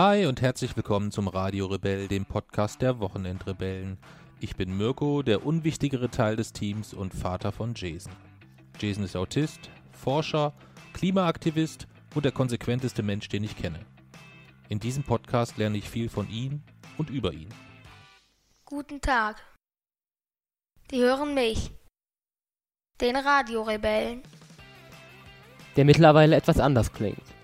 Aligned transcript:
Hi 0.00 0.26
und 0.26 0.40
herzlich 0.42 0.76
willkommen 0.76 1.10
zum 1.10 1.26
Radio 1.26 1.66
Rebell, 1.66 2.06
dem 2.06 2.24
Podcast 2.24 2.80
der 2.82 3.00
Wochenendrebellen. 3.00 3.98
Ich 4.38 4.54
bin 4.54 4.76
Mirko, 4.76 5.24
der 5.24 5.44
unwichtigere 5.44 6.08
Teil 6.08 6.36
des 6.36 6.52
Teams 6.52 6.94
und 6.94 7.12
Vater 7.12 7.50
von 7.50 7.74
Jason. 7.74 8.12
Jason 8.78 9.02
ist 9.02 9.16
Autist, 9.16 9.58
Forscher, 9.90 10.52
Klimaaktivist 10.92 11.88
und 12.14 12.24
der 12.24 12.30
konsequenteste 12.30 13.02
Mensch, 13.02 13.28
den 13.28 13.42
ich 13.42 13.56
kenne. 13.56 13.80
In 14.68 14.78
diesem 14.78 15.02
Podcast 15.02 15.56
lerne 15.56 15.78
ich 15.78 15.90
viel 15.90 16.08
von 16.08 16.30
ihm 16.30 16.62
und 16.96 17.10
über 17.10 17.32
ihn. 17.32 17.48
Guten 18.66 19.00
Tag. 19.00 19.42
Die 20.92 21.00
hören 21.00 21.34
mich. 21.34 21.72
Den 23.00 23.16
Radiorebellen. 23.16 24.22
der 25.74 25.84
mittlerweile 25.84 26.36
etwas 26.36 26.60
anders 26.60 26.92
klingt. 26.92 27.37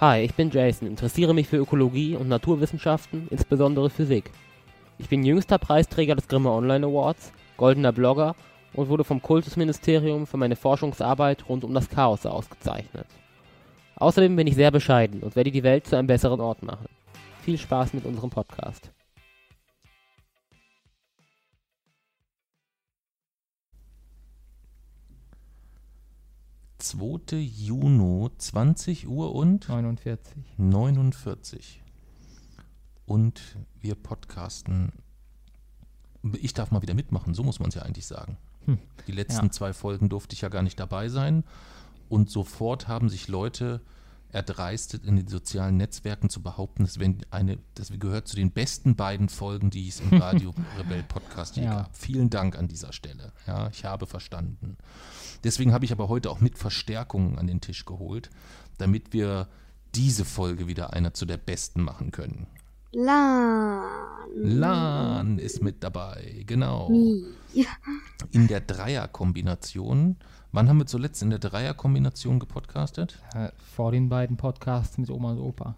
Hi, 0.00 0.20
ich 0.20 0.34
bin 0.34 0.50
Jason, 0.50 0.86
interessiere 0.86 1.34
mich 1.34 1.48
für 1.48 1.56
Ökologie 1.56 2.14
und 2.14 2.28
Naturwissenschaften, 2.28 3.26
insbesondere 3.32 3.90
Physik. 3.90 4.30
Ich 4.98 5.08
bin 5.08 5.24
jüngster 5.24 5.58
Preisträger 5.58 6.14
des 6.14 6.28
Grimme 6.28 6.52
Online 6.52 6.86
Awards, 6.86 7.32
goldener 7.56 7.90
Blogger 7.90 8.36
und 8.74 8.90
wurde 8.90 9.02
vom 9.02 9.20
Kultusministerium 9.20 10.28
für 10.28 10.36
meine 10.36 10.54
Forschungsarbeit 10.54 11.48
rund 11.48 11.64
um 11.64 11.74
das 11.74 11.88
Chaos 11.88 12.24
ausgezeichnet. 12.26 13.08
Außerdem 13.96 14.36
bin 14.36 14.46
ich 14.46 14.54
sehr 14.54 14.70
bescheiden 14.70 15.20
und 15.20 15.34
werde 15.34 15.50
die 15.50 15.64
Welt 15.64 15.88
zu 15.88 15.96
einem 15.96 16.06
besseren 16.06 16.40
Ort 16.40 16.62
machen. 16.62 16.86
Viel 17.42 17.58
Spaß 17.58 17.92
mit 17.92 18.04
unserem 18.04 18.30
Podcast. 18.30 18.92
Zweite 26.78 27.36
Juni, 27.36 28.28
20 28.38 29.08
Uhr 29.08 29.34
und 29.34 29.68
49. 29.68 30.36
49. 30.58 31.82
Und 33.04 33.40
wir 33.80 33.94
podcasten. 33.96 34.92
Ich 36.40 36.54
darf 36.54 36.70
mal 36.70 36.82
wieder 36.82 36.94
mitmachen, 36.94 37.34
so 37.34 37.42
muss 37.42 37.58
man 37.58 37.70
es 37.70 37.74
ja 37.74 37.82
eigentlich 37.82 38.06
sagen. 38.06 38.36
Hm. 38.66 38.78
Die 39.08 39.12
letzten 39.12 39.46
Ja. 39.46 39.50
zwei 39.52 39.72
Folgen 39.72 40.08
durfte 40.08 40.34
ich 40.34 40.42
ja 40.42 40.48
gar 40.50 40.62
nicht 40.62 40.78
dabei 40.78 41.08
sein. 41.08 41.42
Und 42.08 42.30
sofort 42.30 42.86
haben 42.86 43.08
sich 43.08 43.26
Leute 43.28 43.80
erdreistet, 44.30 45.04
in 45.04 45.16
den 45.16 45.26
sozialen 45.26 45.78
Netzwerken 45.78 46.28
zu 46.28 46.42
behaupten, 46.42 46.84
dass, 46.84 46.98
wenn 47.00 47.24
eine, 47.30 47.58
das 47.74 47.90
gehört 47.98 48.28
zu 48.28 48.36
den 48.36 48.50
besten 48.52 48.94
beiden 48.94 49.28
Folgen, 49.30 49.70
die 49.70 49.88
es 49.88 50.00
im 50.00 50.18
Radio 50.20 50.54
Rebell 50.78 51.02
Podcast 51.02 51.56
je 51.56 51.64
Ja. 51.64 51.74
gab. 51.82 51.96
Vielen 51.96 52.28
Dank 52.30 52.56
an 52.56 52.68
dieser 52.68 52.92
Stelle. 52.92 53.32
Ja, 53.46 53.68
ich 53.68 53.84
habe 53.84 54.06
verstanden. 54.06 54.76
Deswegen 55.44 55.72
habe 55.72 55.84
ich 55.84 55.92
aber 55.92 56.08
heute 56.08 56.30
auch 56.30 56.40
mit 56.40 56.58
Verstärkungen 56.58 57.38
an 57.38 57.46
den 57.46 57.60
Tisch 57.60 57.84
geholt, 57.84 58.30
damit 58.78 59.12
wir 59.12 59.48
diese 59.94 60.24
Folge 60.24 60.66
wieder 60.66 60.92
einer 60.92 61.14
zu 61.14 61.26
der 61.26 61.36
besten 61.36 61.82
machen 61.82 62.10
können. 62.10 62.46
Lan. 62.92 63.82
Lan 64.34 65.38
ist 65.38 65.62
mit 65.62 65.82
dabei, 65.84 66.44
genau. 66.46 66.90
Ja. 67.52 67.66
In 68.30 68.46
der 68.48 68.60
Dreierkombination. 68.60 70.16
Wann 70.52 70.68
haben 70.68 70.78
wir 70.78 70.86
zuletzt 70.86 71.22
in 71.22 71.30
der 71.30 71.38
Dreierkombination 71.38 72.38
gepodcastet? 72.38 73.22
Äh, 73.34 73.50
vor 73.74 73.92
den 73.92 74.08
beiden 74.08 74.38
Podcasts 74.38 74.96
mit 74.96 75.10
Oma 75.10 75.32
und 75.32 75.38
Opa. 75.38 75.76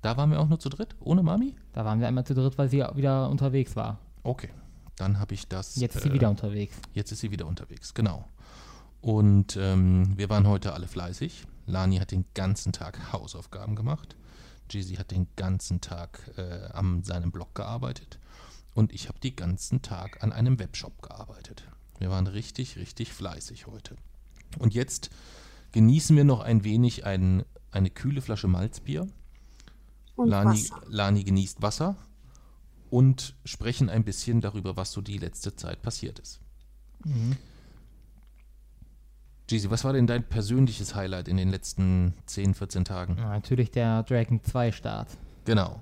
Da 0.00 0.16
waren 0.16 0.30
wir 0.30 0.40
auch 0.40 0.48
nur 0.48 0.58
zu 0.58 0.70
dritt, 0.70 0.94
ohne 1.00 1.22
Mami? 1.22 1.54
Da 1.72 1.84
waren 1.84 2.00
wir 2.00 2.08
einmal 2.08 2.24
zu 2.24 2.34
dritt, 2.34 2.56
weil 2.56 2.68
sie 2.68 2.84
wieder 2.94 3.28
unterwegs 3.28 3.76
war. 3.76 3.98
Okay, 4.22 4.50
dann 4.96 5.18
habe 5.20 5.34
ich 5.34 5.48
das. 5.48 5.76
Jetzt 5.76 5.96
ist 5.96 6.04
sie 6.04 6.08
äh, 6.08 6.14
wieder 6.14 6.30
unterwegs. 6.30 6.76
Jetzt 6.94 7.12
ist 7.12 7.20
sie 7.20 7.30
wieder 7.30 7.46
unterwegs, 7.46 7.92
genau. 7.92 8.26
Und 9.00 9.56
ähm, 9.56 10.16
wir 10.16 10.28
waren 10.28 10.46
heute 10.46 10.72
alle 10.72 10.88
fleißig. 10.88 11.46
Lani 11.66 11.98
hat 11.98 12.10
den 12.10 12.24
ganzen 12.34 12.72
Tag 12.72 13.12
Hausaufgaben 13.12 13.76
gemacht. 13.76 14.16
Jeezy 14.70 14.96
hat 14.96 15.10
den 15.10 15.28
ganzen 15.36 15.80
Tag 15.80 16.30
äh, 16.36 16.68
an 16.72 17.02
seinem 17.04 17.30
Blog 17.30 17.54
gearbeitet. 17.54 18.18
Und 18.74 18.92
ich 18.92 19.08
habe 19.08 19.18
den 19.18 19.36
ganzen 19.36 19.82
Tag 19.82 20.22
an 20.22 20.32
einem 20.32 20.58
Webshop 20.58 21.02
gearbeitet. 21.02 21.64
Wir 21.98 22.10
waren 22.10 22.26
richtig, 22.26 22.76
richtig 22.76 23.12
fleißig 23.12 23.66
heute. 23.66 23.96
Und 24.58 24.74
jetzt 24.74 25.10
genießen 25.72 26.16
wir 26.16 26.24
noch 26.24 26.40
ein 26.40 26.64
wenig 26.64 27.04
ein, 27.04 27.44
eine 27.70 27.90
kühle 27.90 28.20
Flasche 28.20 28.48
Malzbier. 28.48 29.06
Und 30.16 30.28
Lani, 30.28 30.50
Wasser. 30.50 30.82
Lani 30.88 31.24
genießt 31.24 31.62
Wasser 31.62 31.96
und 32.90 33.34
sprechen 33.44 33.88
ein 33.88 34.04
bisschen 34.04 34.40
darüber, 34.40 34.76
was 34.76 34.92
so 34.92 35.00
die 35.00 35.18
letzte 35.18 35.54
Zeit 35.54 35.82
passiert 35.82 36.18
ist. 36.18 36.40
Mhm. 37.04 37.36
Jeezy, 39.48 39.70
was 39.70 39.84
war 39.84 39.92
denn 39.94 40.06
dein 40.06 40.24
persönliches 40.24 40.94
Highlight 40.94 41.26
in 41.28 41.36
den 41.36 41.48
letzten 41.50 42.14
10, 42.26 42.54
14 42.54 42.84
Tagen? 42.84 43.14
Natürlich 43.14 43.70
der 43.70 44.02
Dragon 44.02 44.42
2 44.42 44.72
Start. 44.72 45.08
Genau. 45.44 45.80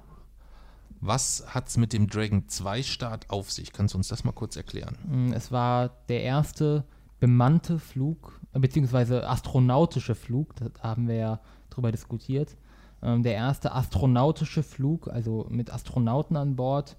Was 1.01 1.45
hat's 1.49 1.77
mit 1.77 1.93
dem 1.93 2.09
Dragon 2.09 2.49
2 2.49 2.83
Start 2.83 3.29
auf 3.29 3.51
sich? 3.51 3.73
Kannst 3.73 3.95
du 3.95 3.99
uns 3.99 4.09
das 4.09 4.25
mal 4.25 4.33
kurz 4.33 4.57
erklären? 4.57 4.97
Mm, 5.09 5.33
Es 5.33 5.51
war 5.51 5.91
der 6.09 6.23
erste 6.23 6.85
bemannte 7.19 7.79
Flug, 7.79 8.41
äh, 8.53 8.59
beziehungsweise 8.61 9.29
astronautische 9.29 10.15
Flug, 10.15 10.55
da 10.57 10.67
haben 10.81 11.09
wir 11.09 11.17
ja 11.17 11.41
drüber 11.71 11.91
diskutiert. 11.91 12.57
Ähm, 13.03 13.23
der 13.23 13.35
erste 13.35 13.73
astronautische 13.75 14.63
Flug, 14.63 15.09
also 15.09 15.47
mit 15.51 15.71
Astronauten 15.73 16.37
an 16.37 16.57
Bord, 16.57 16.97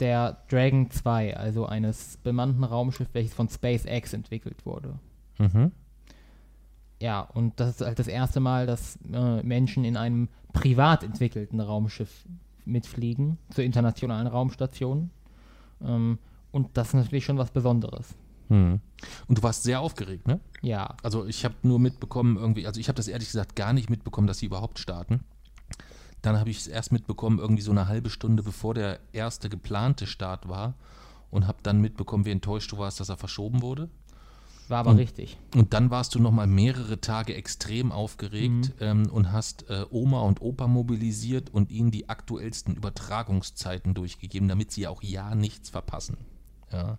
der 0.00 0.38
Dragon 0.48 0.90
2, 0.90 1.36
also 1.36 1.66
eines 1.66 2.16
bemannten 2.18 2.64
Raumschiffs, 2.64 3.10
welches 3.12 3.34
von 3.34 3.48
SpaceX 3.48 4.12
entwickelt 4.12 4.64
wurde. 4.66 4.98
Mhm. 5.38 5.72
Ja, 7.00 7.20
und 7.20 7.60
das 7.60 7.76
ist 7.76 7.86
halt 7.86 7.98
das 7.98 8.08
erste 8.08 8.40
Mal, 8.40 8.66
dass 8.66 8.98
äh, 9.12 9.42
Menschen 9.42 9.84
in 9.84 9.96
einem 9.96 10.28
privat 10.52 11.02
entwickelten 11.02 11.60
Raumschiff 11.60 12.24
mitfliegen, 12.64 13.38
zur 13.50 13.64
internationalen 13.64 14.26
Raumstation. 14.26 15.10
Ähm, 15.82 16.18
und 16.52 16.76
das 16.76 16.88
ist 16.88 16.94
natürlich 16.94 17.24
schon 17.24 17.38
was 17.38 17.50
Besonderes. 17.50 18.14
Hm. 18.48 18.80
Und 19.26 19.38
du 19.38 19.42
warst 19.42 19.64
sehr 19.64 19.80
aufgeregt, 19.80 20.26
ne? 20.26 20.40
Ja, 20.62 20.94
Also 21.02 21.26
ich 21.26 21.44
habe 21.44 21.54
nur 21.62 21.78
mitbekommen, 21.78 22.36
irgendwie, 22.36 22.66
also 22.66 22.80
ich 22.80 22.88
habe 22.88 22.96
das 22.96 23.08
ehrlich 23.08 23.28
gesagt 23.28 23.56
gar 23.56 23.72
nicht 23.72 23.90
mitbekommen, 23.90 24.26
dass 24.26 24.38
sie 24.38 24.46
überhaupt 24.46 24.78
starten. 24.78 25.20
Dann 26.22 26.38
habe 26.38 26.50
ich 26.50 26.58
es 26.58 26.66
erst 26.66 26.92
mitbekommen, 26.92 27.38
irgendwie 27.38 27.62
so 27.62 27.72
eine 27.72 27.88
halbe 27.88 28.10
Stunde 28.10 28.42
bevor 28.42 28.74
der 28.74 29.00
erste 29.12 29.48
geplante 29.48 30.06
Start 30.06 30.48
war 30.48 30.74
und 31.30 31.46
habe 31.46 31.58
dann 31.62 31.80
mitbekommen, 31.80 32.24
wie 32.24 32.30
enttäuscht 32.30 32.72
du 32.72 32.78
warst, 32.78 33.00
dass 33.00 33.08
er 33.08 33.16
verschoben 33.16 33.62
wurde. 33.62 33.90
War 34.70 34.78
aber 34.80 34.90
Und- 34.90 34.98
richtig. 34.98 35.36
Und 35.54 35.72
dann 35.74 35.90
warst 35.90 36.14
du 36.14 36.18
noch 36.18 36.30
mal 36.32 36.46
mehrere 36.46 37.00
Tage 37.00 37.34
extrem 37.34 37.92
aufgeregt 37.92 38.72
ähm, 38.80 39.08
und 39.10 39.32
hast 39.32 39.68
äh, 39.70 39.84
Oma 39.90 40.20
und 40.20 40.40
Opa 40.42 40.66
mobilisiert 40.66 41.50
und 41.50 41.70
ihnen 41.70 41.90
die 41.90 42.08
aktuellsten 42.08 42.74
Übertragungszeiten 42.74 43.94
durchgegeben, 43.94 44.48
damit 44.48 44.72
sie 44.72 44.86
auch 44.86 45.02
ja 45.02 45.34
nichts 45.34 45.70
verpassen. 45.70 46.16
Ja. 46.72 46.98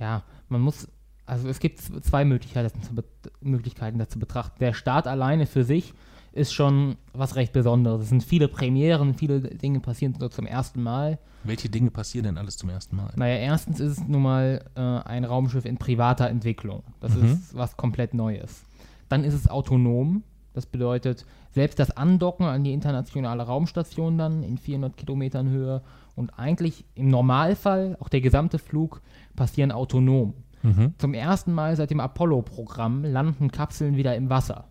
Ja, 0.00 0.22
man 0.48 0.60
muss, 0.60 0.88
also 1.26 1.48
es 1.48 1.58
gibt 1.60 1.80
zwei 1.80 2.24
Möglichkeiten, 2.24 2.70
das 2.80 2.88
zu, 2.88 3.04
Möglichkeiten, 3.40 3.98
das 3.98 4.08
zu 4.08 4.18
betrachten. 4.18 4.56
Der 4.60 4.74
Start 4.74 5.06
alleine 5.06 5.46
für 5.46 5.64
sich 5.64 5.94
ist 6.34 6.52
schon 6.52 6.96
was 7.12 7.36
recht 7.36 7.52
Besonderes. 7.52 8.02
Es 8.02 8.08
sind 8.08 8.24
viele 8.24 8.48
Premieren, 8.48 9.14
viele 9.14 9.40
Dinge 9.40 9.80
passieren 9.80 10.14
so 10.18 10.28
zum 10.28 10.46
ersten 10.46 10.82
Mal. 10.82 11.18
Welche 11.44 11.68
Dinge 11.68 11.90
passieren 11.90 12.24
denn 12.24 12.38
alles 12.38 12.56
zum 12.56 12.70
ersten 12.70 12.96
Mal? 12.96 13.12
Naja, 13.16 13.36
erstens 13.36 13.78
ist 13.78 13.98
es 13.98 14.08
nun 14.08 14.22
mal 14.22 14.64
äh, 14.74 14.80
ein 14.80 15.24
Raumschiff 15.24 15.64
in 15.64 15.76
privater 15.76 16.28
Entwicklung. 16.28 16.82
Das 17.00 17.14
Mhm. 17.14 17.24
ist 17.26 17.54
was 17.56 17.76
komplett 17.76 18.14
Neues. 18.14 18.64
Dann 19.08 19.22
ist 19.24 19.34
es 19.34 19.48
autonom. 19.48 20.24
Das 20.54 20.66
bedeutet, 20.66 21.24
selbst 21.52 21.78
das 21.78 21.90
Andocken 21.96 22.46
an 22.46 22.62
die 22.64 22.72
internationale 22.72 23.42
Raumstation 23.44 24.18
dann 24.18 24.42
in 24.42 24.56
400 24.58 24.96
Kilometern 24.96 25.48
Höhe 25.48 25.82
und 26.16 26.38
eigentlich 26.38 26.84
im 26.94 27.08
Normalfall 27.08 27.96
auch 28.00 28.08
der 28.08 28.20
gesamte 28.20 28.58
Flug 28.58 29.02
passieren 29.36 29.72
autonom. 29.72 30.34
Mhm. 30.62 30.94
Zum 30.98 31.12
ersten 31.14 31.52
Mal 31.52 31.76
seit 31.76 31.90
dem 31.90 32.00
Apollo-Programm 32.00 33.04
landen 33.04 33.50
Kapseln 33.50 33.96
wieder 33.96 34.14
im 34.16 34.30
Wasser 34.30 34.64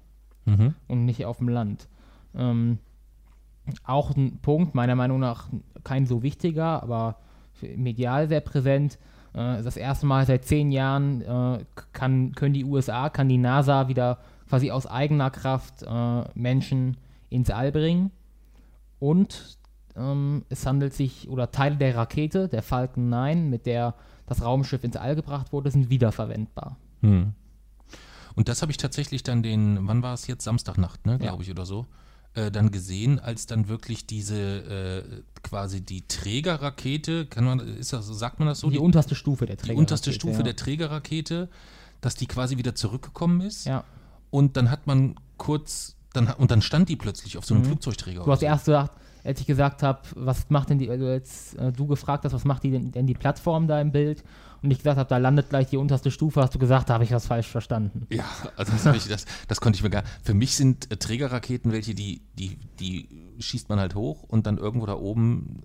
Mhm. 0.45 0.75
und 0.87 1.05
nicht 1.05 1.25
auf 1.25 1.37
dem 1.37 1.49
Land. 1.49 1.87
Ähm, 2.35 2.79
auch 3.83 4.15
ein 4.15 4.39
Punkt, 4.41 4.75
meiner 4.75 4.95
Meinung 4.95 5.19
nach 5.19 5.47
kein 5.83 6.05
so 6.05 6.23
wichtiger, 6.23 6.83
aber 6.83 7.17
medial 7.75 8.27
sehr 8.27 8.41
präsent. 8.41 8.97
Äh, 9.33 9.63
das 9.63 9.77
erste 9.77 10.05
Mal 10.05 10.25
seit 10.25 10.45
zehn 10.45 10.71
Jahren 10.71 11.21
äh, 11.21 11.65
kann, 11.93 12.33
können 12.33 12.53
die 12.53 12.65
USA, 12.65 13.09
kann 13.09 13.29
die 13.29 13.37
NASA 13.37 13.87
wieder 13.87 14.19
quasi 14.49 14.71
aus 14.71 14.85
eigener 14.85 15.31
Kraft 15.31 15.83
äh, 15.83 16.23
Menschen 16.35 16.97
ins 17.29 17.49
All 17.49 17.71
bringen. 17.71 18.11
Und 18.99 19.57
ähm, 19.95 20.45
es 20.49 20.65
handelt 20.65 20.93
sich, 20.93 21.29
oder 21.29 21.51
Teile 21.51 21.75
der 21.75 21.95
Rakete, 21.95 22.47
der 22.47 22.61
Falcon 22.63 23.09
9, 23.09 23.49
mit 23.49 23.65
der 23.65 23.95
das 24.25 24.43
Raumschiff 24.43 24.83
ins 24.83 24.95
All 24.95 25.15
gebracht 25.15 25.51
wurde, 25.51 25.71
sind 25.71 25.89
wiederverwendbar. 25.89 26.77
Hm. 27.01 27.33
Und 28.35 28.47
das 28.49 28.61
habe 28.61 28.71
ich 28.71 28.77
tatsächlich 28.77 29.23
dann 29.23 29.43
den, 29.43 29.87
wann 29.87 30.01
war 30.03 30.13
es 30.13 30.27
jetzt? 30.27 30.43
Samstagnacht, 30.43 31.05
ne, 31.05 31.13
Ja. 31.13 31.17
glaube 31.17 31.43
ich, 31.43 31.51
oder 31.51 31.65
so, 31.65 31.85
äh, 32.35 32.49
dann 32.49 32.71
gesehen, 32.71 33.19
als 33.19 33.45
dann 33.45 33.67
wirklich 33.67 34.07
diese 34.07 34.35
äh, 34.37 35.03
quasi 35.43 35.81
die 35.81 36.07
Trägerrakete, 36.07 37.25
kann 37.27 37.43
man, 37.45 37.59
ist 37.59 37.93
das, 37.93 38.07
sagt 38.07 38.39
man 38.39 38.47
das 38.47 38.59
so? 38.59 38.69
die, 38.69 38.79
unterste 38.79 39.15
Stufe 39.15 39.45
der 39.45 39.55
die 39.55 39.63
Träger. 39.67 39.79
unterste 39.79 40.11
Stufe 40.13 40.43
der 40.43 40.55
Trägerrakete, 40.55 41.49
dass 42.01 42.15
die 42.15 42.25
quasi 42.27 42.57
wieder 42.57 42.75
zurückgekommen 42.75 43.41
ist. 43.41 43.65
Ja. 43.65 43.83
Und 44.31 44.57
dann 44.57 44.71
hat 44.71 44.87
man 44.87 45.15
kurz 45.37 45.95
Dann, 46.13 46.27
und 46.27 46.51
dann 46.51 46.61
stand 46.61 46.89
die 46.89 46.95
plötzlich 46.95 47.37
auf 47.37 47.45
so 47.45 47.55
einem 47.55 47.65
Flugzeugträger. 47.65 48.23
Du 48.23 48.31
hast 48.31 48.41
so. 48.41 48.45
erst 48.45 48.65
gesagt, 48.65 48.97
als 49.23 49.39
ich 49.39 49.47
gesagt 49.47 49.81
habe, 49.83 50.01
was 50.15 50.49
macht 50.49 50.69
denn 50.69 50.79
die, 50.79 50.89
also 50.89 51.05
als 51.05 51.53
äh, 51.55 51.71
du 51.71 51.87
gefragt 51.87 52.25
hast, 52.25 52.33
was 52.33 52.45
macht 52.45 52.63
die 52.63 52.71
denn, 52.71 52.91
denn 52.91 53.07
die 53.07 53.13
Plattform 53.13 53.67
da 53.67 53.79
im 53.79 53.91
Bild 53.91 54.23
und 54.63 54.71
ich 54.71 54.77
gesagt 54.79 54.97
habe, 54.97 55.09
da 55.09 55.17
landet 55.17 55.49
gleich 55.49 55.67
die 55.67 55.77
unterste 55.77 56.09
Stufe, 56.09 56.41
hast 56.41 56.55
du 56.55 56.59
gesagt, 56.59 56.89
da 56.89 56.93
habe 56.95 57.03
ich 57.03 57.11
was 57.11 57.27
falsch 57.27 57.47
verstanden. 57.47 58.07
Ja, 58.09 58.23
also 58.55 58.71
das, 58.71 58.95
ich, 58.95 59.07
das, 59.07 59.25
das 59.47 59.61
konnte 59.61 59.77
ich 59.77 59.83
mir 59.83 59.89
gar. 59.89 60.03
Für 60.23 60.33
mich 60.33 60.55
sind 60.55 60.91
äh, 60.91 60.97
Trägerraketen 60.97 61.71
welche, 61.71 61.93
die, 61.93 62.21
die, 62.33 62.57
die 62.79 63.09
schießt 63.39 63.69
man 63.69 63.79
halt 63.79 63.93
hoch 63.95 64.23
und 64.23 64.47
dann 64.47 64.57
irgendwo 64.57 64.85
da 64.85 64.95
oben 64.95 65.63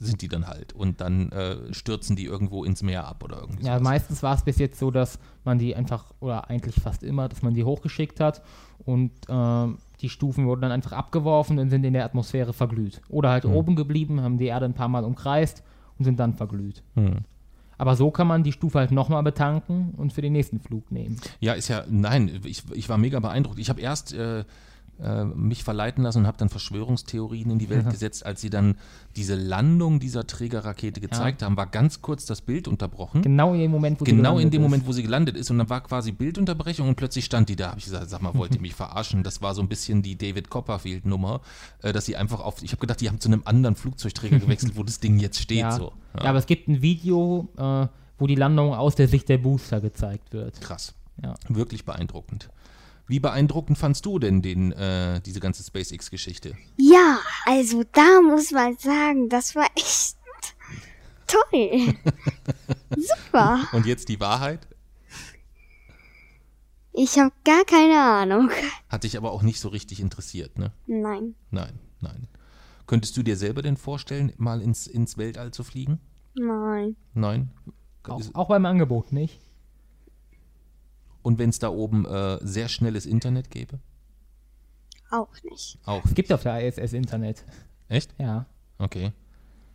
sind 0.00 0.22
die 0.22 0.28
dann 0.28 0.46
halt 0.46 0.72
und 0.74 1.00
dann 1.00 1.32
äh, 1.32 1.74
stürzen 1.74 2.14
die 2.14 2.24
irgendwo 2.24 2.62
ins 2.64 2.82
Meer 2.84 3.06
ab 3.06 3.24
oder 3.24 3.40
irgendwie 3.40 3.64
Ja, 3.66 3.74
sowas. 3.74 3.82
meistens 3.82 4.22
war 4.22 4.34
es 4.36 4.44
bis 4.44 4.58
jetzt 4.58 4.78
so, 4.78 4.92
dass 4.92 5.18
man 5.44 5.58
die 5.58 5.74
einfach, 5.74 6.14
oder 6.20 6.48
eigentlich 6.48 6.76
fast 6.76 7.02
immer, 7.02 7.28
dass 7.28 7.42
man 7.42 7.52
die 7.54 7.64
hochgeschickt 7.64 8.20
hat 8.20 8.42
und 8.84 9.10
ähm, 9.28 9.78
die 10.00 10.08
Stufen 10.08 10.46
wurden 10.46 10.60
dann 10.60 10.70
einfach 10.70 10.92
abgeworfen 10.92 11.58
und 11.58 11.70
sind 11.70 11.84
in 11.84 11.94
der 11.94 12.04
Atmosphäre 12.04 12.52
verglüht. 12.52 13.00
Oder 13.08 13.30
halt 13.30 13.44
oben 13.44 13.74
geblieben, 13.74 14.20
haben 14.22 14.38
die 14.38 14.46
Erde 14.46 14.66
ein 14.66 14.74
paar 14.74 14.86
Mal 14.86 15.02
umkreist 15.02 15.64
und 15.98 16.04
sind 16.04 16.20
dann 16.20 16.34
verglüht. 16.34 16.84
Hm. 16.94 17.16
Aber 17.78 17.96
so 17.96 18.10
kann 18.10 18.26
man 18.26 18.42
die 18.42 18.52
Stufe 18.52 18.78
halt 18.78 18.90
nochmal 18.90 19.22
betanken 19.22 19.94
und 19.96 20.12
für 20.12 20.20
den 20.20 20.32
nächsten 20.32 20.60
Flug 20.60 20.90
nehmen. 20.90 21.16
Ja, 21.40 21.52
ist 21.52 21.68
ja, 21.68 21.84
nein, 21.88 22.40
ich, 22.44 22.64
ich 22.72 22.88
war 22.88 22.98
mega 22.98 23.20
beeindruckt. 23.20 23.58
Ich 23.60 23.70
habe 23.70 23.80
erst 23.80 24.12
äh, 24.12 24.44
äh, 25.02 25.24
mich 25.24 25.64
verleiten 25.64 26.02
lassen 26.04 26.18
und 26.18 26.26
habe 26.26 26.38
dann 26.38 26.48
Verschwörungstheorien 26.48 27.50
in 27.50 27.58
die 27.58 27.68
Welt 27.70 27.88
gesetzt, 27.90 28.26
als 28.26 28.40
sie 28.40 28.50
dann 28.50 28.76
diese 29.16 29.34
Landung 29.34 30.00
dieser 30.00 30.26
Trägerrakete 30.26 31.00
gezeigt 31.00 31.42
haben, 31.42 31.56
war 31.56 31.66
ganz 31.66 32.02
kurz 32.02 32.26
das 32.26 32.40
Bild 32.40 32.68
unterbrochen. 32.68 33.22
Genau 33.22 33.54
in 33.54 33.60
dem 33.60 33.70
Moment, 33.70 34.00
wo 34.00 34.04
sie 34.04 34.10
Genau 34.10 34.38
in 34.38 34.50
gelandet 34.50 34.54
dem 34.54 34.60
ist. 34.60 34.64
Moment, 34.64 34.86
wo 34.86 34.92
sie 34.92 35.02
gelandet 35.02 35.36
ist. 35.36 35.50
Und 35.50 35.58
dann 35.58 35.70
war 35.70 35.82
quasi 35.82 36.12
Bildunterbrechung 36.12 36.88
und 36.88 36.96
plötzlich 36.96 37.24
stand 37.24 37.48
die 37.48 37.56
da. 37.56 37.70
Habe 37.70 37.78
ich 37.78 37.84
gesagt, 37.84 38.08
sag 38.10 38.22
mal, 38.22 38.34
wollt 38.34 38.54
ihr 38.54 38.60
mich 38.60 38.74
verarschen? 38.74 39.22
Das 39.22 39.42
war 39.42 39.54
so 39.54 39.62
ein 39.62 39.68
bisschen 39.68 40.02
die 40.02 40.16
David 40.16 40.50
Copperfield-Nummer, 40.50 41.40
äh, 41.82 41.92
dass 41.92 42.06
sie 42.06 42.16
einfach 42.16 42.40
auf. 42.40 42.62
Ich 42.62 42.72
habe 42.72 42.80
gedacht, 42.80 43.00
die 43.00 43.08
haben 43.08 43.20
zu 43.20 43.28
einem 43.28 43.42
anderen 43.44 43.76
Flugzeugträger 43.76 44.38
gewechselt, 44.38 44.76
wo 44.76 44.82
das 44.82 45.00
Ding 45.00 45.18
jetzt 45.18 45.40
steht. 45.40 45.58
Ja. 45.58 45.72
So. 45.72 45.92
Ja. 46.16 46.30
aber 46.30 46.38
es 46.38 46.46
gibt 46.46 46.68
ein 46.68 46.82
Video, 46.82 47.48
äh, 47.56 47.86
wo 48.18 48.26
die 48.26 48.34
Landung 48.34 48.74
aus 48.74 48.94
der 48.94 49.08
Sicht 49.08 49.28
der 49.28 49.38
Booster 49.38 49.80
gezeigt 49.80 50.32
wird. 50.32 50.60
Krass. 50.60 50.94
Ja. 51.22 51.34
Wirklich 51.48 51.84
beeindruckend. 51.84 52.50
Wie 53.08 53.20
beeindruckend 53.20 53.78
fandst 53.78 54.04
du 54.04 54.18
denn 54.18 54.42
den, 54.42 54.72
äh, 54.72 55.20
diese 55.22 55.40
ganze 55.40 55.64
SpaceX-Geschichte? 55.64 56.54
Ja, 56.76 57.18
also 57.46 57.82
da 57.92 58.20
muss 58.20 58.50
man 58.50 58.76
sagen, 58.76 59.30
das 59.30 59.54
war 59.56 59.66
echt 59.74 60.16
toll. 61.26 61.94
Super. 62.96 63.66
Und 63.72 63.86
jetzt 63.86 64.10
die 64.10 64.20
Wahrheit? 64.20 64.68
Ich 66.92 67.18
habe 67.18 67.32
gar 67.44 67.64
keine 67.64 67.98
Ahnung. 67.98 68.50
Hat 68.90 69.04
dich 69.04 69.16
aber 69.16 69.32
auch 69.32 69.42
nicht 69.42 69.60
so 69.60 69.68
richtig 69.68 70.00
interessiert, 70.00 70.58
ne? 70.58 70.72
Nein. 70.86 71.34
Nein, 71.50 71.78
nein. 72.00 72.28
Könntest 72.86 73.16
du 73.16 73.22
dir 73.22 73.36
selber 73.36 73.62
denn 73.62 73.76
vorstellen, 73.76 74.32
mal 74.36 74.60
ins, 74.60 74.86
ins 74.86 75.16
Weltall 75.16 75.52
zu 75.52 75.64
fliegen? 75.64 76.00
Nein. 76.34 76.96
Nein? 77.14 77.50
Auch, 78.06 78.22
auch 78.34 78.48
beim 78.48 78.66
Angebot 78.66 79.12
nicht. 79.12 79.40
Und 81.22 81.38
wenn 81.38 81.50
es 81.50 81.58
da 81.58 81.68
oben 81.68 82.06
äh, 82.06 82.38
sehr 82.40 82.68
schnelles 82.68 83.06
Internet 83.06 83.50
gäbe? 83.50 83.80
Auch 85.10 85.32
nicht. 85.42 85.78
Auch. 85.84 86.04
Es 86.04 86.14
gibt 86.14 86.32
auf 86.32 86.42
der 86.42 86.66
ISS 86.66 86.92
Internet. 86.92 87.44
Echt? 87.88 88.14
Ja. 88.18 88.46
Okay. 88.78 89.12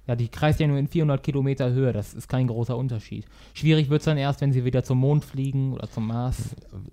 Ja, 0.05 0.17
die 0.17 0.27
kreist 0.27 0.59
ja 0.59 0.67
nur 0.67 0.77
in 0.77 0.89
400 0.89 1.23
Kilometer 1.23 1.71
Höhe. 1.71 1.93
Das 1.93 2.13
ist 2.13 2.27
kein 2.27 2.47
großer 2.47 2.75
Unterschied. 2.77 3.25
Schwierig 3.53 3.89
wird 3.89 4.01
es 4.01 4.05
dann 4.05 4.17
erst, 4.17 4.41
wenn 4.41 4.51
sie 4.51 4.65
wieder 4.65 4.83
zum 4.83 4.97
Mond 4.97 5.23
fliegen 5.23 5.71
oder 5.71 5.89
zum 5.89 6.07
Mars. 6.07 6.35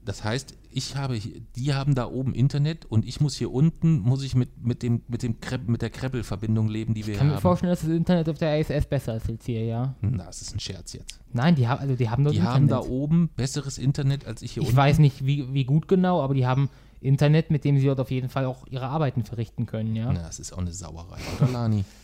Das 0.04 0.22
heißt, 0.22 0.54
ich 0.70 0.94
habe, 0.94 1.18
die 1.56 1.74
haben 1.74 1.96
da 1.96 2.06
oben 2.06 2.34
Internet 2.34 2.86
und 2.86 3.04
ich 3.04 3.20
muss 3.20 3.34
hier 3.36 3.52
unten, 3.52 3.98
muss 3.98 4.22
ich 4.22 4.36
mit, 4.36 4.64
mit, 4.64 4.84
dem, 4.84 5.02
mit, 5.08 5.24
dem 5.24 5.40
Kreb, 5.40 5.68
mit 5.68 5.82
der 5.82 5.90
Kreppel-Verbindung 5.90 6.68
leben, 6.68 6.94
die 6.94 7.00
wir 7.00 7.00
Ich 7.00 7.06
hier 7.14 7.18
kann 7.18 7.26
mir 7.26 7.34
haben. 7.34 7.40
vorstellen, 7.42 7.70
dass 7.70 7.80
das 7.80 7.90
Internet 7.90 8.28
auf 8.28 8.38
der 8.38 8.60
ISS 8.60 8.86
besser 8.86 9.16
ist 9.16 9.28
als 9.28 9.44
hier, 9.44 9.64
ja. 9.64 9.94
Na, 10.02 10.26
das 10.26 10.40
ist 10.42 10.54
ein 10.54 10.60
Scherz 10.60 10.92
jetzt. 10.92 11.18
Nein, 11.32 11.56
die 11.56 11.66
haben, 11.66 11.80
also 11.80 11.96
die 11.96 12.08
haben 12.08 12.22
nur 12.22 12.30
Die 12.32 12.42
haben 12.42 12.64
Internet. 12.64 12.84
da 12.86 12.88
oben 12.88 13.28
besseres 13.36 13.78
Internet 13.78 14.24
als 14.28 14.42
ich 14.42 14.52
hier 14.52 14.62
ich 14.62 14.68
unten. 14.68 14.76
weiß 14.78 15.00
nicht, 15.00 15.26
wie, 15.26 15.52
wie 15.52 15.64
gut 15.64 15.88
genau, 15.88 16.22
aber 16.22 16.34
die 16.34 16.46
haben 16.46 16.70
Internet, 17.00 17.50
mit 17.50 17.64
dem 17.64 17.76
sie 17.80 17.86
dort 17.86 17.98
auf 17.98 18.12
jeden 18.12 18.28
Fall 18.28 18.44
auch 18.44 18.68
ihre 18.68 18.86
Arbeiten 18.86 19.24
verrichten 19.24 19.66
können, 19.66 19.96
ja. 19.96 20.12
Na, 20.12 20.22
das 20.22 20.38
ist 20.38 20.52
auch 20.52 20.58
eine 20.58 20.70
Sauerei, 20.72 21.18
oder 21.40 21.50
Lani? 21.50 21.84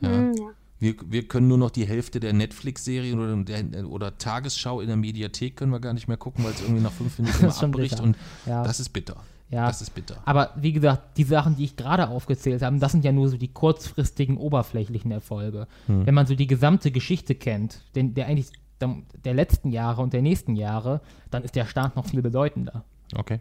Ja. 0.00 0.08
Hm, 0.10 0.34
ja. 0.36 0.44
Wir, 0.80 0.94
wir 1.08 1.26
können 1.26 1.48
nur 1.48 1.58
noch 1.58 1.70
die 1.70 1.84
Hälfte 1.86 2.20
der 2.20 2.32
Netflix-Serien 2.32 3.18
oder, 3.18 3.36
der, 3.36 3.88
oder 3.90 4.16
Tagesschau 4.16 4.80
in 4.80 4.86
der 4.86 4.96
Mediathek 4.96 5.56
können 5.56 5.72
wir 5.72 5.80
gar 5.80 5.92
nicht 5.92 6.06
mehr 6.06 6.16
gucken, 6.16 6.44
weil 6.44 6.52
es 6.52 6.60
irgendwie 6.62 6.82
nach 6.82 6.92
fünf 6.92 7.18
Minuten 7.18 7.42
Das 7.42 7.62
abbricht 7.64 7.90
bitter. 7.96 8.02
und 8.04 8.16
Ja. 8.46 8.62
das 8.62 8.78
ist 8.78 8.90
bitter. 8.90 9.16
Ja. 9.50 9.66
Das 9.66 9.80
ist 9.82 9.94
bitter. 9.94 10.18
Aber 10.24 10.50
wie 10.56 10.72
gesagt, 10.72 11.16
die 11.16 11.24
Sachen, 11.24 11.56
die 11.56 11.64
ich 11.64 11.74
gerade 11.74 12.08
aufgezählt 12.08 12.62
habe, 12.62 12.78
das 12.78 12.92
sind 12.92 13.04
ja 13.04 13.12
nur 13.12 13.28
so 13.28 13.36
die 13.38 13.48
kurzfristigen, 13.48 14.36
oberflächlichen 14.36 15.10
Erfolge. 15.10 15.66
Hm. 15.86 16.06
Wenn 16.06 16.14
man 16.14 16.26
so 16.26 16.34
die 16.34 16.46
gesamte 16.46 16.90
Geschichte 16.92 17.34
kennt, 17.34 17.80
den, 17.96 18.12
der 18.14 18.26
eigentlich 18.26 18.50
der, 18.80 18.94
der 19.24 19.34
letzten 19.34 19.70
Jahre 19.70 20.02
und 20.02 20.12
der 20.12 20.22
nächsten 20.22 20.54
Jahre, 20.54 21.00
dann 21.30 21.42
ist 21.42 21.56
der 21.56 21.64
Start 21.64 21.96
noch 21.96 22.04
viel 22.06 22.22
bedeutender. 22.22 22.84
Okay. 23.16 23.40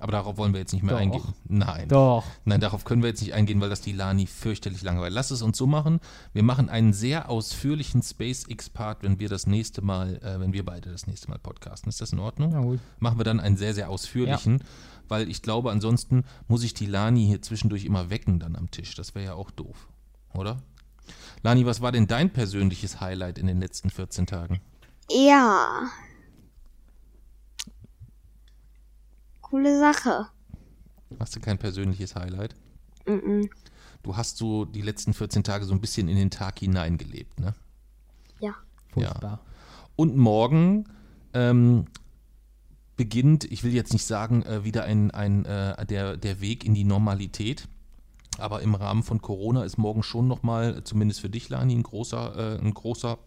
Aber 0.00 0.12
darauf 0.12 0.38
wollen 0.38 0.52
wir 0.52 0.60
jetzt 0.60 0.72
nicht 0.72 0.82
mehr 0.82 0.94
Doch. 0.94 1.00
eingehen. 1.00 1.22
Nein. 1.46 1.88
Doch. 1.88 2.24
Nein, 2.44 2.60
darauf 2.60 2.84
können 2.84 3.02
wir 3.02 3.10
jetzt 3.10 3.20
nicht 3.20 3.34
eingehen, 3.34 3.60
weil 3.60 3.68
das 3.68 3.82
die 3.82 3.92
Lani 3.92 4.26
fürchterlich 4.26 4.82
langweilt. 4.82 5.12
Lass 5.12 5.30
es 5.30 5.42
uns 5.42 5.58
so 5.58 5.66
machen. 5.66 6.00
Wir 6.32 6.42
machen 6.42 6.68
einen 6.68 6.92
sehr 6.92 7.28
ausführlichen 7.28 8.02
SpaceX-Part, 8.02 9.02
wenn 9.02 9.20
wir 9.20 9.28
das 9.28 9.46
nächste 9.46 9.82
Mal, 9.82 10.16
äh, 10.16 10.40
wenn 10.40 10.52
wir 10.52 10.64
beide 10.64 10.90
das 10.90 11.06
nächste 11.06 11.28
Mal 11.28 11.38
podcasten. 11.38 11.90
Ist 11.90 12.00
das 12.00 12.12
in 12.12 12.18
Ordnung? 12.18 12.50
Na 12.52 12.60
gut. 12.60 12.80
Machen 12.98 13.18
wir 13.18 13.24
dann 13.24 13.40
einen 13.40 13.56
sehr, 13.56 13.74
sehr 13.74 13.90
ausführlichen, 13.90 14.64
weil 15.08 15.28
ich 15.28 15.42
glaube, 15.42 15.70
ansonsten 15.70 16.24
muss 16.48 16.64
ich 16.64 16.72
die 16.72 16.86
Lani 16.86 17.26
hier 17.26 17.42
zwischendurch 17.42 17.84
immer 17.84 18.08
wecken 18.10 18.40
dann 18.40 18.56
am 18.56 18.70
Tisch. 18.70 18.94
Das 18.94 19.14
wäre 19.14 19.26
ja 19.26 19.34
auch 19.34 19.50
doof, 19.50 19.88
oder? 20.34 20.62
Lani, 21.42 21.66
was 21.66 21.80
war 21.80 21.92
denn 21.92 22.06
dein 22.06 22.30
persönliches 22.30 23.00
Highlight 23.00 23.38
in 23.38 23.46
den 23.46 23.60
letzten 23.60 23.90
14 23.90 24.26
Tagen? 24.26 24.60
Ja. 25.10 25.88
Coole 29.50 29.78
Sache. 29.78 30.28
Hast 31.18 31.34
du 31.34 31.40
kein 31.40 31.58
persönliches 31.58 32.14
Highlight? 32.14 32.54
Mhm. 33.06 33.50
Du 34.02 34.16
hast 34.16 34.36
so 34.36 34.64
die 34.64 34.80
letzten 34.80 35.12
14 35.12 35.42
Tage 35.42 35.64
so 35.64 35.74
ein 35.74 35.80
bisschen 35.80 36.08
in 36.08 36.16
den 36.16 36.30
Tag 36.30 36.60
hineingelebt, 36.60 37.40
ne? 37.40 37.54
Ja. 38.38 38.54
Furchtbar. 38.92 39.40
Und 39.96 40.16
morgen 40.16 40.84
ähm, 41.34 41.86
beginnt, 42.96 43.44
ich 43.44 43.64
will 43.64 43.72
jetzt 43.72 43.92
nicht 43.92 44.04
sagen, 44.04 44.42
äh, 44.42 44.64
wieder 44.64 44.84
ein, 44.84 45.10
ein, 45.10 45.44
äh, 45.44 45.84
der, 45.84 46.16
der 46.16 46.40
Weg 46.40 46.64
in 46.64 46.74
die 46.74 46.84
Normalität. 46.84 47.68
Aber 48.38 48.62
im 48.62 48.74
Rahmen 48.74 49.02
von 49.02 49.20
Corona 49.20 49.64
ist 49.64 49.76
morgen 49.76 50.02
schon 50.02 50.28
nochmal, 50.28 50.84
zumindest 50.84 51.20
für 51.20 51.28
dich, 51.28 51.48
Lani, 51.48 51.74
ein 51.74 51.82
großer, 51.82 52.56
äh, 52.56 52.58
ein 52.58 52.72
großer 52.72 53.18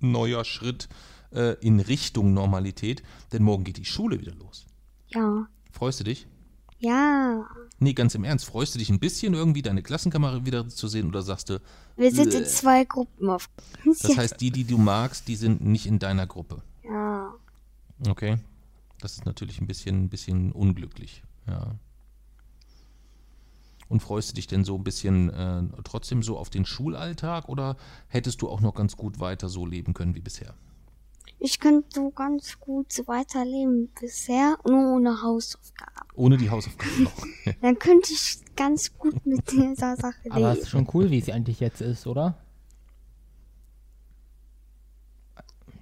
neuer 0.00 0.44
Schritt 0.44 0.88
äh, 1.32 1.56
in 1.60 1.80
Richtung 1.80 2.34
Normalität. 2.34 3.02
Denn 3.32 3.42
morgen 3.42 3.64
geht 3.64 3.78
die 3.78 3.84
Schule 3.84 4.20
wieder 4.20 4.34
los. 4.34 4.66
Ja. 5.08 5.48
Freust 5.82 5.98
du 5.98 6.04
dich? 6.04 6.28
Ja. 6.78 7.44
Nee, 7.80 7.92
ganz 7.92 8.14
im 8.14 8.22
Ernst. 8.22 8.44
Freust 8.44 8.72
du 8.72 8.78
dich 8.78 8.88
ein 8.88 9.00
bisschen 9.00 9.34
irgendwie, 9.34 9.62
deine 9.62 9.82
Klassenkamera 9.82 10.46
wieder 10.46 10.68
zu 10.68 10.86
sehen 10.86 11.08
oder 11.08 11.22
sagst 11.22 11.50
du, 11.50 11.60
Wir 11.96 12.12
sind 12.12 12.32
in 12.34 12.46
zwei 12.46 12.84
Gruppen 12.84 13.28
auf. 13.28 13.50
das 13.84 14.16
heißt, 14.16 14.40
die, 14.40 14.52
die 14.52 14.62
du 14.62 14.78
magst, 14.78 15.26
die 15.26 15.34
sind 15.34 15.60
nicht 15.60 15.86
in 15.86 15.98
deiner 15.98 16.28
Gruppe? 16.28 16.62
ja. 16.84 17.34
Okay. 18.06 18.38
Das 19.00 19.14
ist 19.14 19.26
natürlich 19.26 19.60
ein 19.60 19.66
bisschen, 19.66 20.04
ein 20.04 20.08
bisschen 20.08 20.52
unglücklich. 20.52 21.24
Ja. 21.48 21.74
Und 23.88 24.04
freust 24.04 24.30
du 24.30 24.34
dich 24.34 24.46
denn 24.46 24.64
so 24.64 24.76
ein 24.76 24.84
bisschen 24.84 25.30
äh, 25.30 25.64
trotzdem 25.82 26.22
so 26.22 26.38
auf 26.38 26.48
den 26.48 26.64
Schulalltag 26.64 27.48
oder 27.48 27.76
hättest 28.06 28.40
du 28.40 28.48
auch 28.48 28.60
noch 28.60 28.76
ganz 28.76 28.96
gut 28.96 29.18
weiter 29.18 29.48
so 29.48 29.66
leben 29.66 29.94
können 29.94 30.14
wie 30.14 30.20
bisher? 30.20 30.54
Ich 31.44 31.58
könnte 31.58 31.88
so 31.92 32.10
ganz 32.10 32.60
gut 32.60 32.92
so 32.92 33.04
weiterleben 33.08 33.82
wie 33.82 34.00
bisher, 34.00 34.56
nur 34.64 34.94
ohne 34.94 35.22
Hausaufgaben. 35.22 36.08
Ohne 36.14 36.36
die 36.36 36.48
Hausaufgaben 36.48 37.02
noch. 37.02 37.26
Dann 37.62 37.76
könnte 37.80 38.12
ich 38.12 38.38
ganz 38.54 38.96
gut 38.96 39.26
mit 39.26 39.50
dieser 39.50 39.96
Sache 39.96 40.20
Aber 40.30 40.50
es 40.50 40.54
leben. 40.54 40.62
ist 40.62 40.70
schon 40.70 40.88
cool, 40.94 41.10
wie 41.10 41.18
es 41.18 41.28
eigentlich 41.28 41.58
jetzt 41.58 41.80
ist, 41.80 42.06
oder? 42.06 42.38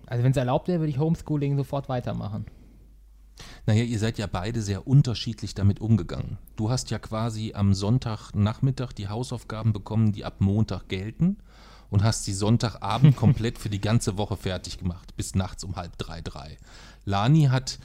Also 0.06 0.24
wenn 0.24 0.30
es 0.30 0.38
erlaubt 0.38 0.66
wäre, 0.68 0.80
würde 0.80 0.90
ich 0.90 0.98
Homeschooling 0.98 1.58
sofort 1.58 1.90
weitermachen. 1.90 2.46
Naja, 3.66 3.84
ihr 3.84 3.98
seid 3.98 4.16
ja 4.16 4.26
beide 4.26 4.62
sehr 4.62 4.86
unterschiedlich 4.86 5.54
damit 5.54 5.78
umgegangen. 5.78 6.38
Du 6.56 6.70
hast 6.70 6.90
ja 6.90 6.98
quasi 6.98 7.52
am 7.54 7.74
Sonntagnachmittag 7.74 8.94
die 8.94 9.08
Hausaufgaben 9.08 9.74
bekommen, 9.74 10.12
die 10.12 10.24
ab 10.24 10.36
Montag 10.40 10.88
gelten 10.88 11.36
und 11.90 12.04
hast 12.04 12.24
sie 12.24 12.32
Sonntagabend 12.32 13.16
komplett 13.16 13.58
für 13.58 13.68
die 13.68 13.80
ganze 13.80 14.16
Woche 14.16 14.36
fertig 14.36 14.78
gemacht, 14.78 15.16
bis 15.16 15.34
nachts 15.34 15.64
um 15.64 15.76
halb 15.76 15.98
drei, 15.98 16.20
drei. 16.20 16.56
Lani 17.04 17.44
hat 17.44 17.78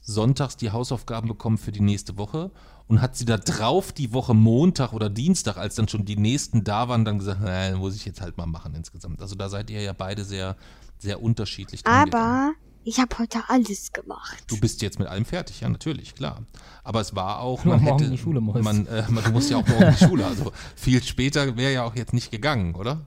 sonntags 0.00 0.56
die 0.56 0.70
Hausaufgaben 0.70 1.28
bekommen 1.28 1.58
für 1.58 1.72
die 1.72 1.80
nächste 1.80 2.18
Woche 2.18 2.50
und 2.88 3.00
hat 3.00 3.16
sie 3.16 3.24
da 3.24 3.38
drauf 3.38 3.92
die 3.92 4.12
Woche 4.12 4.34
Montag 4.34 4.92
oder 4.92 5.08
Dienstag, 5.08 5.56
als 5.56 5.76
dann 5.76 5.88
schon 5.88 6.04
die 6.04 6.16
nächsten 6.16 6.64
da 6.64 6.88
waren, 6.88 7.04
dann 7.04 7.18
gesagt, 7.18 7.40
naja, 7.40 7.76
muss 7.76 7.94
ich 7.94 8.04
jetzt 8.04 8.20
halt 8.20 8.36
mal 8.36 8.46
machen 8.46 8.74
insgesamt. 8.74 9.20
Also 9.22 9.34
da 9.34 9.48
seid 9.48 9.70
ihr 9.70 9.80
ja 9.80 9.92
beide 9.92 10.24
sehr, 10.24 10.56
sehr 10.98 11.22
unterschiedlich. 11.22 11.86
Aber 11.86 12.52
Ich 12.84 12.98
habe 12.98 13.16
heute 13.18 13.38
alles 13.48 13.92
gemacht. 13.92 14.42
Du 14.48 14.58
bist 14.58 14.82
jetzt 14.82 14.98
mit 14.98 15.06
allem 15.06 15.24
fertig, 15.24 15.60
ja, 15.60 15.68
natürlich, 15.68 16.16
klar. 16.16 16.42
Aber 16.82 17.00
es 17.00 17.14
war 17.14 17.38
auch, 17.38 17.64
man 17.64 17.80
morgen 17.80 17.98
hätte, 17.98 18.04
in 18.06 18.10
die 18.10 18.18
Schule 18.18 18.40
musst. 18.40 18.62
Man, 18.62 18.86
äh, 18.88 19.04
man, 19.08 19.22
du 19.22 19.30
musst 19.30 19.50
ja 19.50 19.58
auch 19.58 19.68
morgen 19.68 19.84
in 19.84 19.94
die 19.96 20.04
Schule. 20.04 20.26
Also 20.26 20.52
viel 20.74 21.00
später 21.02 21.56
wäre 21.56 21.72
ja 21.72 21.84
auch 21.84 21.94
jetzt 21.94 22.12
nicht 22.12 22.32
gegangen, 22.32 22.74
oder? 22.74 23.06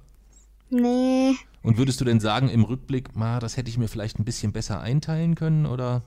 Nee, 0.70 1.36
Und 1.64 1.78
würdest 1.78 2.02
du 2.02 2.06
denn 2.06 2.20
sagen, 2.20 2.50
im 2.50 2.64
Rückblick, 2.64 3.16
ma, 3.16 3.40
das 3.40 3.56
hätte 3.58 3.70
ich 3.70 3.78
mir 3.78 3.88
vielleicht 3.88 4.20
ein 4.20 4.26
bisschen 4.26 4.52
besser 4.52 4.82
einteilen 4.82 5.36
können, 5.36 5.66
oder? 5.66 6.04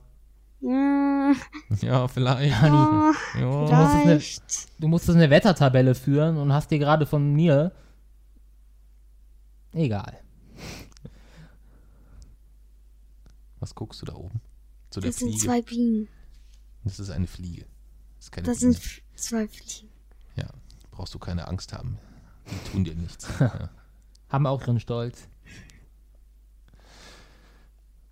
hm, 0.61 1.37
Ja, 1.81 2.09
vielleicht. 2.09 2.51
ja, 2.63 3.13
Ja. 3.39 3.47
musstest 3.47 3.73
eine- 3.75 4.03
vielleicht. 4.03 4.69
Du 4.81 4.89
musstest 4.89 5.17
eine 5.17 5.31
Wettertabelle 5.31 5.95
führen 5.95 6.37
und 6.39 6.53
hast 6.53 6.71
dir 6.71 6.79
gerade 6.79 7.07
von 7.07 7.33
mir. 7.33 7.73
Egal. 9.73 10.19
Was 13.61 13.75
guckst 13.75 14.01
du 14.03 14.07
da 14.07 14.15
oben? 14.15 14.41
Zu 14.91 15.01
der 15.01 15.11
Das 15.11 15.19
sind 15.19 15.31
Fliege. 15.31 15.45
zwei 15.45 15.63
Bienen. 15.63 16.09
Das 16.85 16.99
ist 17.01 17.11
eine 17.11 17.27
Fliege. 17.27 17.67
Das 18.17 18.27
ist 18.27 18.33
keine 18.33 18.47
Das 18.47 18.61
Biene. 18.61 18.73
sind 18.73 19.03
zwei 19.17 19.49
Fliegen. 19.49 19.89
Ja, 20.37 20.47
brauchst 20.91 21.15
du 21.15 21.19
keine 21.19 21.49
Angst 21.49 21.73
haben. 21.73 21.99
Die 22.51 22.71
tun 22.71 22.85
dir 22.85 22.95
nichts. 22.95 23.27
ja. 23.41 23.69
Haben 24.29 24.47
auch 24.47 24.63
ihren 24.63 24.81
Stolz. 24.81 25.29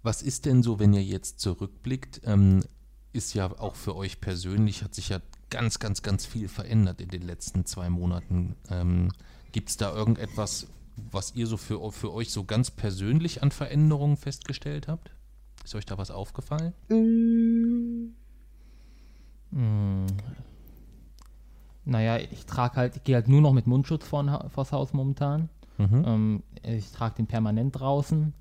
Was 0.03 0.23
ist 0.23 0.47
denn 0.47 0.63
so, 0.63 0.79
wenn 0.79 0.93
ihr 0.93 1.03
jetzt 1.03 1.41
zurückblickt? 1.41 2.21
Ähm, 2.25 2.63
ist 3.13 3.35
ja 3.35 3.51
auch 3.59 3.75
für 3.75 3.97
euch 3.97 4.21
persönlich, 4.21 4.83
hat 4.83 4.95
sich 4.95 5.09
ja 5.09 5.21
ganz, 5.51 5.79
ganz, 5.79 6.03
ganz 6.03 6.27
viel 6.27 6.49
verändert 6.49 7.01
in 7.01 7.09
den 7.09 7.23
letzten 7.23 7.65
zwei 7.65 7.89
Monaten. 7.91 8.57
Ähm, 8.71 9.11
Gibt 9.53 9.71
es 9.71 9.77
da 9.77 9.95
irgendetwas, 9.95 10.67
was 10.97 11.35
ihr 11.35 11.47
so 11.47 11.57
für, 11.57 11.91
für 11.93 12.13
euch 12.13 12.31
so 12.31 12.45
ganz 12.45 12.71
persönlich 12.71 13.43
an 13.43 13.51
Veränderungen 13.51 14.17
festgestellt 14.17 14.87
habt? 14.89 15.11
Ist 15.65 15.75
euch 15.75 15.87
da 15.87 15.99
was 15.99 16.11
aufgefallen? 16.11 16.73
Mm, 16.89 18.15
Hm. 19.53 20.07
Naja, 21.85 22.19
ich 22.19 22.47
trage 22.47 22.77
halt, 22.77 22.97
ich 22.97 23.05
gehe 23.05 23.15
halt 23.15 23.29
nur 23.29 23.41
noch 23.41 23.53
mit 23.53 23.67
Mundschutz 23.67 24.07
vor, 24.07 24.51
vors 24.53 24.73
Haus 24.73 24.93
momentan. 24.93 25.49
Mhm. 25.79 26.05
Ähm, 26.07 26.43
ich 26.63 26.91
trage 26.93 27.17
den 27.17 27.27
permanent 27.27 27.79
draußen. 27.79 28.33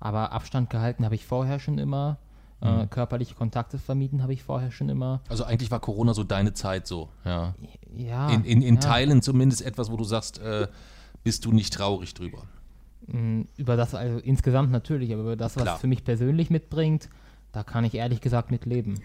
Aber 0.00 0.32
Abstand 0.32 0.68
gehalten 0.70 1.04
habe 1.04 1.14
ich 1.14 1.24
vorher 1.24 1.58
schon 1.60 1.78
immer. 1.78 2.18
Äh, 2.60 2.86
körperliche 2.86 3.34
Kontakte 3.34 3.76
vermieden 3.76 4.22
habe 4.22 4.32
ich 4.32 4.44
vorher 4.44 4.70
schon 4.70 4.88
immer. 4.88 5.20
Also 5.28 5.42
eigentlich 5.42 5.72
war 5.72 5.80
Corona 5.80 6.14
so 6.14 6.22
deine 6.22 6.52
Zeit 6.52 6.86
so, 6.86 7.08
ja. 7.24 7.54
Ja. 7.96 8.30
In, 8.30 8.44
in, 8.44 8.62
in 8.62 8.74
ja. 8.76 8.80
Teilen 8.80 9.20
zumindest 9.20 9.62
etwas, 9.62 9.90
wo 9.90 9.96
du 9.96 10.04
sagst, 10.04 10.38
äh, 10.38 10.68
bist 11.24 11.44
du 11.44 11.50
nicht 11.50 11.74
traurig 11.74 12.14
drüber. 12.14 12.44
Mm, 13.08 13.42
Über 13.56 13.76
das, 13.76 13.96
also 13.96 14.18
insgesamt 14.18 14.70
natürlich, 14.70 15.12
aber 15.12 15.22
über 15.22 15.36
das, 15.36 15.56
was 15.56 15.64
Klar. 15.64 15.74
es 15.74 15.80
für 15.80 15.88
mich 15.88 16.04
persönlich 16.04 16.50
mitbringt, 16.50 17.08
da 17.50 17.64
kann 17.64 17.84
ich 17.84 17.94
ehrlich 17.94 18.20
gesagt 18.20 18.52
mit 18.52 18.64
leben. 18.64 19.02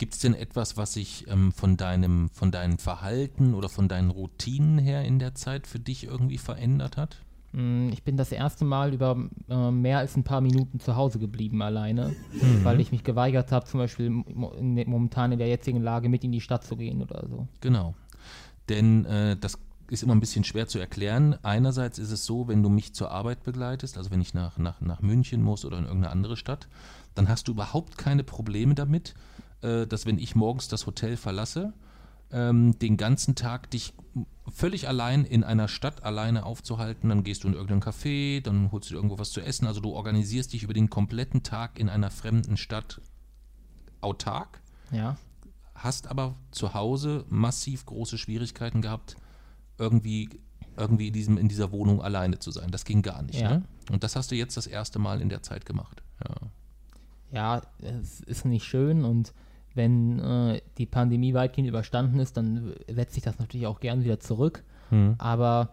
Gibt 0.00 0.14
es 0.14 0.20
denn 0.20 0.32
etwas, 0.34 0.78
was 0.78 0.94
sich 0.94 1.26
ähm, 1.28 1.52
von 1.52 1.76
deinem, 1.76 2.30
von 2.30 2.50
deinem 2.50 2.78
Verhalten 2.78 3.52
oder 3.52 3.68
von 3.68 3.86
deinen 3.86 4.08
Routinen 4.08 4.78
her 4.78 5.04
in 5.04 5.18
der 5.18 5.34
Zeit 5.34 5.66
für 5.66 5.78
dich 5.78 6.04
irgendwie 6.04 6.38
verändert 6.38 6.96
hat? 6.96 7.18
Mm, 7.52 7.90
Ich 7.92 8.02
bin 8.02 8.16
das 8.16 8.32
erste 8.32 8.64
Mal 8.64 8.94
über 8.94 9.28
äh, 9.50 9.70
mehr 9.70 9.98
als 9.98 10.16
ein 10.16 10.24
paar 10.24 10.40
Minuten 10.40 10.80
zu 10.80 10.96
Hause 10.96 11.18
geblieben 11.18 11.60
alleine, 11.60 12.16
weil 12.62 12.80
ich 12.80 12.92
mich 12.92 13.04
geweigert 13.04 13.52
habe, 13.52 13.66
zum 13.66 13.78
Beispiel 13.78 14.06
in, 14.58 14.76
der- 14.76 14.88
momentan 14.88 15.32
in 15.32 15.38
der 15.38 15.48
jetzigen 15.48 15.82
Lage 15.82 16.08
mit 16.08 16.24
in 16.24 16.32
die 16.32 16.40
Stadt 16.40 16.64
zu 16.64 16.76
gehen 16.76 17.02
oder 17.02 17.26
so. 17.28 17.46
Genau. 17.60 17.94
Denn 18.70 19.04
äh, 19.04 19.36
das 19.36 19.58
ist 19.90 20.02
immer 20.02 20.14
ein 20.14 20.20
bisschen 20.20 20.44
schwer 20.44 20.66
zu 20.66 20.78
erklären. 20.78 21.36
Einerseits 21.42 21.98
ist 21.98 22.10
es 22.10 22.24
so, 22.24 22.48
wenn 22.48 22.62
du 22.62 22.70
mich 22.70 22.94
zur 22.94 23.10
Arbeit 23.10 23.42
begleitest, 23.42 23.98
also 23.98 24.10
wenn 24.10 24.22
ich 24.22 24.32
nach, 24.32 24.56
nach, 24.56 24.80
nach 24.80 25.02
München 25.02 25.42
muss 25.42 25.66
oder 25.66 25.76
in 25.76 25.84
irgendeine 25.84 26.12
andere 26.12 26.38
Stadt, 26.38 26.68
dann 27.14 27.28
hast 27.28 27.48
du 27.48 27.52
überhaupt 27.52 27.98
keine 27.98 28.22
Probleme 28.24 28.74
damit, 28.74 29.14
dass 29.60 30.06
wenn 30.06 30.18
ich 30.18 30.34
morgens 30.34 30.68
das 30.68 30.86
Hotel 30.86 31.16
verlasse, 31.16 31.72
ähm, 32.32 32.78
den 32.78 32.96
ganzen 32.96 33.34
Tag 33.34 33.70
dich 33.70 33.92
völlig 34.48 34.88
allein 34.88 35.24
in 35.24 35.44
einer 35.44 35.68
Stadt 35.68 36.02
alleine 36.02 36.44
aufzuhalten. 36.44 37.08
Dann 37.08 37.24
gehst 37.24 37.44
du 37.44 37.48
in 37.48 37.54
irgendein 37.54 37.82
Café, 37.82 38.40
dann 38.42 38.72
holst 38.72 38.88
du 38.88 38.94
dir 38.94 38.98
irgendwo 38.98 39.18
was 39.18 39.30
zu 39.30 39.40
essen. 39.40 39.66
Also 39.66 39.80
du 39.80 39.90
organisierst 39.90 40.52
dich 40.52 40.62
über 40.62 40.74
den 40.74 40.90
kompletten 40.90 41.42
Tag 41.42 41.78
in 41.78 41.88
einer 41.88 42.10
fremden 42.10 42.56
Stadt 42.56 43.00
autark 44.00 44.60
Ja. 44.92 45.16
hast 45.74 46.06
aber 46.08 46.34
zu 46.50 46.74
Hause 46.74 47.24
massiv 47.28 47.84
große 47.86 48.18
Schwierigkeiten 48.18 48.80
gehabt, 48.82 49.16
irgendwie, 49.78 50.30
irgendwie 50.76 51.08
in, 51.08 51.12
diesem, 51.12 51.38
in 51.38 51.48
dieser 51.48 51.70
Wohnung 51.72 52.00
alleine 52.02 52.38
zu 52.38 52.50
sein. 52.50 52.70
Das 52.70 52.84
ging 52.84 53.02
gar 53.02 53.22
nicht. 53.22 53.40
Ja. 53.40 53.58
Ne? 53.58 53.62
Und 53.90 54.02
das 54.04 54.16
hast 54.16 54.30
du 54.30 54.34
jetzt 54.36 54.56
das 54.56 54.66
erste 54.66 54.98
Mal 54.98 55.20
in 55.20 55.28
der 55.28 55.42
Zeit 55.42 55.66
gemacht. 55.66 56.02
Ja. 57.32 57.56
ja, 57.58 57.62
es 57.78 58.20
ist 58.20 58.44
nicht 58.44 58.64
schön 58.64 59.04
und 59.04 59.32
wenn 59.74 60.18
äh, 60.18 60.60
die 60.78 60.86
Pandemie 60.86 61.34
weitgehend 61.34 61.68
überstanden 61.68 62.18
ist, 62.18 62.36
dann 62.36 62.74
setzt 62.88 63.14
sich 63.14 63.22
das 63.22 63.38
natürlich 63.38 63.66
auch 63.66 63.80
gern 63.80 64.04
wieder 64.04 64.20
zurück. 64.20 64.64
Aber 65.18 65.70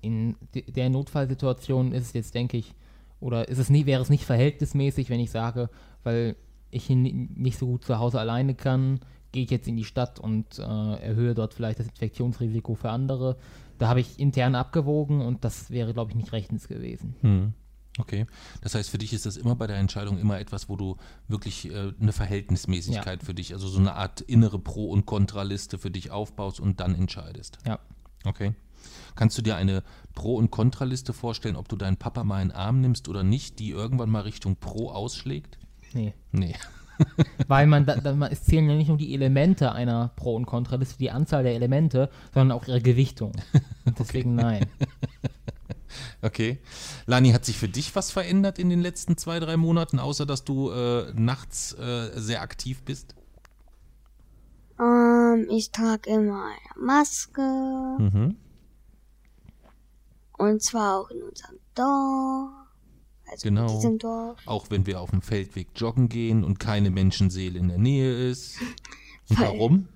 in 0.00 0.34
de- 0.54 0.70
der 0.70 0.90
Notfallsituation 0.90 1.92
ist 1.92 2.08
es 2.08 2.12
jetzt, 2.12 2.34
denke 2.34 2.56
ich, 2.56 2.74
oder 3.20 3.48
ist 3.48 3.58
es 3.58 3.70
nie, 3.70 3.86
wäre 3.86 4.02
es 4.02 4.10
nicht 4.10 4.24
verhältnismäßig, 4.24 5.08
wenn 5.10 5.20
ich 5.20 5.30
sage, 5.30 5.70
weil 6.02 6.36
ich 6.70 6.90
nicht 6.90 7.58
so 7.58 7.66
gut 7.66 7.84
zu 7.84 7.98
Hause 7.98 8.20
alleine 8.20 8.54
kann, 8.54 9.00
gehe 9.32 9.44
ich 9.44 9.50
jetzt 9.50 9.68
in 9.68 9.76
die 9.76 9.84
Stadt 9.84 10.18
und 10.18 10.58
äh, 10.58 10.62
erhöhe 10.62 11.34
dort 11.34 11.54
vielleicht 11.54 11.78
das 11.78 11.86
Infektionsrisiko 11.88 12.74
für 12.74 12.90
andere. 12.90 13.36
Da 13.78 13.88
habe 13.88 14.00
ich 14.00 14.18
intern 14.18 14.54
abgewogen 14.54 15.20
und 15.20 15.44
das 15.44 15.70
wäre, 15.70 15.92
glaube 15.92 16.10
ich, 16.10 16.16
nicht 16.16 16.32
rechtens 16.32 16.68
gewesen. 16.68 17.14
Hm. 17.20 17.52
Okay. 17.98 18.26
Das 18.60 18.74
heißt, 18.74 18.90
für 18.90 18.98
dich 18.98 19.12
ist 19.12 19.26
das 19.26 19.36
immer 19.36 19.54
bei 19.54 19.66
der 19.66 19.76
Entscheidung 19.76 20.18
immer 20.18 20.38
etwas, 20.38 20.68
wo 20.68 20.76
du 20.76 20.96
wirklich 21.28 21.70
äh, 21.70 21.92
eine 22.00 22.12
Verhältnismäßigkeit 22.12 23.22
für 23.22 23.34
dich, 23.34 23.54
also 23.54 23.68
so 23.68 23.78
eine 23.78 23.94
Art 23.94 24.20
innere 24.20 24.58
Pro- 24.58 24.90
und 24.90 25.06
Kontraliste 25.06 25.78
für 25.78 25.90
dich 25.90 26.10
aufbaust 26.10 26.60
und 26.60 26.80
dann 26.80 26.94
entscheidest. 26.94 27.58
Ja. 27.66 27.78
Okay. 28.24 28.54
Kannst 29.14 29.38
du 29.38 29.42
dir 29.42 29.56
eine 29.56 29.82
Pro- 30.14 30.36
und 30.36 30.50
Kontraliste 30.50 31.12
vorstellen, 31.12 31.56
ob 31.56 31.68
du 31.68 31.76
deinen 31.76 31.96
Papa 31.96 32.22
mal 32.22 32.42
in 32.42 32.48
den 32.48 32.56
Arm 32.56 32.80
nimmst 32.80 33.08
oder 33.08 33.22
nicht, 33.22 33.58
die 33.58 33.70
irgendwann 33.70 34.10
mal 34.10 34.20
Richtung 34.20 34.56
Pro 34.56 34.90
ausschlägt? 34.90 35.58
Nee. 35.92 36.12
Nee. 36.32 36.54
Weil 37.48 37.66
man, 37.66 37.84
da, 37.86 37.96
da, 37.96 38.14
es 38.28 38.44
zählen 38.44 38.68
ja 38.68 38.76
nicht 38.76 38.88
nur 38.88 38.96
die 38.96 39.12
Elemente 39.14 39.72
einer 39.72 40.08
Pro- 40.16 40.36
und 40.36 40.46
Kontraliste, 40.46 40.98
die 40.98 41.10
Anzahl 41.10 41.42
der 41.42 41.54
Elemente, 41.54 42.10
sondern 42.32 42.56
auch 42.56 42.66
ihre 42.66 42.80
Gewichtung. 42.80 43.32
Und 43.84 43.98
deswegen 43.98 44.34
nein. 44.34 44.66
Okay. 46.26 46.58
Lani, 47.06 47.30
hat 47.30 47.44
sich 47.44 47.56
für 47.56 47.68
dich 47.68 47.94
was 47.94 48.10
verändert 48.10 48.58
in 48.58 48.68
den 48.68 48.80
letzten 48.80 49.16
zwei, 49.16 49.38
drei 49.38 49.56
Monaten, 49.56 50.00
außer 50.00 50.26
dass 50.26 50.42
du 50.44 50.70
äh, 50.70 51.12
nachts 51.14 51.72
äh, 51.74 52.10
sehr 52.16 52.42
aktiv 52.42 52.82
bist? 52.82 53.14
ähm, 54.80 55.46
ich 55.50 55.70
trage 55.70 56.10
immer 56.10 56.46
eine 56.46 56.84
Maske. 56.84 57.40
Mhm. 57.40 58.36
Und 60.36 60.62
zwar 60.62 61.00
auch 61.00 61.10
in 61.10 61.22
unserem 61.22 61.58
Dorf. 61.74 62.50
Also 63.30 63.48
Genau. 63.48 64.36
Auch 64.46 64.70
wenn 64.70 64.86
wir 64.86 65.00
auf 65.00 65.10
dem 65.10 65.22
Feldweg 65.22 65.68
joggen 65.76 66.08
gehen 66.08 66.44
und 66.44 66.58
keine 66.58 66.90
Menschenseele 66.90 67.58
in 67.58 67.68
der 67.68 67.78
Nähe 67.78 68.28
ist. 68.30 68.56
Und 69.30 69.38
Weil- 69.40 69.46
warum? 69.46 69.88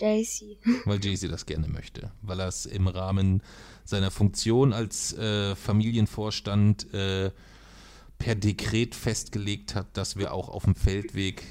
Jaycee. 0.00 0.58
Weil 0.84 1.04
Jay-Z 1.04 1.30
das 1.30 1.46
gerne 1.46 1.68
möchte. 1.68 2.10
Weil 2.22 2.40
er 2.40 2.48
es 2.48 2.66
im 2.66 2.88
Rahmen 2.88 3.42
seiner 3.84 4.10
Funktion 4.10 4.72
als 4.72 5.12
äh, 5.14 5.54
Familienvorstand 5.54 6.92
äh, 6.94 7.30
per 8.18 8.34
Dekret 8.34 8.94
festgelegt 8.94 9.74
hat, 9.74 9.96
dass 9.96 10.16
wir 10.16 10.32
auch 10.32 10.48
auf 10.48 10.64
dem 10.64 10.74
Feldweg, 10.74 11.42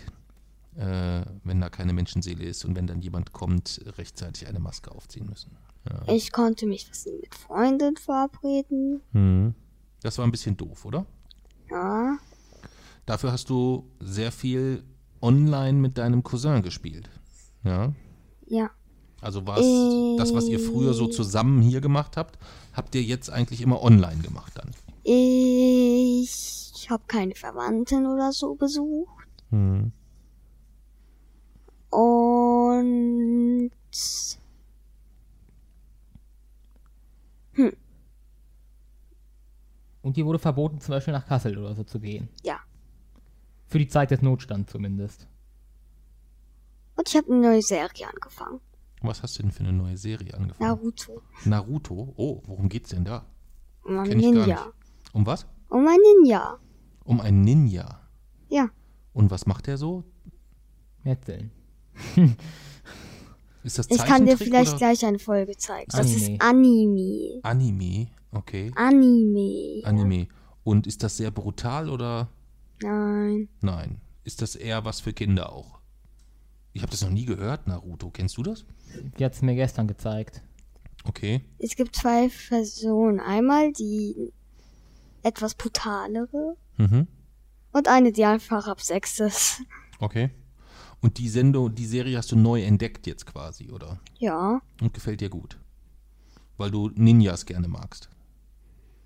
äh, 0.75 1.22
wenn 1.44 1.62
da 1.62 1.70
keine 1.70 1.94
Menschenseele 1.94 2.46
ist 2.46 2.65
und 2.65 2.75
wenn 2.75 2.88
dann 2.88 3.01
jemand 3.01 3.34
kommt, 3.34 3.82
rechtzeitig 3.98 4.48
eine 4.48 4.60
Maske 4.60 4.91
aufziehen 4.91 5.25
müssen. 5.27 5.58
Ja. 5.89 6.13
Ich 6.13 6.32
konnte 6.32 6.65
mich 6.65 6.88
mit 6.88 7.36
Freunden 7.36 7.98
verabreden. 7.98 9.01
Mhm. 9.12 9.56
Das 10.01 10.18
war 10.18 10.25
ein 10.25 10.32
bisschen 10.32 10.56
doof, 10.56 10.86
oder? 10.86 11.06
Ja. 11.70 12.18
Dafür 13.06 13.32
hast 13.32 13.50
du 13.50 13.89
sehr 14.00 14.32
viel 14.32 14.84
online 15.22 15.74
mit 15.74 15.98
deinem 15.98 16.24
Cousin 16.24 16.62
gespielt. 16.62 17.10
Ja. 17.63 17.94
Ja. 18.50 18.70
Also 19.22 19.46
war 19.48 19.58
es 19.58 20.18
das, 20.18 20.34
was 20.34 20.48
ihr 20.48 20.60
früher 20.60 20.94
so 20.94 21.08
zusammen 21.08 21.62
hier 21.62 21.82
gemacht 21.82 22.18
habt, 22.18 22.38
habt 22.74 22.96
ihr 22.96 23.03
jetzt 23.03 23.29
eigentlich 23.29 23.62
immer 23.62 23.82
online 23.82 24.22
gemacht 24.22 24.53
dann? 24.56 24.72
Ich 25.03 26.88
habe 26.89 27.03
keine 27.08 27.36
Verwandten 27.36 28.06
oder 28.06 28.32
so 28.32 28.56
besucht. 28.56 29.27
Hm. 29.50 29.91
Und 31.89 33.72
Und 40.01 40.15
dir 40.18 40.25
wurde 40.25 40.39
verboten, 40.39 40.79
zum 40.79 40.94
Beispiel 40.94 41.13
nach 41.13 41.27
Kassel 41.27 41.58
oder 41.58 41.75
so 41.75 41.84
zu 41.84 42.00
gehen. 42.00 42.29
ja. 42.44 42.60
Für 43.68 43.77
die 43.77 43.88
Zeit 43.88 44.10
des 44.10 44.24
Notstands 44.24 44.72
zumindest. 44.72 45.27
Und 47.00 47.08
ich 47.08 47.15
habe 47.15 47.32
eine 47.32 47.41
neue 47.41 47.62
Serie 47.62 48.10
angefangen. 48.13 48.60
Was 49.01 49.24
hast 49.24 49.39
du 49.39 49.44
denn 49.44 49.53
für 49.53 49.63
eine 49.63 49.72
neue 49.72 49.96
Serie 49.96 50.34
angefangen? 50.34 50.70
Naruto. 50.70 51.22
Naruto? 51.46 52.13
Oh, 52.18 52.41
worum 52.46 52.68
geht's 52.68 52.89
denn 52.89 53.06
da? 53.06 53.25
Um 53.84 54.00
ein 54.00 54.10
Kenn 54.10 54.20
ich 54.20 54.25
gar 54.25 54.34
Ninja. 54.34 54.74
Um 55.13 55.25
was? 55.25 55.46
Um 55.70 55.88
ein 55.88 55.96
Ninja. 55.96 56.60
Um 57.06 57.22
einen 57.22 57.41
Ninja. 57.46 58.01
Ja, 58.50 58.70
Und 59.13 59.32
was 59.32 59.46
macht 59.46 59.70
er 59.70 59.77
so? 59.77 60.03
Metzeln. 61.06 61.51
Ist 63.63 63.79
das 63.79 63.89
ich 63.89 63.98
kann 64.00 64.25
dir 64.25 64.38
vielleicht 64.38 64.72
oder 64.72 64.77
gleich 64.79 65.06
eine 65.06 65.20
Folge 65.20 65.56
zeigen. 65.56 65.89
Das 65.91 66.01
Anime. 66.01 66.34
ist 66.34 66.41
Anime. 66.41 67.39
Anime? 67.44 68.08
Okay. 68.32 68.72
Anime. 68.75 69.86
Anime. 69.86 70.27
Und 70.65 70.86
ist 70.86 71.01
das 71.01 71.15
sehr 71.15 71.32
brutal 71.32 71.89
oder 71.89 72.27
Nein. 72.82 73.48
nein? 73.62 74.01
Ist 74.25 74.41
das 74.41 74.56
eher 74.56 74.84
was 74.84 75.00
für 75.00 75.13
Kinder 75.13 75.53
auch? 75.53 75.78
Ich 76.73 76.81
habe 76.81 76.91
das 76.91 77.01
noch 77.01 77.09
nie 77.09 77.25
gehört, 77.25 77.67
Naruto. 77.67 78.09
Kennst 78.11 78.38
du 78.38 78.43
das? 78.43 78.65
Die 79.17 79.25
hat 79.25 79.33
es 79.33 79.41
mir 79.41 79.55
gestern 79.55 79.88
gezeigt. 79.88 80.41
Okay. 81.03 81.41
Es 81.57 81.75
gibt 81.75 81.95
zwei 81.95 82.29
Personen. 82.49 83.19
Einmal 83.19 83.71
die 83.73 84.31
etwas 85.23 85.55
brutalere 85.55 86.55
Mhm. 86.77 87.07
und 87.73 87.88
eine, 87.88 88.11
die 88.11 88.23
einfach 88.25 88.67
ab 88.67 88.81
sechs 88.81 89.19
ist. 89.19 89.61
Okay. 89.99 90.29
Und 91.01 91.17
die 91.17 91.29
Sendung, 91.29 91.73
die 91.75 91.85
Serie 91.85 92.17
hast 92.17 92.31
du 92.31 92.35
neu 92.38 92.61
entdeckt 92.63 93.07
jetzt 93.07 93.25
quasi, 93.25 93.69
oder? 93.71 93.99
Ja. 94.17 94.61
Und 94.81 94.93
gefällt 94.93 95.21
dir 95.21 95.29
gut? 95.29 95.57
Weil 96.57 96.71
du 96.71 96.89
Ninjas 96.95 97.45
gerne 97.45 97.67
magst. 97.67 98.09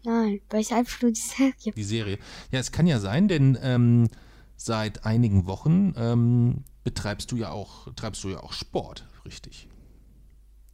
Nein, 0.03 0.41
weil 0.50 0.62
ich 0.62 0.74
einfach 0.74 1.01
nur 1.01 1.12
die 1.12 1.20
Serie. 1.20 1.74
Die 1.75 1.84
Serie. 1.84 2.17
Ja, 2.51 2.60
es 2.60 2.72
kann 2.72 2.88
ja 2.88 3.00
sein, 3.00 3.27
denn 3.27 3.58
ähm, 3.62 4.10
seit 4.55 5.05
einigen 5.05 5.46
Wochen 5.46 5.93
ähm, 5.98 6.63
betreibst 6.84 7.32
du 7.32 7.38
ja 7.38 7.52
auch, 7.52 7.94
treibst 7.96 8.24
du 8.24 8.30
ja 8.30 8.42
auch 8.42 8.54
Sport, 8.54 9.08
richtig. 9.25 9.68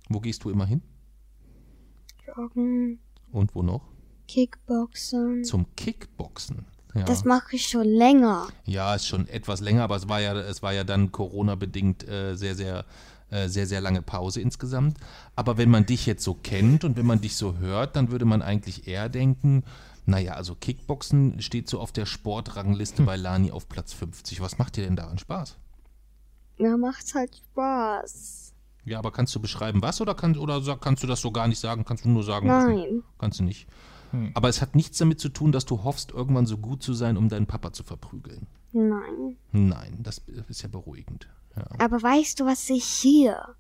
Wo 0.10 0.20
gehst 0.20 0.44
du 0.44 0.50
immer 0.50 0.66
hin? 0.66 0.82
Joggen, 2.26 3.00
Und 3.32 3.56
wo 3.56 3.62
noch? 3.62 3.88
Kickboxen. 4.28 5.44
Zum 5.44 5.66
Kickboxen. 5.76 6.66
Ja. 6.96 7.04
Das 7.04 7.24
mache 7.24 7.56
ich 7.56 7.68
schon 7.68 7.88
länger. 7.88 8.48
Ja, 8.66 8.96
ist 8.96 9.06
schon 9.06 9.28
etwas 9.28 9.60
länger, 9.62 9.84
aber 9.84 9.96
es 9.96 10.10
war 10.10 10.20
ja, 10.22 10.34
es 10.34 10.64
war 10.64 10.74
ja 10.74 10.84
dann 10.84 11.12
Corona-bedingt 11.12 12.08
äh, 12.08 12.36
sehr, 12.36 12.56
sehr, 12.56 12.86
äh, 13.30 13.48
sehr, 13.48 13.68
sehr 13.68 13.82
lange 13.82 14.02
Pause 14.02 14.42
insgesamt. 14.42 14.98
Aber 15.36 15.58
wenn 15.58 15.70
man 15.70 15.86
dich 15.86 16.06
jetzt 16.08 16.24
so 16.24 16.34
kennt 16.34 16.84
und 16.84 16.98
wenn 16.98 17.06
man 17.06 17.22
dich 17.22 17.36
so 17.36 17.58
hört, 17.58 17.96
dann 17.96 18.12
würde 18.12 18.26
man 18.26 18.42
eigentlich 18.42 18.88
eher 18.88 19.10
denken, 19.10 19.64
naja, 20.06 20.34
also 20.34 20.56
Kickboxen 20.56 21.40
steht 21.42 21.70
so 21.70 21.80
auf 21.80 21.92
der 21.92 22.08
Sportrangliste 22.08 23.04
bei 23.04 23.16
Lani 23.16 23.52
auf 23.52 23.70
Platz 23.70 23.94
50. 23.94 24.42
Was 24.42 24.58
macht 24.58 24.76
dir 24.76 24.84
denn 24.84 24.96
daran 24.96 25.20
Spaß? 25.20 25.58
Mir 26.60 26.78
macht's 26.78 27.16
halt 27.16 27.36
Spaß. 27.36 28.54
Ja, 28.86 29.00
aber 29.00 29.12
kannst 29.12 29.36
du 29.36 29.40
beschreiben, 29.40 29.82
was 29.82 30.02
oder, 30.02 30.16
kann, 30.16 30.38
oder 30.38 30.62
kannst 30.78 31.04
du 31.04 31.08
das 31.08 31.22
so 31.22 31.32
gar 31.32 31.48
nicht 31.48 31.60
sagen? 31.60 31.86
Kannst 31.86 32.06
du 32.06 32.10
nur 32.10 32.24
sagen? 32.24 32.48
Nein. 32.48 33.04
Kannst 33.18 33.40
du 33.40 33.44
nicht. 33.44 33.68
Aber 34.34 34.50
es 34.50 34.62
hat 34.62 34.76
nichts 34.76 34.98
damit 34.98 35.20
zu 35.20 35.30
tun, 35.30 35.52
dass 35.52 35.66
du 35.66 35.84
hoffst, 35.84 36.12
irgendwann 36.12 36.48
so 36.48 36.58
gut 36.58 36.82
zu 36.82 36.94
sein, 36.94 37.16
um 37.16 37.30
deinen 37.30 37.46
Papa 37.46 37.72
zu 37.74 37.84
verprügeln. 37.84 38.48
Nein. 38.72 39.38
Nein, 39.52 40.00
das 40.00 40.22
ist 40.48 40.64
ja 40.64 40.70
beruhigend. 40.70 41.30
Ja. 41.56 41.68
Aber 41.78 42.02
weißt 42.02 42.40
du, 42.40 42.46
was 42.46 42.70
ich 42.70 42.86
hier 42.86 43.56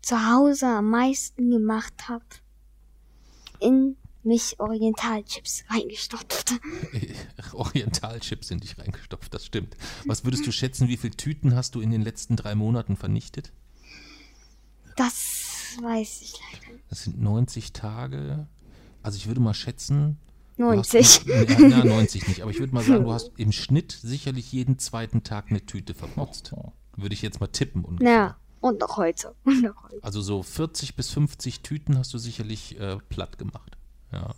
zu 0.00 0.16
Hause 0.30 0.66
am 0.66 0.88
meisten 0.88 1.50
gemacht 1.50 2.08
habe? 2.08 2.24
In 3.58 3.96
mich 4.22 4.58
Orientalchips 4.60 5.64
reingestopft. 5.68 6.54
Orientalchips 7.52 8.48
sind 8.48 8.62
dich 8.64 8.78
reingestopft, 8.78 9.32
das 9.32 9.46
stimmt. 9.46 9.76
Was 10.06 10.24
würdest 10.24 10.46
du 10.46 10.52
schätzen, 10.52 10.88
wie 10.88 10.96
viele 10.96 11.16
Tüten 11.16 11.54
hast 11.54 11.74
du 11.74 11.80
in 11.80 11.90
den 11.90 12.02
letzten 12.02 12.36
drei 12.36 12.54
Monaten 12.54 12.96
vernichtet? 12.96 13.52
Das 14.96 15.76
weiß 15.82 16.22
ich 16.22 16.34
leider 16.52 16.72
nicht. 16.74 16.84
Das 16.90 17.04
sind 17.04 17.20
90 17.20 17.72
Tage. 17.72 18.46
Also 19.02 19.16
ich 19.16 19.26
würde 19.26 19.40
mal 19.40 19.54
schätzen. 19.54 20.18
du 20.56 20.66
hast- 20.70 20.92
90. 20.94 21.24
Ja, 21.26 21.42
ja, 21.68 21.84
90 21.84 22.28
nicht, 22.28 22.42
aber 22.42 22.50
ich 22.50 22.58
würde 22.58 22.74
mal 22.74 22.84
sagen, 22.84 23.04
du 23.04 23.12
hast 23.12 23.30
im 23.36 23.52
Schnitt 23.52 23.92
sicherlich 24.02 24.52
jeden 24.52 24.78
zweiten 24.78 25.22
Tag 25.22 25.46
eine 25.50 25.64
Tüte 25.64 25.94
verputzt. 25.94 26.52
Oh. 26.54 26.72
Würde 26.96 27.14
ich 27.14 27.22
jetzt 27.22 27.40
mal 27.40 27.46
tippen. 27.46 27.84
Ungefähr. 27.84 28.12
Ja, 28.12 28.36
und 28.60 28.80
noch 28.80 28.96
heute. 28.98 29.34
Und 29.44 29.62
noch 29.62 29.84
heute. 29.84 30.02
Also 30.02 30.20
so 30.20 30.42
40 30.42 30.96
bis 30.96 31.08
50 31.10 31.60
Tüten 31.62 31.96
hast 31.96 32.12
du 32.12 32.18
sicherlich 32.18 32.78
äh, 32.78 32.98
platt 33.08 33.38
gemacht. 33.38 33.78
Ja. 34.12 34.34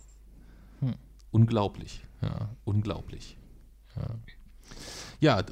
Hm. 0.79 0.95
Unglaublich. 1.31 2.05
Ja, 2.21 2.49
unglaublich. 2.63 3.37
Ja, 5.19 5.39
ja 5.39 5.43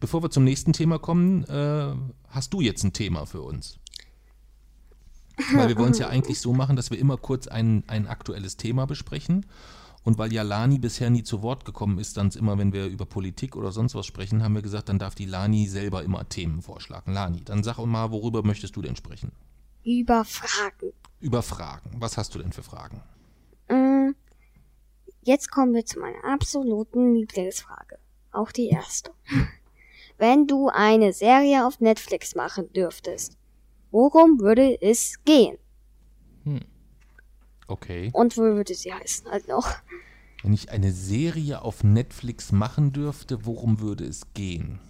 bevor 0.00 0.22
wir 0.22 0.30
zum 0.30 0.44
nächsten 0.44 0.72
Thema 0.72 0.98
kommen, 0.98 1.44
äh, 1.44 1.94
hast 2.28 2.52
du 2.52 2.60
jetzt 2.60 2.82
ein 2.84 2.92
Thema 2.92 3.26
für 3.26 3.42
uns? 3.42 3.78
Weil 5.52 5.68
wir 5.68 5.78
wollen 5.78 5.92
es 5.92 5.98
ja 5.98 6.08
eigentlich 6.10 6.40
so 6.40 6.52
machen, 6.52 6.76
dass 6.76 6.90
wir 6.90 6.98
immer 6.98 7.16
kurz 7.16 7.46
ein, 7.46 7.84
ein 7.86 8.06
aktuelles 8.06 8.56
Thema 8.56 8.86
besprechen. 8.86 9.46
Und 10.04 10.18
weil 10.18 10.32
ja 10.32 10.42
Lani 10.42 10.80
bisher 10.80 11.10
nie 11.10 11.22
zu 11.22 11.42
Wort 11.42 11.64
gekommen 11.64 11.98
ist, 11.98 12.16
dann 12.16 12.30
immer, 12.30 12.58
wenn 12.58 12.72
wir 12.72 12.86
über 12.86 13.06
Politik 13.06 13.54
oder 13.54 13.70
sonst 13.70 13.94
was 13.94 14.04
sprechen, 14.04 14.42
haben 14.42 14.54
wir 14.54 14.62
gesagt, 14.62 14.88
dann 14.88 14.98
darf 14.98 15.14
die 15.14 15.26
Lani 15.26 15.68
selber 15.68 16.02
immer 16.02 16.28
Themen 16.28 16.60
vorschlagen. 16.60 17.12
Lani, 17.12 17.42
dann 17.44 17.62
sag 17.62 17.78
mal, 17.78 18.10
worüber 18.10 18.42
möchtest 18.42 18.74
du 18.74 18.82
denn 18.82 18.96
sprechen? 18.96 19.30
Über 19.84 20.24
Fragen. 20.24 20.92
Über 21.20 21.42
Fragen. 21.42 21.90
Was 21.98 22.16
hast 22.16 22.34
du 22.34 22.38
denn 22.38 22.52
für 22.52 22.62
Fragen? 22.62 23.02
Mm, 23.68 24.14
Jetzt 25.24 25.52
kommen 25.52 25.72
wir 25.72 25.86
zu 25.86 26.00
meiner 26.00 26.24
absoluten 26.24 27.14
Lieblingsfrage. 27.14 27.98
Auch 28.32 28.50
die 28.50 28.68
erste. 28.68 29.12
Wenn 30.18 30.46
du 30.48 30.68
eine 30.68 31.12
Serie 31.12 31.64
auf 31.64 31.80
Netflix 31.80 32.34
machen 32.34 32.72
dürftest, 32.72 33.36
worum 33.92 34.40
würde 34.40 34.80
es 34.82 35.22
gehen? 35.24 35.58
Okay. 37.68 38.10
Und 38.12 38.36
wo 38.36 38.42
würde 38.42 38.74
sie 38.74 38.92
heißen? 38.92 39.30
Halt 39.30 39.48
noch. 39.48 39.68
Wenn 40.42 40.52
ich 40.52 40.70
eine 40.70 40.92
Serie 40.92 41.62
auf 41.62 41.84
Netflix 41.84 42.50
machen 42.50 42.92
dürfte, 42.92 43.46
worum 43.46 43.80
würde 43.80 44.04
es 44.04 44.34
gehen? 44.34 44.80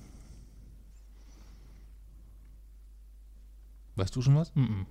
Weißt 3.96 4.14
du 4.14 4.22
schon 4.22 4.36
was? 4.36 4.54
Mhm. 4.54 4.86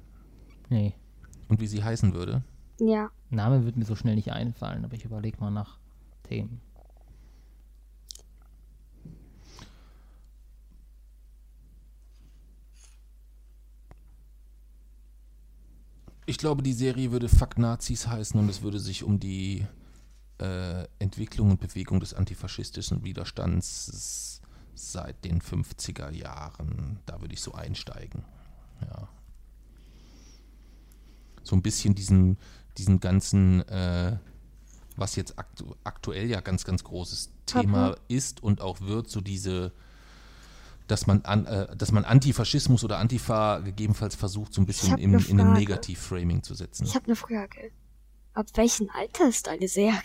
Nee. 0.69 0.95
Und 1.47 1.59
wie 1.59 1.67
sie 1.67 1.83
heißen 1.83 2.13
würde? 2.13 2.43
Ja. 2.79 3.09
Name 3.29 3.65
wird 3.65 3.77
mir 3.77 3.85
so 3.85 3.95
schnell 3.95 4.15
nicht 4.15 4.31
einfallen, 4.31 4.85
aber 4.85 4.95
ich 4.95 5.05
überlege 5.05 5.39
mal 5.39 5.51
nach 5.51 5.77
Themen. 6.23 6.61
Ich 16.25 16.37
glaube, 16.37 16.63
die 16.63 16.73
Serie 16.73 17.11
würde 17.11 17.27
Fuck 17.27 17.57
Nazis 17.57 18.07
heißen 18.07 18.39
und 18.39 18.47
es 18.47 18.61
würde 18.61 18.79
sich 18.79 19.03
um 19.03 19.19
die 19.19 19.65
äh, 20.37 20.87
Entwicklung 20.99 21.51
und 21.51 21.59
Bewegung 21.59 21.99
des 21.99 22.13
antifaschistischen 22.13 23.03
Widerstands 23.03 24.41
seit 24.73 25.25
den 25.25 25.41
50er 25.41 26.11
Jahren, 26.11 26.99
da 27.05 27.21
würde 27.21 27.33
ich 27.33 27.41
so 27.41 27.53
einsteigen. 27.53 28.23
Ja. 28.81 29.07
So 31.43 31.55
ein 31.55 31.61
bisschen 31.61 31.95
diesen, 31.95 32.37
diesen 32.77 32.99
ganzen, 32.99 33.67
äh, 33.67 34.17
was 34.95 35.15
jetzt 35.15 35.37
aktu 35.39 35.65
aktuell 35.83 36.29
ja 36.29 36.41
ganz, 36.41 36.63
ganz 36.63 36.83
großes 36.83 37.31
Thema 37.45 37.95
ist 38.07 38.43
und 38.43 38.61
auch 38.61 38.81
wird, 38.81 39.09
so 39.09 39.21
diese, 39.21 39.71
dass 40.87 41.07
man, 41.07 41.23
an, 41.23 41.45
äh, 41.45 41.75
dass 41.75 41.91
man 41.91 42.05
Antifaschismus 42.05 42.83
oder 42.83 42.97
Antifa 42.97 43.59
gegebenenfalls 43.59 44.15
versucht, 44.15 44.53
so 44.53 44.61
ein 44.61 44.65
bisschen 44.65 44.97
im, 44.97 45.17
in 45.17 45.39
ein. 45.39 45.53
Negativ-Framing 45.53 46.43
zu 46.43 46.53
setzen. 46.53 46.85
Ich 46.85 46.95
habe 46.95 47.05
eine 47.05 47.15
Frage. 47.15 47.71
Ab 48.33 48.45
welchem 48.55 48.89
Alter 48.97 49.27
ist 49.27 49.47
deine 49.47 49.67
Serie? 49.67 49.99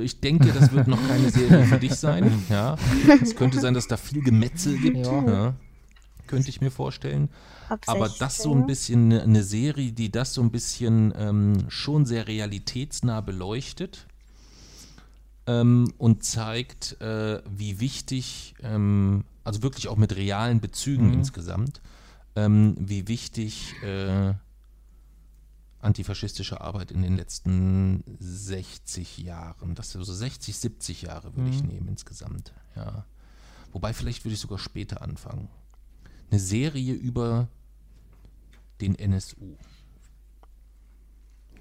Ich 0.00 0.20
denke, 0.20 0.50
das 0.50 0.72
wird 0.72 0.88
noch 0.88 1.00
keine 1.08 1.30
Serie 1.30 1.66
für 1.66 1.78
dich 1.78 1.94
sein. 1.94 2.44
Ja. 2.48 2.76
Es 3.20 3.36
könnte 3.36 3.60
sein, 3.60 3.74
dass 3.74 3.86
da 3.86 3.98
viel 3.98 4.22
Gemetzel 4.22 4.78
gibt. 4.78 5.04
Ja. 5.04 5.22
Ja. 5.24 5.54
Könnte 6.26 6.48
ich 6.50 6.60
mir 6.60 6.70
vorstellen. 6.70 7.28
Ab 7.68 7.80
Aber 7.86 8.08
16? 8.08 8.18
das 8.26 8.38
so 8.38 8.54
ein 8.54 8.66
bisschen, 8.66 9.04
eine- 9.12 9.22
eine 9.22 9.42
Serie, 9.42 9.92
die 9.92 10.10
das 10.10 10.34
so 10.34 10.40
ein 10.42 10.50
bisschen 10.50 11.12
ähm, 11.16 11.64
schon 11.68 12.06
sehr 12.06 12.26
realitätsnah 12.28 13.20
beleuchtet 13.20 14.06
ähm, 15.46 15.92
und 15.98 16.24
zeigt, 16.24 17.00
äh, 17.00 17.40
wie 17.48 17.80
wichtig, 17.80 18.54
ähm, 18.62 19.24
also 19.44 19.62
wirklich 19.62 19.88
auch 19.88 19.96
mit 19.96 20.14
realen 20.16 20.60
Bezügen 20.60 21.08
Mhm. 21.08 21.14
insgesamt, 21.14 21.80
ähm, 22.34 22.74
wie 22.78 23.06
wichtig 23.08 23.74
äh, 23.82 24.34
antifaschistische 25.80 26.60
Arbeit 26.60 26.90
in 26.90 27.02
den 27.02 27.16
letzten 27.16 28.02
60 28.18 29.18
Jahren, 29.18 29.74
das 29.74 29.90
sind 29.92 30.04
so 30.04 30.12
60, 30.12 30.56
70 30.56 31.02
Jahre 31.02 31.36
würde 31.36 31.50
ich 31.50 31.62
Mhm. 31.62 31.68
nehmen 31.68 31.88
insgesamt. 31.88 32.52
Ja. 32.74 33.04
Wobei 33.72 33.92
vielleicht 33.92 34.24
würde 34.24 34.34
ich 34.34 34.40
sogar 34.40 34.58
später 34.58 35.02
anfangen. 35.02 35.48
Eine 36.30 36.40
Serie 36.40 36.94
über 36.94 37.48
den 38.80 38.94
NSU. 38.94 39.56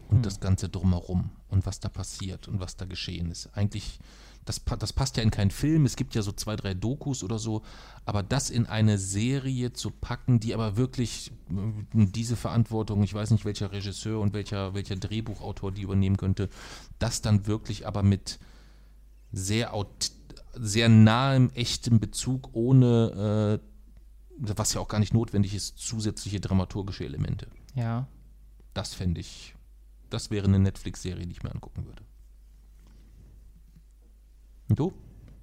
Und 0.07 0.25
das 0.25 0.39
Ganze 0.39 0.69
drumherum 0.69 1.31
und 1.49 1.65
was 1.65 1.79
da 1.79 1.89
passiert 1.89 2.47
und 2.47 2.59
was 2.59 2.75
da 2.75 2.85
geschehen 2.85 3.31
ist. 3.31 3.49
Eigentlich, 3.53 3.99
das, 4.45 4.61
das 4.63 4.93
passt 4.93 5.17
ja 5.17 5.23
in 5.23 5.31
keinen 5.31 5.49
Film. 5.49 5.85
Es 5.85 5.95
gibt 5.95 6.13
ja 6.13 6.21
so 6.21 6.31
zwei, 6.31 6.55
drei 6.55 6.75
Dokus 6.75 7.23
oder 7.23 7.39
so. 7.39 7.63
Aber 8.05 8.21
das 8.21 8.51
in 8.51 8.67
eine 8.67 8.99
Serie 8.99 9.73
zu 9.73 9.89
packen, 9.89 10.39
die 10.39 10.53
aber 10.53 10.77
wirklich 10.77 11.31
äh, 11.49 11.53
diese 11.93 12.35
Verantwortung, 12.35 13.01
ich 13.01 13.13
weiß 13.13 13.31
nicht, 13.31 13.45
welcher 13.45 13.71
Regisseur 13.71 14.19
und 14.19 14.33
welcher, 14.33 14.75
welcher 14.75 14.95
Drehbuchautor 14.95 15.71
die 15.71 15.81
übernehmen 15.81 16.17
könnte, 16.17 16.49
das 16.99 17.21
dann 17.21 17.47
wirklich 17.47 17.87
aber 17.87 18.03
mit 18.03 18.39
sehr, 19.31 19.73
sehr 20.53 20.87
nahem, 20.87 21.49
echtem 21.55 21.99
Bezug, 21.99 22.49
ohne, 22.53 23.59
äh, 23.61 23.74
was 24.37 24.73
ja 24.73 24.81
auch 24.81 24.87
gar 24.87 24.99
nicht 24.99 25.13
notwendig 25.13 25.53
ist, 25.53 25.77
zusätzliche 25.77 26.39
dramaturgische 26.39 27.05
Elemente. 27.05 27.47
Ja. 27.73 28.07
Das 28.73 28.93
fände 28.93 29.21
ich, 29.21 29.55
das 30.09 30.31
wäre 30.31 30.45
eine 30.45 30.59
Netflix-Serie, 30.59 31.25
die 31.25 31.31
ich 31.31 31.43
mir 31.43 31.51
angucken 31.53 31.85
würde. 31.85 32.03
Und 34.69 34.79
du? 34.79 34.93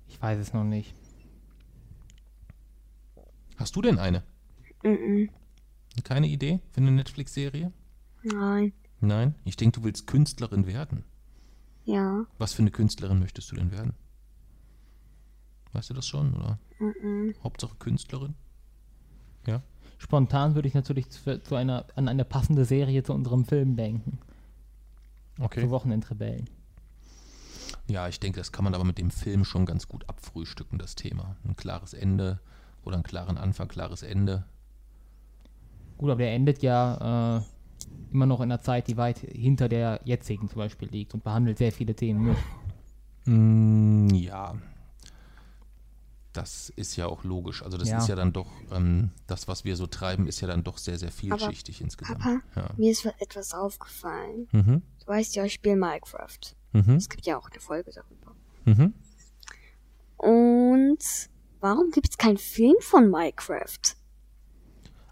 Ich 0.09 0.20
weiß 0.20 0.38
es 0.38 0.52
noch 0.52 0.64
nicht. 0.64 0.94
Hast 3.57 3.76
du 3.76 3.83
denn 3.83 3.98
eine? 3.98 4.22
Mm 4.83 5.26
Keine 6.05 6.26
Idee 6.26 6.61
für 6.72 6.81
eine 6.81 6.90
Netflix-Serie? 6.90 7.72
Nein. 8.22 8.72
Nein? 9.00 9.35
Ich 9.44 9.57
denke, 9.57 9.81
du 9.81 9.85
willst 9.85 10.07
Künstlerin 10.07 10.66
werden. 10.66 11.05
Ja. 11.85 12.24
Was 12.38 12.52
für 12.52 12.62
eine 12.62 12.70
Künstlerin 12.70 13.18
möchtest 13.18 13.50
du 13.50 13.57
denn 13.57 13.70
werden? 13.70 13.94
Weißt 15.72 15.90
du 15.90 15.94
das 15.94 16.07
schon, 16.07 16.35
oder? 16.35 16.59
Mm 16.78 17.31
Hauptsache 17.42 17.76
Künstlerin? 17.76 18.35
Ja. 19.46 19.62
Spontan 19.98 20.55
würde 20.55 20.68
ich 20.68 20.74
natürlich 20.74 21.11
zu, 21.11 21.40
zu 21.42 21.55
einer, 21.55 21.87
an 21.94 22.09
eine 22.09 22.24
passende 22.24 22.64
Serie 22.64 23.02
zu 23.02 23.12
unserem 23.12 23.44
Film 23.44 23.76
denken. 23.76 24.18
Okay. 25.40 25.61
Zu 25.61 25.70
Wochenendrebellen. 25.70 26.50
Ja, 27.88 28.09
ich 28.09 28.20
denke, 28.20 28.40
das 28.40 28.52
kann 28.52 28.64
man 28.64 28.74
aber 28.74 28.85
mit 28.85 28.98
dem 28.98 29.11
Film 29.11 29.44
schon 29.44 29.66
ganz 29.66 29.88
gut 29.88 30.09
abfrühstücken, 30.09 30.78
das 30.78 30.94
Thema. 30.94 31.37
Ein 31.44 31.57
klares 31.57 31.94
Ende 31.94 32.40
oder 32.85 32.96
einen 32.96 33.02
klaren 33.02 33.38
Anfang, 33.38 33.68
klares 33.68 34.02
Ende. 34.02 34.44
Gut, 35.98 36.11
aber 36.11 36.22
der 36.22 36.33
endet 36.35 36.62
ja 36.62 37.38
äh, 37.38 37.42
immer 38.12 38.26
noch 38.26 38.40
in 38.40 38.50
einer 38.50 38.61
Zeit, 38.61 38.88
die 38.88 38.96
weit 38.96 39.18
hinter 39.18 39.68
der 39.68 40.00
jetzigen 40.05 40.48
zum 40.48 40.59
Beispiel 40.59 40.88
liegt 40.88 41.14
und 41.14 41.24
behandelt 41.24 41.59
sehr 41.59 41.72
viele 41.72 41.94
Themen 41.94 42.24
mit. 42.24 42.37
Mm, 43.24 44.09
ja. 44.14 44.55
Das 46.33 46.71
ist 46.77 46.97
ja 46.97 47.07
auch 47.07 47.25
logisch. 47.25 47.62
Also 47.62 47.77
das 47.77 47.88
Ja. 47.90 47.99
ist 47.99 48.09
ja 48.09 48.14
dann 48.16 48.33
doch, 48.33 48.51
ähm, 48.71 49.11
das, 49.27 49.49
was 49.49 49.64
wir 49.64 49.77
so 49.77 49.87
treiben, 49.87 50.27
ist 50.27 50.40
ja 50.40 50.49
dann 50.49 50.64
doch 50.64 50.79
sehr, 50.79 50.99
sehr 50.99 51.12
vielschichtig 51.12 51.81
insgesamt. 51.83 52.21
Papa, 52.21 52.40
Ja. 52.57 52.71
mir 52.79 52.90
ist 52.90 53.05
etwas 53.18 53.53
aufgefallen. 53.53 54.49
Mhm. 54.53 54.83
Du 55.01 55.07
weißt 55.07 55.35
ja, 55.37 55.45
ich 55.45 55.55
spiele 55.55 55.77
Minecraft. 55.77 56.38
Mhm. 56.73 56.95
Es 56.97 57.09
gibt 57.11 57.27
ja 57.27 57.37
auch 57.37 57.51
eine 57.51 57.61
Folge 57.61 57.90
darüber. 57.92 58.35
Mhm. 58.64 58.95
Und 60.16 60.99
warum 61.61 61.90
gibt 61.90 62.09
es 62.11 62.16
keinen 62.18 62.38
Film 62.38 62.77
von 62.81 63.11
Minecraft? 63.11 63.97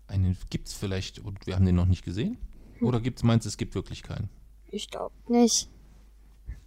Einen 0.06 0.37
gibt 0.48 0.68
es 0.68 0.74
vielleicht, 0.74 1.18
und 1.18 1.46
wir 1.46 1.54
haben 1.54 1.66
den 1.66 1.74
noch 1.76 1.87
nicht 1.87 2.04
gesehen? 2.04 2.38
Oder 2.80 3.00
gibt's, 3.00 3.22
meinst 3.22 3.44
du, 3.44 3.48
es 3.48 3.56
gibt 3.59 3.74
wirklich 3.74 4.02
keinen? 4.02 4.30
Ich 4.68 4.88
glaube 4.90 5.14
nicht. 5.28 5.68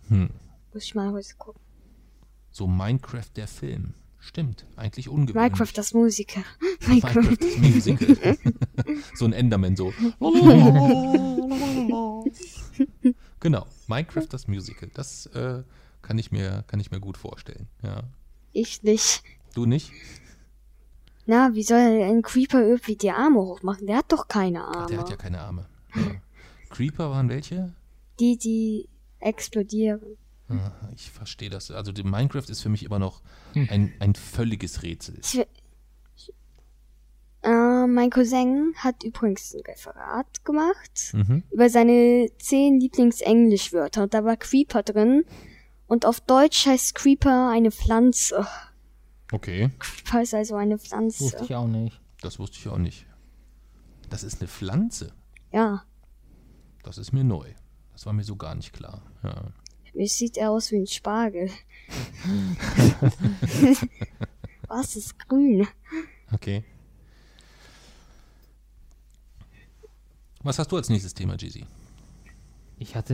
Hm. 0.10 0.30
Muss 0.74 0.84
ich 0.84 0.94
mal 0.96 1.12
heute 1.12 1.34
gucken. 1.38 1.62
So 2.52 2.68
Minecraft 2.68 3.30
der 3.36 3.48
Film. 3.48 3.96
Stimmt, 4.26 4.66
eigentlich 4.78 5.10
ungewöhnlich. 5.10 5.52
Minecraft 5.52 5.74
das 5.76 5.94
Musiker. 5.94 6.44
Minecraft 6.88 7.16
Minecraft. 7.16 7.38
das 7.42 7.58
Musical. 7.58 8.38
so 9.16 9.26
ein 9.26 9.34
Enderman 9.34 9.76
so. 9.76 9.92
genau, 13.42 13.68
Minecraft 13.88 14.28
das 14.30 14.48
Musical. 14.48 14.90
Das 14.94 15.26
äh, 15.28 15.64
kann, 16.02 16.18
ich 16.18 16.32
mir, 16.32 16.64
kann 16.68 16.80
ich 16.80 16.90
mir 16.90 17.02
gut 17.02 17.18
vorstellen. 17.18 17.68
Ja. 17.82 18.04
Ich 18.54 18.82
nicht. 18.84 19.24
Du 19.54 19.66
nicht? 19.66 19.92
Na, 21.26 21.54
wie 21.54 21.64
soll 21.64 21.80
ein 21.80 22.22
Creeper 22.22 22.62
irgendwie 22.62 22.96
die 22.96 23.12
Arme 23.12 23.42
hochmachen? 23.42 23.88
Der 23.88 23.98
hat 23.98 24.14
doch 24.14 24.30
keine 24.30 24.64
Ach, 24.64 24.74
Arme. 24.74 24.88
der 24.88 25.00
hat 25.00 25.10
ja 25.10 25.18
keine 25.18 25.42
Arme. 25.42 25.66
Ja. 25.96 26.02
Creeper 26.70 27.10
waren 27.10 27.28
welche? 27.28 27.74
Die, 28.22 28.38
die 28.38 28.88
explodieren. 29.20 30.00
Ah, 30.50 30.72
Ich 30.94 31.10
verstehe 31.12 31.50
das. 31.50 31.72
Also 31.72 31.92
die 31.92 32.04
Minecraft 32.04 32.50
ist 32.50 32.62
für 32.62 32.70
mich 32.70 32.84
immer 32.84 33.00
noch 33.00 33.22
ein, 33.56 33.94
ein 34.00 34.14
völliges 34.16 34.84
Rätsel. 34.84 35.18
Ich, 35.20 35.40
ich, 36.16 36.34
äh, 37.44 37.88
mein 37.88 38.10
Cousin 38.10 38.74
hat 38.78 39.04
übrigens 39.04 39.54
ein 39.54 39.62
Referat 39.62 40.44
gemacht 40.46 41.12
Mhm. 41.14 41.44
über 41.52 41.70
seine 41.70 42.30
zehn 42.40 42.80
Lieblingsenglischwörter. 42.80 44.04
Und 44.04 44.14
da 44.14 44.24
war 44.26 44.38
Creeper 44.38 44.84
drin. 44.84 45.24
Und 45.88 46.06
auf 46.06 46.20
Deutsch 46.22 46.66
heißt 46.66 46.96
Creeper 46.96 47.50
eine 47.50 47.72
Pflanze. 47.72 48.46
Okay, 49.32 49.72
Creeper 49.80 50.22
ist 50.22 50.34
also 50.34 50.56
eine 50.56 50.78
Pflanze. 50.78 51.24
Wusste 51.24 51.44
ich 51.44 51.56
auch 51.56 51.68
nicht. 51.68 52.00
das 52.22 52.38
wusste 52.40 52.58
ich 52.60 52.68
auch 52.68 52.78
nicht. 52.78 53.06
Das 54.10 54.24
ist 54.24 54.40
eine 54.42 54.48
Pflanze. 54.48 55.12
Ja. 55.52 55.84
Das 56.84 56.98
ist 56.98 57.12
mir 57.14 57.24
neu. 57.24 57.48
Das 57.94 58.06
war 58.06 58.14
mir 58.14 58.24
so 58.24 58.36
gar 58.36 58.56
nicht 58.56 58.74
klar. 58.74 59.02
Ja. 59.24 59.52
Mir 59.94 60.08
sieht 60.08 60.38
er 60.38 60.52
aus 60.52 60.72
wie 60.72 60.78
ein 60.78 60.88
Spargel. 60.88 61.50
Was 64.68 64.96
ist 64.96 65.20
grün? 65.20 65.68
Okay. 66.32 66.64
Was 70.42 70.58
hast 70.60 70.72
du 70.72 70.78
als 70.78 70.90
nächstes 70.90 71.14
Thema, 71.14 71.36
Jeezy? 71.38 71.66
Ich 72.80 72.96
hatte 72.96 73.14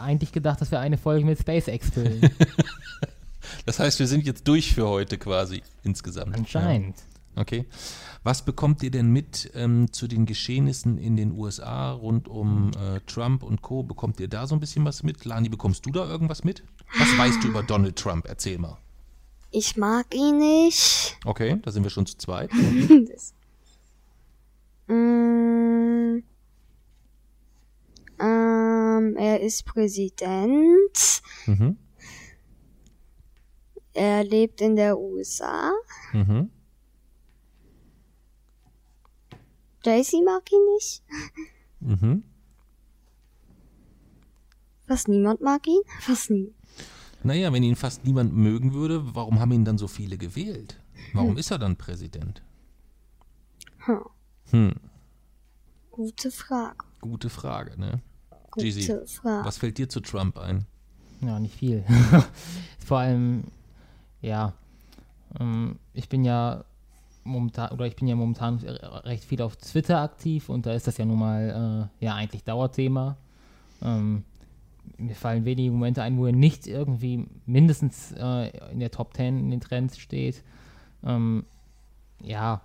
eigentlich 0.00 0.32
gedacht, 0.32 0.60
dass 0.60 0.70
wir 0.70 0.80
eine 0.80 0.96
Folge 0.96 1.26
mit 1.26 1.38
SpaceX 1.38 1.90
füllen. 1.90 2.30
Das 3.66 3.78
heißt, 3.78 3.98
wir 3.98 4.06
sind 4.06 4.24
jetzt 4.24 4.48
durch 4.48 4.74
für 4.74 4.88
heute 4.88 5.18
quasi 5.18 5.62
insgesamt. 5.82 6.34
Anscheinend. 6.36 6.96
Ja. 6.96 7.04
Okay. 7.34 7.66
Was 8.22 8.44
bekommt 8.44 8.82
ihr 8.82 8.90
denn 8.90 9.08
mit 9.10 9.50
ähm, 9.54 9.92
zu 9.92 10.06
den 10.06 10.26
Geschehnissen 10.26 10.98
in 10.98 11.16
den 11.16 11.32
USA 11.32 11.92
rund 11.92 12.28
um 12.28 12.70
äh, 12.72 13.00
Trump 13.06 13.42
und 13.42 13.62
Co? 13.62 13.82
Bekommt 13.82 14.20
ihr 14.20 14.28
da 14.28 14.46
so 14.46 14.54
ein 14.54 14.60
bisschen 14.60 14.84
was 14.84 15.02
mit? 15.02 15.24
Lani, 15.24 15.48
bekommst 15.48 15.86
du 15.86 15.90
da 15.90 16.08
irgendwas 16.08 16.44
mit? 16.44 16.62
Was 16.98 17.16
weißt 17.16 17.42
du 17.42 17.48
über 17.48 17.62
Donald 17.62 17.96
Trump? 17.96 18.26
Erzähl 18.28 18.58
mal. 18.58 18.76
Ich 19.50 19.76
mag 19.76 20.14
ihn 20.14 20.38
nicht. 20.38 21.18
Okay, 21.24 21.58
da 21.62 21.70
sind 21.70 21.82
wir 21.82 21.90
schon 21.90 22.06
zu 22.06 22.16
zweit. 22.16 22.50
Das. 23.12 23.34
Mm, 24.88 26.24
ähm, 28.20 29.16
er 29.16 29.40
ist 29.40 29.64
Präsident. 29.64 31.22
Mhm. 31.46 31.76
Er 33.94 34.24
lebt 34.24 34.60
in 34.60 34.76
der 34.76 34.98
USA. 34.98 35.72
Mhm. 36.12 36.50
Daisy 39.82 40.22
mag 40.24 40.42
ihn 40.52 40.64
nicht. 40.74 41.02
Mhm. 41.80 42.22
Fast 44.86 45.08
niemand 45.08 45.40
mag 45.40 45.66
ihn. 45.66 45.80
Fast 46.00 46.30
nie. 46.30 46.52
Naja, 47.22 47.52
wenn 47.52 47.62
ihn 47.62 47.76
fast 47.76 48.04
niemand 48.04 48.34
mögen 48.34 48.72
würde, 48.74 49.14
warum 49.14 49.38
haben 49.40 49.52
ihn 49.52 49.64
dann 49.64 49.78
so 49.78 49.86
viele 49.88 50.18
gewählt? 50.18 50.78
Warum 51.12 51.36
ist 51.36 51.50
er 51.50 51.58
dann 51.58 51.76
Präsident? 51.76 52.42
Hm. 53.86 54.00
Hm, 54.50 54.72
Gute 55.90 56.30
Frage. 56.30 56.84
gute 57.00 57.30
Frage, 57.30 57.78
ne? 57.78 58.00
Gute 58.50 58.66
Jeezy, 58.66 59.06
Frage. 59.06 59.46
Was 59.46 59.58
fällt 59.58 59.78
dir 59.78 59.88
zu 59.88 60.00
Trump 60.00 60.38
ein? 60.38 60.66
Ja, 61.20 61.38
nicht 61.38 61.56
viel. 61.56 61.84
Vor 62.84 62.98
allem, 62.98 63.44
ja, 64.20 64.52
ähm, 65.38 65.78
ich 65.94 66.08
bin 66.08 66.24
ja 66.24 66.64
momentan, 67.24 67.70
oder 67.72 67.86
ich 67.86 67.96
bin 67.96 68.08
ja 68.08 68.16
momentan 68.16 68.56
re- 68.56 69.04
recht 69.04 69.24
viel 69.24 69.42
auf 69.42 69.56
Twitter 69.56 70.00
aktiv 70.00 70.48
und 70.48 70.66
da 70.66 70.72
ist 70.72 70.86
das 70.86 70.98
ja 70.98 71.04
nun 71.04 71.18
mal, 71.18 71.88
äh, 72.00 72.04
ja, 72.04 72.14
eigentlich 72.14 72.44
Dauerthema. 72.44 73.16
Ähm, 73.82 74.24
mir 74.98 75.14
fallen 75.14 75.44
wenige 75.44 75.70
Momente 75.70 76.02
ein, 76.02 76.16
wo 76.18 76.26
er 76.26 76.32
nicht 76.32 76.66
irgendwie 76.66 77.26
mindestens 77.46 78.12
äh, 78.12 78.50
in 78.72 78.80
der 78.80 78.90
Top 78.90 79.14
10 79.14 79.38
in 79.38 79.50
den 79.50 79.60
Trends 79.60 79.98
steht. 79.98 80.42
Ähm, 81.04 81.44
ja, 82.22 82.60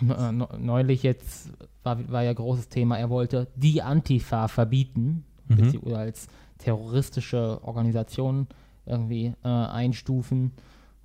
ne- 0.00 0.48
neulich 0.58 1.02
jetzt 1.02 1.50
war, 1.82 2.10
war 2.10 2.22
ja 2.22 2.32
großes 2.32 2.68
Thema, 2.68 2.98
er 2.98 3.10
wollte 3.10 3.46
die 3.56 3.82
Antifa 3.82 4.48
verbieten, 4.48 5.24
Mhm. 5.48 5.78
oder 5.82 5.98
als 5.98 6.26
terroristische 6.58 7.60
Organisation 7.62 8.48
irgendwie 8.84 9.32
äh, 9.44 9.48
einstufen, 9.48 10.50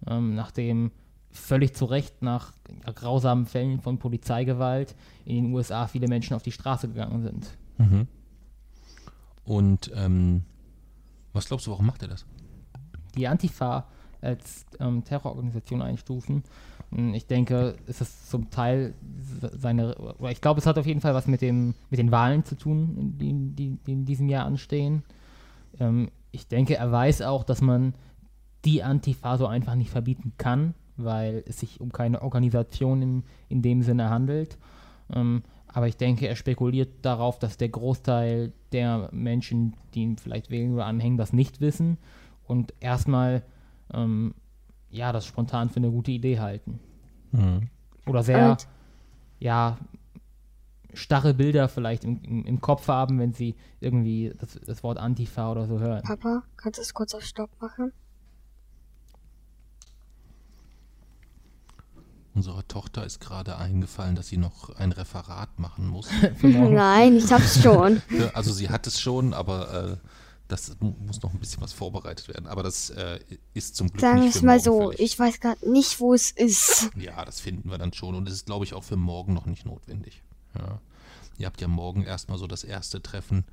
ähm, 0.08 0.34
nachdem 0.34 0.90
völlig 1.32 1.74
zu 1.76 1.86
Recht 1.86 2.22
nach 2.22 2.54
grausamen 2.96 3.46
Fällen 3.46 3.80
von 3.82 3.98
Polizeigewalt 4.00 4.96
in 5.26 5.36
den 5.46 5.54
USA 5.54 5.88
viele 5.88 6.08
Menschen 6.08 6.36
auf 6.36 6.44
die 6.44 6.52
Straße 6.52 6.88
gegangen 6.90 7.22
sind. 7.24 7.48
Mhm. 7.78 8.08
Und 9.44 9.92
ähm, 9.96 10.44
was 11.34 11.48
glaubst 11.48 11.68
du, 11.68 11.72
warum 11.72 11.86
macht 11.86 12.02
er 12.02 12.10
das? 12.10 12.26
die 13.16 13.28
Antifa 13.28 13.88
als 14.22 14.66
ähm, 14.80 15.04
Terrororganisation 15.04 15.82
einstufen. 15.82 16.44
Und 16.92 17.14
Ich 17.14 17.28
denke, 17.28 17.76
es 17.88 18.00
ist 18.00 18.30
zum 18.30 18.50
Teil 18.50 18.94
se- 19.20 19.52
seine, 19.58 19.98
ich 20.30 20.40
glaube, 20.40 20.62
es 20.62 20.66
hat 20.66 20.78
auf 20.78 20.86
jeden 20.86 21.02
Fall 21.02 21.14
was 21.14 21.28
mit, 21.28 21.42
dem, 21.42 21.74
mit 21.90 22.00
den 22.00 22.10
Wahlen 22.12 22.46
zu 22.46 22.56
tun, 22.56 23.16
die, 23.18 23.34
die, 23.54 23.78
die 23.86 23.92
in 23.92 24.06
diesem 24.06 24.30
Jahr 24.30 24.46
anstehen. 24.46 25.04
Ähm, 25.78 26.10
ich 26.32 26.48
denke, 26.48 26.76
er 26.78 26.90
weiß 26.90 27.22
auch, 27.24 27.44
dass 27.44 27.60
man 27.60 27.96
die 28.64 28.82
Antifa 28.82 29.38
so 29.38 29.46
einfach 29.48 29.76
nicht 29.76 29.90
verbieten 29.90 30.32
kann, 30.38 30.74
weil 30.98 31.44
es 31.48 31.60
sich 31.60 31.82
um 31.82 31.92
keine 31.92 32.22
Organisation 32.22 33.02
in, 33.02 33.24
in 33.50 33.62
dem 33.62 33.82
Sinne 33.82 34.10
handelt. 34.10 34.58
Ähm, 35.14 35.44
aber 35.68 35.88
ich 35.88 35.98
denke, 35.98 36.28
er 36.28 36.36
spekuliert 36.36 36.90
darauf, 37.06 37.40
dass 37.40 37.58
der 37.58 37.70
Großteil 37.70 38.52
der 38.72 39.10
Menschen, 39.12 39.76
die 39.94 40.02
ihn 40.02 40.18
vielleicht 40.18 40.50
wählen 40.50 40.74
oder 40.74 40.86
anhängen, 40.86 41.18
das 41.18 41.32
nicht 41.34 41.62
wissen 41.62 41.98
und 42.46 42.74
erstmal 42.80 43.44
ähm, 43.94 44.34
ja, 44.90 45.12
das 45.14 45.26
spontan 45.26 45.70
für 45.70 45.78
eine 45.78 45.90
gute 45.92 46.12
Idee 46.12 46.40
halten. 46.40 46.80
Mhm. 47.32 47.70
Oder 48.06 48.24
sehr, 48.24 48.52
Und- 48.52 48.68
ja, 49.40 49.78
starre 50.94 51.34
Bilder 51.34 51.70
vielleicht 51.70 52.04
im, 52.04 52.22
im, 52.24 52.46
im 52.46 52.60
Kopf 52.62 52.88
haben, 52.90 53.18
wenn 53.20 53.34
sie 53.34 53.56
irgendwie 53.80 54.34
das, 54.38 54.60
das 54.66 54.84
Wort 54.84 54.98
Antifa 54.98 55.52
oder 55.52 55.66
so 55.66 55.80
hören. 55.80 56.02
Papa, 56.04 56.44
kannst 56.58 56.80
du 56.80 56.82
es 56.82 56.94
kurz 56.94 57.14
auf 57.16 57.24
Stopp 57.24 57.50
machen? 57.62 57.94
Unserer 62.34 62.66
Tochter 62.68 63.06
ist 63.06 63.20
gerade 63.20 63.58
eingefallen, 63.58 64.16
dass 64.16 64.28
sie 64.28 64.38
noch 64.38 64.70
ein 64.78 64.92
Referat 64.94 65.60
machen 65.60 65.86
muss. 65.88 66.08
Nein, 66.42 67.18
ich 67.18 67.32
hab's 67.32 67.62
schon. 67.62 68.02
Also 68.34 68.54
sie 68.54 68.70
hat 68.70 68.88
es 68.88 69.02
schon, 69.02 69.34
aber 69.34 69.92
äh, 69.92 69.98
das 70.48 70.78
mu- 70.80 70.96
muss 71.06 71.22
noch 71.22 71.34
ein 71.34 71.40
bisschen 71.40 71.62
was 71.62 71.74
vorbereitet 71.74 72.30
werden. 72.30 72.48
Aber 72.48 72.64
das 72.64 72.90
äh, 72.92 73.20
ist 73.54 73.76
zum 73.76 73.88
Glück 73.90 74.00
Sagen 74.02 74.18
wir 74.20 74.24
nicht 74.26 74.36
es 74.36 74.40
für 74.40 74.46
mal 74.46 74.58
morgen 74.60 74.64
so, 74.64 74.92
fällig. 74.92 75.00
ich 75.02 75.20
weiß 75.20 75.40
gerade 75.42 75.70
nicht, 75.70 76.00
wo 76.00 76.14
es 76.14 76.32
ist. 76.32 76.90
Ja, 76.96 77.26
das 77.26 77.42
finden 77.42 77.70
wir 77.70 77.78
dann 77.78 77.92
schon. 77.92 78.16
Und 78.16 78.28
es 78.30 78.36
ist, 78.36 78.46
glaube 78.46 78.64
ich, 78.64 78.74
auch 78.74 78.84
für 78.84 78.96
morgen 78.98 79.34
noch 79.34 79.46
nicht 79.46 79.66
notwendig. 79.66 80.24
Ja. 80.58 80.80
Ihr 81.38 81.48
habt 81.48 81.60
ja 81.60 81.68
morgen 81.68 82.04
erstmal 82.04 82.38
so 82.38 82.48
das 82.48 82.64
erste 82.64 83.02
Treffen, 83.02 83.44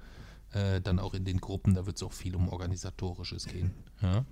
äh, 0.52 0.80
dann 0.80 1.00
auch 1.00 1.14
in 1.14 1.24
den 1.24 1.40
Gruppen. 1.40 1.74
Da 1.74 1.84
wird 1.86 1.96
es 1.96 2.02
auch 2.04 2.12
viel 2.12 2.36
um 2.36 2.48
Organisatorisches 2.48 3.46
gehen. 3.46 3.74
Ja. 4.02 4.24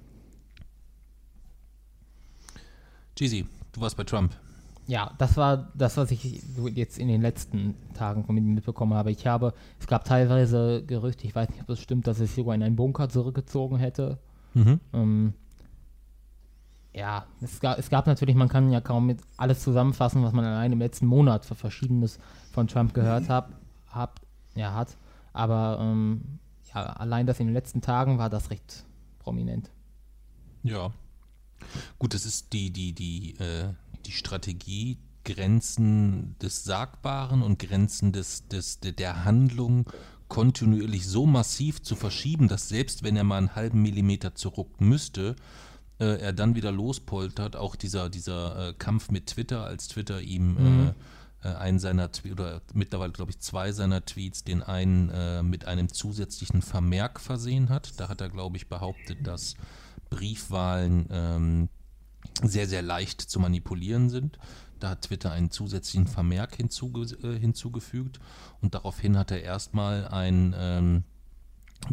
Jeezy, 3.18 3.46
du 3.76 3.80
warst 3.80 3.96
bei 3.96 4.04
Trump. 4.04 4.34
Ja, 4.88 5.12
das 5.18 5.36
war 5.36 5.72
das, 5.74 5.96
was 5.96 6.12
ich 6.12 6.42
jetzt 6.74 6.98
in 6.98 7.08
den 7.08 7.20
letzten 7.20 7.74
Tagen 7.94 8.24
von 8.24 8.36
ihm 8.36 8.54
mitbekommen 8.54 8.94
habe. 8.94 9.10
Ich 9.10 9.26
habe, 9.26 9.52
es 9.80 9.86
gab 9.88 10.04
teilweise 10.04 10.84
Gerüchte, 10.84 11.26
ich 11.26 11.34
weiß 11.34 11.50
nicht, 11.50 11.60
ob 11.60 11.66
das 11.66 11.80
stimmt, 11.80 12.06
dass 12.06 12.20
er 12.20 12.26
sich 12.26 12.36
sogar 12.36 12.54
in 12.54 12.62
einen 12.62 12.76
Bunker 12.76 13.08
zurückgezogen 13.08 13.78
hätte. 13.78 14.18
Mhm. 14.54 14.80
Ähm, 14.92 15.34
ja, 16.94 17.26
es 17.42 17.60
gab, 17.60 17.78
es 17.78 17.90
gab 17.90 18.06
natürlich, 18.06 18.36
man 18.36 18.48
kann 18.48 18.70
ja 18.70 18.80
kaum 18.80 19.06
mit 19.06 19.20
alles 19.36 19.60
zusammenfassen, 19.62 20.22
was 20.22 20.32
man 20.32 20.44
allein 20.44 20.72
im 20.72 20.78
letzten 20.78 21.06
Monat 21.06 21.44
für 21.44 21.56
Verschiedenes 21.56 22.18
von 22.52 22.68
Trump 22.68 22.94
gehört 22.94 23.28
hab, 23.28 23.50
hab, 23.90 24.20
ja, 24.54 24.72
hat. 24.72 24.96
Aber 25.32 25.78
ähm, 25.80 26.38
ja, 26.72 26.84
allein 26.84 27.26
das 27.26 27.40
in 27.40 27.48
den 27.48 27.54
letzten 27.54 27.82
Tagen 27.82 28.18
war 28.18 28.30
das 28.30 28.50
recht 28.50 28.84
prominent. 29.18 29.70
Ja. 30.62 30.92
Gut, 31.98 32.14
das 32.14 32.26
ist 32.26 32.52
die, 32.52 32.70
die, 32.70 32.92
die, 32.92 33.36
äh, 33.38 33.68
die 34.04 34.12
Strategie, 34.12 34.98
Grenzen 35.24 36.36
des 36.40 36.64
Sagbaren 36.64 37.42
und 37.42 37.58
Grenzen 37.58 38.12
des, 38.12 38.46
des, 38.48 38.80
de- 38.80 38.92
der 38.92 39.24
Handlung 39.24 39.90
kontinuierlich 40.28 41.06
so 41.06 41.26
massiv 41.26 41.82
zu 41.82 41.96
verschieben, 41.96 42.48
dass 42.48 42.68
selbst 42.68 43.02
wenn 43.02 43.16
er 43.16 43.24
mal 43.24 43.38
einen 43.38 43.54
halben 43.54 43.82
Millimeter 43.82 44.34
zurück 44.34 44.80
müsste, 44.80 45.36
äh, 45.98 46.20
er 46.20 46.32
dann 46.32 46.54
wieder 46.54 46.72
lospoltert. 46.72 47.56
Auch 47.56 47.74
dieser, 47.76 48.08
dieser 48.10 48.68
äh, 48.68 48.72
Kampf 48.74 49.10
mit 49.10 49.26
Twitter, 49.28 49.64
als 49.64 49.88
Twitter 49.88 50.20
ihm 50.20 50.94
äh, 51.42 51.48
äh, 51.48 51.54
einen 51.54 51.78
seiner 51.78 52.10
Twe- 52.12 52.32
oder 52.32 52.60
mittlerweile 52.74 53.12
glaube 53.12 53.30
ich 53.32 53.38
zwei 53.40 53.72
seiner 53.72 54.04
Tweets, 54.04 54.44
den 54.44 54.62
einen 54.62 55.10
äh, 55.10 55.42
mit 55.42 55.64
einem 55.66 55.92
zusätzlichen 55.92 56.62
Vermerk 56.62 57.20
versehen 57.20 57.68
hat. 57.68 57.98
Da 57.98 58.08
hat 58.08 58.20
er, 58.20 58.28
glaube 58.28 58.56
ich, 58.56 58.68
behauptet, 58.68 59.26
dass 59.26 59.54
Briefwahlen 60.10 61.08
ähm, 61.10 61.68
sehr, 62.42 62.66
sehr 62.66 62.82
leicht 62.82 63.20
zu 63.20 63.40
manipulieren 63.40 64.10
sind. 64.10 64.38
Da 64.78 64.90
hat 64.90 65.02
Twitter 65.02 65.32
einen 65.32 65.50
zusätzlichen 65.50 66.06
Vermerk 66.06 66.56
hinzuge 66.56 67.02
äh, 67.22 67.38
hinzugefügt 67.38 68.20
und 68.60 68.74
daraufhin 68.74 69.16
hat 69.16 69.30
er 69.30 69.42
erstmal 69.42 70.06
ein 70.08 70.54
ähm, 70.58 71.04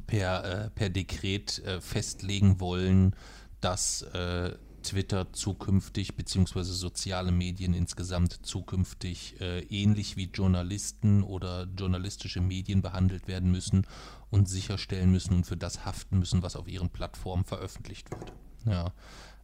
per, 0.07 0.43
äh, 0.43 0.69
per 0.69 0.89
Dekret 0.89 1.59
äh, 1.59 1.79
festlegen 1.79 2.59
wollen, 2.59 3.15
dass 3.61 4.01
äh, 4.01 4.53
Twitter 4.83 5.31
zukünftig 5.31 6.15
beziehungsweise 6.15 6.73
soziale 6.73 7.31
Medien 7.31 7.73
insgesamt 7.73 8.45
zukünftig 8.45 9.39
äh, 9.39 9.61
ähnlich 9.61 10.17
wie 10.17 10.25
Journalisten 10.25 11.23
oder 11.23 11.67
journalistische 11.77 12.41
Medien 12.41 12.81
behandelt 12.81 13.27
werden 13.29 13.49
müssen 13.49 13.87
und 14.33 14.49
sicherstellen 14.49 15.11
müssen 15.11 15.35
und 15.35 15.45
für 15.45 15.55
das 15.55 15.85
haften 15.85 16.17
müssen, 16.17 16.41
was 16.41 16.55
auf 16.55 16.67
ihren 16.67 16.89
Plattformen 16.89 17.45
veröffentlicht 17.45 18.09
wird. 18.09 18.33
Ja, 18.65 18.91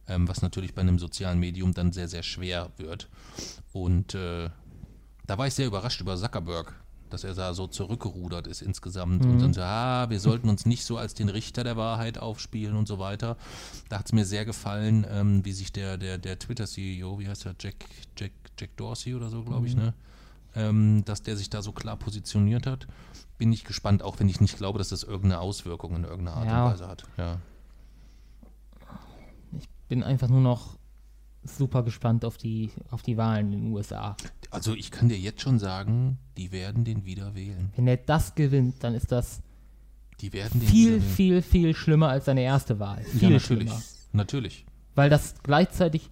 ähm, 0.08 0.26
was 0.26 0.42
natürlich 0.42 0.74
bei 0.74 0.80
einem 0.80 0.98
sozialen 0.98 1.38
Medium 1.38 1.72
dann 1.72 1.92
sehr, 1.92 2.08
sehr 2.08 2.24
schwer 2.24 2.70
wird. 2.76 3.08
Und 3.72 4.16
äh, 4.16 4.50
da 5.28 5.38
war 5.38 5.46
ich 5.46 5.54
sehr 5.54 5.68
überrascht 5.68 6.00
über 6.00 6.16
Zuckerberg, 6.16 6.74
dass 7.08 7.22
er 7.22 7.34
da 7.34 7.54
so 7.54 7.68
zurückgerudert 7.68 8.48
ist 8.48 8.62
insgesamt 8.62 9.24
und 9.24 9.38
dann 9.38 9.52
so, 9.52 9.62
ah, 9.62 10.10
wir 10.10 10.18
sollten 10.18 10.48
uns 10.48 10.66
nicht 10.66 10.84
so 10.84 10.96
als 10.96 11.14
den 11.14 11.28
Richter 11.28 11.62
der 11.62 11.76
Wahrheit 11.76 12.18
aufspielen 12.18 12.74
und 12.74 12.88
so 12.88 12.98
weiter. 12.98 13.36
Da 13.88 14.00
hat 14.00 14.06
es 14.06 14.12
mir 14.12 14.24
sehr 14.24 14.44
gefallen, 14.44 15.06
ähm, 15.08 15.44
wie 15.44 15.52
sich 15.52 15.72
der, 15.72 15.98
der, 15.98 16.18
der 16.18 16.36
Twitter-CEO, 16.36 17.20
wie 17.20 17.28
heißt 17.28 17.46
er, 17.46 17.54
Jack, 17.60 17.84
Jack, 18.18 18.32
Jack 18.58 18.76
Dorsey 18.76 19.14
oder 19.14 19.28
so, 19.28 19.44
glaube 19.44 19.68
ich, 19.68 19.76
ne? 19.76 19.94
Ähm, 20.54 21.04
dass 21.04 21.22
der 21.22 21.36
sich 21.36 21.48
da 21.48 21.62
so 21.62 21.72
klar 21.72 21.96
positioniert 21.96 22.66
hat. 22.66 22.88
Bin 23.38 23.52
ich 23.52 23.64
gespannt, 23.64 24.02
auch 24.02 24.18
wenn 24.18 24.28
ich 24.28 24.40
nicht 24.40 24.56
glaube, 24.56 24.78
dass 24.78 24.88
das 24.88 25.02
irgendeine 25.04 25.40
Auswirkung 25.40 25.94
in 25.96 26.04
irgendeiner 26.04 26.36
Art 26.38 26.46
Ja. 26.46 26.64
und 26.66 26.72
Weise 26.72 26.88
hat. 26.88 27.04
Ja. 27.16 27.38
Bin 29.88 30.02
einfach 30.02 30.28
nur 30.28 30.40
noch 30.40 30.76
super 31.42 31.82
gespannt 31.82 32.24
auf 32.24 32.36
die, 32.36 32.70
auf 32.90 33.02
die 33.02 33.16
Wahlen 33.16 33.52
in 33.52 33.60
den 33.64 33.72
USA. 33.72 34.16
Also 34.50 34.74
ich 34.74 34.90
kann 34.90 35.08
dir 35.08 35.18
jetzt 35.18 35.40
schon 35.40 35.58
sagen, 35.58 36.18
die 36.36 36.52
werden 36.52 36.84
den 36.84 37.04
wieder 37.04 37.34
wählen. 37.34 37.72
Wenn 37.76 37.86
er 37.86 37.96
das 37.96 38.34
gewinnt, 38.34 38.82
dann 38.84 38.94
ist 38.94 39.10
das 39.10 39.40
Die 40.20 40.32
werden 40.32 40.60
den 40.60 40.68
viel, 40.68 41.00
viel, 41.00 41.42
viel 41.42 41.74
schlimmer 41.74 42.08
als 42.08 42.26
seine 42.26 42.42
erste 42.42 42.78
Wahl. 42.78 43.02
Viel 43.04 43.22
ja, 43.22 43.30
natürlich. 43.30 43.68
schlimmer. 43.68 43.82
Natürlich. 44.12 44.66
Weil 44.94 45.08
das 45.08 45.34
gleichzeitig 45.42 46.10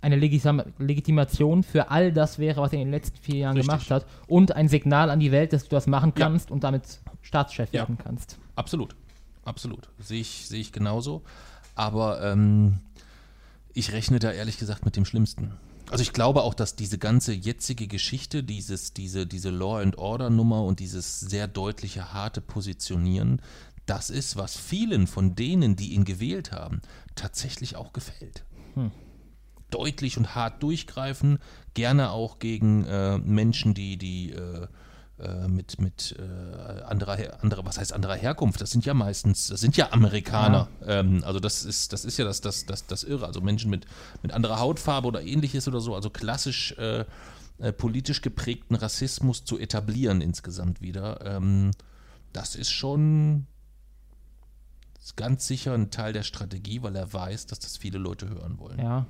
eine 0.00 0.16
Legitima 0.16 0.64
Legitimation 0.78 1.62
für 1.62 1.90
all 1.90 2.12
das 2.12 2.38
wäre, 2.38 2.60
was 2.60 2.72
er 2.72 2.78
in 2.80 2.86
den 2.86 2.92
letzten 2.92 3.16
vier 3.18 3.36
Jahren 3.36 3.56
Richtig. 3.56 3.70
gemacht 3.72 3.90
hat 3.90 4.06
und 4.28 4.52
ein 4.52 4.68
Signal 4.68 5.10
an 5.10 5.20
die 5.20 5.32
Welt, 5.32 5.52
dass 5.52 5.64
du 5.64 5.70
das 5.70 5.86
machen 5.86 6.12
Ja. 6.16 6.26
kannst 6.26 6.50
und 6.50 6.62
damit 6.64 7.00
Staatschef 7.22 7.72
Ja. 7.72 7.82
werden 7.82 7.98
kannst. 7.98 8.38
Absolut. 8.54 8.94
Absolut. 9.44 9.88
Sehe 9.98 10.20
ich, 10.20 10.46
sehe 10.48 10.60
ich 10.60 10.72
genauso. 10.72 11.22
Aber 11.74 12.22
ähm, 12.22 12.78
ich 13.74 13.92
rechne 13.92 14.18
da 14.18 14.32
ehrlich 14.32 14.58
gesagt 14.58 14.84
mit 14.84 14.96
dem 14.96 15.04
Schlimmsten. 15.04 15.52
Also 15.90 16.02
ich 16.02 16.12
glaube 16.12 16.42
auch, 16.42 16.54
dass 16.54 16.74
diese 16.74 16.98
ganze 16.98 17.32
jetzige 17.32 17.86
Geschichte, 17.86 18.42
dieses, 18.42 18.92
diese, 18.92 19.24
diese 19.26 19.50
Law 19.50 19.80
and 19.80 19.98
Order 19.98 20.30
Nummer 20.30 20.64
und 20.64 20.80
dieses 20.80 21.20
sehr 21.20 21.46
deutliche, 21.46 22.12
harte 22.12 22.40
Positionieren, 22.40 23.40
das 23.86 24.10
ist, 24.10 24.36
was 24.36 24.56
vielen 24.56 25.06
von 25.06 25.36
denen, 25.36 25.76
die 25.76 25.92
ihn 25.94 26.04
gewählt 26.04 26.50
haben, 26.50 26.80
tatsächlich 27.14 27.76
auch 27.76 27.92
gefällt. 27.92 28.44
Deutlich 29.70 30.16
und 30.16 30.34
hart 30.34 30.62
durchgreifen, 30.62 31.38
gerne 31.74 32.10
auch 32.10 32.38
gegen 32.38 32.84
äh, 32.84 33.18
Menschen, 33.18 33.74
die, 33.74 33.96
die 33.96 34.32
äh, 34.32 34.66
äh, 35.18 35.48
mit, 35.48 35.80
mit 35.80 36.14
äh, 36.18 36.82
anderer, 36.82 37.42
anderer, 37.42 37.64
was 37.64 37.78
heißt 37.78 37.92
anderer 37.94 38.16
Herkunft? 38.16 38.60
Das 38.60 38.70
sind 38.70 38.84
ja 38.84 38.92
meistens, 38.92 39.48
das 39.48 39.60
sind 39.60 39.76
ja 39.76 39.92
Amerikaner. 39.92 40.68
Ähm, 40.86 41.24
also 41.24 41.40
das 41.40 41.64
ist, 41.64 41.92
das 41.94 42.04
ist 42.04 42.18
ja 42.18 42.26
das, 42.26 42.42
das, 42.42 42.66
das, 42.66 42.86
das 42.86 43.02
Irre. 43.02 43.26
Also 43.26 43.40
Menschen 43.40 43.70
mit, 43.70 43.86
mit 44.22 44.32
anderer 44.32 44.58
Hautfarbe 44.60 45.08
oder 45.08 45.22
ähnliches 45.22 45.66
oder 45.68 45.80
so, 45.80 45.94
also 45.94 46.10
klassisch 46.10 46.72
äh, 46.78 47.06
äh, 47.58 47.72
politisch 47.72 48.20
geprägten 48.20 48.74
Rassismus 48.74 49.46
zu 49.46 49.58
etablieren 49.58 50.20
insgesamt 50.20 50.82
wieder. 50.82 51.24
Ähm, 51.24 51.70
das 52.34 52.54
ist 52.54 52.70
schon 52.70 53.46
ist 55.00 55.16
ganz 55.16 55.46
sicher 55.46 55.72
ein 55.72 55.90
Teil 55.90 56.12
der 56.12 56.24
Strategie, 56.24 56.82
weil 56.82 56.94
er 56.94 57.10
weiß, 57.10 57.46
dass 57.46 57.60
das 57.60 57.78
viele 57.78 57.96
Leute 57.96 58.28
hören 58.28 58.58
wollen. 58.58 58.78
Ja. 58.78 59.06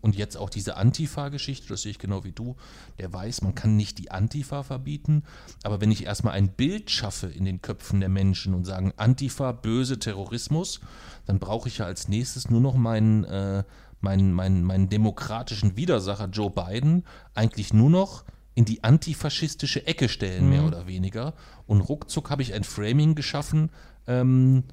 Und 0.00 0.16
jetzt 0.16 0.36
auch 0.36 0.50
diese 0.50 0.76
Antifa-Geschichte, 0.76 1.68
das 1.68 1.82
sehe 1.82 1.90
ich 1.90 1.98
genau 1.98 2.24
wie 2.24 2.32
du. 2.32 2.56
Der 2.98 3.12
weiß, 3.12 3.42
man 3.42 3.54
kann 3.54 3.76
nicht 3.76 3.98
die 3.98 4.10
Antifa 4.10 4.62
verbieten, 4.62 5.24
aber 5.62 5.80
wenn 5.80 5.90
ich 5.90 6.04
erstmal 6.04 6.34
ein 6.34 6.50
Bild 6.50 6.90
schaffe 6.90 7.26
in 7.26 7.44
den 7.44 7.62
Köpfen 7.62 8.00
der 8.00 8.08
Menschen 8.08 8.54
und 8.54 8.64
sagen, 8.64 8.92
Antifa, 8.96 9.52
böse 9.52 9.98
Terrorismus, 9.98 10.80
dann 11.26 11.38
brauche 11.38 11.68
ich 11.68 11.78
ja 11.78 11.86
als 11.86 12.08
nächstes 12.08 12.50
nur 12.50 12.60
noch 12.60 12.74
meinen, 12.74 13.24
äh, 13.24 13.64
meinen, 14.00 14.32
meinen, 14.32 14.62
meinen 14.62 14.88
demokratischen 14.88 15.76
Widersacher 15.76 16.28
Joe 16.28 16.50
Biden 16.50 17.04
eigentlich 17.34 17.72
nur 17.72 17.90
noch 17.90 18.24
in 18.54 18.64
die 18.64 18.82
antifaschistische 18.82 19.86
Ecke 19.86 20.08
stellen, 20.08 20.48
mehr 20.48 20.64
oder 20.64 20.88
weniger. 20.88 21.34
Und 21.66 21.80
ruckzuck 21.80 22.28
habe 22.28 22.42
ich 22.42 22.54
ein 22.54 22.64
Framing 22.64 23.14
geschaffen, 23.14 23.70
ähm, 24.08 24.64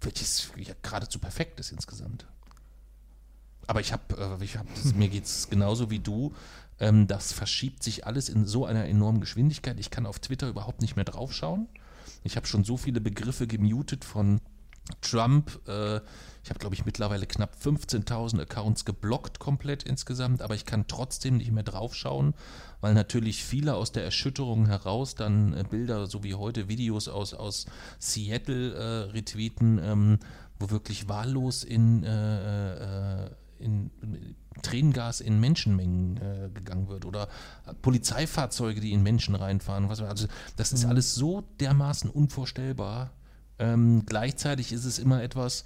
welches 0.00 0.50
ja 0.56 0.72
geradezu 0.80 1.18
perfekt 1.18 1.60
ist 1.60 1.70
insgesamt. 1.70 2.26
Aber 3.66 3.80
ich 3.80 3.92
habe, 3.92 4.38
äh, 4.40 4.44
ich 4.44 4.56
hab, 4.56 4.66
mir 4.94 5.08
geht 5.08 5.24
es 5.24 5.48
genauso 5.48 5.90
wie 5.90 5.98
du. 5.98 6.34
Ähm, 6.78 7.06
das 7.06 7.32
verschiebt 7.32 7.82
sich 7.82 8.06
alles 8.06 8.28
in 8.28 8.46
so 8.46 8.66
einer 8.66 8.86
enormen 8.86 9.20
Geschwindigkeit. 9.20 9.78
Ich 9.80 9.90
kann 9.90 10.06
auf 10.06 10.18
Twitter 10.18 10.48
überhaupt 10.48 10.82
nicht 10.82 10.96
mehr 10.96 11.04
draufschauen. 11.04 11.68
Ich 12.22 12.36
habe 12.36 12.46
schon 12.46 12.64
so 12.64 12.76
viele 12.76 13.00
Begriffe 13.00 13.46
gemutet 13.46 14.04
von 14.04 14.40
Trump. 15.00 15.60
Äh, 15.68 16.00
ich 16.42 16.50
habe, 16.50 16.60
glaube 16.60 16.76
ich, 16.76 16.84
mittlerweile 16.84 17.26
knapp 17.26 17.56
15.000 17.60 18.40
Accounts 18.40 18.84
geblockt 18.84 19.40
komplett 19.40 19.82
insgesamt, 19.82 20.42
aber 20.42 20.54
ich 20.54 20.64
kann 20.64 20.86
trotzdem 20.86 21.38
nicht 21.38 21.50
mehr 21.50 21.64
draufschauen, 21.64 22.34
weil 22.80 22.94
natürlich 22.94 23.44
viele 23.44 23.74
aus 23.74 23.90
der 23.90 24.04
Erschütterung 24.04 24.66
heraus 24.66 25.16
dann 25.16 25.54
äh, 25.54 25.64
Bilder, 25.68 26.06
so 26.06 26.22
wie 26.22 26.34
heute 26.34 26.68
Videos 26.68 27.08
aus, 27.08 27.34
aus 27.34 27.66
Seattle 27.98 28.74
äh, 28.74 29.10
retweeten, 29.10 29.80
ähm, 29.82 30.18
wo 30.58 30.70
wirklich 30.70 31.08
wahllos 31.08 31.64
in, 31.64 32.04
äh, 32.04 33.24
äh, 33.24 33.30
in, 33.58 33.90
in 34.02 34.34
Tränengas 34.62 35.20
in 35.20 35.38
Menschenmengen 35.40 36.16
äh, 36.16 36.50
gegangen 36.52 36.88
wird 36.88 37.04
oder 37.04 37.28
Polizeifahrzeuge, 37.82 38.80
die 38.80 38.92
in 38.92 39.02
Menschen 39.02 39.34
reinfahren. 39.34 39.88
Was, 39.88 40.00
also 40.00 40.26
das 40.56 40.72
ist 40.72 40.84
alles 40.84 41.14
so 41.14 41.42
dermaßen 41.60 42.10
unvorstellbar. 42.10 43.12
Ähm, 43.58 44.04
gleichzeitig 44.06 44.72
ist 44.72 44.84
es 44.84 44.98
immer 44.98 45.22
etwas, 45.22 45.64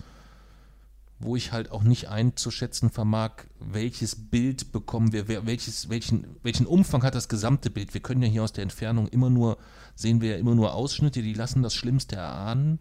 wo 1.21 1.37
ich 1.37 1.53
halt 1.53 1.71
auch 1.71 1.83
nicht 1.83 2.09
einzuschätzen 2.09 2.91
vermag, 2.91 3.33
welches 3.59 4.17
Bild 4.17 4.73
bekommen 4.73 5.13
wir, 5.13 5.29
welches, 5.29 5.91
welchen, 5.91 6.27
welchen 6.43 6.67
Umfang 6.67 7.03
hat 7.03 7.15
das 7.15 7.29
gesamte 7.29 7.71
Bild. 7.71 7.93
Wir 7.93 8.01
können 8.01 8.23
ja 8.23 8.29
hier 8.29 8.43
aus 8.43 8.53
der 8.53 8.63
Entfernung 8.63 9.07
immer 9.09 9.29
nur, 9.29 9.59
sehen 9.95 10.23
wir 10.23 10.33
ja 10.33 10.37
immer 10.39 10.55
nur 10.55 10.73
Ausschnitte, 10.73 11.21
die 11.21 11.35
lassen 11.35 11.63
das 11.63 11.75
Schlimmste 11.75 12.17
erahnen, 12.17 12.79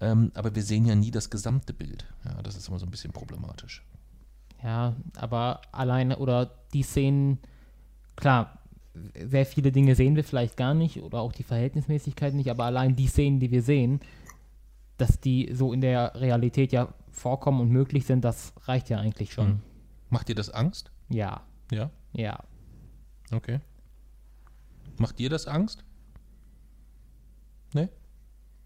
ähm, 0.00 0.30
aber 0.34 0.54
wir 0.54 0.62
sehen 0.62 0.84
ja 0.84 0.94
nie 0.94 1.10
das 1.10 1.30
gesamte 1.30 1.72
Bild. 1.72 2.04
Ja, 2.26 2.42
das 2.42 2.56
ist 2.56 2.68
immer 2.68 2.78
so 2.78 2.84
ein 2.84 2.90
bisschen 2.90 3.12
problematisch. 3.12 3.82
Ja, 4.62 4.96
aber 5.16 5.60
alleine 5.72 6.18
oder 6.18 6.50
die 6.72 6.82
Szenen, 6.82 7.38
klar, 8.16 8.58
sehr 9.14 9.46
viele 9.46 9.70
Dinge 9.70 9.94
sehen 9.94 10.16
wir 10.16 10.24
vielleicht 10.24 10.56
gar 10.56 10.74
nicht 10.74 11.00
oder 11.00 11.20
auch 11.20 11.32
die 11.32 11.44
Verhältnismäßigkeit 11.44 12.34
nicht, 12.34 12.50
aber 12.50 12.64
allein 12.64 12.96
die 12.96 13.06
Szenen, 13.06 13.38
die 13.38 13.50
wir 13.50 13.62
sehen, 13.62 14.00
dass 14.96 15.20
die 15.20 15.50
so 15.54 15.72
in 15.72 15.80
der 15.80 16.14
Realität 16.16 16.72
ja 16.72 16.92
vorkommen 17.10 17.60
und 17.60 17.70
möglich 17.70 18.06
sind, 18.06 18.24
das 18.24 18.52
reicht 18.64 18.88
ja 18.90 18.98
eigentlich 18.98 19.32
schon. 19.32 19.48
Mhm. 19.48 19.60
Macht 20.10 20.28
dir 20.28 20.34
das 20.34 20.50
Angst? 20.50 20.90
Ja, 21.08 21.42
Ja, 21.70 21.90
ja. 22.12 22.42
okay. 23.32 23.60
Macht 24.98 25.18
dir 25.18 25.30
das 25.30 25.46
Angst? 25.46 25.84
Nee? 27.72 27.88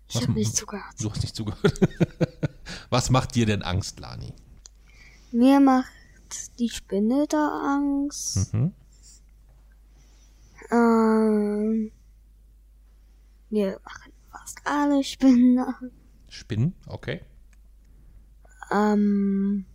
Ich 0.08 0.16
habe 0.16 0.32
nicht 0.32 0.56
zugehört. 0.56 0.94
Du 1.00 1.10
hast 1.10 1.22
nicht 1.22 1.34
zugehört. 1.36 1.80
Was 2.90 3.10
macht 3.10 3.34
dir 3.34 3.46
denn 3.46 3.62
Angst, 3.62 4.00
Lani? 4.00 4.32
Mir 5.32 5.60
macht 5.60 5.88
die 6.58 6.68
Spinne 6.68 7.26
da 7.28 7.48
Angst. 7.76 8.52
Mhm. 8.52 8.72
Ähm, 10.70 11.92
mir 13.50 13.80
machen 13.84 14.12
fast 14.30 14.60
alle 14.64 15.02
Spinnen 15.02 15.58
Angst. 15.58 15.94
Spinnen, 16.28 16.74
okay. 16.86 17.22
Ähm, 18.70 19.66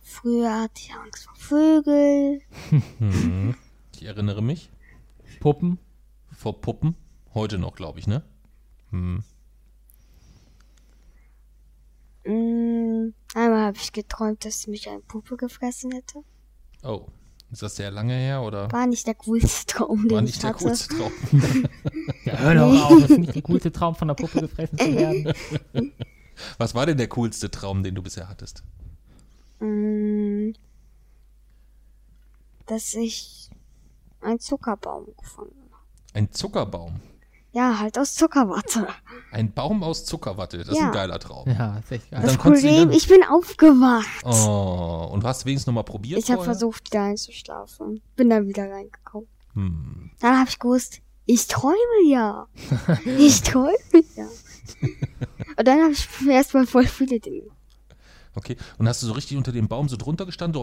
früher 0.00 0.62
hatte 0.62 0.80
ich 0.80 0.94
Angst 0.94 1.24
vor 1.24 1.34
Vögeln. 1.36 2.40
Mhm. 2.98 3.54
Ich 3.94 4.04
erinnere 4.04 4.42
mich. 4.42 4.70
Puppen, 5.40 5.78
Vor 6.32 6.60
Puppen. 6.60 6.96
Heute 7.34 7.58
noch, 7.58 7.74
glaube 7.74 7.98
ich, 7.98 8.06
ne? 8.06 8.22
Hm. 8.90 9.22
Mm, 12.24 13.12
einmal 13.34 13.66
habe 13.66 13.76
ich 13.78 13.92
geträumt, 13.92 14.44
dass 14.44 14.66
mich 14.66 14.88
eine 14.88 15.00
Puppe 15.00 15.36
gefressen 15.36 15.92
hätte. 15.92 16.20
Oh. 16.82 17.06
Ist 17.52 17.62
das 17.62 17.74
sehr 17.74 17.90
lange 17.90 18.14
her 18.14 18.42
oder 18.42 18.70
War 18.70 18.86
nicht 18.86 19.06
der 19.08 19.14
coolste 19.16 19.66
Traum, 19.74 20.02
den 20.02 20.10
war 20.12 20.18
ich 20.22 20.26
nicht 20.26 20.42
der 20.42 20.50
hatte. 20.50 20.64
coolste 20.64 20.94
Traum? 20.94 21.12
ja, 22.24 22.38
hör 22.38 22.54
doch 22.54 22.84
auf, 22.90 23.00
das 23.00 23.10
ist 23.10 23.18
nicht 23.18 23.34
der 23.34 23.42
coolste 23.42 23.72
Traum 23.72 23.94
von 23.96 24.06
der 24.08 24.14
Puppe 24.14 24.42
gefressen 24.42 24.78
zu 24.78 24.94
werden. 24.94 25.32
Was 26.58 26.74
war 26.76 26.86
denn 26.86 26.96
der 26.96 27.08
coolste 27.08 27.50
Traum, 27.50 27.82
den 27.82 27.96
du 27.96 28.02
bisher 28.02 28.28
hattest? 28.28 28.62
Mm, 29.58 30.52
dass 32.66 32.94
ich 32.94 33.50
einen 34.20 34.38
Zuckerbaum 34.38 35.06
gefunden 35.18 35.60
habe. 35.72 35.84
Ein 36.14 36.30
Zuckerbaum. 36.32 37.00
Ja, 37.52 37.78
halt 37.80 37.98
aus 37.98 38.14
Zuckerwatte. 38.14 38.86
Ein 39.32 39.52
Baum 39.52 39.82
aus 39.82 40.04
Zuckerwatte. 40.04 40.58
Das 40.58 40.68
ist 40.68 40.78
Ja. 40.78 40.86
ein 40.86 40.92
geiler 40.92 41.18
Traum. 41.18 41.48
Ja, 41.48 41.78
ist 41.78 41.90
echt 41.90 42.10
geil. 42.10 42.20
Das 42.22 42.36
Problem, 42.36 42.88
dann- 42.88 42.92
ich 42.92 43.08
bin 43.08 43.22
aufgewacht. 43.24 44.24
Oh, 44.24 45.08
und 45.12 45.24
hast 45.24 45.42
du 45.42 45.46
wenigstens 45.46 45.66
nochmal 45.66 45.84
probiert? 45.84 46.18
ich 46.20 46.30
habe 46.30 46.44
versucht, 46.44 46.86
wieder 46.92 47.02
einzuschlafen. 47.02 48.00
Bin 48.16 48.30
dann 48.30 48.46
wieder 48.46 48.70
reingekommen. 48.70 49.28
Hm. 49.54 50.10
Dann 50.20 50.38
habe 50.38 50.48
ich 50.48 50.58
gewusst, 50.60 51.00
ich 51.26 51.46
träume 51.48 51.76
ja. 52.06 52.46
Ich 53.18 53.42
träume 53.42 53.76
ja. 54.16 54.26
Und 55.56 55.66
dann 55.68 55.80
habe 55.82 55.92
ich 55.92 56.08
erstmal 56.28 56.66
voll 56.66 56.86
viele 56.86 57.18
Dinge. 57.18 57.42
Okay. 58.36 58.56
Und 58.78 58.86
hast 58.88 59.02
du 59.02 59.06
so 59.08 59.12
richtig 59.12 59.36
unter 59.36 59.50
dem 59.50 59.66
Baum 59.66 59.88
so 59.88 59.96
drunter 59.96 60.24
gestanden? 60.24 60.54
So, 60.54 60.62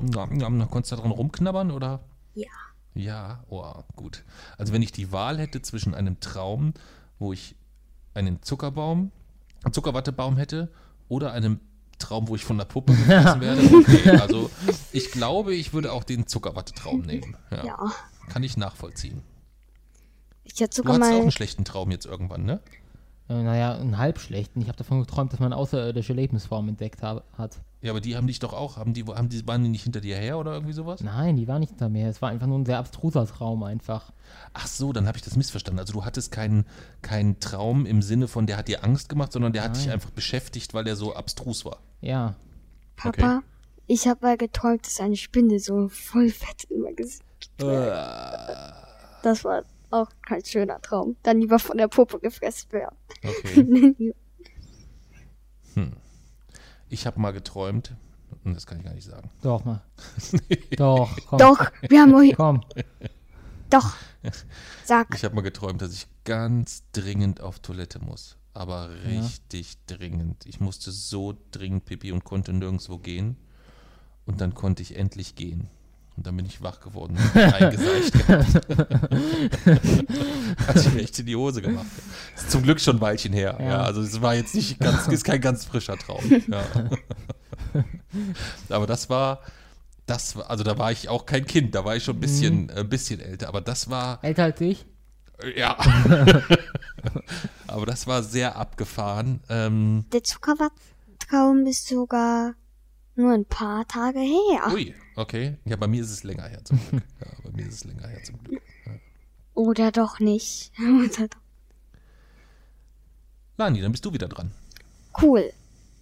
konntest 0.68 0.92
du 0.92 0.96
da 0.96 1.02
dran 1.02 1.12
rumknabbern 1.12 1.72
oder? 1.72 2.00
Ja. 2.34 2.48
Ja, 2.98 3.44
oh, 3.50 3.74
gut. 3.96 4.24
Also 4.58 4.74
wenn 4.74 4.82
ich 4.82 4.92
die 4.92 5.12
Wahl 5.12 5.38
hätte 5.38 5.62
zwischen 5.62 5.94
einem 5.94 6.20
Traum, 6.20 6.74
wo 7.20 7.34
ich 7.34 7.56
einen 8.14 8.42
Zuckerbaum, 8.42 9.12
einen 9.64 9.74
Zuckerwattebaum 9.74 10.38
hätte, 10.38 10.72
oder 11.08 11.32
einem 11.32 11.60
Traum, 12.00 12.28
wo 12.28 12.36
ich 12.36 12.44
von 12.44 12.58
der 12.58 12.66
Puppe 12.66 12.94
gefressen 12.94 13.42
werde, 13.42 13.62
okay. 13.76 14.10
Also 14.22 14.50
ich 14.92 15.12
glaube, 15.12 15.54
ich 15.56 15.74
würde 15.74 15.92
auch 15.92 16.04
den 16.04 16.28
Zuckerwattetraum 16.28 17.02
nehmen. 17.02 17.38
Ja. 17.52 17.66
Ja. 17.66 17.92
Kann 18.30 18.44
ich 18.44 18.58
nachvollziehen. 18.58 19.22
Ich 20.44 20.62
hatte 20.62 20.70
Du 20.70 20.76
sogar 20.78 20.96
hattest 20.96 21.12
auch 21.12 21.16
mal. 21.16 21.22
einen 21.22 21.32
schlechten 21.32 21.66
Traum 21.66 21.92
jetzt 21.92 22.06
irgendwann, 22.06 22.44
ne? 22.46 22.60
Äh, 23.30 23.44
naja, 23.44 23.76
einen 23.76 23.98
halb 23.98 24.20
schlechten. 24.20 24.62
Ich 24.62 24.68
habe 24.68 24.78
davon 24.78 25.00
geträumt, 25.00 25.34
dass 25.34 25.40
man 25.40 25.54
außerirdische 25.54 26.14
Lebensformen 26.14 26.70
entdeckt 26.70 27.02
ha 27.04 27.24
hat. 27.38 27.58
Ja, 27.82 27.92
aber 27.92 28.02
die 28.02 28.16
haben 28.16 28.26
dich 28.26 28.40
doch 28.40 28.54
auch, 28.54 28.78
haben 28.78 28.94
die, 28.94 29.06
haben 29.06 29.30
die, 29.30 29.46
waren 29.46 29.62
die 29.64 29.70
nicht 29.70 29.84
hinter 29.84 30.02
dir 30.02 30.18
her 30.18 30.40
oder 30.40 30.54
irgendwie 30.54 30.74
sowas? 30.74 31.02
Nein, 31.02 31.36
die 31.36 31.48
war 31.48 31.60
nicht 31.60 31.70
hinter 31.70 31.90
mir. 31.90 32.10
Es 32.10 32.22
war 32.24 32.30
einfach 32.30 32.48
nur 32.48 32.58
ein 32.58 32.66
sehr 32.66 32.80
abstruser 32.80 33.28
Traum 33.28 33.62
einfach. 33.62 34.12
Ach 34.54 34.66
so, 34.66 34.94
dann 34.94 35.08
habe 35.08 35.18
ich 35.18 35.24
das 35.24 35.36
missverstanden. 35.36 35.80
Also 35.80 35.94
du 35.94 36.04
hattest 36.04 36.32
keinen 36.32 36.66
keinen 37.04 37.40
Traum 37.40 37.86
im 37.86 38.02
Sinne 38.02 38.28
von, 38.28 38.48
der 38.48 38.58
hat 38.58 38.68
dir 38.68 38.84
Angst 38.84 39.10
gemacht, 39.10 39.32
sondern 39.32 39.54
der 39.54 39.64
hat 39.64 39.76
dich 39.76 39.86
Nein. 39.86 39.94
einfach 39.94 40.10
beschäftigt, 40.10 40.74
weil 40.74 40.86
der 40.86 40.96
so 40.96 41.14
abstrus 41.14 41.66
war. 41.66 41.78
Ja. 42.02 42.36
Papa, 42.96 43.44
ich 43.86 44.08
habe 44.08 44.26
mal 44.26 44.38
geträumt, 44.38 44.86
dass 44.88 45.00
eine 45.00 45.16
Spinne 45.16 45.60
so 45.60 45.88
voll 45.88 46.30
fett 46.30 46.64
in 46.72 46.82
mein 46.82 46.96
Gesicht. 46.96 47.24
Das 47.58 49.44
war 49.44 49.64
auch 49.92 50.10
kein 50.26 50.44
schöner 50.44 50.82
Traum. 50.82 51.16
Dann 51.22 51.40
lieber 51.40 51.60
von 51.60 51.78
der 51.78 51.88
Puppe 51.88 52.20
gefressen 52.20 52.72
werden. 52.72 52.96
Okay. 53.24 54.16
Ich 56.90 57.06
habe 57.06 57.20
mal 57.20 57.32
geträumt, 57.32 57.96
und 58.44 58.54
das 58.54 58.66
kann 58.66 58.80
ich 58.80 58.86
gar 58.86 58.94
nicht 58.94 59.06
sagen. 59.06 59.30
Doch 59.42 59.66
mal. 59.66 59.82
Doch, 60.78 61.16
komm. 61.28 61.40
Doch, 61.40 61.72
wir 61.88 62.02
haben 62.02 62.14
euch. 62.16 62.36
Komm. 62.36 62.64
Doch. 63.70 63.96
Sag. 64.86 65.14
Ich 65.16 65.24
habe 65.24 65.36
mal 65.36 65.42
geträumt, 65.42 65.82
dass 65.82 65.94
ich 65.94 66.08
ganz 66.24 66.84
dringend 66.92 67.42
auf 67.42 67.60
Toilette 67.60 68.00
muss. 68.00 68.38
Aber 68.54 68.90
richtig 69.06 69.78
dringend. 69.86 70.46
Ich 70.46 70.60
musste 70.60 70.92
so 70.92 71.38
dringend 71.52 71.86
pipi 71.86 72.12
und 72.12 72.24
konnte 72.24 72.54
nirgendwo 72.54 72.98
gehen. 72.98 73.38
Und 74.26 74.42
dann 74.42 74.54
konnte 74.54 74.82
ich 74.82 74.98
endlich 74.98 75.36
gehen. 75.36 75.70
Und 76.18 76.26
dann 76.26 76.36
bin 76.36 76.48
ich 76.48 76.64
wach 76.64 76.80
geworden 76.80 77.16
und 77.16 77.54
eingeseicht 77.54 78.14
gehabt. 78.14 78.56
Hat 80.68 80.80
sich 80.80 80.92
mir 80.94 81.02
echt 81.02 81.20
in 81.20 81.28
die 81.28 81.36
Hose 81.36 81.62
gemacht. 81.62 81.86
Ist 82.36 82.50
zum 82.50 82.64
Glück 82.64 82.82
schon 82.82 82.96
ein 82.98 83.02
Weilchen 83.02 83.34
her. 83.34 83.56
Ja. 83.60 83.66
Ja. 83.68 83.82
also 83.84 84.02
es 84.02 84.20
war 84.20 84.34
jetzt 84.34 84.56
nicht 84.56 84.80
ganz, 84.80 85.08
ist 85.08 85.24
kein 85.24 85.42
ganz 85.42 85.66
frischer 85.66 85.96
Traum. 85.96 86.24
Ja. 86.48 86.64
Aber 88.70 88.88
das 88.88 89.12
war, 89.12 89.42
das 90.08 90.36
war, 90.36 90.50
also 90.50 90.64
da 90.64 90.78
war 90.80 90.92
ich 90.92 91.08
auch 91.08 91.28
kein 91.28 91.46
Kind, 91.46 91.76
da 91.76 91.86
war 91.86 91.96
ich 91.96 92.04
schon 92.04 92.18
ein 92.18 92.20
bisschen, 92.20 92.72
ein 92.72 92.90
bisschen 92.90 93.20
älter. 93.20 93.48
Aber 93.48 93.62
das 93.62 93.90
war, 93.90 94.20
Älter 94.24 94.46
als 94.46 94.60
ich? 94.62 94.86
ja. 95.56 95.78
Aber 97.68 97.86
das 97.86 98.08
war 98.08 98.24
sehr 98.24 98.56
abgefahren. 98.56 99.42
Ähm, 99.50 100.06
Der 100.12 100.24
Zuckerwatttraum 100.24 101.68
ist 101.68 101.88
sogar 101.88 102.54
nur 103.18 103.34
ein 103.34 103.46
paar 103.46 103.88
Tage 103.88 104.20
her. 104.20 104.72
ui, 104.74 104.94
okay. 105.16 105.58
Ja, 105.66 105.76
bei 105.76 105.88
mir 105.88 106.02
ist 106.02 106.12
es 106.12 106.24
länger 106.24 106.48
her 106.48 106.64
zum 106.64 106.80
Glück. 106.90 107.04
Ja, 107.20 107.28
bei 107.44 107.52
mir 107.52 107.68
ist 107.68 107.74
es 107.76 107.84
länger 107.86 108.08
her 108.08 108.24
zum 108.24 108.42
Glück. 108.44 108.62
Oder 109.54 109.92
doch 109.92 110.20
nicht. 110.20 110.72
Oder 110.80 111.28
doch. 111.28 111.40
Lani, 113.58 113.82
dann 113.82 113.92
bist 113.92 114.06
du 114.06 114.14
wieder 114.14 114.28
dran. 114.28 114.52
Cool. 115.20 115.52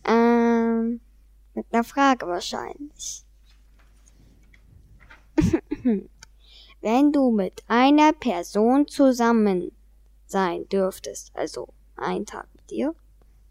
Ähm, 0.04 0.99
mit 1.54 1.65
einer 1.71 1.86
Frage 1.86 2.28
wahrscheinlich. 2.28 3.24
Wenn 6.82 7.11
du 7.13 7.32
mit 7.32 7.63
einer 7.68 8.11
Person 8.13 8.88
zusammen 8.88 9.72
sein 10.28 10.68
dürftest, 10.70 11.32
also 11.34 11.70
einen 11.95 12.26
Tag 12.26 12.47
mit 12.55 12.70
dir, 12.70 12.93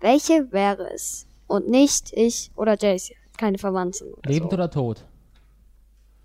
welche 0.01 0.53
wäre 0.53 0.93
es? 0.93 1.27
Und 1.47 1.69
nicht 1.69 2.13
ich 2.13 2.51
oder 2.57 2.77
Jace, 2.79 3.13
keine 3.37 3.59
Verwandten. 3.59 4.13
Oder 4.15 4.31
Lebend 4.31 4.51
so. 4.51 4.55
oder 4.57 4.71
tot? 4.71 5.05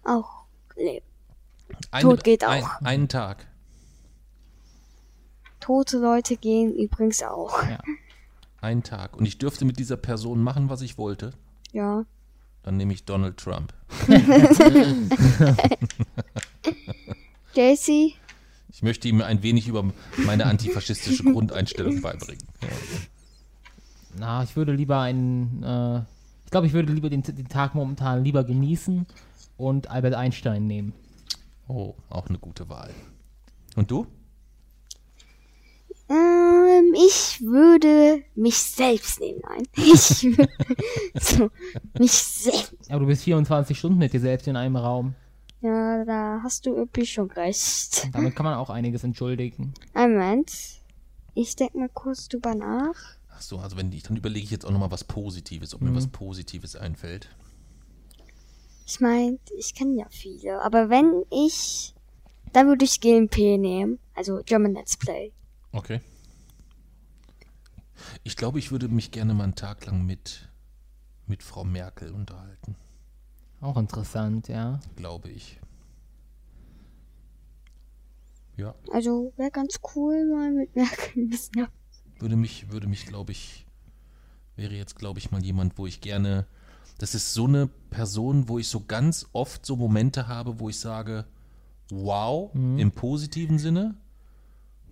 Auch 0.03 0.45
leben. 0.76 1.05
Eine- 1.91 2.01
Tod 2.03 2.24
geht 2.24 2.43
Ein, 2.43 2.64
auch. 2.64 2.82
einen 2.82 3.07
Tag. 3.10 3.45
Tote 5.60 5.97
Leute 5.99 6.36
gehen 6.38 6.74
übrigens 6.76 7.22
auch. 7.22 7.62
Ja. 7.64 7.80
Einen 8.62 8.84
Tag. 8.84 9.16
Und 9.18 9.26
ich 9.26 9.38
dürfte 9.38 9.66
mit 9.66 9.78
dieser 9.78 9.97
Person 9.97 10.41
machen, 10.41 10.70
was 10.70 10.82
ich 10.82 10.97
wollte. 10.97 11.32
Ja. 11.72 12.05
Dann 12.64 12.78
nehme 12.78 12.93
ich 12.93 13.05
Donald 13.05 13.38
Trump. 13.38 13.74
JC, 17.55 18.14
Ich 18.72 18.84
möchte 18.84 19.07
ihm 19.07 19.22
ein 19.22 19.41
wenig 19.43 19.68
über 19.68 19.84
meine 20.18 20.45
antifaschistische 20.45 21.24
Grundeinstellung 21.24 22.01
beibringen. 22.01 22.45
Ja. 22.62 22.68
Na, 24.18 24.43
ich 24.43 24.55
würde 24.55 24.74
lieber 24.74 24.99
einen, 25.01 25.64
äh, 25.64 26.01
ich 26.49 26.51
glaube, 26.51 26.65
ich 26.65 26.73
würde 26.73 26.91
lieber 26.91 27.11
den, 27.11 27.21
den 27.21 27.47
Tag 27.47 27.75
momentan 27.75 28.23
lieber 28.23 28.43
genießen 28.43 29.05
und 29.55 29.91
Albert 29.91 30.15
Einstein 30.15 30.65
nehmen. 30.65 30.93
Oh, 31.67 31.93
auch 32.09 32.27
eine 32.27 32.39
gute 32.39 32.67
Wahl. 32.69 32.89
Und 33.75 33.91
du? 33.91 34.07
Ähm, 36.09 36.95
ich 36.95 37.39
würde 37.41 38.23
mich 38.33 38.57
selbst 38.57 39.19
nehmen. 39.19 39.41
Nein. 39.47 39.63
Ich 39.75 40.23
würde 40.23 40.49
so, 41.19 41.51
mich 41.99 42.13
selbst. 42.13 42.89
Aber 42.89 43.01
du 43.01 43.05
bist 43.05 43.25
24 43.25 43.77
Stunden 43.77 43.99
mit 43.99 44.11
dir 44.11 44.19
selbst 44.19 44.47
in 44.47 44.55
einem 44.55 44.75
Raum. 44.75 45.13
Ja, 45.61 46.03
da 46.03 46.39
hast 46.41 46.65
du 46.65 46.73
irgendwie 46.73 47.05
schon 47.05 47.29
recht. 47.29 48.09
Damit 48.11 48.35
kann 48.35 48.45
man 48.45 48.55
auch 48.55 48.71
einiges 48.71 49.03
entschuldigen. 49.03 49.75
Ein 49.93 50.13
Moment. 50.13 50.51
Ich 51.35 51.55
denke 51.55 51.77
mal 51.77 51.89
kurz 51.89 52.27
drüber 52.27 52.55
nach. 52.55 53.18
Ach 53.39 53.41
so, 53.41 53.59
also 53.59 53.77
wenn 53.77 53.89
ich, 53.93 54.03
dann 54.03 54.17
überlege 54.17 54.43
ich 54.43 54.51
jetzt 54.51 54.65
auch 54.65 54.71
nochmal 54.71 54.91
was 54.91 55.05
Positives, 55.05 55.73
ob 55.73 55.79
mir 55.79 55.95
was 55.95 56.07
Positives 56.07 56.75
einfällt. 56.75 57.29
Ich 58.85 58.99
meine, 58.99 59.39
ich 59.57 59.73
kenne 59.73 59.95
ja 59.95 60.05
viele, 60.09 60.61
aber 60.61 60.89
wenn 60.89 61.23
ich, 61.31 61.95
dann 62.51 62.67
würde 62.67 62.83
ich 62.83 62.99
GMP 62.99 63.57
nehmen, 63.57 63.97
also 64.13 64.41
German 64.45 64.73
Let's 64.73 64.97
Play. 64.97 65.31
Okay. 65.71 66.01
Ich 68.23 68.35
glaube, 68.35 68.59
ich 68.59 68.71
würde 68.71 68.89
mich 68.89 69.11
gerne 69.11 69.33
mal 69.33 69.45
einen 69.45 69.55
Tag 69.55 69.85
lang 69.85 70.05
mit, 70.05 70.49
mit 71.25 71.41
Frau 71.41 71.63
Merkel 71.63 72.11
unterhalten. 72.11 72.75
Auch 73.61 73.77
interessant, 73.77 74.49
ja. 74.49 74.81
Glaube 74.97 75.29
ich. 75.29 75.61
Ja, 78.57 78.75
Also 78.91 79.31
wäre 79.37 79.51
ganz 79.51 79.79
cool, 79.95 80.25
mal 80.25 80.51
mit 80.51 80.75
Merkel 80.75 81.23
ein 81.23 81.29
bisschen. 81.29 81.67
Würde 82.22 82.36
mich, 82.36 82.72
würde 82.72 82.88
mich, 82.88 83.05
glaube 83.05 83.32
ich, 83.32 83.65
wäre 84.55 84.76
jetzt, 84.76 84.95
glaube 84.95 85.20
ich, 85.20 85.32
mal 85.32 85.43
jemand, 85.43 85.78
wo 85.78 85.88
ich 85.88 86.01
gerne. 86.01 86.45
Das 86.97 87.15
ist 87.15 87.34
so 87.34 87.45
eine 87.45 87.67
Person, 87.89 88.49
wo 88.49 88.59
ich 88.59 88.67
so 88.67 88.84
ganz 88.86 89.28
oft 89.32 89.65
so 89.65 89.76
Momente 89.76 90.28
habe, 90.28 90.59
wo 90.59 90.70
ich 90.70 90.80
sage, 90.80 91.26
wow, 91.89 92.53
im 92.53 92.91
positiven 92.91 93.57
Sinne, 93.57 93.95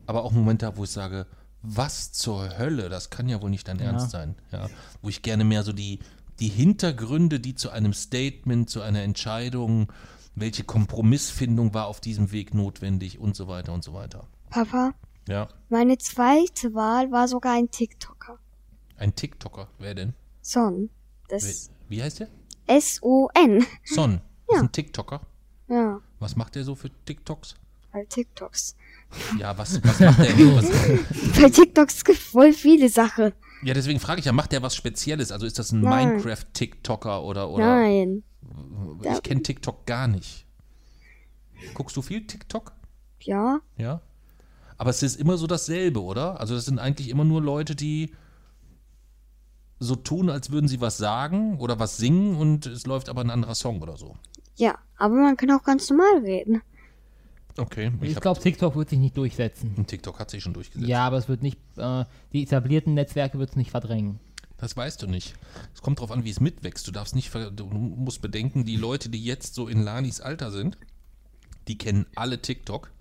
aber 0.06 0.24
auch 0.24 0.32
Momente 0.32 0.66
habe, 0.66 0.78
wo 0.78 0.86
ich 0.86 0.90
sage, 0.90 1.28
was 1.62 2.14
zur 2.14 2.58
Hölle, 2.58 2.88
das 2.90 3.10
kann 3.10 3.28
ja 3.28 3.42
wohl 3.42 3.50
nicht 3.50 3.68
dein 3.68 3.80
Ernst 3.80 4.12
sein. 4.12 4.36
Ja, 4.52 4.70
wo 5.02 5.10
ich 5.10 5.22
gerne 5.22 5.44
mehr 5.44 5.64
so 5.64 5.74
die, 5.74 6.00
die 6.40 6.48
Hintergründe, 6.48 7.40
die 7.40 7.56
zu 7.56 7.70
einem 7.72 7.94
Statement, 7.94 8.70
zu 8.70 8.82
einer 8.82 9.02
Entscheidung, 9.02 9.92
welche 10.36 10.64
Kompromissfindung 10.64 11.74
war 11.74 11.88
auf 11.88 12.00
diesem 12.00 12.32
Weg 12.32 12.54
notwendig 12.54 13.20
und 13.20 13.36
so 13.36 13.48
weiter 13.48 13.74
und 13.74 13.84
so 13.84 13.94
weiter. 13.94 14.28
Papa, 14.50 14.94
Ja, 15.28 15.50
meine 15.70 15.98
zweite 15.98 16.74
Wahl 16.74 17.12
war 17.12 17.28
sogar 17.28 17.54
ein 17.54 17.70
TikToker. 17.70 18.40
ein 18.98 19.14
TikToker, 19.16 19.68
wer 19.80 19.94
denn? 19.94 20.14
Son. 20.42 20.84
Wie, 20.84 20.90
Das 21.30 21.70
wie 21.90 22.02
heißt 22.02 22.22
der? 22.22 22.30
S-O-N. 22.68 23.66
Son. 23.84 24.22
Ist 24.50 24.60
ein 24.60 24.72
TikToker. 24.72 25.22
Ja, 25.70 26.00
Was 26.20 26.36
macht 26.38 26.56
der 26.56 26.64
so 26.64 26.76
für 26.76 26.90
TikToks? 27.06 27.56
bei 27.92 28.06
TikToks. 28.06 28.76
Ja, 29.40 29.58
was, 29.58 29.82
was 29.84 30.00
macht 30.00 30.20
der? 30.20 30.38
Was, 30.56 30.70
Bei 31.42 31.50
TikToks 31.50 32.04
gibt 32.06 32.20
voll 32.20 32.54
viele 32.54 32.90
Sachen. 32.90 33.34
ja, 33.64 33.74
deswegen 33.74 34.00
frage 34.00 34.20
ich 34.20 34.26
ja, 34.26 34.34
macht 34.34 34.52
der 34.52 34.62
was 34.62 34.76
Spezielles? 34.76 35.32
Also 35.32 35.46
ist 35.46 35.58
das 35.58 35.72
ein 35.72 35.82
Nein. 35.82 36.10
Minecraft-TikToker 36.10 37.24
oder, 37.24 37.50
oder? 37.50 37.66
Nein. 37.66 38.24
Ich 39.04 39.24
kenne 39.24 39.42
TikTok 39.42 39.86
gar 39.86 40.08
nicht. 40.08 40.46
Guckst 41.74 41.96
du 41.98 42.02
viel 42.02 42.28
TikTok? 42.28 42.74
Ja, 43.22 43.60
Ja. 43.78 44.02
Aber 44.78 44.90
es 44.92 45.02
ist 45.04 45.16
immer 45.20 45.38
so 45.38 45.48
dasselbe, 45.48 46.02
oder? 46.04 46.40
Also 46.40 46.54
das 46.56 46.66
sind 46.66 46.80
eigentlich 46.80 47.10
immer 47.10 47.24
nur 47.26 47.42
Leute, 47.42 47.76
die 47.76 48.14
so 49.80 49.96
tun, 49.96 50.30
als 50.30 50.52
würden 50.52 50.68
sie 50.68 50.82
was 50.82 50.98
sagen 50.98 51.60
oder 51.60 51.80
was 51.80 51.98
singen 51.98 52.36
und 52.36 52.66
es 52.66 52.86
läuft 52.86 53.10
aber 53.10 53.22
ein 53.22 53.30
anderer 53.30 53.56
Song 53.56 53.82
oder 53.82 53.98
so. 53.98 54.16
ja, 54.56 54.78
aber 54.98 55.14
man 55.16 55.38
kann 55.38 55.52
auch 55.52 55.64
ganz 55.64 55.90
normal 55.90 56.20
reden. 56.24 56.62
Okay. 57.58 57.92
Ich, 58.02 58.16
hab- 58.16 58.22
glaube, 58.22 58.40
TikTok 58.40 58.76
wird 58.76 58.90
sich 58.90 59.00
nicht 59.00 59.18
durchsetzen. 59.18 59.86
TikTok 59.88 60.20
hat 60.20 60.30
sich 60.32 60.42
schon 60.44 60.54
durchgesetzt. 60.54 60.88
Ja, 60.90 61.06
aber 61.06 61.18
es 61.18 61.28
wird 61.28 61.42
nicht, 61.44 61.58
äh, 61.78 62.06
die 62.34 62.44
etablierten 62.44 62.94
Netzwerke 62.96 63.38
wird 63.40 63.52
es 63.52 63.56
nicht 63.56 63.72
verdrängen. 63.72 64.20
Das 64.58 64.76
weißt 64.76 65.02
du 65.04 65.08
nicht. 65.08 65.36
Es 65.76 65.82
kommt 65.84 66.00
darauf 66.00 66.12
an, 66.12 66.24
wie 66.24 66.30
es 66.32 66.40
mitwächst. 66.40 66.88
Du 66.88 66.92
darfst 66.92 67.16
nicht, 67.16 67.30
ver- 67.30 67.52
du 67.52 67.66
musst 67.66 68.22
bedenken, 68.22 68.66
die 68.66 68.76
Leute, 68.76 69.10
die 69.10 69.24
jetzt 69.24 69.54
so 69.54 69.68
in 69.68 69.82
Lanis 69.84 70.22
Alter 70.22 70.50
sind, 70.52 70.78
die 71.68 71.78
kennen 71.78 72.06
alle 72.16 72.42
TikTok. 72.42 72.92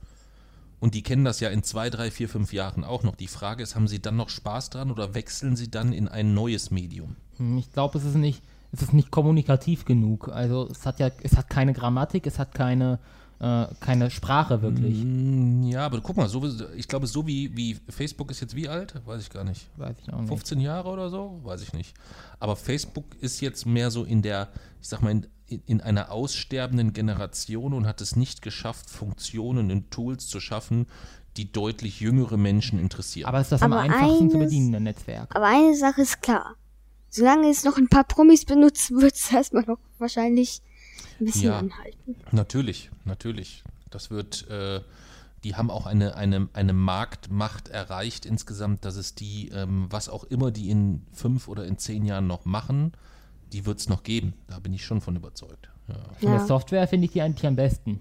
Und 0.79 0.95
die 0.95 1.03
kennen 1.03 1.25
das 1.25 1.41
ja 1.41 1.49
in 1.49 1.63
zwei, 1.63 1.89
drei, 1.91 2.11
vier, 2.11 2.29
fünf 2.29 2.53
Jahren 2.53 2.85
auch 2.85 3.03
noch. 3.03 3.17
Die 3.17 3.29
Frage 3.29 3.63
ist, 3.63 3.75
haben 3.75 3.89
sie 3.89 4.01
dann 4.01 4.17
noch 4.17 4.29
Spaß 4.29 4.71
dran 4.71 4.91
oder 4.91 5.15
wechseln 5.15 5.57
sie 5.57 5.71
dann 5.71 5.93
in 5.93 6.07
ein 6.09 6.35
neues 6.35 6.71
Medium? 6.71 7.17
Hm, 7.39 7.59
Ich 7.59 7.73
glaube, 7.73 7.99
es 7.99 8.05
ist 8.05 8.17
nicht, 8.17 8.43
es 8.73 8.83
ist 8.83 8.93
nicht 8.93 9.11
kommunikativ 9.11 9.85
genug. 9.87 10.29
Also 10.29 10.69
es 10.71 10.85
hat 10.85 11.01
ja, 11.01 11.11
es 11.23 11.37
hat 11.37 11.49
keine 11.49 11.73
Grammatik, 11.73 12.27
es 12.27 12.39
hat 12.39 12.53
keine, 12.55 12.99
äh, 13.39 13.67
keine 13.81 14.11
Sprache 14.11 14.63
wirklich. 14.63 14.97
Mm, 15.05 15.65
Ja, 15.65 15.85
aber 15.87 16.01
guck 16.01 16.17
mal, 16.17 16.29
so, 16.29 16.43
wie- 16.43 16.65
ich 16.77 16.89
glaube, 16.89 17.07
so 17.07 17.27
wie, 17.27 17.55
wie 17.57 17.77
Facebook 17.89 18.31
ist 18.31 18.41
jetzt 18.41 18.57
wie 18.57 18.69
alt? 18.69 18.95
Weiß 19.05 19.21
ich 19.23 19.31
gar 19.31 19.45
nicht. 19.45 19.69
Weiß 19.77 19.95
ich 20.03 20.13
auch 20.13 20.21
nicht. 20.21 20.29
15 20.29 20.61
Jahre 20.61 20.89
oder 20.89 21.11
so? 21.11 21.41
Weiß 21.45 21.63
ich 21.63 21.73
nicht. 21.73 21.95
Aber 22.41 22.57
Facebook 22.57 23.05
ist 23.21 23.41
jetzt 23.41 23.67
mehr 23.67 23.91
so 23.91 24.05
in 24.05 24.23
der, 24.23 24.49
ich 24.81 24.89
sag 24.89 25.03
mal, 25.03 25.11
in, 25.11 25.27
in 25.67 25.81
einer 25.81 26.11
aussterbenden 26.11 26.93
Generation 26.93 27.73
und 27.75 27.87
hat 27.87 28.01
es 28.01 28.17
nicht 28.17 28.43
geschafft, 28.43 28.89
Funktionen 28.91 29.71
und 29.71 29.91
Tools 29.91 30.27
zu 30.29 30.41
schaffen, 30.41 30.87
die 31.37 31.53
deutlich 31.53 32.01
jüngere 32.01 32.37
Menschen 32.39 32.79
interessieren. 32.79 33.29
Aber 33.29 33.39
es 33.39 33.47
ist 33.47 33.53
das 33.53 33.63
am 33.63 33.73
Aber 33.75 33.83
einfachsten 33.83 34.31
zu 34.31 34.37
eines- 34.39 34.49
bedienende 34.49 34.81
Netzwerk. 34.81 35.37
Aber 35.37 35.47
eine 35.47 35.77
Sache 35.77 36.01
ist 36.03 36.23
klar. 36.23 36.55
Solange 37.11 37.49
es 37.51 37.65
noch 37.65 37.77
ein 37.77 37.89
paar 37.89 38.05
Promis 38.05 38.45
benutzen, 38.45 39.01
wird 39.01 39.15
es 39.15 39.31
erstmal 39.31 39.65
noch 39.65 39.79
wahrscheinlich 39.99 40.63
ein 41.21 41.25
bisschen 41.27 41.45
Ja. 41.45 41.59
anhalten. 41.59 42.17
Natürlich, 42.33 42.91
natürlich. 43.05 43.63
Das 43.91 44.11
wird, 44.11 44.49
äh, 44.51 44.81
die 45.45 45.55
haben 45.55 45.71
auch 45.71 45.87
eine, 45.87 46.17
eine, 46.17 46.49
eine 46.53 46.73
Marktmacht 46.73 47.69
erreicht 47.69 48.27
insgesamt, 48.27 48.85
dass 48.85 48.97
es 48.97 49.15
die, 49.15 49.49
ähm, 49.51 49.87
was 49.91 50.09
auch 50.09 50.25
immer 50.25 50.51
die 50.51 50.71
in 50.71 51.03
fünf 51.13 51.49
oder 51.49 51.65
in 51.67 51.79
zehn 51.79 52.05
Jahren 52.05 52.27
noch 52.27 52.45
machen, 52.45 52.93
die 53.53 53.65
wird 53.65 53.79
es 53.79 53.89
noch 53.89 54.03
geben. 54.03 54.35
Da 54.49 54.59
bin 54.59 54.73
ich 54.75 54.85
schon 54.85 55.01
von 55.01 55.15
überzeugt. 55.17 55.69
Ja. 55.89 55.95
Von 56.19 56.31
der 56.31 56.41
Ja. 56.41 56.47
Software 56.47 56.89
finde 56.89 57.05
ich 57.07 57.13
die 57.13 57.23
eigentlich 57.23 57.47
am 57.47 57.55
besten. 57.57 58.01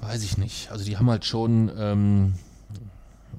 Weiß 0.00 0.24
ich 0.24 0.36
nicht. 0.38 0.70
Also 0.72 0.84
die 0.84 0.96
haben 0.96 1.08
halt 1.08 1.24
schon, 1.24 1.70
ähm, 1.78 2.34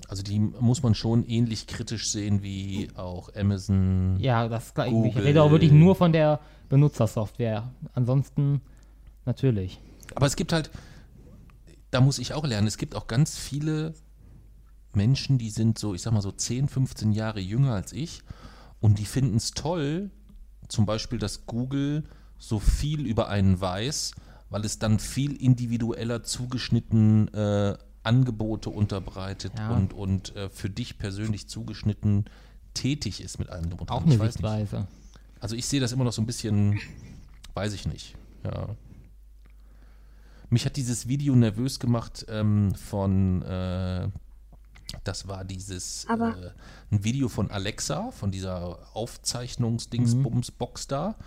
also 0.07 0.23
die 0.23 0.39
muss 0.39 0.81
man 0.81 0.95
schon 0.95 1.25
ähnlich 1.27 1.67
kritisch 1.67 2.09
sehen 2.09 2.41
wie 2.41 2.87
auch 2.95 3.29
Amazon. 3.35 4.17
Ja, 4.19 4.47
das 4.47 4.67
ist 4.67 4.75
klar. 4.75 4.87
Ich 4.87 4.93
Google. 4.93 5.21
rede 5.23 5.43
auch 5.43 5.51
wirklich 5.51 5.73
nur 5.73 5.95
von 5.95 6.13
der 6.13 6.39
Benutzersoftware. 6.73 7.71
Ansonsten 7.93 8.61
natürlich. 9.25 9.79
Aber 10.15 10.25
es 10.25 10.35
gibt 10.35 10.53
halt, 10.53 10.71
da 11.91 12.01
muss 12.01 12.17
ich 12.17 12.33
auch 12.33 12.45
lernen, 12.45 12.65
es 12.65 12.79
gibt 12.79 12.95
auch 12.95 13.05
ganz 13.05 13.37
viele 13.37 13.93
Menschen, 14.91 15.37
die 15.37 15.51
sind 15.51 15.77
so, 15.77 15.93
ich 15.93 16.01
sag 16.01 16.13
mal 16.13 16.21
so 16.21 16.31
10, 16.31 16.67
15 16.67 17.11
Jahre 17.11 17.39
jünger 17.39 17.73
als 17.73 17.93
ich 17.93 18.23
und 18.79 18.97
die 18.97 19.05
finden 19.05 19.37
es 19.37 19.51
toll, 19.51 20.09
zum 20.67 20.87
Beispiel, 20.87 21.19
dass 21.19 21.45
Google 21.45 22.05
so 22.39 22.57
viel 22.57 23.05
über 23.05 23.29
einen 23.29 23.61
weiß, 23.61 24.13
weil 24.49 24.65
es 24.65 24.79
dann 24.79 24.97
viel 24.97 25.35
individueller 25.35 26.23
zugeschnitten 26.23 27.31
äh, 27.35 27.77
Angebote 28.01 28.71
unterbreitet 28.71 29.53
Ja. 29.59 29.75
und, 29.75 29.93
und 29.93 30.35
äh, 30.35 30.49
für 30.49 30.71
dich 30.71 30.97
persönlich 30.97 31.47
zugeschnitten 31.47 32.25
tätig 32.73 33.21
ist 33.21 33.37
mit 33.37 33.49
allem 33.49 33.69
drum 33.69 33.81
und 33.81 33.91
Auch 33.91 34.03
eine 34.03 34.15
Ich 34.15 34.19
weiß 34.19 34.39
nicht. 34.39 34.87
Also 35.43 35.57
ich 35.57 35.65
sehe 35.65 35.81
das 35.81 35.91
immer 35.91 36.05
noch 36.05 36.13
so 36.13 36.21
ein 36.21 36.25
bisschen, 36.25 36.79
weiß 37.53 37.73
ich 37.73 37.85
nicht. 37.85 38.15
Ja. 38.45 38.77
Mich 40.49 40.65
hat 40.65 40.77
dieses 40.77 41.09
Video 41.09 41.35
nervös 41.35 41.81
gemacht 41.81 42.25
ähm, 42.29 42.73
von, 42.75 43.41
äh, 43.41 44.07
das 45.03 45.27
war 45.27 45.43
dieses, 45.43 46.05
äh, 46.05 46.51
ein 46.91 47.03
Video 47.03 47.27
von 47.27 47.51
Alexa, 47.51 48.11
von 48.11 48.31
dieser 48.31 48.95
Aufzeichnungsdingsbums-Box 48.95 50.87
da. 50.87 51.17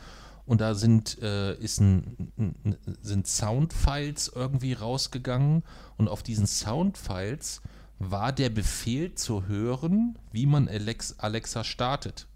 Und 0.46 0.62
da 0.62 0.74
sind, 0.74 1.20
äh, 1.20 1.54
ist 1.56 1.82
ein, 1.82 2.32
ein, 2.38 2.78
sind 3.02 3.26
Soundfiles 3.26 4.32
irgendwie 4.34 4.72
rausgegangen. 4.72 5.62
Und 5.98 6.08
auf 6.08 6.22
diesen 6.22 6.46
Soundfiles 6.46 7.60
war 7.98 8.32
der 8.32 8.48
Befehl 8.48 9.14
zu 9.14 9.46
hören, 9.46 10.18
wie 10.32 10.46
man 10.46 10.68
Alex, 10.68 11.18
Alexa 11.18 11.64
startet. 11.64 12.26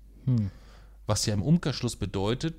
Was 1.11 1.26
ja 1.26 1.34
im 1.34 1.42
Umkehrschluss 1.42 1.96
bedeutet, 1.96 2.54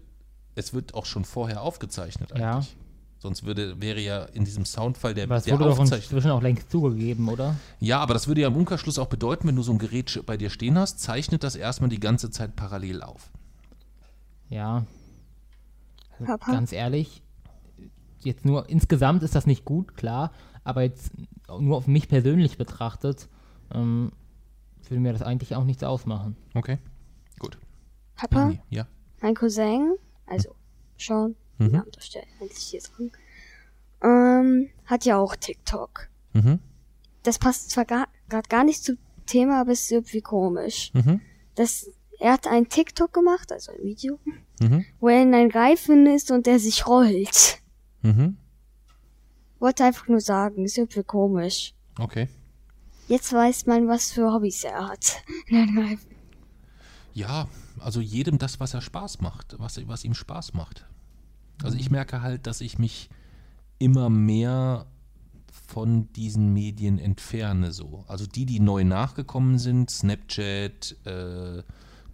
es 0.55 0.73
wird 0.73 0.93
auch 0.93 1.05
schon 1.05 1.23
vorher 1.23 1.61
aufgezeichnet 1.61 2.33
Ja. 2.37 2.55
eigentlich. 2.57 2.75
Sonst 3.19 3.45
würde, 3.45 3.79
wäre 3.81 4.01
ja 4.01 4.23
in 4.25 4.43
diesem 4.43 4.65
Soundfall 4.65 5.13
der, 5.13 5.23
Aber 5.23 5.35
das 5.35 5.45
der 5.45 5.53
wurde 5.53 5.69
doch 5.69 5.79
Aufzeichnung. 5.79 6.03
inzwischen 6.17 6.31
auch 6.31 6.41
längst 6.41 6.69
zugegeben, 6.69 7.29
oder? 7.29 7.55
Ja, 7.79 7.99
aber 7.99 8.13
das 8.13 8.27
würde 8.27 8.41
ja 8.41 8.47
im 8.49 8.57
Umkehrschluss 8.57 8.99
auch 8.99 9.07
bedeuten, 9.07 9.47
wenn 9.47 9.55
du 9.55 9.61
so 9.63 9.71
ein 9.71 9.77
Gerät 9.77 10.21
bei 10.25 10.35
dir 10.35 10.49
stehen 10.49 10.77
hast, 10.77 10.99
zeichnet 10.99 11.45
das 11.45 11.55
erstmal 11.55 11.89
die 11.89 11.99
ganze 12.01 12.29
Zeit 12.29 12.57
parallel 12.57 13.03
auf. 13.03 13.29
Ja, 14.49 14.85
Papa, 16.25 16.51
ganz 16.51 16.73
ehrlich, 16.73 17.23
jetzt 18.19 18.43
nur 18.43 18.67
insgesamt 18.67 19.23
ist 19.23 19.33
das 19.33 19.45
nicht 19.47 19.63
gut, 19.63 19.95
klar, 19.95 20.33
aber 20.65 20.81
jetzt 20.81 21.11
nur 21.57 21.77
auf 21.77 21.87
mich 21.87 22.09
persönlich 22.09 22.57
betrachtet, 22.57 23.29
ähm, 23.73 24.11
würde 24.89 24.99
mir 24.99 25.13
das 25.13 25.21
eigentlich 25.21 25.55
auch 25.55 25.63
nichts 25.63 25.83
ausmachen. 25.85 26.35
Okay, 26.53 26.79
gut. 27.39 27.57
Papa, 28.21 28.39
Lani, 28.43 28.61
Ja. 28.69 28.87
mein 29.21 29.33
Cousin, 29.35 29.95
also 30.27 30.55
Sean, 30.97 31.35
Mhm. 31.57 31.73
ja, 31.73 31.85
das 31.91 32.05
steht 32.05 32.25
eigentlich 32.39 32.57
hier 32.57 32.81
dran, 32.81 33.11
ähm, 34.03 34.69
hat 34.85 35.05
ja 35.05 35.17
auch 35.17 35.35
TikTok. 35.35 36.07
Mhm. 36.33 36.59
Das 37.23 37.39
passt 37.39 37.71
zwar 37.71 37.85
gerade 37.85 38.09
gar 38.49 38.63
nicht 38.63 38.83
zum 38.83 38.97
Thema, 39.25 39.61
aber 39.61 39.71
es 39.71 39.81
ist 39.81 39.91
irgendwie 39.91 40.21
komisch. 40.21 40.91
Mhm. 40.93 41.21
Das, 41.55 41.89
er 42.19 42.33
hat 42.33 42.47
ein 42.47 42.69
TikTok 42.69 43.11
gemacht, 43.13 43.51
also 43.51 43.71
ein 43.71 43.83
Video, 43.83 44.19
Mhm. 44.59 44.85
wo 44.99 45.09
er 45.09 45.21
in 45.23 45.33
einen 45.33 45.51
Reifen 45.51 46.05
ist 46.05 46.29
und 46.31 46.45
der 46.45 46.59
sich 46.59 46.85
rollt. 46.87 47.59
Mhm. 48.03 48.37
Wollte 49.59 49.83
einfach 49.83 50.07
nur 50.07 50.21
sagen, 50.21 50.65
ist 50.65 50.77
irgendwie 50.77 51.03
komisch. 51.03 51.73
Okay. 51.99 52.27
Jetzt 53.07 53.33
weiß 53.33 53.65
man, 53.65 53.87
was 53.87 54.11
für 54.11 54.31
Hobbys 54.31 54.63
er 54.63 54.87
hat. 54.89 55.23
in 55.47 55.57
einem 55.57 55.77
Reifen. 55.79 56.11
Ja, 57.13 57.47
also 57.79 58.01
jedem 58.01 58.37
das, 58.37 58.59
was 58.59 58.73
er 58.73 58.81
Spaß 58.81 59.21
macht, 59.21 59.55
was, 59.59 59.79
was 59.87 60.03
ihm 60.03 60.13
Spaß 60.13 60.53
macht. 60.53 60.85
Also 61.63 61.77
ich 61.77 61.91
merke 61.91 62.21
halt, 62.21 62.47
dass 62.47 62.61
ich 62.61 62.79
mich 62.79 63.09
immer 63.79 64.09
mehr 64.09 64.85
von 65.67 66.11
diesen 66.13 66.53
Medien 66.53 66.99
entferne 66.99 67.71
so. 67.71 68.03
Also 68.07 68.25
die, 68.25 68.45
die 68.45 68.59
neu 68.59 68.83
nachgekommen 68.83 69.57
sind, 69.57 69.89
Snapchat, 69.89 70.97
äh, 71.05 71.63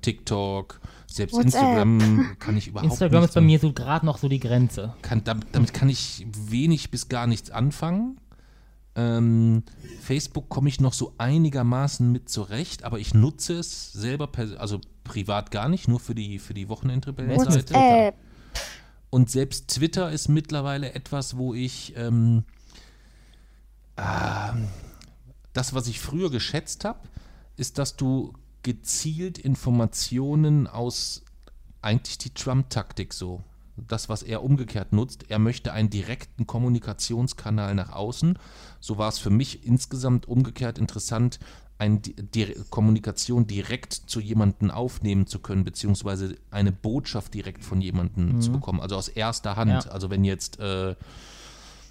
TikTok, 0.02 0.80
selbst 1.08 1.34
WhatsApp. 1.34 1.46
Instagram 1.46 2.36
kann 2.40 2.58
ich 2.58 2.68
überhaupt 2.68 2.92
Instagram 2.92 3.22
nicht 3.22 3.30
ist 3.30 3.36
bei 3.36 3.42
mir 3.42 3.60
so 3.60 3.74
gerade 3.74 4.06
noch 4.06 4.18
so 4.18 4.28
die 4.28 4.40
Grenze. 4.40 4.94
kann, 5.02 5.24
damit, 5.24 5.48
damit 5.54 5.74
kann 5.74 5.90
ich 5.90 6.26
wenig 6.32 6.92
bis 6.92 7.10
gar 7.10 7.28
nichts 7.28 7.50
anfangen. 7.50 8.20
Ähm, 8.98 9.64
Facebook 10.02 10.50
komme 10.50 10.70
ich 10.70 10.82
noch 10.82 10.94
so 10.94 11.14
einigermaßen 11.20 12.12
mit 12.12 12.30
zurecht, 12.30 12.84
aber 12.84 12.98
ich 12.98 13.14
nutze 13.14 13.54
es 13.54 13.94
selber, 13.94 14.30
also 14.58 14.82
privat 15.04 15.52
gar 15.52 15.70
nicht, 15.70 15.88
nur 15.88 16.00
für 16.00 16.16
die, 16.16 16.40
für 16.40 16.56
die 16.56 16.68
Wochenendrebellenseite. 16.68 17.74
WhatsApp. 17.76 18.16
Und 19.12 19.30
selbst 19.30 19.68
Twitter 19.70 20.12
ist 20.12 20.28
mittlerweile 20.28 20.94
etwas, 20.94 21.38
wo 21.38 21.54
ich 21.54 21.94
ähm, 21.96 22.44
ähm, 23.98 24.68
das, 25.54 25.74
was 25.74 25.88
ich 25.88 26.00
früher 26.00 26.30
geschätzt 26.30 26.84
habe, 26.84 27.00
ist, 27.56 27.78
dass 27.78 27.96
du 27.96 28.34
gezielt 28.64 29.38
Informationen 29.38 30.68
aus 30.68 31.24
eigentlich 31.82 32.18
die 32.18 32.34
Trump-Taktik 32.34 33.14
so. 33.14 33.42
Das, 33.88 34.10
was 34.10 34.24
er 34.24 34.44
umgekehrt 34.44 34.92
nutzt, 34.92 35.26
er 35.30 35.40
möchte 35.40 35.72
einen 35.72 35.90
direkten 35.90 36.48
Kommunikationskanal 36.48 37.76
nach 37.76 37.92
außen. 37.92 38.40
So 38.80 38.98
war 38.98 39.10
es 39.10 39.20
für 39.20 39.30
mich 39.30 39.66
insgesamt 39.66 40.28
umgekehrt 40.28 40.80
interessant, 40.80 41.40
eine 41.80 42.00
Di- 42.00 42.56
Kommunikation 42.72 43.46
direkt 43.46 43.94
zu 43.94 44.20
jemandem 44.20 44.72
aufnehmen 44.72 45.28
zu 45.28 45.38
können, 45.38 45.64
beziehungsweise 45.64 46.36
eine 46.50 46.72
Botschaft 46.72 47.36
direkt 47.36 47.64
von 47.64 47.82
jemandem 47.82 48.42
zu 48.42 48.52
bekommen, 48.52 48.82
also 48.82 48.96
aus 48.96 49.10
erster 49.10 49.56
Hand. 49.58 49.86
Ja. 49.86 49.92
Also 49.92 50.10
wenn 50.10 50.24
jetzt 50.24 50.60
äh, 50.60 50.96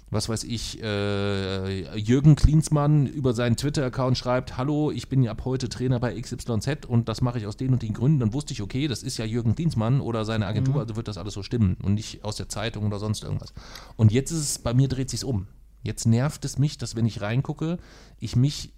was 0.09 0.29
weiß 0.29 0.45
ich, 0.45 0.81
äh, 0.81 1.97
Jürgen 1.97 2.35
Klinsmann 2.35 3.07
über 3.07 3.33
seinen 3.33 3.57
Twitter-Account 3.57 4.17
schreibt, 4.17 4.57
hallo, 4.57 4.89
ich 4.91 5.09
bin 5.09 5.27
ab 5.27 5.41
heute 5.43 5.67
Trainer 5.67 5.99
bei 5.99 6.19
XYZ 6.19 6.85
und 6.87 7.09
das 7.09 7.21
mache 7.21 7.39
ich 7.39 7.45
aus 7.45 7.57
den 7.57 7.73
und 7.73 7.81
den 7.81 7.93
Gründen, 7.93 8.19
dann 8.19 8.33
wusste 8.33 8.53
ich, 8.53 8.61
okay, 8.61 8.87
das 8.87 9.03
ist 9.03 9.17
ja 9.17 9.25
Jürgen 9.25 9.55
Klinsmann 9.55 9.99
oder 9.99 10.23
seine 10.23 10.47
Agentur, 10.47 10.79
also 10.79 10.95
wird 10.95 11.09
das 11.09 11.17
alles 11.17 11.33
so 11.33 11.43
stimmen 11.43 11.75
und 11.83 11.95
nicht 11.95 12.23
aus 12.23 12.37
der 12.37 12.47
Zeitung 12.47 12.85
oder 12.85 12.99
sonst 12.99 13.23
irgendwas. 13.23 13.53
Und 13.97 14.11
jetzt 14.11 14.31
ist 14.31 14.39
es, 14.39 14.59
bei 14.59 14.73
mir 14.73 14.87
dreht 14.87 15.09
sich's 15.09 15.25
um. 15.25 15.47
Jetzt 15.83 16.05
nervt 16.05 16.45
es 16.45 16.57
mich, 16.57 16.77
dass 16.77 16.95
wenn 16.95 17.05
ich 17.05 17.21
reingucke, 17.21 17.77
ich 18.19 18.35
mich 18.35 18.73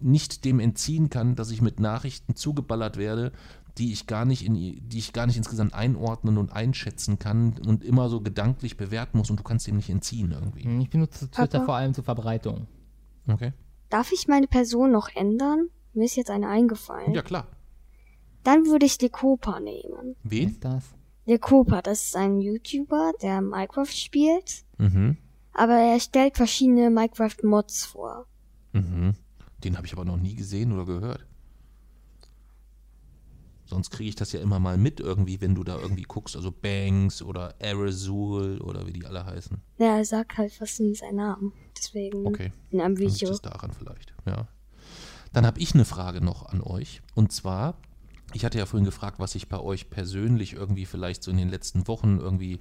nicht 0.00 0.44
dem 0.44 0.58
entziehen 0.58 1.10
kann, 1.10 1.34
dass 1.34 1.50
ich 1.50 1.60
mit 1.60 1.80
Nachrichten 1.80 2.34
zugeballert 2.34 2.96
werde, 2.96 3.32
die 3.78 3.92
ich 3.92 4.06
gar 4.06 4.24
nicht 4.24 4.44
in 4.44 4.54
die 4.54 4.98
ich 4.98 5.12
gar 5.12 5.26
nicht 5.26 5.36
insgesamt 5.36 5.72
einordnen 5.74 6.36
und 6.38 6.52
einschätzen 6.52 7.18
kann 7.18 7.54
und 7.66 7.82
immer 7.84 8.08
so 8.08 8.20
gedanklich 8.20 8.76
bewerten 8.76 9.18
muss 9.18 9.30
und 9.30 9.38
du 9.40 9.42
kannst 9.44 9.66
dem 9.66 9.76
nicht 9.76 9.88
entziehen 9.90 10.32
irgendwie. 10.32 10.68
Ich 10.82 10.90
benutze 10.90 11.30
Twitter 11.30 11.58
Papa? 11.60 11.64
vor 11.64 11.74
allem 11.76 11.94
zur 11.94 12.04
Verbreitung. 12.04 12.66
Okay. 13.26 13.52
Darf 13.88 14.12
ich 14.12 14.28
meine 14.28 14.46
Person 14.46 14.90
noch 14.92 15.08
ändern? 15.14 15.68
Mir 15.94 16.04
ist 16.04 16.16
jetzt 16.16 16.30
eine 16.30 16.48
eingefallen. 16.48 17.14
Ja 17.14 17.22
klar. 17.22 17.46
Dann 18.44 18.66
würde 18.66 18.86
ich 18.86 19.00
Lekopa 19.00 19.60
nehmen. 19.60 20.16
Was 20.22 20.30
Wen? 20.32 20.48
ist 20.50 20.64
das? 20.64 20.84
Lekopa, 21.26 21.82
das 21.82 22.02
ist 22.02 22.16
ein 22.16 22.40
YouTuber, 22.40 23.12
der 23.22 23.40
Minecraft 23.40 23.86
spielt, 23.86 24.64
Mhm. 24.78 25.16
aber 25.52 25.74
er 25.74 26.00
stellt 26.00 26.36
verschiedene 26.36 26.90
Minecraft-Mods 26.90 27.84
vor. 27.84 28.26
Mhm. 28.72 29.14
Den 29.62 29.76
habe 29.76 29.86
ich 29.86 29.92
aber 29.92 30.04
noch 30.04 30.16
nie 30.16 30.34
gesehen 30.34 30.72
oder 30.72 30.84
gehört. 30.84 31.24
Sonst 33.72 33.88
kriege 33.90 34.10
ich 34.10 34.16
das 34.16 34.32
ja 34.32 34.40
immer 34.40 34.58
mal 34.58 34.76
mit 34.76 35.00
irgendwie, 35.00 35.40
wenn 35.40 35.54
du 35.54 35.64
da 35.64 35.78
irgendwie 35.78 36.02
guckst, 36.02 36.36
also 36.36 36.52
Banks 36.52 37.22
oder 37.22 37.54
Aerosol 37.58 38.60
oder 38.60 38.86
wie 38.86 38.92
die 38.92 39.06
alle 39.06 39.24
heißen. 39.24 39.62
Ja, 39.78 39.96
er 39.96 40.04
sagt 40.04 40.36
halt 40.36 40.52
fast 40.52 40.78
nie 40.80 40.94
seinen 40.94 41.16
Namen. 41.16 41.52
Deswegen 41.76 42.26
Okay. 42.26 42.52
in 42.70 42.82
einem 42.82 42.96
Dann 42.96 43.04
Video. 43.06 43.30
es 43.30 43.40
daran 43.40 43.72
vielleicht, 43.72 44.12
ja. 44.26 44.46
Dann 45.32 45.46
habe 45.46 45.58
ich 45.58 45.72
eine 45.72 45.86
Frage 45.86 46.20
noch 46.20 46.44
an 46.44 46.60
euch. 46.60 47.00
Und 47.14 47.32
zwar, 47.32 47.78
ich 48.34 48.44
hatte 48.44 48.58
ja 48.58 48.66
vorhin 48.66 48.84
gefragt, 48.84 49.18
was 49.18 49.32
sich 49.32 49.48
bei 49.48 49.58
euch 49.58 49.88
persönlich 49.88 50.52
irgendwie 50.52 50.84
vielleicht 50.84 51.22
so 51.22 51.30
in 51.30 51.38
den 51.38 51.48
letzten 51.48 51.88
Wochen 51.88 52.18
irgendwie 52.18 52.60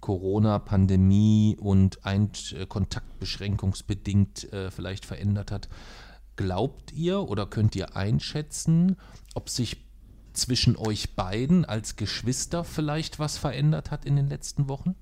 Corona, 0.00 0.58
Pandemie 0.58 1.56
und 1.58 2.04
ein 2.04 2.30
äh, 2.52 2.66
kontaktbeschränkungsbedingt 2.66 4.52
äh, 4.52 4.70
vielleicht 4.70 5.06
verändert 5.06 5.50
hat. 5.50 5.70
Glaubt 6.36 6.92
ihr 6.92 7.22
oder 7.22 7.46
könnt 7.46 7.74
ihr 7.76 7.96
einschätzen, 7.96 8.96
ob 9.34 9.48
sich 9.48 9.89
zwischen 10.32 10.76
euch 10.76 11.14
beiden 11.16 11.64
als 11.64 11.96
Geschwister 11.96 12.64
vielleicht 12.64 13.18
was 13.18 13.38
verändert 13.38 13.90
hat 13.90 14.04
in 14.04 14.16
den 14.16 14.28
letzten 14.28 14.68
Wochen? 14.68 14.94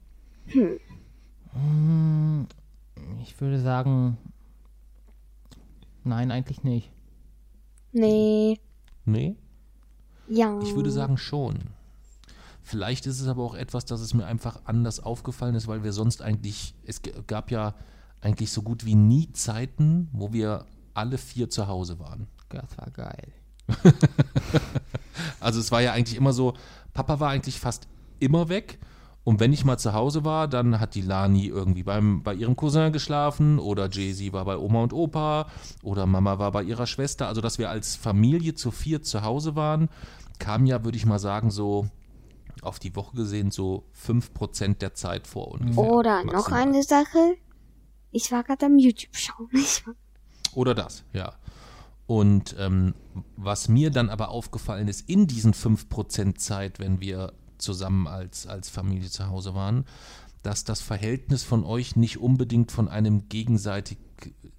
Ich 3.23 3.41
würde 3.41 3.61
sagen, 3.61 4.19
nein, 6.05 6.31
eigentlich 6.31 6.63
nicht. 6.63 6.91
Nee, 7.93 8.61
Nee? 9.05 9.37
ja. 10.29 10.61
Ich 10.61 10.75
würde 10.75 10.91
sagen 10.91 11.17
schon. 11.17 11.59
Vielleicht 12.63 13.07
ist 13.07 13.21
es 13.21 13.29
aber 13.29 13.43
auch 13.43 13.55
etwas, 13.55 13.87
dass 13.87 14.03
es 14.03 14.13
mir 14.13 14.27
einfach 14.27 14.61
anders 14.67 15.01
aufgefallen 15.01 15.55
ist, 15.55 15.67
weil 15.69 15.83
wir 15.83 15.95
sonst 15.95 16.21
eigentlich, 16.21 16.75
es 16.85 17.01
gab 17.27 17.51
ja 17.51 17.75
eigentlich 18.21 18.53
so 18.53 18.61
gut 18.61 18.85
wie 18.85 18.95
nie 18.95 19.33
Zeiten, 19.33 20.11
wo 20.13 20.35
wir 20.35 20.67
alle 20.93 21.17
vier 21.17 21.49
zu 21.49 21.67
Hause 21.67 21.99
waren. 21.99 22.27
Das 22.51 22.77
war 22.77 22.91
geil. 22.91 23.33
Also 25.41 25.61
es 25.61 25.71
war 25.71 25.81
ja 25.81 25.93
eigentlich 25.93 26.17
immer 26.17 26.33
so, 26.33 26.55
Papa 26.95 27.21
war 27.21 27.31
eigentlich 27.31 27.61
fast 27.61 27.89
immer 28.19 28.49
weg. 28.49 28.79
Und 29.25 29.41
wenn 29.41 29.53
ich 29.53 29.65
mal 29.65 29.79
zu 29.79 29.93
Hause 29.93 30.25
war, 30.25 30.49
dann 30.49 30.81
hat 30.81 30.95
die 30.95 31.03
Lani 31.03 31.47
irgendwie 31.47 31.83
beim, 31.83 32.23
bei 32.23 32.33
ihrem 32.33 32.57
Cousin 32.57 32.93
geschlafen 32.93 33.59
oder 33.59 33.91
Jay-Z 33.91 34.33
war 34.33 34.45
bei 34.47 34.57
Oma 34.57 34.83
und 34.83 34.95
Opa 34.95 35.49
oder 35.83 36.07
Mama 36.07 36.39
war 36.39 36.51
bei 36.53 36.63
ihrer 36.63 36.87
Schwester. 36.87 37.29
Also 37.29 37.43
dass 37.43 37.59
wir 37.59 37.69
als 37.69 37.95
Familie 37.95 38.55
zu 38.55 38.71
vier 38.71 39.03
zu 39.03 39.23
Hause 39.23 39.55
waren, 39.55 39.91
kam 40.39 40.65
ja, 40.65 40.83
würde 40.83 40.97
ich 40.97 41.05
mal 41.05 41.19
sagen, 41.19 41.51
so 41.51 41.89
auf 42.63 42.79
die 42.79 42.97
Woche 42.97 43.17
gesehen 43.17 43.51
so 43.51 43.85
5% 44.03 44.79
der 44.79 44.95
Zeit 44.95 45.27
vor 45.27 45.49
ungefähr. 45.53 45.85
Oder 45.85 46.25
noch 46.25 46.33
maximal. 46.33 46.63
eine 46.63 46.83
Sache. 46.83 47.37
Ich 48.11 48.33
war 48.33 48.43
gerade 48.45 48.67
am 48.67 48.79
YouTube 48.79 49.15
schauen. 49.15 49.51
Oder 50.55 50.75
das, 50.75 51.05
ja. 51.13 51.35
Und 52.09 52.57
ähm, 52.59 52.95
was 53.37 53.69
mir 53.69 53.91
dann 53.91 54.09
aber 54.09 54.31
aufgefallen 54.31 54.89
ist, 54.89 55.11
in 55.11 55.27
diesen 55.27 55.53
5% 55.53 56.37
Zeit, 56.37 56.79
wenn 56.79 57.03
wir 57.03 57.35
zusammen 57.59 58.07
als, 58.07 58.47
als 58.47 58.71
Familie 58.71 59.11
zu 59.11 59.29
Hause 59.29 59.55
waren, 59.55 59.85
dass 60.43 60.65
das 60.65 60.81
Verhältnis 60.81 61.45
von 61.45 61.65
euch 61.65 61.97
nicht 61.97 62.17
unbedingt 62.17 62.73
von 62.73 62.89
einem 62.89 63.29
gegenseitig 63.29 63.99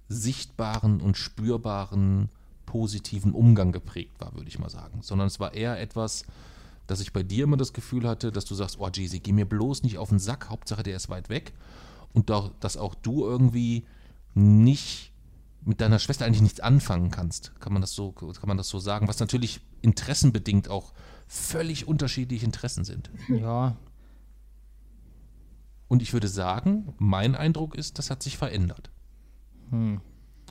sichtbaren 0.08 1.00
und 1.00 1.16
spürbaren 1.16 2.28
positiven 2.66 3.32
Umgang 3.32 3.72
geprägt 3.72 4.12
war, 4.20 4.32
würde 4.36 4.46
ich 4.48 4.60
mal 4.60 4.70
sagen. 4.70 5.00
Sondern 5.02 5.26
es 5.26 5.40
war 5.40 5.52
eher 5.52 5.80
etwas, 5.80 6.26
dass 6.86 7.00
ich 7.00 7.12
bei 7.12 7.24
dir 7.24 7.42
immer 7.42 7.56
das 7.56 7.72
Gefühl 7.72 8.06
hatte, 8.06 8.30
dass 8.30 8.44
du 8.44 8.54
sagst, 8.54 8.78
oh 8.78 8.88
Jeezy, 8.88 9.18
geh 9.18 9.32
mir 9.32 9.44
bloß 9.44 9.82
nicht 9.82 9.98
auf 9.98 10.10
den 10.10 10.20
Sack, 10.20 10.50
Hauptsache 10.50 10.84
der 10.84 10.94
ist 10.94 11.08
weit 11.08 11.28
weg. 11.28 11.52
Und 12.12 12.30
doch, 12.30 12.52
dass 12.60 12.76
auch 12.76 12.94
du 12.94 13.24
irgendwie 13.24 13.86
nicht 14.34 15.10
mit 15.62 15.80
deiner 15.80 15.98
Schwester 15.98 16.24
eigentlich 16.24 16.42
nichts 16.42 16.60
anfangen 16.60 17.10
kannst. 17.10 17.52
Kann 17.60 17.72
man 17.72 17.82
das 17.82 17.92
so, 17.92 18.12
kann 18.12 18.48
man 18.48 18.56
das 18.56 18.68
so 18.68 18.78
sagen? 18.78 19.08
Was 19.08 19.20
natürlich 19.20 19.60
interessenbedingt 19.82 20.68
auch 20.68 20.92
völlig 21.26 21.86
unterschiedliche 21.86 22.44
Interessen 22.44 22.84
sind. 22.84 23.10
Ja, 23.28 23.76
Und 25.88 26.02
ich 26.02 26.12
würde 26.12 26.28
sagen, 26.28 26.94
mein 26.98 27.34
Eindruck 27.34 27.74
ist, 27.74 27.98
das 27.98 28.10
hat 28.10 28.22
sich 28.22 28.38
verändert. 28.38 28.90
hm. 29.70 30.00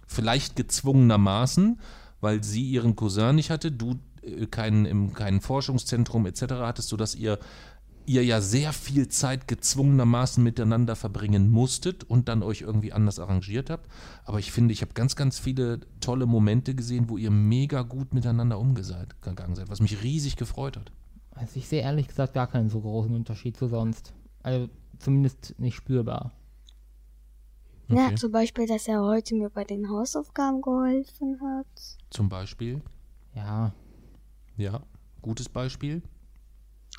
Vielleicht 0.07 0.55
gezwungenermaßen, 0.55 1.79
weil 2.19 2.43
sie 2.43 2.63
ihren 2.67 2.95
Cousin 2.95 3.35
nicht 3.35 3.49
hatte, 3.51 3.71
du 3.71 3.99
äh, 4.21 4.47
keinen, 4.47 4.85
im, 4.85 5.13
kein 5.13 5.39
Forschungszentrum 5.39 6.25
etc. 6.25 6.41
hattest, 6.61 6.89
sodass 6.89 7.13
ihr 7.15 7.37
ihr 8.05 8.23
ja 8.25 8.41
sehr 8.41 8.73
viel 8.73 9.07
Zeit 9.07 9.47
gezwungenermaßen 9.47 10.43
miteinander 10.43 10.95
verbringen 10.95 11.49
musstet 11.49 12.03
und 12.03 12.27
dann 12.27 12.41
euch 12.43 12.61
irgendwie 12.61 12.91
anders 12.93 13.19
arrangiert 13.19 13.69
habt. 13.69 13.87
Aber 14.25 14.39
ich 14.39 14.51
finde, 14.51 14.73
ich 14.73 14.81
habe 14.81 14.93
ganz, 14.93 15.15
ganz 15.15 15.37
viele 15.39 15.81
tolle 15.99 16.25
Momente 16.25 16.73
gesehen, 16.75 17.09
wo 17.09 17.17
ihr 17.17 17.31
mega 17.31 17.83
gut 17.83 18.13
miteinander 18.13 18.59
umgegangen 18.59 19.55
seid, 19.55 19.69
was 19.69 19.79
mich 19.79 20.01
riesig 20.03 20.35
gefreut 20.37 20.77
hat. 20.77 20.91
Also 21.31 21.57
ich 21.57 21.67
sehe 21.67 21.81
ehrlich 21.81 22.07
gesagt 22.07 22.33
gar 22.33 22.47
keinen 22.47 22.69
so 22.69 22.81
großen 22.81 23.13
Unterschied 23.13 23.55
zu 23.55 23.67
sonst. 23.67 24.13
Also 24.43 24.69
zumindest 24.97 25.55
nicht 25.59 25.75
spürbar. 25.75 26.31
Ja, 27.87 28.05
Okay. 28.07 28.15
zum 28.15 28.31
Beispiel, 28.31 28.67
dass 28.67 28.87
er 28.87 29.01
heute 29.01 29.33
mir 29.35 29.49
bei 29.49 29.63
den 29.63 29.89
Hausaufgaben 29.89 30.61
geholfen 30.61 31.39
hat. 31.41 31.97
Zum 32.09 32.29
Beispiel, 32.29 32.81
Ja, 33.35 33.73
ja, 34.57 34.81
gutes 35.21 35.47
Beispiel. 35.49 36.01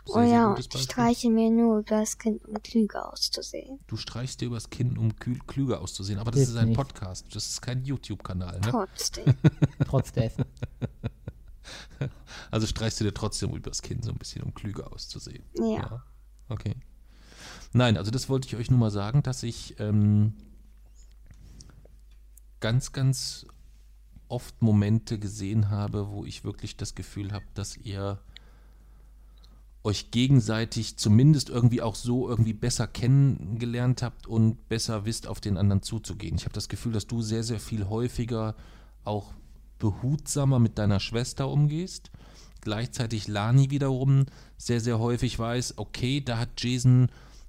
Sehr, 0.07 0.17
oh 0.17 0.21
ja, 0.23 0.49
und 0.53 0.59
ich 0.59 0.83
streiche 0.83 1.31
mir 1.31 1.51
nur 1.51 1.79
über 1.79 2.01
das 2.01 2.19
Kind, 2.19 2.45
um 2.47 2.63
klüger 2.63 3.13
auszusehen. 3.13 3.81
Du 3.87 3.97
streichst 3.97 4.41
dir 4.41 4.47
übers 4.47 4.71
Kinn, 4.71 4.97
um 4.97 5.15
kühl, 5.17 5.39
klüger 5.47 5.81
auszusehen. 5.81 6.19
Aber 6.19 6.31
das 6.31 6.41
Hilft 6.41 6.53
ist 6.53 6.59
ein 6.59 6.69
nicht. 6.69 6.77
Podcast, 6.77 7.27
das 7.35 7.47
ist 7.47 7.61
kein 7.61 7.85
YouTube-Kanal. 7.85 8.61
Ne? 8.61 8.71
Trotzdem. 8.71 9.35
trotz 9.87 10.13
dessen. 10.13 10.45
Also 12.51 12.67
streichst 12.67 13.01
du 13.01 13.05
dir 13.05 13.15
trotzdem 13.15 13.55
übers 13.55 13.83
Kinn 13.83 14.03
so 14.03 14.11
ein 14.11 14.19
bisschen, 14.19 14.43
um 14.43 14.55
klüger 14.55 14.93
auszusehen. 14.93 15.45
ja. 15.55 16.03
Okay. 16.49 16.75
Nein, 17.73 17.97
also 17.97 18.11
das 18.11 18.29
wollte 18.29 18.49
ich 18.49 18.57
euch 18.57 18.71
nur 18.71 18.81
mal 18.81 18.91
sagen, 18.91 19.23
dass 19.23 19.45
ich 19.45 19.79
ähm, 19.79 20.35
ganz, 22.59 22.93
ganz 22.93 23.47
oft 24.29 24.61
Momente 24.63 25.19
gesehen 25.19 25.71
habe, 25.71 26.11
wo 26.11 26.25
ich 26.25 26.45
wirklich 26.45 26.77
das 26.77 26.95
Gefühl 26.95 27.33
habe, 27.33 27.45
dass 27.55 27.77
ihr 27.77 28.19
euch 29.83 30.11
gegenseitig 30.11 30.99
zumindest 30.99 31.49
irgendwie 31.49 31.81
auch 31.81 31.95
so 31.95 32.29
irgendwie 32.29 32.53
besser 32.53 32.87
kennengelernt 32.87 34.03
habt 34.03 34.27
und 34.27 34.69
besser 34.69 35.07
wisst, 35.07 35.27
auf 35.27 35.41
den 35.41 35.57
anderen 35.57 35.83
zuzugehen. 35.83 36.37
Ich 36.37 36.45
habe 36.45 36.53
das 36.53 36.69
Gefühl, 36.69 36.93
dass 36.93 37.07
du 37.07 37.23
sehr, 37.23 37.43
sehr 37.43 37.61
viel 37.61 37.89
häufiger 37.89 38.55
auch 39.05 39.33
behutsamer 39.79 40.59
mit 40.59 40.79
deiner 40.79 41.01
Schwester 41.01 41.49
umgehst. 41.49 42.11
Gleichzeitig 42.61 43.27
Lani 43.27 43.71
wiederum 43.71 44.27
sehr, 44.59 44.81
sehr 44.81 44.99
häufig 44.99 45.39
weiß, 45.39 45.79
okay, 45.79 46.21
da 46.21 46.39
hat 46.39 46.51
Jason 46.59 47.09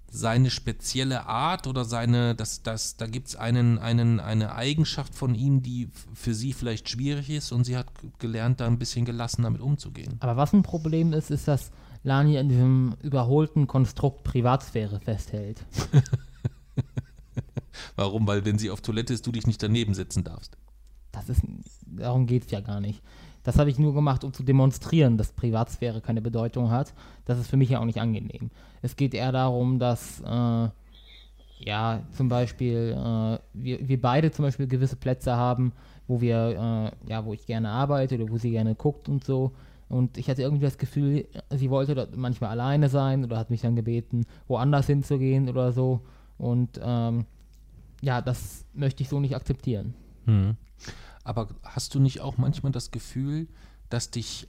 seine 0.10 0.50
spezielle 0.50 1.26
Art 1.26 1.68
oder 1.68 1.86
seine, 1.86 2.36
das, 2.36 2.64
das, 2.64 2.98
da 2.98 3.08
gibt 3.08 3.30
es 3.30 3.36
einen, 3.36 3.78
einen, 3.78 4.20
eine 4.20 4.56
Eigenschaft 4.56 5.16
von 5.16 5.36
ihm, 5.36 5.64
die 5.64 5.90
für 6.14 6.34
sie 6.34 6.54
vielleicht 6.54 6.90
schwierig 6.90 7.30
ist 7.30 7.52
und 7.52 7.66
sie 7.66 7.78
hat 7.78 7.88
gelernt, 8.20 8.60
da 8.60 8.68
ein 8.68 8.78
bisschen 8.78 9.06
gelassen 9.06 9.44
damit 9.44 9.62
umzugehen. 9.62 10.18
Aber 10.20 10.36
was 10.38 10.54
ein 10.54 10.64
Problem 10.64 11.14
ist, 11.14 11.32
ist, 11.32 11.48
dass 11.48 11.72
Lani 12.04 12.38
an 12.38 12.50
diesem 12.50 12.96
überholten 13.02 13.68
Konstrukt 13.68 14.24
Privatsphäre 14.24 15.00
festhält. 15.00 15.64
Warum? 17.96 18.28
Weil 18.28 18.46
wenn 18.46 18.58
sie 18.58 18.70
auf 18.70 18.82
Toilette 18.82 19.14
ist, 19.14 19.26
du 19.28 19.32
dich 19.32 19.48
nicht 19.48 19.62
daneben 19.62 19.94
setzen 19.94 20.24
darfst. 20.24 20.58
Das 21.12 21.30
ist, 21.30 21.42
darum 21.86 22.26
geht 22.26 22.46
es 22.46 22.52
ja 22.52 22.62
gar 22.62 22.80
nicht. 22.80 23.02
Das 23.44 23.58
habe 23.58 23.70
ich 23.70 23.80
nur 23.80 23.94
gemacht, 23.94 24.24
um 24.24 24.34
zu 24.34 24.44
demonstrieren, 24.44 25.18
dass 25.18 25.34
Privatsphäre 25.34 26.02
keine 26.02 26.22
Bedeutung 26.22 26.70
hat. 26.70 26.94
Das 27.26 27.40
ist 27.40 27.50
für 27.50 27.58
mich 27.58 27.70
ja 27.70 27.80
auch 27.80 27.86
nicht 27.86 28.00
angenehm. 28.00 28.52
Es 28.82 28.96
geht 28.96 29.14
eher 29.14 29.32
darum, 29.32 29.80
dass, 29.80 30.22
äh, 30.22 30.70
ja, 31.60 32.02
zum 32.16 32.30
Beispiel, 32.30 32.96
äh, 32.98 33.40
wir, 33.54 33.88
wir 33.88 34.02
beide 34.02 34.32
zum 34.32 34.46
Beispiel 34.46 34.68
gewisse 34.68 34.96
Plätze 34.96 35.36
haben, 35.36 35.74
wo 36.08 36.22
wir, 36.22 36.92
äh, 37.08 37.10
ja, 37.10 37.26
wo 37.26 37.34
ich 37.34 37.46
gerne 37.46 37.70
arbeite 37.70 38.16
oder 38.16 38.32
wo 38.32 38.38
sie 38.38 38.52
gerne 38.52 38.76
guckt 38.76 39.10
und 39.10 39.24
so. 39.24 39.52
Und 39.92 40.18
ich 40.18 40.30
hatte 40.30 40.42
irgendwie 40.42 40.64
das 40.64 40.78
Gefühl, 40.78 41.28
sie 41.50 41.70
wollte 41.70 41.96
dort 41.96 42.16
manchmal 42.16 42.52
alleine 42.52 42.88
sein 42.88 43.26
oder 43.26 43.38
hat 43.38 43.50
mich 43.50 43.60
dann 43.60 43.76
gebeten, 43.76 44.26
woanders 44.48 44.88
hinzugehen 44.88 45.50
oder 45.50 45.74
so. 45.74 46.00
Und 46.38 46.80
ähm, 46.82 47.26
ja, 48.02 48.22
das 48.22 48.66
möchte 48.74 49.04
ich 49.04 49.10
so 49.10 49.20
nicht 49.20 49.36
akzeptieren. 49.36 49.94
Hm. 50.26 50.56
Aber 51.26 51.50
hast 51.64 51.94
du 51.94 52.00
nicht 52.00 52.22
auch 52.22 52.38
manchmal 52.38 52.72
das 52.72 52.92
Gefühl, 52.92 53.50
dass 53.90 54.12
dich 54.12 54.48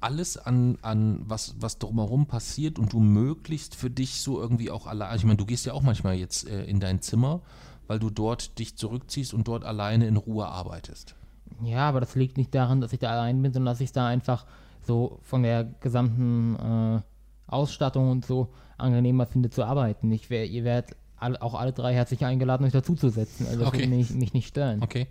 alles 0.00 0.36
an, 0.36 0.78
an 0.82 1.22
was, 1.26 1.56
was 1.58 1.78
drumherum 1.78 2.26
passiert 2.26 2.78
und 2.78 2.92
du 2.92 3.00
möglichst 3.00 3.74
für 3.74 3.90
dich 3.90 4.20
so 4.20 4.40
irgendwie 4.40 4.70
auch 4.70 4.86
allein, 4.86 5.16
ich 5.16 5.24
meine, 5.24 5.36
du 5.36 5.46
gehst 5.46 5.66
ja 5.66 5.72
auch 5.72 5.82
manchmal 5.82 6.14
jetzt 6.14 6.48
äh, 6.48 6.64
in 6.64 6.78
dein 6.78 7.02
Zimmer, 7.02 7.42
weil 7.88 7.98
du 7.98 8.08
dort 8.08 8.60
dich 8.60 8.76
zurückziehst 8.76 9.34
und 9.34 9.48
dort 9.48 9.64
alleine 9.64 10.06
in 10.06 10.16
Ruhe 10.16 10.46
arbeitest. 10.46 11.16
Ja, 11.62 11.88
aber 11.88 12.00
das 12.00 12.14
liegt 12.14 12.36
nicht 12.36 12.54
daran, 12.54 12.80
dass 12.80 12.92
ich 12.92 12.98
da 12.98 13.10
allein 13.10 13.42
bin, 13.42 13.52
sondern 13.52 13.72
dass 13.72 13.80
ich 13.80 13.92
da 13.92 14.06
einfach 14.06 14.46
so 14.86 15.18
von 15.22 15.42
der 15.42 15.64
gesamten 15.80 16.56
äh, 16.56 17.00
Ausstattung 17.46 18.10
und 18.10 18.24
so 18.26 18.48
angenehmer 18.78 19.26
finde 19.26 19.50
zu 19.50 19.64
arbeiten. 19.64 20.10
Ich 20.10 20.30
wär, 20.30 20.46
ihr 20.46 20.64
werdet 20.64 20.96
alle, 21.16 21.40
auch 21.40 21.54
alle 21.54 21.72
drei 21.72 21.94
herzlich 21.94 22.24
eingeladen, 22.24 22.64
euch 22.64 22.72
dazuzusetzen. 22.72 23.46
Also 23.46 23.66
Okay. 23.66 23.86
mich, 23.86 24.10
mich 24.10 24.34
nicht 24.34 24.48
stören. 24.48 24.82
Okay. 24.82 25.06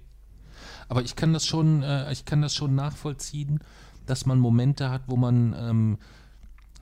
Aber 0.89 1.01
ich 1.01 1.15
kann 1.15 1.31
das 1.33 1.45
schon, 1.45 1.83
äh, 1.83 2.11
ich 2.11 2.25
kann 2.25 2.41
das 2.41 2.53
schon 2.53 2.75
nachvollziehen, 2.75 3.59
dass 4.05 4.25
man 4.25 4.39
Momente 4.39 4.89
hat, 4.89 5.03
wo 5.07 5.15
man, 5.15 5.55
ähm, 5.57 5.97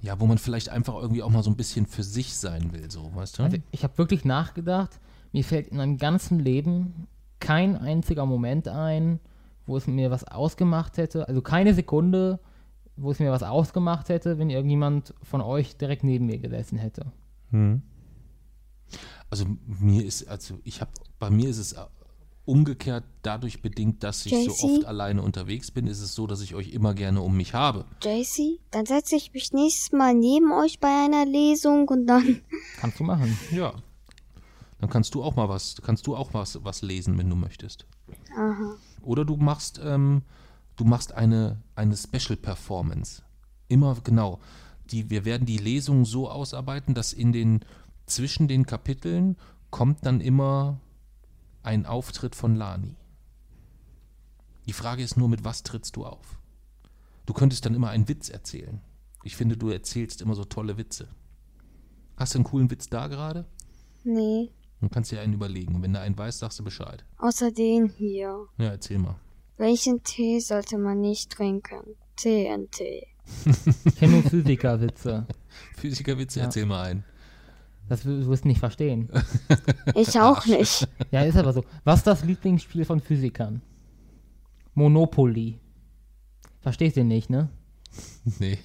ja, 0.01 0.19
wo 0.19 0.25
man 0.25 0.37
vielleicht 0.37 0.69
einfach 0.69 0.95
irgendwie 0.95 1.21
auch 1.21 1.29
mal 1.29 1.43
so 1.43 1.51
ein 1.51 1.55
bisschen 1.57 1.85
für 1.85 2.03
sich 2.03 2.35
sein 2.35 2.73
will, 2.73 2.89
so, 2.89 3.11
weißt 3.13 3.37
du? 3.39 3.43
Also 3.43 3.57
ich 3.71 3.83
habe 3.83 3.97
wirklich 3.97 4.25
nachgedacht, 4.25 4.99
mir 5.31 5.43
fällt 5.43 5.67
in 5.67 5.77
meinem 5.77 5.97
ganzen 5.97 6.39
Leben 6.39 7.07
kein 7.39 7.77
einziger 7.77 8.25
Moment 8.25 8.67
ein, 8.67 9.19
wo 9.69 9.77
es 9.77 9.87
mir 9.87 10.09
was 10.09 10.23
ausgemacht 10.23 10.97
hätte, 10.97 11.27
also 11.27 11.41
keine 11.41 11.73
Sekunde, 11.73 12.39
wo 12.97 13.11
es 13.11 13.19
mir 13.19 13.31
was 13.31 13.43
ausgemacht 13.43 14.09
hätte, 14.09 14.39
wenn 14.39 14.49
irgendjemand 14.49 15.13
von 15.21 15.41
euch 15.41 15.77
direkt 15.77 16.03
neben 16.03 16.25
mir 16.25 16.39
gesessen 16.39 16.77
hätte. 16.77 17.11
Also 19.29 19.45
mir 19.65 20.05
ist, 20.05 20.27
also 20.27 20.59
ich 20.63 20.81
habe, 20.81 20.91
bei 21.19 21.29
mir 21.29 21.49
ist 21.49 21.59
es 21.59 21.73
äh, 21.73 21.81
umgekehrt 22.45 23.03
dadurch 23.21 23.61
bedingt, 23.61 24.03
dass 24.03 24.25
ich 24.25 24.31
so 24.31 24.51
JC? 24.51 24.63
oft 24.63 24.85
alleine 24.85 25.21
unterwegs 25.21 25.69
bin, 25.69 25.85
ist 25.85 26.01
es 26.01 26.15
so, 26.15 26.25
dass 26.25 26.41
ich 26.41 26.55
euch 26.55 26.69
immer 26.73 26.95
gerne 26.95 27.21
um 27.21 27.37
mich 27.37 27.53
habe. 27.53 27.85
JC, 28.03 28.59
dann 28.71 28.87
setze 28.87 29.15
ich 29.15 29.33
mich 29.33 29.53
nächstes 29.53 29.91
Mal 29.91 30.15
neben 30.15 30.51
euch 30.51 30.79
bei 30.79 31.05
einer 31.05 31.25
Lesung 31.25 31.87
und 31.87 32.07
dann. 32.07 32.41
Kannst 32.79 32.99
du 32.99 33.03
machen. 33.03 33.37
Ja. 33.51 33.73
Dann 34.79 34.89
kannst 34.89 35.13
du 35.13 35.21
auch 35.23 35.35
mal 35.35 35.49
was, 35.49 35.75
kannst 35.83 36.07
du 36.07 36.15
auch 36.15 36.33
was, 36.33 36.63
was 36.63 36.81
lesen, 36.81 37.17
wenn 37.17 37.29
du 37.29 37.35
möchtest. 37.35 37.85
Aha. 38.33 38.77
Oder 39.01 39.25
du 39.25 39.35
machst, 39.35 39.79
ähm, 39.83 40.23
du 40.75 40.85
machst 40.85 41.13
eine, 41.13 41.61
eine 41.75 41.95
Special 41.95 42.37
Performance. 42.37 43.23
Immer 43.67 43.95
genau. 44.03 44.39
Die, 44.91 45.09
wir 45.09 45.25
werden 45.25 45.45
die 45.45 45.57
Lesung 45.57 46.05
so 46.05 46.29
ausarbeiten, 46.29 46.95
dass 46.95 47.13
in 47.13 47.31
den, 47.31 47.59
zwischen 48.05 48.47
den 48.47 48.65
Kapiteln 48.65 49.37
kommt 49.69 50.05
dann 50.05 50.19
immer 50.19 50.79
ein 51.61 51.85
Auftritt 51.85 52.35
von 52.35 52.55
Lani. 52.55 52.95
Die 54.65 54.73
Frage 54.73 55.03
ist 55.03 55.17
nur, 55.17 55.29
mit 55.29 55.43
was 55.43 55.63
trittst 55.63 55.95
du 55.95 56.05
auf? 56.05 56.39
Du 57.25 57.33
könntest 57.33 57.65
dann 57.65 57.75
immer 57.75 57.89
einen 57.89 58.07
Witz 58.07 58.29
erzählen. 58.29 58.81
Ich 59.23 59.35
finde, 59.35 59.57
du 59.57 59.69
erzählst 59.69 60.21
immer 60.21 60.35
so 60.35 60.45
tolle 60.45 60.77
Witze. 60.77 61.07
Hast 62.17 62.33
du 62.33 62.39
einen 62.39 62.45
coolen 62.45 62.71
Witz 62.71 62.89
da 62.89 63.07
gerade? 63.07 63.45
Nee. 64.03 64.51
Dann 64.81 64.89
kannst 64.89 65.11
du 65.11 65.15
dir 65.15 65.21
einen 65.21 65.33
überlegen. 65.33 65.75
Und 65.75 65.83
wenn 65.83 65.93
du 65.93 65.99
einen 65.99 66.17
weißt, 66.17 66.39
sagst 66.39 66.59
du 66.59 66.63
Bescheid. 66.63 67.03
Außer 67.17 67.51
den 67.51 67.87
hier. 67.89 68.45
Ja, 68.57 68.69
erzähl 68.69 68.97
mal. 68.99 69.15
Welchen 69.57 70.01
Tee 70.03 70.39
sollte 70.39 70.77
man 70.77 71.01
nicht 71.01 71.31
trinken? 71.31 71.95
TNT. 72.15 72.79
Ich 73.85 73.95
kenne 73.97 74.13
nur 74.13 74.23
Physikerwitze. 74.23 75.27
Physikerwitze, 75.77 76.39
Ja. 76.39 76.45
erzähl 76.45 76.65
mal 76.65 76.83
einen. 76.83 77.03
Das 77.87 78.05
wirst 78.05 78.43
du 78.43 78.47
nicht 78.47 78.59
verstehen. 78.59 79.09
Ich 79.95 80.19
auch 80.19 80.45
nicht. 80.45 80.87
Ja, 81.11 81.21
ist 81.23 81.37
aber 81.37 81.53
so. 81.53 81.63
Was 81.83 81.99
ist 81.99 82.07
das 82.07 82.23
Lieblingsspiel 82.23 82.85
von 82.85 82.99
Physikern? 83.01 83.61
Monopoly. 84.73 85.59
Verstehst 86.61 86.97
du 86.97 87.03
nicht, 87.03 87.29
ne? 87.29 87.49
Nee. 88.39 88.57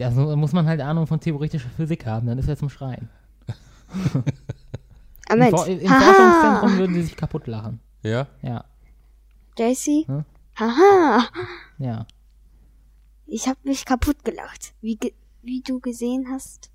Ja, 0.00 0.10
so 0.12 0.34
muss 0.36 0.52
man 0.52 0.66
halt 0.66 0.80
Ahnung 0.80 1.06
von 1.06 1.20
theoretischer 1.20 1.68
Physik 1.70 2.06
haben, 2.06 2.26
dann 2.28 2.38
ist 2.38 2.48
er 2.48 2.56
zum 2.56 2.70
Schreien. 2.70 3.08
Ah, 5.28 5.34
Im. 5.34 5.50
For 5.50 5.66
im 5.66 5.80
Forschungszentrum 5.88 6.78
würden 6.78 6.94
sie 6.94 7.02
sich 7.02 7.16
kaputt 7.16 7.46
lachen. 7.46 7.80
Ja? 8.02 8.26
Ja, 8.42 8.64
JC? 9.58 10.06
Hm? 10.06 10.24
Haha. 10.56 11.28
ja. 11.78 12.06
Ich 13.26 13.46
hab 13.48 13.62
mich 13.64 13.84
kaputt 13.84 14.24
gelacht. 14.24 14.72
Wie, 14.80 14.96
ge 14.96 15.12
wie 15.42 15.60
du 15.60 15.80
gesehen 15.80 16.26
hast. 16.30 16.70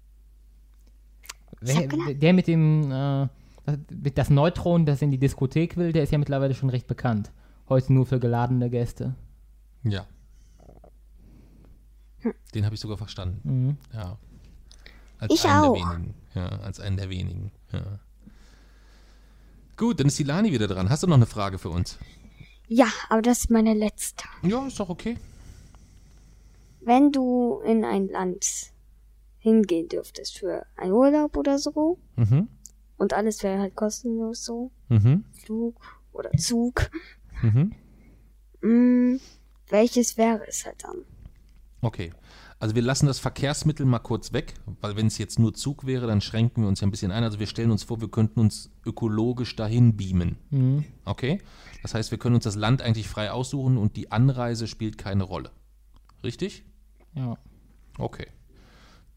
Wer, 1.62 1.88
der 2.14 2.34
mit 2.34 2.47
dem, 2.47 2.91
äh, 2.91 3.28
das 4.14 4.30
Neutron, 4.30 4.86
das 4.86 5.01
in 5.01 5.12
die 5.12 5.18
Diskothek 5.18 5.78
will, 5.78 5.93
der 5.93 6.04
ist 6.04 6.12
ja 6.12 6.18
mittlerweile 6.18 6.54
schon 6.54 6.70
recht 6.70 6.88
bekannt. 6.88 7.32
Heute 7.70 7.93
nur 7.93 8.06
für 8.06 8.20
geladene 8.20 8.70
Gäste. 8.70 9.16
Ja. 9.84 10.06
Den 12.54 12.66
habe 12.66 12.76
ich 12.76 12.82
sogar 12.82 12.97
verstanden. 12.97 13.41
Mhm. 13.43 13.78
Ja. 13.93 14.18
Als 15.20 15.34
Ich 15.34 15.45
einen 15.45 15.64
auch. 15.64 15.74
der 15.76 15.86
wenigen. 15.95 16.14
Ja, 16.36 16.47
als 16.60 16.80
einen 16.80 16.97
der 16.97 17.10
wenigen. 17.10 17.51
Ja. 17.72 17.99
Gut, 19.78 20.00
dann 20.00 20.08
ist 20.08 20.20
die 20.20 20.24
Lani 20.24 20.52
wieder 20.52 20.68
dran. 20.68 20.90
Hast 20.90 21.04
du 21.04 21.08
noch 21.08 21.16
eine 21.16 21.26
Frage 21.26 21.58
für 21.58 21.70
uns? 21.70 21.98
Ja, 22.68 22.88
aber 23.10 23.22
das 23.22 23.40
ist 23.40 23.50
meine 23.50 23.74
letzte. 23.74 24.26
Ja, 24.44 24.66
ist 24.68 24.80
doch 24.80 24.90
okay. 24.90 25.18
Wenn 26.82 27.12
du 27.12 27.62
in 27.66 27.86
ein 27.86 28.08
Land 28.08 28.74
hingehen 29.44 29.90
dürftest 29.90 30.38
für 30.38 30.66
einen 30.78 30.94
Urlaub 30.94 31.36
oder 31.36 31.60
so. 31.60 32.00
Mhm. 32.16 32.48
Und 32.98 33.14
alles 33.14 33.44
wäre 33.44 33.60
halt 33.60 33.76
kostenlos 33.76 34.46
so. 34.46 34.72
Mhm. 34.88 35.26
Flug 35.44 35.82
oder 36.14 36.32
Zug. 36.38 36.90
Mhm. 37.42 37.74
Mm, 38.62 39.20
welches 39.68 40.18
wäre 40.18 40.48
es 40.48 40.66
halt 40.66 40.84
dann? 40.84 41.04
Okay. 41.82 42.14
Also 42.64 42.76
wir 42.76 42.82
lassen 42.82 43.07
das 43.07 43.20
Verkehrsmittel 43.20 43.86
mal 43.86 43.99
kurz 43.99 44.32
weg, 44.32 44.53
weil 44.80 44.95
wenn 44.95 45.07
es 45.07 45.18
jetzt 45.18 45.38
nur 45.38 45.53
Zug 45.53 45.86
wäre, 45.86 46.07
dann 46.07 46.22
schränken 46.22 46.64
wir 46.64 46.70
uns 46.70 46.80
ja 46.80 46.88
ein 46.88 46.91
bisschen 46.91 47.11
ein. 47.11 47.22
Also 47.22 47.38
wir 47.38 47.45
stellen 47.47 47.72
uns 47.72 47.84
vor, 47.84 47.99
wir 47.99 48.07
könnten 48.07 48.39
uns 48.39 48.72
ökologisch 48.86 49.57
dahin 49.57 49.97
beamen. 49.97 50.38
Mhm. 50.49 50.86
Okay? 51.03 51.41
Das 51.82 51.93
heißt, 51.93 52.11
wir 52.11 52.18
können 52.18 52.36
uns 52.36 52.45
das 52.45 52.55
Land 52.55 52.82
eigentlich 52.82 53.09
frei 53.09 53.32
aussuchen 53.32 53.78
und 53.78 53.97
die 53.97 54.14
Anreise 54.14 54.68
spielt 54.68 54.97
keine 54.97 55.24
Rolle. 55.26 55.51
Richtig? 56.24 56.64
Ja. 57.16 57.38
Okay. 57.97 58.28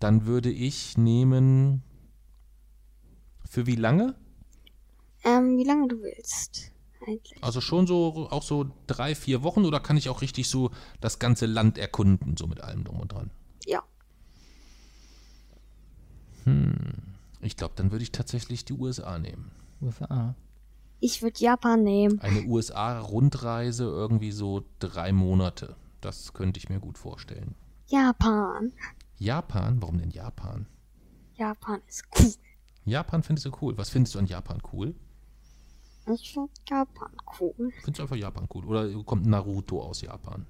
Dann 0.01 0.27
würde 0.27 0.51
ich 0.51 0.99
nehmen. 0.99 1.85
Für 3.49 3.69
wie 3.69 3.77
lange? 3.77 4.17
Ähm, 5.23 5.57
wie 5.57 5.63
lange 5.63 5.87
du 5.87 6.03
willst. 6.03 6.73
Eigentlich. 7.07 7.45
Also 7.45 7.61
schon 7.61 7.87
so, 7.87 8.29
auch 8.29 8.43
so 8.43 8.67
drei, 8.89 9.15
vier 9.15 9.45
Wochen 9.45 9.65
oder 9.65 9.79
kann 9.79 9.97
ich 9.97 10.09
auch 10.09 10.21
richtig 10.21 10.49
so 10.49 10.73
das 11.01 11.21
ganze 11.21 11.47
Land 11.47 11.79
erkunden, 11.79 12.37
so 12.37 12.49
mit 12.49 12.61
allem 12.61 12.83
drum 12.83 12.99
und 12.99 13.13
dran? 13.13 13.31
Ja. 16.47 16.73
Ich 17.41 17.57
glaube, 17.57 17.75
dann 17.77 17.91
würde 17.93 18.03
ich 18.03 18.13
tatsächlich 18.13 18.65
die 18.65 18.73
USA 18.73 19.19
nehmen. 19.19 19.51
USA. 19.81 20.35
Ich 21.01 21.23
würde 21.23 21.39
Japan 21.39 21.83
nehmen. 21.83 22.21
Eine 22.21 22.45
USA-Rundreise 22.47 23.85
irgendwie 23.85 24.33
so 24.33 24.65
drei 24.79 25.13
Monate. 25.13 25.77
Das 26.01 26.33
könnte 26.33 26.59
ich 26.59 26.69
mir 26.69 26.81
gut 26.81 26.97
vorstellen. 26.99 27.55
Japan. 27.89 28.73
Japan? 29.19 29.81
Warum 29.83 29.99
denn 29.99 30.11
Japan? 30.11 30.67
Japan 31.37 31.81
ist 31.87 32.05
cool. 32.19 32.33
Japan 32.87 33.23
findest 33.23 33.47
du 33.47 33.53
cool. 33.61 33.77
Was 33.77 33.91
findest 33.91 34.15
du 34.15 34.19
an 34.19 34.27
Japan 34.27 34.59
cool? 34.73 34.95
Ich 36.15 36.33
finde 36.33 36.51
Japan 36.69 37.11
cool. 37.41 37.53
Findest 37.83 37.99
du 37.99 38.03
einfach 38.03 38.17
Japan 38.17 38.49
cool? 38.55 38.65
Oder 38.65 39.03
kommt 39.05 39.27
Naruto 39.27 39.83
aus 39.83 40.01
Japan? 40.01 40.47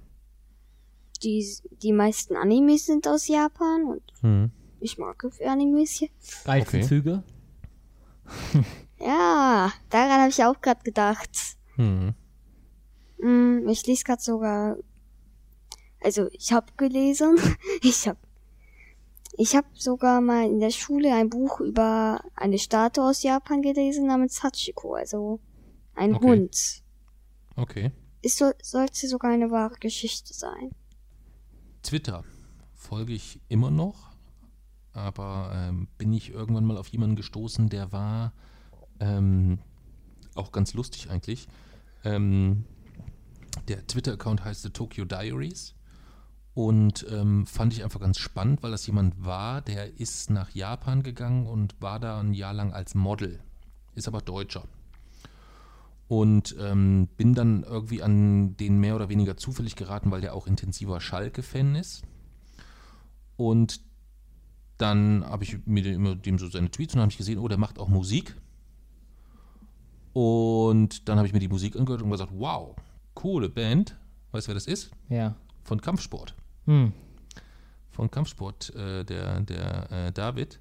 Die, 1.23 1.45
die 1.81 1.93
meisten 1.93 2.35
Animes 2.35 2.85
sind 2.85 3.07
aus 3.07 3.27
Japan 3.27 3.85
und 3.85 4.03
Hm. 4.21 4.51
Ich 4.79 4.97
mag 4.97 5.23
Animes 5.45 5.91
hier. 5.91 6.09
Geilste 6.45 6.77
Okay. 6.77 7.23
Ja, 8.99 9.71
daran 9.89 10.19
habe 10.21 10.29
ich 10.29 10.43
auch 10.43 10.59
gerade 10.61 10.83
gedacht. 10.83 11.29
Hm. 11.75 12.13
Hm, 13.19 13.67
ich 13.69 13.85
lese 13.85 14.03
gerade 14.03 14.21
sogar. 14.21 14.77
Also 16.01 16.27
ich 16.31 16.51
habe 16.51 16.67
gelesen. 16.77 17.37
Ich 17.81 18.07
habe 18.07 18.19
ich 19.39 19.55
habe 19.55 19.67
sogar 19.75 20.19
mal 20.19 20.45
in 20.47 20.59
der 20.59 20.71
Schule 20.71 21.13
ein 21.13 21.29
Buch 21.29 21.59
über 21.59 22.21
eine 22.35 22.57
Statue 22.57 23.03
aus 23.03 23.21
Japan 23.21 23.61
gelesen 23.61 24.07
namens 24.07 24.41
Hachiko, 24.41 24.95
also 24.95 25.39
ein 25.93 26.15
Okay. 26.15 26.25
Hund. 26.25 26.83
Okay. 27.55 27.91
Es 28.23 28.37
soll, 28.37 28.55
sollte 28.63 29.07
sogar 29.07 29.31
eine 29.31 29.51
wahre 29.51 29.75
Geschichte 29.75 30.33
sein. 30.33 30.71
Twitter 31.83 32.23
folge 32.73 33.13
ich 33.13 33.39
immer 33.47 33.69
noch, 33.69 34.16
aber 34.97 35.51
ähm, 35.53 35.87
bin 35.97 36.11
ich 36.11 36.31
irgendwann 36.31 36.65
mal 36.65 36.77
auf 36.77 36.87
jemanden 36.87 37.15
gestoßen, 37.15 37.69
der 37.69 37.91
war 37.91 38.33
ähm, 38.99 39.59
auch 40.35 40.51
ganz 40.51 40.73
lustig 40.73 41.09
eigentlich. 41.09 41.47
Ähm, 42.03 42.65
der 43.67 43.85
Twitter-Account 43.85 44.43
heißt 44.43 44.63
The 44.63 44.69
Tokyo 44.69 45.05
Diaries 45.05 45.75
und 46.53 47.05
ähm, 47.11 47.45
fand 47.45 47.73
ich 47.73 47.83
einfach 47.83 47.99
ganz 47.99 48.17
spannend, 48.17 48.63
weil 48.63 48.71
das 48.71 48.87
jemand 48.87 49.23
war, 49.23 49.61
der 49.61 49.99
ist 49.99 50.31
nach 50.31 50.49
Japan 50.51 51.03
gegangen 51.03 51.45
und 51.45 51.79
war 51.81 51.99
da 51.99 52.19
ein 52.19 52.33
Jahr 52.33 52.53
lang 52.53 52.73
als 52.73 52.95
Model, 52.95 53.39
ist 53.93 54.07
aber 54.07 54.21
Deutscher. 54.21 54.63
Und 56.07 56.55
ähm, 56.59 57.09
bin 57.17 57.35
dann 57.35 57.63
irgendwie 57.63 58.01
an 58.01 58.55
den 58.55 58.79
mehr 58.79 58.95
oder 58.95 59.09
weniger 59.09 59.35
zufällig 59.35 59.75
geraten, 59.75 60.09
weil 60.09 60.21
der 60.21 60.33
auch 60.33 60.47
intensiver 60.47 61.01
Schalke-Fan 61.01 61.75
ist. 61.75 62.03
Und 63.35 63.81
dann 64.77 65.25
habe 65.25 65.43
ich 65.43 65.57
mit 65.65 65.85
dem, 65.85 66.01
mit 66.03 66.25
dem 66.25 66.37
so 66.39 66.47
seine 66.49 66.69
Tweets 66.69 66.93
und 66.95 67.01
habe 67.01 67.11
ich 67.11 67.17
gesehen, 67.17 67.39
oh, 67.39 67.47
der 67.47 67.57
macht 67.57 67.79
auch 67.79 67.87
Musik. 67.89 68.35
Und 70.13 71.07
dann 71.07 71.17
habe 71.17 71.27
ich 71.27 71.33
mir 71.33 71.39
die 71.39 71.47
Musik 71.47 71.75
angehört 71.75 72.01
und 72.01 72.09
gesagt, 72.09 72.31
wow, 72.35 72.75
coole 73.13 73.49
Band. 73.49 73.95
Weißt 74.31 74.47
du, 74.47 74.49
wer 74.49 74.55
das 74.55 74.65
ist? 74.67 74.91
Ja. 75.09 75.35
Von 75.63 75.81
Kampfsport. 75.81 76.35
Hm. 76.65 76.93
Von 77.91 78.09
Kampfsport, 78.11 78.73
äh, 78.75 79.03
der, 79.03 79.41
der 79.41 79.91
äh, 79.91 80.11
David. 80.11 80.59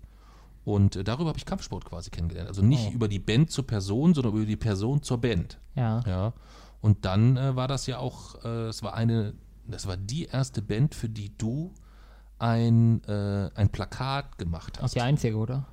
Und 0.65 0.97
äh, 0.97 1.05
darüber 1.05 1.29
habe 1.29 1.39
ich 1.39 1.47
Kampfsport 1.47 1.85
quasi 1.85 2.11
kennengelernt. 2.11 2.49
Also 2.49 2.63
nicht 2.63 2.89
Oh. 2.89 2.93
über 2.93 3.09
die 3.09 3.19
Band 3.19 3.51
zur 3.51 3.67
Person, 3.67 4.15
sondern 4.15 4.35
über 4.35 4.45
die 4.47 4.57
Person 4.57 5.03
zur 5.03 5.19
Band. 5.21 5.59
Ja. 5.75 6.01
Ja. 6.07 6.33
Und 6.81 7.05
dann 7.05 7.37
äh, 7.37 7.57
war 7.57 7.69
das 7.69 7.87
ja 7.87 7.99
auch, 7.99 8.43
äh, 8.45 8.69
es 8.69 8.83
war 8.83 8.95
eine, 8.95 9.35
das 9.67 9.87
war 9.87 9.97
die 9.97 10.25
erste 10.25 10.63
Band, 10.63 10.95
für 10.95 11.09
die 11.09 11.37
du 11.37 11.73
ein, 12.39 13.03
äh, 13.05 13.51
ein 13.55 13.71
Plakat 13.71 14.39
gemacht 14.39 14.79
Auch 14.79 14.85
hast. 14.85 14.95
die 14.95 15.01
einzige, 15.01 15.37
oder? 15.37 15.67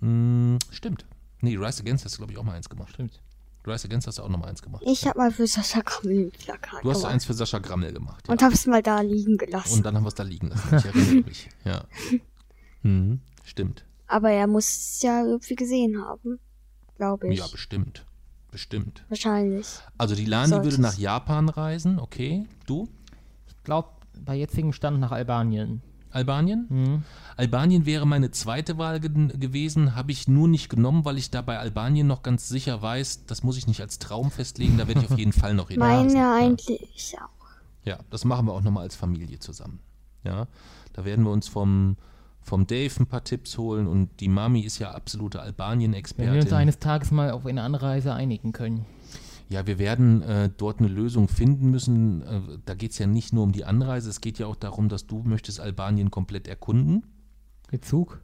Hm, 0.00 0.58
stimmt. 0.70 1.04
Nee, 1.40 1.56
Rise 1.56 1.82
Against 1.82 2.04
hast 2.04 2.14
du, 2.14 2.18
glaube 2.18 2.32
ich, 2.32 2.38
auch 2.38 2.42
mal 2.44 2.54
eins 2.54 2.68
gemacht. 2.68 2.90
Stimmt. 2.94 3.20
Rise 3.66 3.86
Against 3.88 4.06
hast 4.06 4.18
du 4.18 4.22
auch 4.22 4.28
noch 4.28 4.38
mal 4.38 4.48
eins 4.48 4.62
gemacht. 4.62 4.82
Ich 4.86 5.06
habe 5.06 5.18
mal 5.18 5.30
für 5.30 5.46
Sascha 5.46 5.80
Grammel 5.82 6.26
ein 6.26 6.30
Plakat 6.30 6.82
Du 6.82 6.90
hast 6.90 6.98
gemacht. 7.00 7.12
eins 7.12 7.24
für 7.26 7.34
Sascha 7.34 7.58
Grammel 7.58 7.92
gemacht. 7.92 8.26
Ja. 8.26 8.32
Und 8.32 8.42
habe 8.42 8.54
es 8.54 8.66
mal 8.66 8.82
da 8.82 9.00
liegen 9.00 9.36
gelassen. 9.36 9.74
Und 9.78 9.86
dann 9.86 9.94
haben 9.96 10.04
wir 10.04 10.08
es 10.08 10.14
da 10.14 10.22
liegen 10.22 10.48
lassen. 10.48 10.76
Ich 10.76 10.84
erinnere 10.86 11.14
mich. 11.26 11.48
Ja. 11.64 11.84
Hm, 12.82 13.20
stimmt. 13.44 13.84
Aber 14.06 14.30
er 14.30 14.46
muss 14.46 14.64
es 14.68 15.02
ja 15.02 15.24
irgendwie 15.24 15.54
gesehen 15.56 16.02
haben. 16.02 16.38
Glaube 16.96 17.28
ich. 17.32 17.38
Ja, 17.38 17.46
bestimmt. 17.48 18.06
Bestimmt. 18.50 19.04
Wahrscheinlich. 19.08 19.66
Also 19.98 20.14
die 20.14 20.24
Lani 20.24 20.48
Sollte 20.48 20.64
würde 20.64 20.82
nach. 20.82 20.98
Japan 20.98 21.48
reisen, 21.48 21.98
okay. 22.00 22.46
Du? 22.66 22.88
Ich 23.46 23.62
glaube, 23.62 23.90
bei 24.24 24.34
jetzigem 24.34 24.72
Stand 24.72 24.98
nach 25.00 25.12
Albanien. 25.12 25.82
Albanien? 26.10 26.66
Hm. 26.68 27.02
Albanien 27.36 27.86
wäre 27.86 28.06
meine 28.06 28.30
zweite 28.30 28.78
Wahl 28.78 29.00
ge 29.00 29.10
gewesen, 29.38 29.94
habe 29.94 30.12
ich 30.12 30.28
nur 30.28 30.48
nicht 30.48 30.68
genommen, 30.68 31.04
weil 31.04 31.18
ich 31.18 31.30
da 31.30 31.42
bei 31.42 31.58
Albanien 31.58 32.06
noch 32.06 32.22
ganz 32.22 32.48
sicher 32.48 32.82
weiß, 32.82 33.26
das 33.26 33.42
muss 33.42 33.56
ich 33.56 33.66
nicht 33.66 33.80
als 33.80 33.98
Traum 33.98 34.30
festlegen, 34.30 34.76
da 34.78 34.88
werde 34.88 35.00
ich 35.00 35.10
auf 35.10 35.18
jeden 35.18 35.32
Fall 35.32 35.54
noch 35.54 35.68
hin. 35.70 35.78
Meine 35.78 36.12
ja. 36.12 36.34
eigentlich 36.34 37.16
auch. 37.18 37.86
ja, 37.86 37.98
das 38.10 38.24
machen 38.24 38.46
wir 38.46 38.52
auch 38.52 38.62
nochmal 38.62 38.84
als 38.84 38.96
Familie 38.96 39.38
zusammen. 39.38 39.80
Ja, 40.24 40.46
da 40.92 41.04
werden 41.04 41.24
wir 41.24 41.30
uns 41.30 41.48
vom, 41.48 41.96
vom 42.42 42.66
Dave 42.66 42.92
ein 43.00 43.06
paar 43.06 43.24
Tipps 43.24 43.56
holen 43.56 43.86
und 43.86 44.20
die 44.20 44.28
Mami 44.28 44.60
ist 44.60 44.78
ja 44.78 44.90
absolute 44.90 45.38
Wenn 45.38 45.44
wir 45.44 45.48
uns 45.48 45.58
Albanien-Expertin. 45.58 46.52
eines 46.54 46.78
Tages 46.78 47.10
mal 47.10 47.30
auf 47.30 47.46
eine 47.46 47.62
Anreise 47.62 48.12
einigen 48.12 48.52
können. 48.52 48.84
Ja, 49.50 49.66
wir 49.66 49.78
werden 49.78 50.22
äh, 50.22 50.48
dort 50.56 50.78
eine 50.78 50.88
Lösung 50.88 51.28
finden 51.28 51.70
müssen. 51.70 52.22
Äh, 52.22 52.40
da 52.64 52.74
geht 52.74 52.92
es 52.92 52.98
ja 52.98 53.06
nicht 53.06 53.32
nur 53.32 53.42
um 53.42 53.52
die 53.52 53.64
Anreise, 53.64 54.08
es 54.08 54.20
geht 54.20 54.38
ja 54.38 54.46
auch 54.46 54.56
darum, 54.56 54.88
dass 54.88 55.06
du 55.06 55.22
möchtest 55.24 55.60
Albanien 55.60 56.10
komplett 56.10 56.48
erkunden. 56.48 57.04
Mit 57.70 57.84
Zug? 57.84 58.20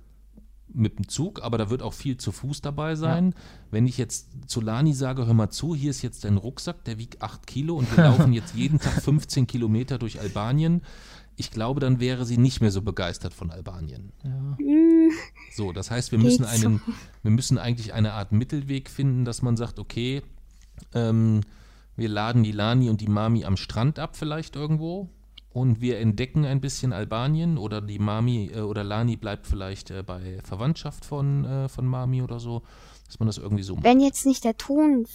mit 0.76 0.98
dem 0.98 1.08
Zug, 1.08 1.42
aber 1.42 1.58
da 1.58 1.70
wird 1.70 1.80
auch 1.82 1.94
viel 1.94 2.16
zu 2.18 2.32
Fuß 2.32 2.60
dabei 2.60 2.96
sein. 2.96 3.34
Wenn 3.70 3.86
ich 3.86 3.96
jetzt 3.96 4.28
zu 4.46 4.60
Lani 4.60 4.92
sage, 4.92 5.26
hör 5.26 5.32
mal 5.32 5.48
zu, 5.48 5.74
hier 5.74 5.90
ist 5.90 6.02
jetzt 6.02 6.24
dein 6.24 6.36
Rucksack, 6.36 6.84
der 6.84 6.98
wiegt 6.98 7.22
8 7.22 7.46
Kilo 7.46 7.76
und 7.76 7.96
wir 7.96 8.04
laufen 8.10 8.32
jetzt 8.32 8.54
jeden 8.54 8.78
Tag 8.78 9.02
15 9.02 9.46
Kilometer 9.46 9.98
durch 9.98 10.20
Albanien, 10.20 10.82
ich 11.36 11.50
glaube, 11.50 11.80
dann 11.80 12.00
wäre 12.00 12.24
sie 12.24 12.38
nicht 12.38 12.60
mehr 12.60 12.70
so 12.70 12.80
begeistert 12.82 13.34
von 13.34 13.50
Albanien. 13.50 14.12
Ja. 14.24 14.56
So, 15.54 15.72
das 15.72 15.90
heißt, 15.90 16.10
wir 16.10 16.18
müssen, 16.18 16.44
so. 16.44 16.50
einen, 16.50 16.80
wir 17.22 17.30
müssen 17.30 17.58
eigentlich 17.58 17.92
eine 17.92 18.14
Art 18.14 18.32
Mittelweg 18.32 18.88
finden, 18.88 19.24
dass 19.24 19.42
man 19.42 19.56
sagt, 19.56 19.78
okay, 19.78 20.22
ähm, 20.94 21.42
wir 21.96 22.08
laden 22.08 22.42
die 22.42 22.52
Lani 22.52 22.90
und 22.90 23.00
die 23.00 23.08
Mami 23.08 23.44
am 23.44 23.56
Strand 23.56 23.98
ab 23.98 24.16
vielleicht 24.16 24.56
irgendwo 24.56 25.08
und 25.50 25.80
wir 25.80 25.98
entdecken 25.98 26.44
ein 26.44 26.60
bisschen 26.60 26.92
Albanien 26.92 27.56
oder 27.56 27.80
die 27.80 27.98
Mami 27.98 28.50
äh, 28.54 28.60
oder 28.60 28.84
Lani 28.84 29.16
bleibt 29.16 29.46
vielleicht 29.46 29.90
äh, 29.90 30.02
bei 30.02 30.38
Verwandtschaft 30.44 31.04
von, 31.04 31.44
äh, 31.46 31.68
von 31.70 31.86
Mami 31.86 32.22
oder 32.22 32.38
so, 32.38 32.62
dass 33.06 33.18
man 33.18 33.26
das 33.26 33.38
irgendwie 33.38 33.62
so 33.62 33.74
macht. 33.74 33.84
wenn 33.84 34.00
jetzt 34.00 34.26
nicht 34.26 34.44
der 34.44 34.58
Ton 34.58 35.06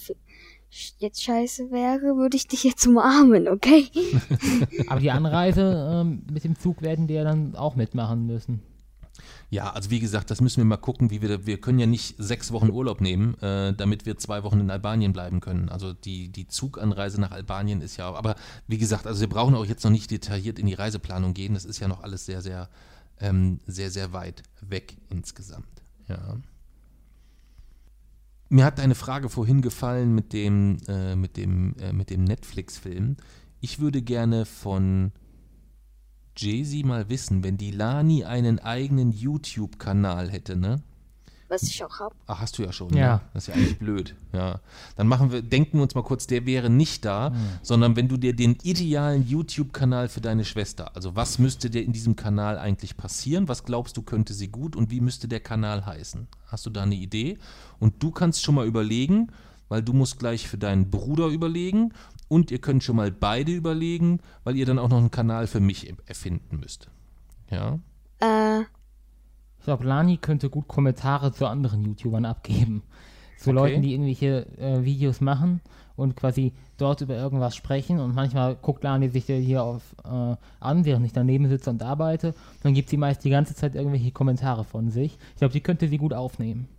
jetzt 0.98 1.22
scheiße 1.22 1.70
wäre, 1.70 2.18
würde 2.18 2.38
ich 2.38 2.48
dich 2.48 2.64
jetzt 2.64 2.88
umarmen, 2.88 3.48
okay? 3.48 3.88
Aber 4.88 5.00
die 5.00 5.12
Anreise 5.12 5.90
ähm, 5.92 6.24
mit 6.32 6.44
dem 6.44 6.58
Zug 6.58 6.82
werden 6.82 7.08
die 7.08 7.14
ja 7.14 7.24
dann 7.24 7.56
auch 7.56 7.76
mitmachen 7.76 8.26
müssen. 8.26 8.64
Ja, 9.52 9.70
also 9.74 9.90
wie 9.90 10.00
gesagt, 10.00 10.32
das 10.32 10.40
müssen 10.40 10.62
wir 10.62 10.66
mal 10.66 10.78
gucken, 10.78 11.12
wie 11.12 11.22
wir, 11.22 11.46
wir 11.46 11.60
können 11.60 11.78
ja 11.78 11.86
nicht 11.86 12.16
sechs 12.18 12.54
Wochen 12.54 12.70
Urlaub 12.70 13.02
nehmen, 13.02 13.38
äh, 13.42 13.74
damit 13.74 14.06
wir 14.06 14.18
zwei 14.18 14.44
Wochen 14.44 14.62
in 14.62 14.72
Albanien 14.72 15.12
bleiben 15.12 15.42
können. 15.42 15.68
Also 15.68 15.92
die, 15.92 16.30
die 16.30 16.48
Zuganreise 16.48 17.20
nach 17.20 17.32
Albanien 17.32 17.82
ist 17.82 17.98
ja, 17.98 18.14
aber 18.14 18.36
wie 18.68 18.78
gesagt, 18.78 19.06
also 19.06 19.20
wir 19.20 19.28
brauchen 19.28 19.54
auch 19.56 19.66
jetzt 19.66 19.84
noch 19.84 19.92
nicht 19.92 20.10
detailliert 20.10 20.58
in 20.58 20.68
die 20.68 20.74
Reiseplanung 20.74 21.34
gehen. 21.34 21.54
Das 21.54 21.66
ist 21.66 21.82
ja 21.82 21.90
noch 21.90 22.02
alles 22.02 22.26
sehr, 22.26 22.42
sehr, 22.42 22.70
ähm, 23.20 23.60
sehr, 23.68 23.92
sehr 23.92 24.14
weit 24.14 24.42
weg 24.62 24.96
insgesamt. 25.10 25.84
Ja. 26.08 26.38
Mir 28.48 28.64
hat 28.64 28.80
eine 28.80 28.96
Frage 28.96 29.28
vorhin 29.28 29.62
gefallen 29.62 30.16
mit 30.16 30.32
dem, 30.32 30.78
äh, 30.88 31.18
mit 31.18 31.36
dem, 31.36 31.76
äh, 31.78 31.92
mit 31.92 32.10
dem 32.10 32.24
Netflix-Film. 32.24 33.18
Ich 33.60 33.80
würde 33.80 34.02
gerne 34.02 34.46
von 34.46 35.12
Jay-Z 36.38 36.86
mal 36.86 37.10
wissen, 37.10 37.44
wenn 37.44 37.58
die 37.58 37.72
Lani 37.72 38.24
einen 38.24 38.60
eigenen 38.60 39.12
YouTube-Kanal 39.12 40.30
hätte, 40.30 40.56
ne? 40.56 40.82
Was 41.50 41.64
ich 41.64 41.84
auch 41.84 42.00
hab. 42.00 42.16
Ach, 42.28 42.40
hast 42.40 42.58
du 42.58 42.64
ja 42.64 42.72
schon. 42.72 42.96
Ja. 42.96 43.16
Ne? 43.16 43.22
Das 43.34 43.44
ist 43.44 43.48
ja 43.48 43.56
eigentlich 43.56 43.78
blöd. 43.78 44.16
Ja. 44.32 44.62
Dann 44.96 45.08
machen 45.08 45.34
wir, 45.34 45.42
denken 45.42 45.78
wir 45.80 45.84
uns 45.84 45.96
mal 45.96 46.02
kurz, 46.02 46.26
der 46.26 46.46
wäre 46.46 46.70
nicht 46.70 47.04
da, 47.04 47.32
Hm. 47.32 47.36
sondern 47.62 47.98
wenn 47.98 48.08
du 48.08 48.16
dir 48.16 48.34
den 48.34 48.56
idealen 48.64 49.28
YouTube-Kanal 49.28 50.08
für 50.08 50.22
deine 50.22 50.46
Schwester, 50.46 50.96
also 50.96 51.18
was 51.18 51.40
müsste 51.40 51.70
der 51.70 51.84
in 51.84 51.92
diesem 51.92 52.16
Kanal 52.16 52.58
eigentlich 52.58 52.96
passieren? 52.96 53.50
Was 53.50 53.66
glaubst 53.66 53.98
du, 53.98 54.02
könnte 54.02 54.34
sie 54.34 54.48
gut 54.48 54.78
und 54.78 54.92
wie 54.92 55.02
müsste 55.02 55.28
der 55.28 55.42
Kanal 55.42 55.86
heißen? 55.86 56.30
Hast 56.48 56.66
du 56.66 56.70
da 56.70 56.84
eine 56.84 56.96
Idee? 56.96 57.38
Und 57.80 58.02
du 58.02 58.12
kannst 58.12 58.44
schon 58.44 58.56
mal 58.56 58.66
überlegen, 58.66 59.28
weil 59.68 59.84
du 59.84 59.92
musst 59.92 60.20
gleich 60.20 60.48
für 60.48 60.58
deinen 60.58 60.90
Bruder 60.90 61.28
überlegen 61.28 61.92
und 62.32 62.50
ihr 62.50 62.60
könnt 62.60 62.82
schon 62.82 62.96
mal 62.96 63.12
beide 63.12 63.52
überlegen, 63.52 64.20
weil 64.46 64.56
ihr 64.56 64.66
dann 64.66 64.80
auch 64.80 64.88
noch 64.88 65.00
einen 65.00 65.12
Kanal 65.12 65.48
für 65.48 65.60
mich 65.60 65.94
erfinden 66.06 66.62
müsst. 66.62 66.90
Ja. 67.50 67.78
Äh, 68.22 68.62
Ich 69.60 69.66
glaube, 69.66 69.84
Lani 69.86 70.16
könnte 70.16 70.50
gut 70.50 70.70
Kommentare 70.70 71.34
zu 71.34 71.46
anderen 71.46 71.82
YouTubern 71.84 72.24
abgeben. 72.24 72.84
Zu 73.38 73.50
Okay. 73.50 73.60
Leuten, 73.60 73.82
die 73.82 73.92
irgendwelche 73.94 74.48
äh, 74.58 74.86
Videos 74.86 75.20
machen 75.20 75.60
und 75.98 76.16
quasi 76.16 76.54
dort 76.78 77.02
über 77.02 77.16
irgendwas 77.18 77.56
sprechen. 77.56 78.00
Und 78.00 78.16
manchmal 78.16 78.56
guckt 78.56 78.84
Lani 78.84 79.10
sich 79.10 79.26
hier 79.26 79.62
auf, 79.64 79.82
äh, 80.06 80.36
an, 80.62 80.86
während 80.86 81.06
ich 81.06 81.12
daneben 81.12 81.50
sitze 81.50 81.70
und 81.70 81.84
arbeite. 81.84 82.34
Dann 82.64 82.74
gibt 82.74 82.90
sie 82.90 82.98
meist 82.98 83.26
die 83.26 83.30
ganze 83.30 83.56
Zeit 83.56 83.76
irgendwelche 83.76 84.12
Kommentare 84.12 84.64
von 84.64 84.90
sich. 84.90 85.18
Ich 85.34 85.40
glaube, 85.40 85.52
die 85.54 85.62
könnte 85.62 85.90
sie 85.90 85.98
gut 85.98 86.14
aufnehmen. 86.14 86.70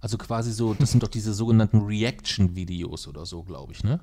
Also 0.00 0.16
quasi 0.16 0.52
so, 0.52 0.72
das 0.74 0.90
sind 0.90 1.02
doch 1.02 1.08
diese 1.08 1.34
sogenannten 1.34 1.82
Reaction-Videos 1.82 3.06
oder 3.08 3.26
so, 3.26 3.42
glaube 3.42 3.72
ich, 3.72 3.84
ne? 3.84 4.00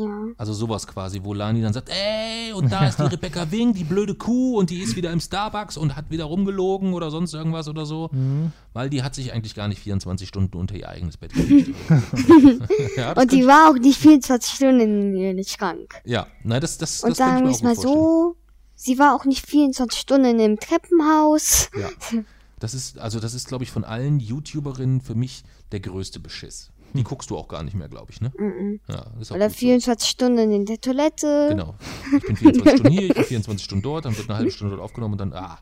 Ja. 0.00 0.26
Also 0.38 0.52
sowas 0.52 0.86
quasi, 0.86 1.20
wo 1.22 1.34
Lani 1.34 1.62
dann 1.62 1.72
sagt, 1.72 1.90
ey, 1.90 2.52
und 2.52 2.70
da 2.72 2.88
ist 2.88 2.98
die 2.98 3.02
Rebecca 3.10 3.50
Wing, 3.50 3.72
die 3.74 3.84
blöde 3.84 4.14
Kuh, 4.14 4.58
und 4.58 4.70
die 4.70 4.80
ist 4.80 4.96
wieder 4.96 5.12
im 5.12 5.20
Starbucks 5.20 5.76
und 5.76 5.96
hat 5.96 6.10
wieder 6.10 6.24
rumgelogen 6.24 6.92
oder 6.94 7.10
sonst 7.10 7.34
irgendwas 7.34 7.68
oder 7.68 7.86
so. 7.86 8.10
Weil 8.72 8.90
die 8.90 9.02
hat 9.02 9.14
sich 9.14 9.32
eigentlich 9.32 9.54
gar 9.54 9.68
nicht 9.68 9.80
24 9.80 10.28
Stunden 10.28 10.56
unter 10.56 10.74
ihr 10.74 10.88
eigenes 10.88 11.16
Bett 11.16 11.32
gelegt. 11.34 11.74
ja, 12.96 13.12
Und 13.12 13.32
die 13.32 13.46
war 13.46 13.70
auch 13.70 13.78
nicht 13.78 13.98
24 14.00 14.54
Stunden 14.54 14.80
in 14.80 15.16
ihrem 15.16 15.44
Schrank. 15.44 16.00
ja, 16.04 16.26
nein, 16.44 16.60
das, 16.60 16.78
das, 16.78 17.02
Und 17.02 17.10
das 17.10 17.18
sagen 17.18 17.44
wir 17.44 17.50
es 17.50 17.62
mal 17.62 17.74
vorstellen. 17.74 17.94
so, 17.94 18.36
sie 18.74 18.98
war 18.98 19.14
auch 19.14 19.24
nicht 19.24 19.46
24 19.46 19.98
Stunden 19.98 20.38
im 20.40 20.58
Treppenhaus. 20.58 21.70
Ja. 21.78 21.88
Das 22.58 22.74
ist, 22.74 22.98
also 22.98 23.20
das 23.20 23.32
ist, 23.34 23.48
glaube 23.48 23.64
ich, 23.64 23.70
von 23.70 23.84
allen 23.84 24.20
YouTuberinnen 24.20 25.00
für 25.00 25.14
mich 25.14 25.44
der 25.72 25.80
größte 25.80 26.20
Beschiss. 26.20 26.70
Die 26.94 27.04
guckst 27.04 27.30
du 27.30 27.36
auch 27.36 27.46
gar 27.48 27.62
nicht 27.62 27.74
mehr, 27.74 27.88
glaube 27.88 28.10
ich, 28.10 28.20
ne? 28.20 28.32
Ja, 28.88 29.06
ist 29.20 29.30
auch 29.30 29.36
Oder 29.36 29.46
gut 29.46 29.54
so. 29.54 29.60
24 29.60 30.08
Stunden 30.10 30.50
in 30.52 30.66
der 30.66 30.80
Toilette. 30.80 31.46
Genau. 31.50 31.74
Ich 32.16 32.22
bin 32.26 32.36
24 32.36 32.70
Stunden 32.80 32.90
hier, 32.92 33.02
ich 33.10 33.14
bin 33.14 33.24
24 33.24 33.64
Stunden 33.64 33.82
dort, 33.82 34.04
dann 34.04 34.16
wird 34.16 34.28
eine 34.28 34.38
halbe 34.38 34.50
Stunde 34.50 34.74
dort 34.76 34.84
aufgenommen 34.84 35.12
und 35.14 35.18
dann, 35.20 35.32
ah. 35.32 35.58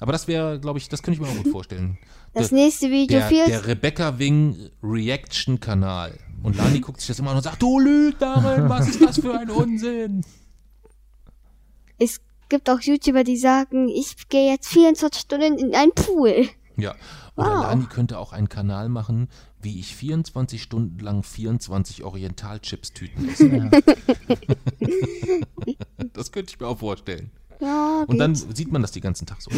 Aber 0.00 0.12
das 0.12 0.28
wäre, 0.28 0.58
glaube 0.60 0.78
ich, 0.78 0.88
das 0.88 1.02
könnte 1.02 1.20
ich 1.20 1.26
mir 1.26 1.30
auch 1.32 1.42
gut 1.42 1.52
vorstellen. 1.52 1.98
Das 2.32 2.48
Der- 2.50 2.58
nächste 2.58 2.90
Video 2.90 3.18
der, 3.18 3.28
viel 3.28 3.44
der 3.46 3.66
Rebecca 3.66 4.18
Wing 4.18 4.70
Reaction 4.82 5.58
Kanal. 5.60 6.16
Und 6.42 6.56
Lani 6.56 6.80
guckt 6.80 7.00
sich 7.00 7.08
das 7.08 7.18
immer 7.18 7.32
an 7.32 7.36
und 7.38 7.42
sagt, 7.42 7.60
du 7.60 7.78
Lügnerin, 7.80 8.68
was 8.68 8.88
ist 8.88 9.02
das 9.02 9.18
für 9.20 9.36
ein 9.38 9.50
Unsinn? 9.50 10.24
Es 11.98 12.20
gibt 12.48 12.70
auch 12.70 12.80
YouTuber, 12.80 13.24
die 13.24 13.36
sagen, 13.36 13.88
ich 13.88 14.28
gehe 14.28 14.50
jetzt 14.52 14.68
24 14.68 15.20
Stunden 15.20 15.58
in 15.58 15.74
einen 15.74 15.92
Pool. 15.92 16.48
Ja. 16.76 16.94
Oder 17.36 17.46
Wow. 17.50 17.62
Lani 17.64 17.84
könnte 17.86 18.18
auch 18.18 18.32
einen 18.32 18.48
Kanal 18.48 18.88
machen, 18.88 19.28
wie 19.62 19.78
ich 19.80 19.94
24 19.94 20.62
Stunden 20.62 20.98
lang 21.00 21.22
24 21.22 22.02
Orientalchips-Tüten 22.04 23.28
esse. 23.28 23.70
das 26.12 26.32
könnte 26.32 26.50
ich 26.54 26.60
mir 26.60 26.66
auch 26.66 26.78
vorstellen. 26.78 27.30
Ja, 27.60 28.04
Und 28.06 28.18
dann 28.18 28.34
sieht 28.34 28.72
man 28.72 28.80
das 28.82 28.92
den 28.92 29.02
ganzen 29.02 29.26
Tag 29.26 29.42
so. 29.42 29.50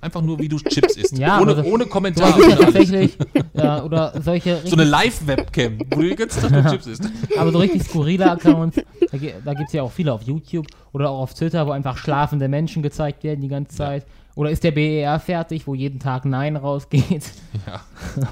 Einfach 0.00 0.22
nur, 0.22 0.38
wie 0.38 0.48
du 0.48 0.58
Chips 0.58 0.96
isst. 0.96 1.16
Ja, 1.16 1.40
ohne, 1.40 1.54
so- 1.56 1.62
ohne 1.62 1.86
gibt 1.86 2.18
es 2.18 2.58
tatsächlich, 2.58 3.16
ja, 3.54 3.82
oder 3.82 4.20
solche 4.22 4.60
So 4.66 4.76
eine 4.76 4.84
Live-Webcam, 4.84 5.78
wo 5.90 6.00
du 6.02 6.08
den 6.08 6.16
ganzen 6.16 6.42
Tag 6.42 6.50
nur 6.50 6.66
Chips 6.72 6.86
isst. 6.86 7.04
Aber 7.38 7.52
so 7.52 7.58
richtig 7.58 7.82
skurrile 7.84 8.30
Accounts, 8.30 8.76
da, 8.76 9.18
da 9.44 9.54
gibt 9.54 9.68
es 9.68 9.72
ja 9.72 9.82
auch 9.82 9.92
viele 9.92 10.12
auf 10.12 10.22
YouTube 10.22 10.66
oder 10.92 11.08
auch 11.10 11.20
auf 11.20 11.34
Twitter, 11.34 11.66
wo 11.66 11.70
einfach 11.70 11.96
schlafende 11.96 12.48
Menschen 12.48 12.82
gezeigt 12.82 13.24
werden 13.24 13.40
die 13.40 13.48
ganze 13.48 13.76
Zeit. 13.76 14.06
Oder 14.34 14.50
ist 14.50 14.64
der 14.64 14.72
BER 14.72 15.20
fertig, 15.20 15.66
wo 15.66 15.74
jeden 15.74 16.00
Tag 16.00 16.24
Nein 16.24 16.56
rausgeht? 16.56 17.30
Ja. 17.66 17.80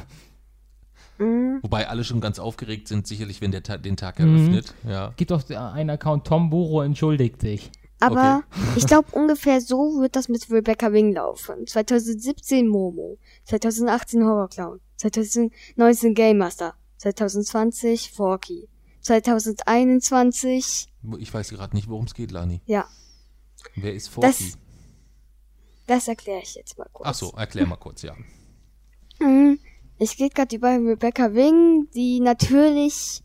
Mhm. 1.22 1.58
Wobei 1.62 1.88
alle 1.88 2.04
schon 2.04 2.20
ganz 2.20 2.38
aufgeregt 2.38 2.88
sind, 2.88 3.06
sicherlich, 3.06 3.40
wenn 3.40 3.50
der 3.52 3.62
Ta 3.62 3.76
den 3.78 3.96
Tag 3.96 4.18
Mhm. 4.18 4.36
eröffnet. 4.36 4.74
Ja. 4.88 5.12
Gibt 5.16 5.30
doch 5.30 5.48
einen 5.50 5.90
Account, 5.90 6.26
Tom 6.26 6.50
Buro 6.50 6.82
entschuldigt 6.82 7.40
sich. 7.40 7.70
Aber 8.00 8.42
ich 8.76 8.86
glaube, 8.86 9.08
ungefähr 9.12 9.60
so 9.60 10.00
wird 10.00 10.16
das 10.16 10.28
mit 10.28 10.50
Rebecca 10.50 10.92
Wing 10.92 11.12
laufen. 11.12 11.66
2017 11.66 12.66
Momo, 12.66 13.18
2018 13.44 14.24
Horror 14.24 14.48
Clown, 14.48 14.80
2019 14.96 16.14
Game 16.14 16.38
Master, 16.38 16.74
2020 16.98 18.10
Forky, 18.10 18.68
2021, 19.00 20.88
Ich 21.18 21.32
weiß 21.34 21.50
gerade 21.50 21.76
nicht, 21.76 21.88
worum 21.88 22.06
es 22.06 22.14
geht, 22.14 22.30
Lani. 22.32 22.60
ja, 22.66 22.86
Wer 23.76 23.94
ist 23.94 24.08
Forky? 24.08 24.26
Das- 24.28 24.58
das 25.86 26.08
erkläre 26.08 26.40
ich 26.42 26.54
jetzt 26.56 26.76
mal 26.78 26.88
kurz. 26.92 27.08
Ach 27.08 27.14
so, 27.14 27.30
erklär 27.36 27.66
mal 27.66 27.76
kurz, 27.76 28.02
ja. 28.02 28.14
Ich 30.02 30.18
rede 30.18 30.34
gerade 30.34 30.56
über 30.56 30.70
Rebecca 30.70 31.32
Wing, 31.32 31.88
die 31.94 32.18
natürlich 32.18 33.22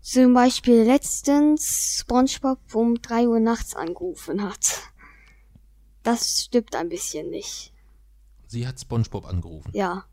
zum 0.00 0.32
Beispiel 0.32 0.84
letztens 0.84 1.98
SpongeBob 2.00 2.74
um 2.74 2.94
3 3.02 3.28
Uhr 3.28 3.40
nachts 3.40 3.76
angerufen 3.76 4.42
hat. 4.42 4.90
Das 6.02 6.44
stimmt 6.44 6.74
ein 6.74 6.88
bisschen 6.88 7.28
nicht. 7.28 7.74
Sie 8.46 8.66
hat 8.66 8.80
SpongeBob 8.80 9.26
angerufen. 9.26 9.70
Ja. 9.74 10.06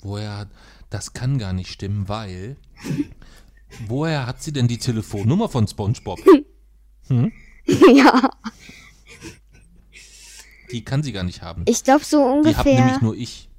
Woher 0.00 0.38
hat. 0.38 0.48
Das 0.88 1.12
kann 1.12 1.36
gar 1.36 1.52
nicht 1.52 1.70
stimmen, 1.70 2.08
weil. 2.08 2.56
Woher 3.86 4.24
hat 4.26 4.42
sie 4.42 4.52
denn 4.54 4.66
die 4.66 4.78
Telefonnummer 4.78 5.50
von 5.50 5.68
SpongeBob? 5.68 6.20
ja. 7.94 8.30
Die 10.70 10.82
kann 10.82 11.02
sie 11.02 11.12
gar 11.12 11.24
nicht 11.24 11.42
haben. 11.42 11.64
Ich 11.68 11.84
glaube 11.84 12.04
so 12.06 12.16
Die 12.42 12.54
hab 12.54 12.64
ungefähr. 12.64 12.80
nämlich 12.82 13.02
nur 13.02 13.14
ich. 13.14 13.50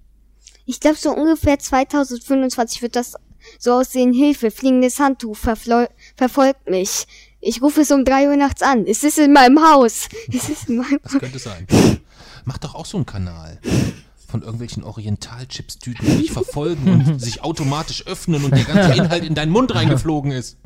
Ich 0.66 0.80
glaube 0.80 0.98
so 0.98 1.12
ungefähr 1.12 1.60
2025 1.60 2.82
wird 2.82 2.96
das 2.96 3.14
so 3.60 3.74
aussehen. 3.74 4.14
Hilfe, 4.14 4.50
fliegendes 4.52 5.00
Handtuch 5.00 5.38
verfolgt 5.38 6.70
mich. 6.70 7.06
Ich 7.40 7.62
rufe 7.62 7.82
es 7.82 7.92
um 7.92 8.04
3 8.04 8.30
Uhr 8.30 8.36
nachts 8.38 8.64
an. 8.64 8.86
Es 8.88 9.04
ist 9.04 9.20
in 9.20 9.32
meinem 9.34 9.60
Haus. 9.60 10.08
Es 10.34 10.50
ist 10.50 10.68
in 10.70 10.78
meinem 10.78 11.00
Das 11.04 11.14
Haus. 11.14 11.20
könnte 11.20 11.40
sein. 11.40 11.68
Mach 12.46 12.58
doch 12.58 12.74
auch 12.74 12.86
so 12.86 12.98
einen 12.98 13.06
Kanal. 13.06 13.60
Von 14.28 14.42
irgendwelchen 14.42 14.84
Orientalchips-Tüten, 14.84 16.06
die 16.06 16.18
dich 16.24 16.32
verfolgen 16.32 16.92
und 16.92 17.20
sich 17.22 17.44
automatisch 17.44 18.08
öffnen 18.08 18.44
und 18.44 18.52
der 18.56 18.64
ganze 18.66 18.98
Inhalt 19.00 19.24
in 19.24 19.36
deinen 19.36 19.52
Mund 19.52 19.74
reingeflogen 19.76 20.32
ist. 20.32 20.58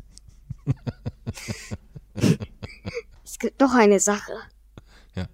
Es 3.24 3.38
gibt 3.38 3.60
noch 3.60 3.74
eine 3.74 4.00
Sache. 4.00 4.32
Ja. 5.14 5.26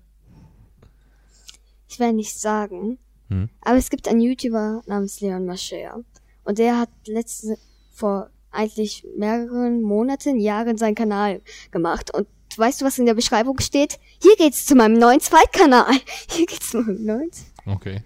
Ich 1.88 1.98
werde 2.00 2.14
nicht 2.14 2.38
sagen. 2.38 2.98
Hm. 3.28 3.48
Aber 3.62 3.76
es 3.76 3.90
gibt 3.90 4.08
einen 4.08 4.20
YouTuber 4.20 4.82
namens 4.86 5.20
Leon 5.20 5.46
Mascher. 5.46 6.02
Und 6.44 6.58
der 6.58 6.78
hat 6.78 6.90
letzte, 7.06 7.58
vor 7.90 8.30
eigentlich 8.50 9.06
mehreren 9.16 9.82
Monaten, 9.82 10.38
Jahren 10.38 10.78
seinen 10.78 10.94
Kanal 10.94 11.42
gemacht. 11.70 12.12
Und 12.14 12.26
weißt 12.56 12.80
du, 12.80 12.84
was 12.84 12.98
in 12.98 13.06
der 13.06 13.14
Beschreibung 13.14 13.60
steht? 13.60 13.98
Hier 14.22 14.36
geht's 14.36 14.66
zu 14.66 14.74
meinem 14.74 14.98
neuen 14.98 15.20
Zweitkanal. 15.20 15.92
Hier 16.30 16.46
geht's 16.46 16.70
zu 16.70 16.78
meinem 16.78 17.04
neuen. 17.04 17.30
Okay. 17.66 18.02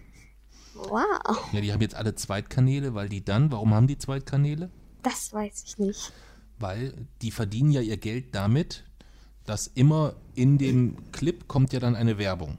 Wow. 0.74 1.52
Ja, 1.52 1.60
die 1.60 1.72
haben 1.72 1.82
jetzt 1.82 1.94
alle 1.94 2.14
Zweitkanäle, 2.14 2.94
weil 2.94 3.08
die 3.08 3.24
dann, 3.24 3.52
warum 3.52 3.74
haben 3.74 3.86
die 3.86 3.98
Zweitkanäle? 3.98 4.70
Das 5.02 5.32
weiß 5.32 5.64
ich 5.66 5.78
nicht. 5.78 6.12
Weil 6.58 6.94
die 7.22 7.30
verdienen 7.30 7.70
ja 7.70 7.80
ihr 7.80 7.96
Geld 7.96 8.34
damit, 8.34 8.84
dass 9.44 9.66
immer 9.66 10.14
in 10.34 10.58
dem 10.58 11.10
Clip 11.12 11.48
kommt 11.48 11.72
ja 11.72 11.80
dann 11.80 11.96
eine 11.96 12.18
Werbung. 12.18 12.58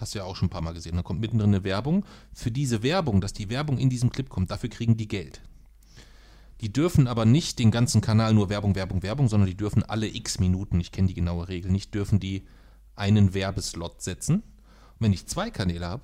Hast 0.00 0.14
du 0.14 0.18
ja 0.18 0.24
auch 0.24 0.34
schon 0.34 0.46
ein 0.46 0.50
paar 0.50 0.62
Mal 0.62 0.72
gesehen. 0.72 0.96
Da 0.96 1.02
kommt 1.02 1.20
mittendrin 1.20 1.50
eine 1.50 1.62
Werbung. 1.62 2.06
Für 2.32 2.50
diese 2.50 2.82
Werbung, 2.82 3.20
dass 3.20 3.34
die 3.34 3.50
Werbung 3.50 3.76
in 3.76 3.90
diesem 3.90 4.08
Clip 4.10 4.30
kommt, 4.30 4.50
dafür 4.50 4.70
kriegen 4.70 4.96
die 4.96 5.08
Geld. 5.08 5.42
Die 6.62 6.72
dürfen 6.72 7.06
aber 7.06 7.26
nicht 7.26 7.58
den 7.58 7.70
ganzen 7.70 8.00
Kanal 8.00 8.32
nur 8.32 8.48
Werbung, 8.48 8.74
Werbung, 8.74 9.02
Werbung, 9.02 9.28
sondern 9.28 9.46
die 9.46 9.56
dürfen 9.56 9.82
alle 9.82 10.08
x 10.08 10.38
Minuten, 10.40 10.80
ich 10.80 10.90
kenne 10.90 11.08
die 11.08 11.14
genaue 11.14 11.48
Regel 11.48 11.70
nicht, 11.70 11.94
dürfen 11.94 12.18
die 12.18 12.46
einen 12.96 13.34
Werbeslot 13.34 14.00
setzen. 14.00 14.36
Und 14.36 15.00
wenn 15.00 15.12
ich 15.12 15.26
zwei 15.26 15.50
Kanäle 15.50 15.86
habe, 15.86 16.02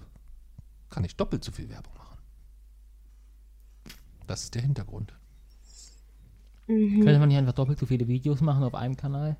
kann 0.91 1.05
ich 1.05 1.17
doppelt 1.17 1.43
so 1.43 1.51
viel 1.51 1.71
Werbung 1.71 1.95
machen. 1.97 2.19
Das 4.27 4.43
ist 4.43 4.55
der 4.55 4.63
Hintergrund. 4.63 5.15
Könnte 6.67 7.19
man 7.19 7.29
nicht 7.29 7.39
einfach 7.39 7.55
doppelt 7.55 7.79
so 7.79 7.87
viele 7.87 8.09
Videos 8.09 8.43
machen 8.43 8.63
auf 8.63 8.75
einem 8.75 8.97
Kanal? 8.97 9.37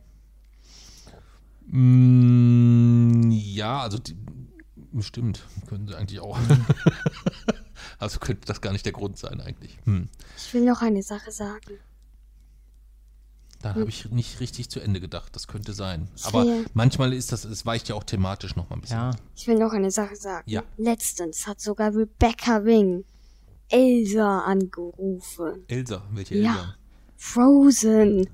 Mm, 1.67 3.31
ja, 3.33 3.81
also 3.81 3.99
die, 3.99 4.17
stimmt, 5.03 5.45
können 5.69 5.87
sie 5.89 5.95
eigentlich 5.97 6.21
auch. 6.21 6.39
also 7.99 8.19
könnte 8.19 8.47
das 8.47 8.61
gar 8.61 8.73
nicht 8.73 8.85
der 8.85 8.93
Grund 8.93 9.19
sein 9.19 9.41
eigentlich. 9.41 9.79
Hm. 9.85 10.09
Ich 10.37 10.53
will 10.55 10.65
noch 10.65 10.83
eine 10.83 11.03
Sache 11.03 11.31
sagen. 11.31 11.79
Da 13.63 13.71
habe 13.75 13.89
ich 13.89 14.11
nicht 14.11 14.39
richtig 14.41 14.69
zu 14.71 14.81
Ende 14.81 15.01
gedacht. 15.01 15.35
Das 15.35 15.49
könnte 15.49 15.73
sein. 15.73 16.09
Aber 16.23 16.45
will- 16.45 16.67
manchmal 16.75 17.13
ist 17.13 17.33
das, 17.33 17.45
es 17.45 17.65
weicht 17.67 17.89
ja 17.89 17.95
auch 17.95 18.05
thematisch 18.05 18.55
noch 18.55 18.69
mal 18.71 18.77
ein 18.77 18.81
bisschen. 18.83 18.99
Ja. 18.99 19.11
Ich 19.35 19.47
will 19.49 19.59
noch 19.59 19.73
eine 19.73 19.91
Sache 19.91 20.15
sagen. 20.15 20.45
Ja. 20.49 20.63
Letztens 20.77 21.47
hat 21.47 21.61
sogar 21.61 21.95
Rebecca 21.95 22.65
Wing 22.65 23.05
Elsa 23.69 24.41
angerufen. 24.41 25.65
Elsa, 25.69 26.03
welche 26.13 26.37
Ja. 26.37 26.51
Elsa? 26.53 26.75
Frozen. 27.17 28.29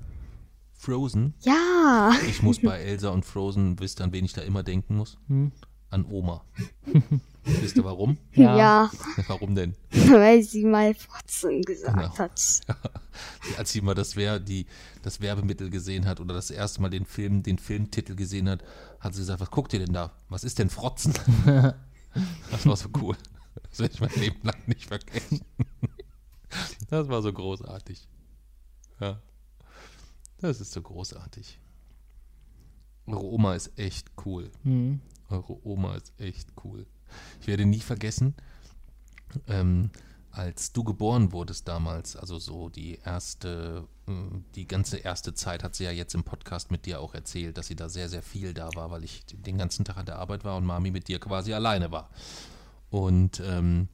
Frozen. 0.73 1.33
Ja. 1.41 2.11
Ich 2.27 2.43
muss 2.43 2.59
bei 2.61 2.77
Elsa 2.81 3.09
und 3.09 3.25
Frozen, 3.25 3.79
wisst 3.79 4.01
ihr, 4.01 4.03
an 4.03 4.11
wen 4.11 4.25
ich 4.25 4.33
da 4.33 4.41
immer 4.41 4.61
denken 4.61 4.97
muss? 4.97 5.17
Hm. 5.29 5.51
An 5.93 6.05
Oma. 6.05 6.43
wisst 7.43 7.75
ihr 7.77 7.83
warum? 7.83 8.17
Ja. 8.33 8.57
Ja. 8.57 8.91
Warum 9.27 9.53
denn? 9.53 9.75
Weil 9.91 10.41
sie 10.41 10.63
mal 10.65 10.95
Frotzen 10.95 11.61
gesagt 11.61 11.95
Genau. 11.95 12.17
hat. 12.17 12.61
Als 13.57 13.71
sie 13.71 13.81
mal 13.81 13.93
das, 13.93 14.15
Wer 14.15 14.39
die, 14.39 14.65
das 15.03 15.21
Werbemittel 15.21 15.69
gesehen 15.69 16.05
hat 16.07 16.19
oder 16.19 16.33
das 16.33 16.49
erste 16.49 16.81
Mal 16.81 16.89
den 16.89 17.05
Film, 17.05 17.43
den 17.43 17.59
Filmtitel 17.59 18.15
gesehen 18.15 18.49
hat, 18.49 18.63
hat 19.01 19.13
sie 19.13 19.19
gesagt, 19.19 19.39
was 19.41 19.51
guckt 19.51 19.71
ihr 19.73 19.79
denn 19.85 19.93
da? 19.93 20.11
Was 20.29 20.43
ist 20.43 20.57
denn 20.57 20.69
Frotzen? 20.71 21.13
Das 22.49 22.65
war 22.65 22.75
so 22.75 22.89
cool. 22.99 23.15
Das 23.69 23.79
werde 23.79 23.93
ich 23.93 24.01
mein 24.01 24.15
Leben 24.15 24.39
lang 24.41 24.57
nicht 24.65 24.85
vergessen. 24.87 25.41
Das 26.89 27.07
war 27.07 27.21
so 27.21 27.31
großartig. 27.31 28.07
Ja. 28.99 29.19
Das 30.39 30.59
ist 30.59 30.71
so 30.71 30.81
großartig. 30.81 31.59
Eure 33.05 33.25
Oma 33.25 33.53
ist 33.53 33.77
echt 33.77 34.11
cool. 34.25 34.49
Hm. 34.63 35.01
Eure 35.33 35.65
Oma 35.65 35.95
ist 35.95 36.13
echt 36.19 36.49
cool. 36.63 36.85
Ich 37.41 37.47
werde 37.47 37.65
nie 37.65 37.79
vergessen, 37.79 38.35
ähm, 39.47 39.89
als 40.31 40.71
du 40.73 40.83
geboren 40.83 41.31
wurdest 41.31 41.67
damals, 41.67 42.15
also 42.15 42.39
so 42.39 42.69
die 42.69 42.99
erste, 43.03 43.87
äh, 44.07 44.11
die 44.55 44.67
ganze 44.67 44.97
erste 44.97 45.33
Zeit 45.33 45.63
hat 45.63 45.75
sie 45.75 45.83
ja 45.85 45.91
jetzt 45.91 46.13
im 46.13 46.23
Podcast 46.23 46.71
mit 46.71 46.85
dir 46.85 46.99
auch 47.01 47.13
erzählt, 47.13 47.57
dass 47.57 47.67
sie 47.67 47.75
da 47.75 47.89
sehr, 47.89 48.09
sehr 48.09 48.21
viel 48.21 48.53
da 48.53 48.69
war, 48.75 48.91
weil 48.91 49.03
ich 49.03 49.25
den 49.25 49.57
ganzen 49.57 49.85
Tag 49.85 49.97
an 49.97 50.05
der 50.05 50.19
Arbeit 50.19 50.43
war 50.43 50.57
und 50.57 50.65
Mami 50.65 50.91
mit 50.91 51.07
dir 51.07 51.19
quasi 51.19 51.53
alleine 51.53 51.91
war. 51.91 52.09
Und 52.89 53.41
ähm, 53.43 53.89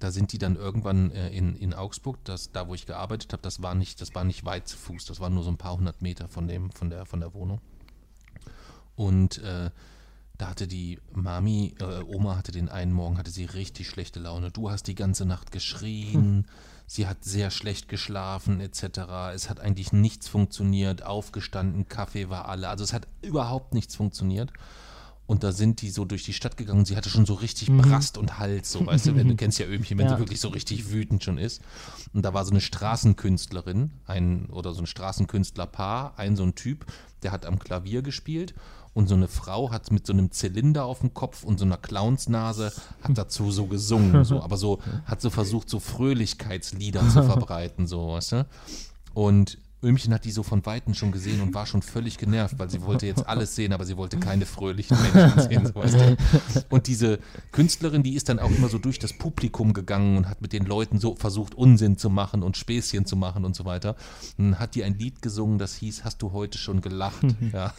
da 0.00 0.10
sind 0.10 0.32
die 0.32 0.38
dann 0.38 0.56
irgendwann 0.56 1.12
äh, 1.12 1.30
in, 1.30 1.56
in 1.56 1.74
Augsburg, 1.74 2.18
das, 2.24 2.50
da 2.52 2.68
wo 2.68 2.74
ich 2.74 2.86
gearbeitet 2.86 3.32
habe, 3.32 3.42
das 3.42 3.62
war 3.62 3.74
nicht, 3.74 4.00
das 4.00 4.14
war 4.14 4.24
nicht 4.24 4.44
weit 4.44 4.66
zu 4.66 4.76
Fuß, 4.76 5.06
das 5.06 5.20
waren 5.20 5.34
nur 5.34 5.44
so 5.44 5.50
ein 5.50 5.58
paar 5.58 5.76
hundert 5.76 6.02
Meter 6.02 6.28
von 6.28 6.48
dem, 6.48 6.70
von 6.70 6.90
der, 6.90 7.06
von 7.06 7.20
der 7.20 7.34
Wohnung. 7.34 7.60
Und 8.94 9.38
äh, 9.38 9.70
da 10.38 10.48
hatte 10.48 10.66
die 10.68 10.98
Mami, 11.12 11.74
äh, 11.80 12.02
Oma 12.04 12.36
hatte 12.36 12.52
den 12.52 12.68
einen 12.68 12.92
Morgen, 12.92 13.18
hatte 13.18 13.30
sie 13.32 13.44
richtig 13.44 13.88
schlechte 13.88 14.20
Laune. 14.20 14.50
Du 14.52 14.70
hast 14.70 14.84
die 14.86 14.94
ganze 14.94 15.24
Nacht 15.26 15.50
geschrien, 15.50 16.46
sie 16.86 17.06
hat 17.08 17.24
sehr 17.24 17.50
schlecht 17.50 17.88
geschlafen, 17.88 18.60
etc. 18.60 19.32
Es 19.34 19.50
hat 19.50 19.58
eigentlich 19.60 19.92
nichts 19.92 20.28
funktioniert, 20.28 21.02
aufgestanden, 21.04 21.88
Kaffee 21.88 22.30
war 22.30 22.48
alle. 22.48 22.68
Also 22.68 22.84
es 22.84 22.92
hat 22.92 23.08
überhaupt 23.20 23.74
nichts 23.74 23.96
funktioniert. 23.96 24.52
Und 25.26 25.42
da 25.44 25.52
sind 25.52 25.82
die 25.82 25.90
so 25.90 26.06
durch 26.06 26.24
die 26.24 26.32
Stadt 26.32 26.56
gegangen. 26.56 26.86
Sie 26.86 26.96
hatte 26.96 27.10
schon 27.10 27.26
so 27.26 27.34
richtig 27.34 27.68
Brast 27.70 28.16
und 28.16 28.38
Hals, 28.38 28.72
so 28.72 28.86
weißt 28.86 29.08
du, 29.08 29.14
wenn 29.16 29.28
du 29.28 29.36
kennst 29.36 29.58
ja 29.58 29.66
Ömchen, 29.66 29.98
wenn 29.98 30.06
Ja. 30.06 30.14
sie 30.14 30.18
wirklich 30.20 30.40
so 30.40 30.48
richtig 30.48 30.90
wütend 30.90 31.22
schon 31.22 31.36
ist. 31.36 31.60
Und 32.14 32.22
da 32.24 32.32
war 32.32 32.46
so 32.46 32.50
eine 32.52 32.62
Straßenkünstlerin, 32.62 33.90
ein 34.06 34.46
oder 34.46 34.72
so 34.72 34.80
ein 34.80 34.86
Straßenkünstlerpaar, 34.86 36.14
ein 36.16 36.34
so 36.36 36.44
ein 36.44 36.54
Typ, 36.54 36.86
der 37.22 37.32
hat 37.32 37.44
am 37.44 37.58
Klavier 37.58 38.00
gespielt 38.00 38.54
und 38.98 39.08
so 39.08 39.14
eine 39.14 39.28
Frau 39.28 39.70
hat 39.70 39.92
mit 39.92 40.08
so 40.08 40.12
einem 40.12 40.32
Zylinder 40.32 40.84
auf 40.84 40.98
dem 40.98 41.14
Kopf 41.14 41.44
und 41.44 41.60
so 41.60 41.64
einer 41.64 41.76
Clownsnase 41.76 42.72
hat 43.00 43.16
dazu 43.16 43.52
so 43.52 43.66
gesungen, 43.66 44.24
so, 44.24 44.42
aber 44.42 44.56
so 44.56 44.80
hat 45.04 45.20
so 45.20 45.30
versucht, 45.30 45.70
so 45.70 45.78
Fröhlichkeitslieder 45.78 47.08
zu 47.08 47.22
verbreiten, 47.22 47.86
so, 47.86 48.08
weißt 48.08 48.32
du? 48.32 48.46
Und 49.14 49.58
Ömchen 49.84 50.12
hat 50.12 50.24
die 50.24 50.32
so 50.32 50.42
von 50.42 50.66
Weitem 50.66 50.94
schon 50.94 51.12
gesehen 51.12 51.40
und 51.40 51.54
war 51.54 51.64
schon 51.64 51.82
völlig 51.82 52.18
genervt, 52.18 52.58
weil 52.58 52.68
sie 52.68 52.82
wollte 52.82 53.06
jetzt 53.06 53.24
alles 53.28 53.54
sehen, 53.54 53.72
aber 53.72 53.84
sie 53.84 53.96
wollte 53.96 54.18
keine 54.18 54.46
fröhlichen 54.46 54.96
Menschen 55.00 55.42
sehen, 55.48 55.66
so 55.66 55.76
weißt 55.76 55.94
du. 55.94 56.16
Und 56.68 56.88
diese 56.88 57.20
Künstlerin, 57.52 58.02
die 58.02 58.14
ist 58.14 58.28
dann 58.28 58.40
auch 58.40 58.50
immer 58.50 58.68
so 58.68 58.78
durch 58.78 58.98
das 58.98 59.12
Publikum 59.12 59.74
gegangen 59.74 60.16
und 60.16 60.28
hat 60.28 60.42
mit 60.42 60.52
den 60.52 60.64
Leuten 60.64 60.98
so 60.98 61.14
versucht, 61.14 61.54
Unsinn 61.54 61.98
zu 61.98 62.10
machen 62.10 62.42
und 62.42 62.56
Späßchen 62.56 63.06
zu 63.06 63.14
machen 63.14 63.44
und 63.44 63.54
so 63.54 63.64
weiter. 63.64 63.94
Und 64.36 64.50
dann 64.50 64.58
hat 64.58 64.74
die 64.74 64.82
ein 64.82 64.98
Lied 64.98 65.22
gesungen, 65.22 65.58
das 65.58 65.76
hieß, 65.76 66.02
hast 66.04 66.20
du 66.22 66.32
heute 66.32 66.58
schon 66.58 66.80
gelacht? 66.80 67.22
Ja. 67.52 67.72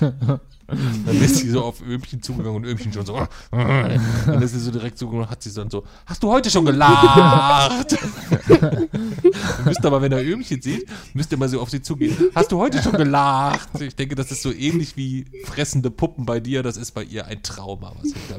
Dann 0.70 1.16
ist 1.22 1.36
sie 1.36 1.48
so 1.48 1.64
auf 1.64 1.80
Ömchen 1.80 2.20
zugegangen 2.22 2.56
und 2.56 2.64
Ömchen 2.64 2.92
schon 2.92 3.06
so. 3.06 3.26
Dann 3.50 4.42
ist 4.42 4.52
sie 4.52 4.60
so 4.60 4.70
direkt 4.70 4.98
zugegangen 4.98 5.24
und 5.24 5.30
hat 5.30 5.42
sie 5.42 5.50
dann 5.54 5.70
so, 5.70 5.84
hast 6.04 6.22
du 6.22 6.28
heute 6.30 6.50
schon 6.50 6.66
gelacht? 6.66 7.96
Müsst 9.64 9.86
aber, 9.86 10.02
wenn 10.02 10.12
er 10.12 10.22
Ömchen 10.22 10.60
sieht, 10.60 10.86
müsst 11.14 11.32
ihr 11.32 11.38
mal 11.38 11.48
so 11.48 11.62
auf 11.62 11.70
sie 11.70 11.80
zugehen. 11.80 12.14
Hast 12.34 12.52
du 12.52 12.58
heute 12.58 12.82
schon 12.82 12.92
gelacht? 12.92 13.80
Ich 13.80 13.96
denke, 13.96 14.14
das 14.14 14.30
ist 14.30 14.42
so 14.42 14.52
ähnlich 14.52 14.94
wie 14.98 15.24
fressende 15.46 15.90
Puppen 15.90 16.26
bei 16.26 16.38
dir. 16.38 16.62
Das 16.62 16.76
ist 16.76 16.90
bei 16.92 17.02
ihr 17.02 17.24
ein 17.26 17.42
Trauma, 17.42 17.94
was 17.98 18.12
da 18.28 18.36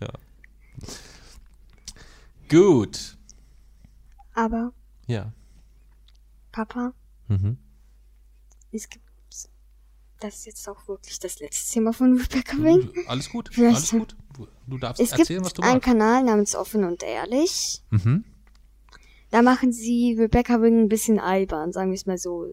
ja. 0.00 0.12
Gut. 2.48 3.16
Aber, 4.34 4.72
Ja. 5.08 5.32
Papa, 6.52 6.92
Mhm. 7.28 7.58
es 8.72 8.88
gibt. 8.88 9.04
Das 10.20 10.34
ist 10.36 10.46
jetzt 10.46 10.68
auch 10.68 10.88
wirklich 10.88 11.18
das 11.20 11.38
letzte 11.38 11.74
Thema 11.74 11.92
von 11.92 12.18
Rebecca 12.18 12.56
Wing. 12.58 12.90
Alles 13.06 13.30
gut, 13.30 13.50
Vielleicht- 13.52 13.76
alles 13.76 13.90
gut. 13.90 14.16
Du- 14.66 14.78
darfst 14.78 15.00
Es 15.00 15.12
erzählen, 15.12 15.40
was 15.40 15.48
gibt 15.48 15.58
du 15.58 15.62
einen 15.62 15.74
magst. 15.74 15.84
Kanal 15.86 16.22
namens 16.24 16.54
Offen 16.54 16.84
und 16.84 17.02
Ehrlich. 17.02 17.82
Mhm. 17.90 18.24
Da 19.30 19.42
machen 19.42 19.72
sie 19.72 20.14
Rebecca 20.18 20.60
Wing 20.60 20.82
ein 20.84 20.88
bisschen 20.88 21.18
albern, 21.18 21.72
sagen 21.72 21.90
wir 21.90 21.94
es 21.96 22.06
mal 22.06 22.18
so. 22.18 22.46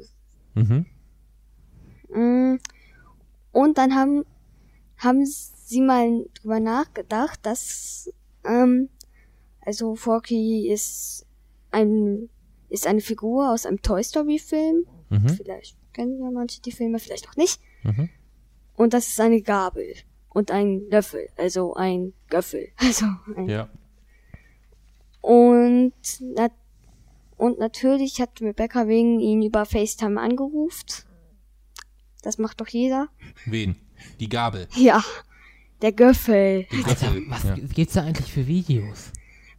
Mhm. 0.53 0.85
Mm. 2.09 2.59
Und 3.51 3.77
dann 3.77 3.95
haben, 3.95 4.25
haben 4.97 5.25
sie 5.25 5.81
mal 5.81 6.25
drüber 6.35 6.59
nachgedacht, 6.59 7.39
dass, 7.43 8.11
ähm, 8.43 8.89
also 9.61 9.95
Forky 9.95 10.69
ist 10.71 11.25
ein, 11.71 12.29
ist 12.69 12.87
eine 12.87 13.01
Figur 13.01 13.51
aus 13.51 13.65
einem 13.65 13.81
Toy 13.81 14.03
Story 14.03 14.39
Film. 14.39 14.85
Mhm. 15.09 15.29
Vielleicht 15.29 15.77
kennen 15.95 16.19
ja 16.21 16.29
manche 16.29 16.61
die 16.61 16.71
Filme, 16.71 16.99
vielleicht 16.99 17.27
auch 17.29 17.35
nicht. 17.35 17.59
Mhm. 17.83 18.09
Und 18.75 18.93
das 18.93 19.07
ist 19.07 19.19
eine 19.19 19.41
Gabel 19.41 19.95
und 20.29 20.51
ein 20.51 20.87
Löffel, 20.89 21.29
also 21.37 21.73
ein 21.75 22.13
Göffel. 22.29 22.67
Also 22.77 23.05
ein 23.35 23.49
Ja. 23.49 23.69
Und, 25.21 25.93
na 26.21 26.49
und 27.37 27.59
natürlich 27.59 28.21
hat 28.21 28.39
Rebecca 28.41 28.87
Wing 28.87 29.19
ihn 29.19 29.41
über 29.41 29.65
FaceTime 29.65 30.21
angerufen. 30.21 30.85
Das 32.21 32.37
macht 32.37 32.61
doch 32.61 32.67
jeder. 32.67 33.09
Wen? 33.45 33.75
Die 34.19 34.29
Gabel. 34.29 34.67
Ja, 34.75 35.03
der 35.81 35.91
Göffel. 35.91 36.65
Alter, 36.85 37.13
was 37.27 37.43
ja. 37.43 37.55
gibt's 37.55 37.93
da 37.93 38.03
eigentlich 38.03 38.31
für 38.31 38.47
Videos? 38.47 39.11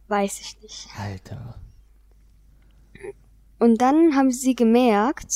Weiß 0.07 0.39
ich 0.41 0.61
nicht. 0.61 0.87
Alter. 0.97 1.59
Und 3.59 3.81
dann 3.81 4.15
haben 4.15 4.31
sie 4.31 4.55
gemerkt, 4.55 5.33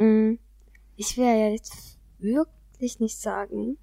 ich 0.00 1.16
will 1.16 1.24
ja 1.24 1.48
jetzt 1.48 1.98
wirklich 2.18 3.00
nicht 3.00 3.18
sagen, 3.18 3.76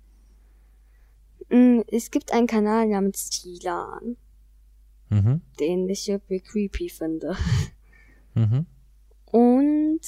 mh, 1.49 1.84
es 1.88 2.09
gibt 2.11 2.32
einen 2.34 2.47
Kanal 2.47 2.88
namens 2.88 3.30
Tilan, 3.30 4.18
Mhm. 5.09 5.41
den 5.59 5.88
ich 5.88 6.09
irgendwie 6.09 6.41
creepy 6.41 6.89
finde. 6.89 7.38
Mhm. 8.34 8.65
Und 9.32 10.01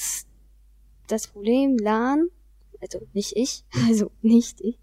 das 1.08 1.28
Problem, 1.28 1.78
Lan, 1.78 2.28
also 2.82 3.00
nicht 3.14 3.36
ich, 3.38 3.64
also 3.88 4.12
nicht 4.22 4.60
ich, 4.62 4.78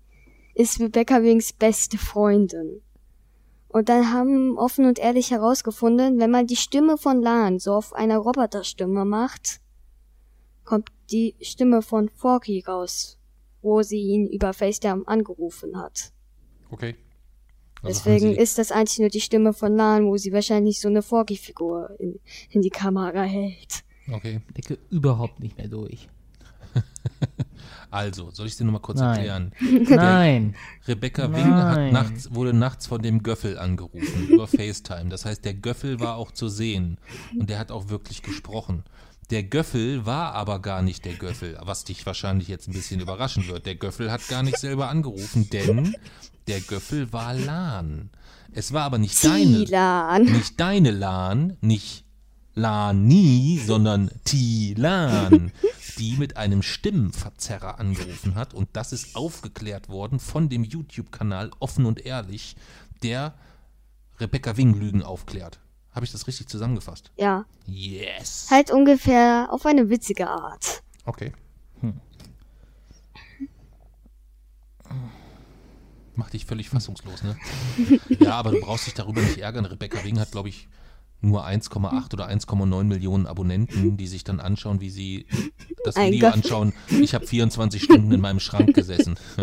ist 0.55 0.81
Rebecca 0.81 1.23
Wings 1.23 1.53
beste 1.53 1.99
Freundin. 1.99 2.81
Und 3.69 3.89
dann 3.91 4.11
haben 4.11 4.57
offen 4.57 4.87
und 4.87 4.99
ehrlich 4.99 5.33
herausgefunden, 5.33 6.19
wenn 6.19 6.31
man 6.31 6.47
die 6.47 6.57
Stimme 6.57 6.97
von 6.97 7.21
Lan 7.21 7.59
so 7.59 7.75
auf 7.75 7.93
einer 7.93 8.17
Roboterstimme 8.17 9.05
macht, 9.05 9.61
kommt 10.65 10.91
die 11.11 11.35
Stimme 11.41 11.83
von 11.83 12.09
Forky 12.09 12.65
raus, 12.67 13.19
wo 13.63 13.83
sie 13.83 14.01
ihn 14.01 14.27
über 14.27 14.53
FaceTime 14.53 15.03
angerufen 15.07 15.77
hat. 15.77 16.13
Okay. 16.71 16.95
Also 17.83 17.89
Deswegen 18.05 18.35
ist 18.35 18.59
das 18.59 18.73
eigentlich 18.73 18.99
nur 18.99 19.11
die 19.11 19.21
Stimme 19.21 19.53
von 19.53 19.77
Lan, 19.77 20.07
wo 20.07 20.17
sie 20.17 20.33
wahrscheinlich 20.33 20.81
so 20.81 20.89
eine 20.89 21.03
Forky-Figur 21.03 21.97
in, 21.99 22.19
in 22.51 22.63
die 22.63 22.71
Kamera 22.71 23.23
hält. 23.23 23.85
Okay. 24.11 24.41
Blicke 24.53 24.79
überhaupt 24.91 25.41
nicht 25.41 25.57
mehr 25.59 25.69
durch. 25.69 26.09
Also, 27.91 28.31
soll 28.31 28.47
ich 28.47 28.53
es 28.53 28.59
dir 28.59 28.65
nochmal 28.65 28.83
kurz 28.83 28.99
Nein. 28.99 29.17
erklären? 29.17 29.53
Nein. 29.89 30.57
Rebecca 30.87 31.33
Wing 31.33 31.55
hat 31.55 31.77
Nein. 31.77 31.93
nachts, 31.93 32.35
wurde 32.35 32.53
nachts 32.53 32.87
von 32.87 33.01
dem 33.01 33.23
Göffel 33.23 33.59
angerufen 33.59 34.29
über 34.29 34.47
FaceTime. 34.47 35.09
Das 35.09 35.25
heißt, 35.25 35.45
der 35.45 35.55
Göffel 35.55 36.01
war 36.01 36.17
auch 36.17 36.33
zu 36.33 36.49
sehen 36.49 36.99
und 37.39 37.49
der 37.49 37.59
hat 37.59 37.71
auch 37.71 37.89
wirklich 37.89 38.23
gesprochen. 38.23 38.83
Der 39.31 39.43
Göffel 39.43 40.07
war 40.07 40.35
aber 40.35 40.61
gar 40.61 40.83
nicht 40.83 41.05
der 41.05 41.15
Göffel, 41.15 41.59
was 41.61 41.83
dich 41.83 42.07
wahrscheinlich 42.07 42.47
jetzt 42.47 42.69
ein 42.69 42.75
bisschen 42.75 43.01
überraschen 43.01 43.49
wird. 43.49 43.67
Der 43.67 43.75
Göffel 43.75 44.13
hat 44.13 44.27
gar 44.29 44.45
nicht 44.45 44.59
selber 44.59 44.89
angerufen, 44.89 45.51
denn 45.51 45.97
der 46.47 46.61
Göffel 46.61 47.13
war 47.13 47.35
Lan. 47.35 48.11
Es 48.53 48.73
war 48.73 48.85
aber 48.85 48.99
nicht 48.99 49.23
deine, 49.25 49.65
Tilan. 49.65 50.25
nicht 50.25 50.61
deine 50.61 50.93
Lan, 50.93 51.57
nicht 51.61 52.05
Lani, 52.55 53.61
sondern 53.65 54.11
Tilan, 54.25 55.53
die 55.99 56.17
mit 56.17 56.37
einem 56.37 56.63
Stimmenverzerrer 56.63 57.81
angerufen 57.81 58.37
hat. 58.37 58.55
Und 58.55 58.69
das 58.75 58.93
ist 58.93 59.17
aufgeklärt 59.17 59.89
worden 59.89 60.21
von 60.21 60.49
dem 60.49 60.63
YouTube-Kanal 60.63 61.51
Offen 61.59 61.85
und 61.85 62.07
Ehrlich, 62.07 62.57
der 63.03 63.35
Rebecca 64.21 64.57
Wing 64.57 64.73
Lügen 64.73 65.03
aufklärt. 65.03 65.59
Habe 65.97 66.05
ich 66.05 66.13
das 66.13 66.27
richtig 66.27 66.47
zusammengefasst? 66.49 67.11
Ja. 67.17 67.47
Yes. 67.65 68.49
Halt 68.51 68.71
ungefähr 68.71 69.49
auf 69.51 69.65
eine 69.65 69.89
witzige 69.89 70.29
Art. 70.29 70.83
Okay. 71.07 71.33
Macht 76.15 76.35
dich 76.35 76.45
völlig 76.45 76.69
fassungslos, 76.69 77.23
ne? 77.23 77.39
ja, 78.21 78.33
aber 78.33 78.51
du 78.51 78.61
brauchst 78.61 78.87
dich 78.87 78.93
darüber 78.93 79.23
nicht 79.23 79.39
ärgern. 79.39 79.65
Rebecca 79.65 80.05
Wing 80.05 80.21
hat, 80.21 80.33
glaube 80.33 80.51
ich, 80.51 80.69
nur 81.23 81.47
1,8 81.47 82.13
oder 82.13 82.29
1,9 82.29 82.85
Millionen 82.85 83.27
Abonnenten, 83.27 83.97
die 83.97 84.07
sich 84.07 84.23
dann 84.23 84.39
anschauen, 84.39 84.83
wie 84.83 84.91
sie 84.91 85.27
das 85.83 85.97
Ein 85.97 86.13
Video 86.13 86.29
Gott. 86.29 86.35
anschauen. 86.37 86.75
Ich 87.01 87.15
habe 87.15 87.27
24 87.27 87.83
Stunden 87.83 88.13
in 88.13 88.21
meinem 88.21 88.41
Schrank 88.41 88.75
gesessen. 88.75 89.19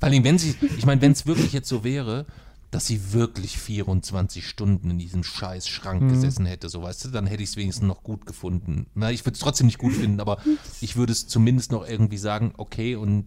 Vor 0.00 0.08
allem, 0.08 0.24
wenn 0.24 0.38
sie, 0.38 0.56
ich 0.76 0.84
meine, 0.84 1.00
wenn 1.00 1.12
es 1.12 1.26
wirklich 1.26 1.52
jetzt 1.52 1.68
so 1.68 1.84
wäre, 1.84 2.26
dass 2.72 2.86
sie 2.86 3.12
wirklich 3.12 3.58
24 3.58 4.48
Stunden 4.48 4.90
in 4.90 4.98
diesem 4.98 5.22
scheiß 5.22 5.68
Schrank 5.68 6.08
gesessen 6.10 6.46
hätte, 6.46 6.68
so 6.68 6.82
weißt 6.82 7.04
du, 7.04 7.08
dann 7.10 7.26
hätte 7.26 7.42
ich 7.44 7.50
es 7.50 7.56
wenigstens 7.56 7.86
noch 7.86 8.02
gut 8.02 8.26
gefunden. 8.26 8.86
Na, 8.94 9.12
ich 9.12 9.24
würde 9.24 9.34
es 9.34 9.40
trotzdem 9.40 9.66
nicht 9.66 9.78
gut 9.78 9.92
finden, 9.92 10.20
aber 10.20 10.38
ich 10.80 10.96
würde 10.96 11.12
es 11.12 11.28
zumindest 11.28 11.70
noch 11.70 11.86
irgendwie 11.86 12.16
sagen, 12.18 12.52
okay, 12.56 12.96
und 12.96 13.26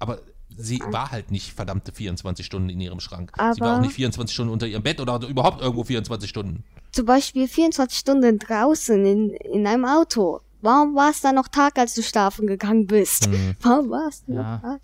aber 0.00 0.20
sie 0.56 0.80
war 0.90 1.10
halt 1.12 1.30
nicht 1.30 1.52
verdammte 1.52 1.92
24 1.92 2.44
Stunden 2.44 2.68
in 2.70 2.80
ihrem 2.80 2.98
Schrank. 2.98 3.30
sie 3.36 3.40
war 3.40 3.52
auch 3.52 3.60
Aber- 3.76 3.80
nicht 3.82 3.92
24 3.94 4.32
Stunden 4.34 4.52
unter 4.52 4.66
ihrem 4.66 4.82
Bett 4.82 5.00
oder 5.00 5.20
überhaupt 5.28 5.60
irgendwo 5.60 5.84
24 5.84 6.28
Stunden. 6.28 6.64
Zum 6.90 7.04
Beispiel 7.04 7.46
24 7.46 7.96
Stunden 7.98 8.38
draußen 8.38 9.04
in, 9.04 9.30
in 9.30 9.66
einem 9.66 9.84
Auto. 9.84 10.40
Warum 10.62 10.94
war 10.96 11.10
es 11.10 11.20
dann 11.20 11.34
noch 11.36 11.46
Tag, 11.48 11.78
als 11.78 11.94
du 11.94 12.02
schlafen 12.02 12.46
gegangen 12.48 12.86
bist? 12.86 13.28
Mhm. 13.28 13.54
Warum 13.60 13.90
war 13.90 14.08
es 14.08 14.24
Ja. 14.26 14.34
noch 14.56 14.60
Tag? 14.62 14.80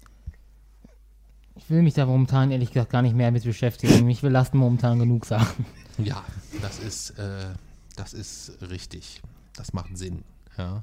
Ich 1.56 1.70
will 1.70 1.82
mich 1.82 1.94
da 1.94 2.06
momentan 2.06 2.50
ehrlich 2.50 2.72
gesagt 2.72 2.90
gar 2.90 3.02
nicht 3.02 3.14
mehr 3.14 3.30
mit 3.30 3.44
beschäftigen. 3.44 4.04
Mich 4.06 4.22
belasten 4.22 4.58
momentan 4.58 4.98
genug 4.98 5.24
Sachen. 5.24 5.64
Ja, 5.98 6.24
das 6.60 6.80
ist, 6.80 7.10
äh, 7.18 7.54
das 7.96 8.12
ist 8.12 8.60
richtig. 8.62 9.22
Das 9.54 9.72
macht 9.72 9.96
Sinn. 9.96 10.24
Ja. 10.58 10.82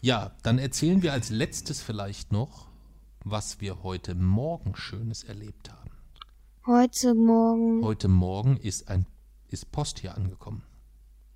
ja, 0.00 0.32
dann 0.42 0.58
erzählen 0.58 1.02
wir 1.02 1.12
als 1.12 1.30
letztes 1.30 1.80
vielleicht 1.80 2.32
noch, 2.32 2.66
was 3.24 3.60
wir 3.60 3.82
heute 3.84 4.14
Morgen 4.16 4.74
Schönes 4.74 5.22
erlebt 5.24 5.70
haben. 5.70 5.90
Heute 6.66 7.14
Morgen, 7.14 7.84
Heute 7.84 8.08
Morgen 8.08 8.56
ist 8.56 8.88
ein 8.88 9.06
ist 9.48 9.70
Post 9.70 10.00
hier 10.00 10.16
angekommen. 10.16 10.62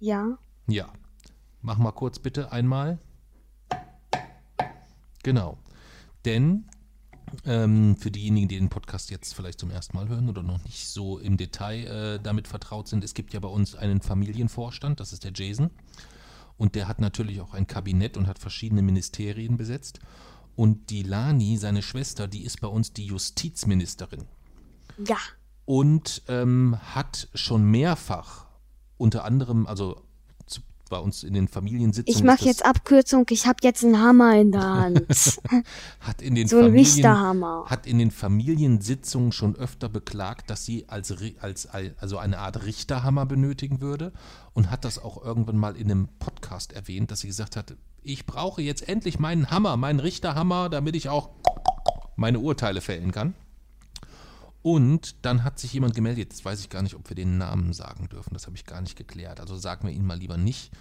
ja. 0.01 0.39
Ja. 0.69 0.89
Mach 1.63 1.79
mal 1.79 1.93
kurz 1.93 2.19
bitte 2.19 2.51
einmal. 2.53 2.99
Genau. 5.23 5.59
Denn 6.25 6.69
ähm, 7.45 7.97
für 7.97 8.11
diejenigen, 8.11 8.49
die 8.49 8.59
den 8.59 8.69
Podcast 8.69 9.11
jetzt 9.11 9.35
vielleicht 9.35 9.59
zum 9.61 9.71
ersten 9.71 9.97
Mal 9.97 10.09
hören 10.09 10.29
oder 10.29 10.43
noch 10.43 10.63
nicht 10.65 10.89
so 10.89 11.19
im 11.19 11.37
Detail 11.37 11.87
äh, 11.87 12.21
damit 12.23 12.49
vertraut 12.49 12.89
sind, 12.89 13.05
es 13.05 13.15
gibt 13.15 13.33
ja 13.35 13.41
bei 13.41 13.49
uns 13.49 13.75
einen 13.75 14.01
Familienvorstand, 14.01 15.01
das 15.01 15.13
ist 15.13 15.25
der 15.25 15.33
Jason. 15.35 15.71
Und 16.59 16.75
der 16.75 16.89
hat 16.89 17.01
natürlich 17.01 17.41
auch 17.43 17.53
ein 17.53 17.67
Kabinett 17.67 18.17
und 18.17 18.27
hat 18.27 18.39
verschiedene 18.39 18.81
Ministerien 18.83 19.57
besetzt. 19.57 20.01
Und 20.55 20.89
die 20.89 21.03
Lani, 21.03 21.59
seine 21.59 21.83
Schwester, 21.83 22.27
die 22.29 22.43
ist 22.45 22.61
bei 22.63 22.69
uns 22.69 22.93
die 22.95 23.05
Justizministerin 23.07 24.25
Ja. 25.07 25.19
und 25.67 26.23
ähm, 26.29 26.79
hat 26.95 27.29
schon 27.35 27.65
mehrfach, 27.71 28.47
unter 28.97 29.25
anderem, 29.27 29.67
also 29.67 30.06
bei 30.89 30.99
uns 30.99 31.23
in 31.23 31.35
den 31.35 31.49
Familiensitzungen. 31.49 32.19
Ich 32.19 32.25
mache 32.25 32.45
jetzt 32.45 32.65
Abkürzung, 32.65 33.27
ich 33.31 33.47
habe 33.47 33.59
jetzt 33.63 33.85
einen 33.85 34.01
Hammer 34.01 34.39
in 34.39 34.53
der 34.53 34.63
Hand. 34.63 35.07
hat 36.01 36.23
in 36.23 36.35
den 36.35 36.49
so 36.49 36.59
ein 36.59 36.73
Richterhammer. 36.73 37.65
hat 37.67 37.87
in 37.87 37.99
den 37.99 38.11
Familiensitzungen 38.11 39.33
schon 39.33 39.57
öfter 39.57 39.89
beklagt, 39.89 40.51
dass 40.51 40.65
sie 40.65 40.89
als, 40.89 41.15
als 41.41 41.69
also 41.99 42.19
eine 42.19 42.39
Art 42.39 42.65
Richterhammer 42.65 43.27
benötigen 43.27 43.81
würde 43.81 44.13
und 44.55 44.71
hat 44.71 44.85
das 44.85 44.99
auch 44.99 45.23
irgendwann 45.25 45.57
mal 45.57 45.77
in 45.77 45.91
einem 45.91 46.09
Podcast 46.19 46.73
erwähnt, 46.73 47.11
dass 47.11 47.21
sie 47.21 47.29
gesagt 47.29 47.57
hat, 47.57 47.77
ich 48.03 48.27
brauche 48.27 48.63
jetzt 48.63 48.89
endlich 48.89 49.19
meinen 49.19 49.51
Hammer, 49.51 49.77
meinen 49.77 50.01
Richterhammer, 50.01 50.69
damit 50.69 50.95
ich 50.95 51.09
auch 51.09 51.31
meine 52.17 52.39
Urteile 52.39 52.81
fällen 52.81 53.13
kann. 53.13 53.35
Und 54.67 55.25
dann 55.25 55.45
hat 55.45 55.61
sich 55.61 55.73
jemand 55.75 55.95
gemeldet, 55.95 56.33
jetzt 56.33 56.45
weiß 56.45 56.59
ich 56.59 56.69
gar 56.71 56.83
nicht, 56.83 56.97
ob 56.97 57.09
wir 57.09 57.15
den 57.15 57.39
Namen 57.39 57.73
sagen 57.73 58.09
dürfen, 58.09 58.35
das 58.35 58.47
habe 58.47 58.57
ich 58.57 58.67
gar 58.67 58.81
nicht 58.81 58.97
geklärt, 58.97 59.39
also 59.39 59.57
sagen 59.57 59.87
wir 59.87 59.95
ihn 59.95 60.05
mal 60.05 60.19
lieber 60.19 60.37
nicht. 60.37 60.73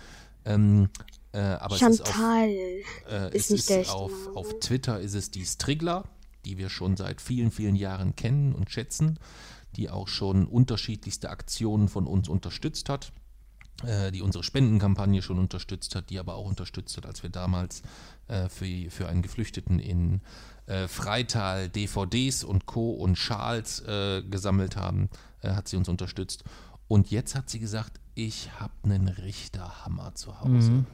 Ähm, 0.44 0.90
äh, 1.34 1.38
aber 1.38 1.76
es 1.76 1.84
ist 1.84 2.02
auf, 2.02 2.08
Chantal. 2.08 2.50
äh, 2.50 3.38
Ist 3.38 3.52
nicht 3.52 3.70
ist 3.70 3.92
auf, 3.92 4.12
auf 4.36 4.60
Twitter 4.60 5.00
ist 5.00 5.14
es 5.14 5.30
die 5.30 5.46
Strigler, 5.46 6.06
die 6.46 6.58
wir 6.58 6.70
schon 6.70 6.98
seit 6.98 7.22
vielen, 7.22 7.52
vielen 7.52 7.76
Jahren 7.76 8.16
kennen 8.16 8.56
und 8.56 8.72
schätzen, 8.72 9.20
die 9.76 9.92
auch 9.92 10.08
schon 10.08 10.48
unterschiedlichste 10.48 11.30
Aktionen 11.30 11.88
von 11.88 12.08
uns 12.08 12.28
unterstützt 12.28 12.90
hat, 12.90 13.12
äh, 13.84 14.12
die 14.12 14.24
unsere 14.24 14.44
Spendenkampagne 14.44 15.22
schon 15.22 15.38
unterstützt 15.38 15.94
hat, 15.94 16.10
die 16.10 16.18
aber 16.18 16.34
auch 16.34 16.50
unterstützt 16.50 16.98
hat, 16.98 17.06
als 17.06 17.22
wir 17.22 17.30
damals 17.30 17.84
äh, 18.30 18.50
für, 18.50 18.90
für 18.90 19.08
einen 19.08 19.22
Geflüchteten 19.22 19.78
in 19.78 20.22
äh, 20.68 20.88
Freital 20.88 21.70
DVDs 21.70 22.44
und 22.44 22.66
Co. 22.66 22.92
und 22.92 23.18
Schals 23.18 23.82
äh, 23.82 24.24
gesammelt 24.24 24.76
haben, 24.76 25.10
äh, 25.42 25.52
hat 25.52 25.68
sie 25.68 25.78
uns 25.78 25.90
unterstützt. 25.90 26.44
Und 26.88 27.12
jetzt 27.12 27.36
hat 27.36 27.50
sie 27.50 27.60
gesagt, 27.60 28.00
ich 28.14 28.60
habe 28.60 28.74
einen 28.84 29.08
Richterhammer 29.08 30.16
zu 30.16 30.40
Hause 30.40 30.86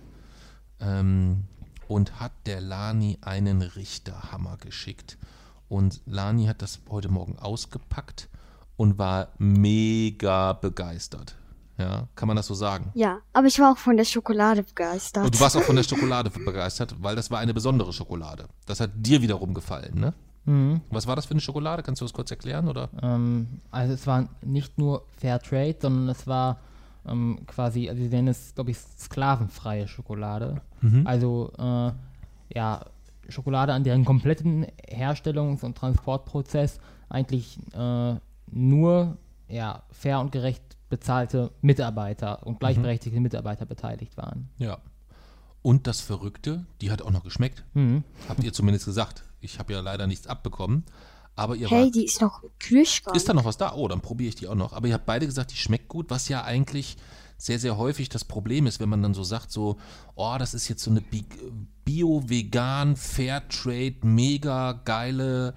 ähm, 0.79 1.43
und 1.87 2.19
hat 2.19 2.31
der 2.45 2.61
Lani 2.61 3.17
einen 3.21 3.61
Richterhammer 3.61 4.57
geschickt. 4.57 5.17
Und 5.69 6.01
Lani 6.05 6.45
hat 6.45 6.61
das 6.61 6.79
heute 6.89 7.09
Morgen 7.09 7.37
ausgepackt 7.37 8.29
und 8.77 8.97
war 8.97 9.29
mega 9.37 10.53
begeistert. 10.53 11.35
Ja, 11.81 12.07
kann 12.15 12.27
man 12.27 12.37
das 12.37 12.47
so 12.47 12.53
sagen? 12.53 12.91
Ja, 12.93 13.19
aber 13.33 13.47
ich 13.47 13.57
war 13.59 13.71
auch 13.71 13.77
von 13.77 13.97
der 13.97 14.05
Schokolade 14.05 14.63
begeistert. 14.63 15.25
Und 15.25 15.35
du 15.35 15.39
warst 15.39 15.57
auch 15.57 15.63
von 15.63 15.75
der 15.75 15.83
Schokolade 15.83 16.29
begeistert, 16.29 16.95
weil 16.99 17.15
das 17.15 17.31
war 17.31 17.39
eine 17.39 17.53
besondere 17.53 17.91
Schokolade. 17.91 18.45
Das 18.67 18.79
hat 18.79 18.91
dir 18.95 19.21
wiederum 19.21 19.53
gefallen, 19.53 19.99
ne? 19.99 20.13
Mhm. 20.45 20.81
Was 20.89 21.07
war 21.07 21.15
das 21.15 21.25
für 21.25 21.31
eine 21.31 21.41
Schokolade? 21.41 21.83
Kannst 21.83 22.01
du 22.01 22.05
das 22.05 22.13
kurz 22.13 22.29
erklären, 22.31 22.67
oder? 22.67 22.89
Ähm, 23.01 23.61
also 23.71 23.93
es 23.93 24.05
war 24.05 24.29
nicht 24.41 24.77
nur 24.77 25.05
Fair 25.17 25.39
Trade, 25.39 25.75
sondern 25.79 26.09
es 26.09 26.27
war 26.27 26.59
ähm, 27.07 27.39
quasi, 27.47 27.89
also 27.89 28.01
sie 28.01 28.09
nennen 28.09 28.27
es, 28.27 28.53
glaube 28.53 28.71
ich, 28.71 28.77
sklavenfreie 28.77 29.87
Schokolade. 29.87 30.61
Also 31.05 31.51
äh, 31.59 31.91
ja, 32.55 32.85
Schokolade, 33.29 33.73
an 33.73 33.83
deren 33.83 34.03
kompletten 34.03 34.65
Herstellungs- 34.87 35.63
und 35.63 35.77
Transportprozess 35.77 36.79
eigentlich 37.07 37.59
äh, 37.73 38.15
nur 38.51 39.17
ja, 39.47 39.83
fair 39.91 40.19
und 40.19 40.31
gerecht 40.31 40.70
bezahlte 40.91 41.51
Mitarbeiter 41.61 42.45
und 42.45 42.59
gleichberechtigte 42.59 43.19
Mitarbeiter 43.19 43.65
beteiligt 43.65 44.15
waren. 44.17 44.49
Ja. 44.59 44.77
Und 45.63 45.87
das 45.87 46.01
Verrückte, 46.01 46.65
die 46.81 46.91
hat 46.91 47.01
auch 47.01 47.09
noch 47.09 47.23
geschmeckt. 47.23 47.63
Mhm. 47.73 48.03
Habt 48.29 48.43
ihr 48.43 48.53
zumindest 48.53 48.85
gesagt. 48.85 49.23
Ich 49.39 49.57
habe 49.57 49.73
ja 49.73 49.79
leider 49.79 50.05
nichts 50.05 50.27
abbekommen. 50.27 50.83
Aber 51.35 51.55
ihr 51.55 51.69
hey, 51.69 51.85
wart 51.85 51.95
die 51.95 52.05
ist 52.05 52.21
noch 52.21 52.43
im 52.43 52.49
Kühlschrank. 52.59 53.15
Ist 53.15 53.29
da 53.29 53.33
noch 53.33 53.45
was 53.45 53.57
da? 53.57 53.73
Oh, 53.73 53.87
dann 53.87 54.01
probiere 54.01 54.29
ich 54.29 54.35
die 54.35 54.47
auch 54.47 54.55
noch. 54.55 54.73
Aber 54.73 54.87
ihr 54.87 54.93
habt 54.93 55.05
beide 55.05 55.25
gesagt, 55.25 55.51
die 55.51 55.57
schmeckt 55.57 55.87
gut, 55.87 56.09
was 56.09 56.29
ja 56.29 56.43
eigentlich 56.43 56.97
sehr, 57.37 57.57
sehr 57.57 57.77
häufig 57.77 58.09
das 58.09 58.25
Problem 58.25 58.67
ist, 58.67 58.79
wenn 58.79 58.89
man 58.89 59.01
dann 59.01 59.15
so 59.15 59.23
sagt, 59.23 59.51
so, 59.51 59.77
oh, 60.15 60.35
das 60.37 60.53
ist 60.53 60.67
jetzt 60.67 60.83
so 60.83 60.91
eine 60.91 61.01
Bi- 61.01 61.25
Bio-Vegan, 61.85 62.95
Fairtrade, 62.95 63.95
mega 64.03 64.73
geile 64.73 65.55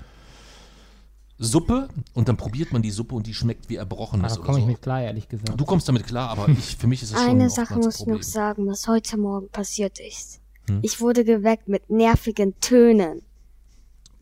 Suppe 1.39 1.89
und 2.12 2.28
dann 2.28 2.36
probiert 2.36 2.73
man 2.73 2.82
die 2.82 2.90
Suppe 2.90 3.16
und 3.16 3.27
die 3.27 3.35
schmeckt 3.35 3.69
wie 3.69 3.77
Erbrochenes 3.77 4.35
Da 4.35 4.39
oder 4.39 4.47
komme 4.47 4.59
ich 4.59 4.65
so. 4.65 4.70
mit 4.70 4.82
klar, 4.82 5.02
ehrlich 5.02 5.28
gesagt. 5.28 5.59
Du 5.59 5.65
kommst 5.65 5.89
damit 5.89 6.06
klar, 6.06 6.31
aber 6.31 6.48
ich, 6.48 6.77
für 6.77 6.86
mich 6.86 7.02
ist 7.02 7.12
es 7.12 7.19
schon 7.19 7.28
Eine 7.28 7.51
Sache 7.51 7.77
muss 7.77 8.01
ich 8.01 8.06
noch 8.06 8.23
sagen, 8.23 8.66
was 8.66 8.86
heute 8.86 9.16
Morgen 9.16 9.48
passiert 9.48 9.98
ist. 9.98 10.40
Hm? 10.69 10.78
Ich 10.82 11.01
wurde 11.01 11.24
geweckt 11.24 11.69
mit 11.69 11.90
nervigen 11.90 12.59
Tönen. 12.61 13.23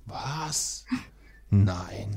Was? 0.06 0.86
Nein. 1.50 2.16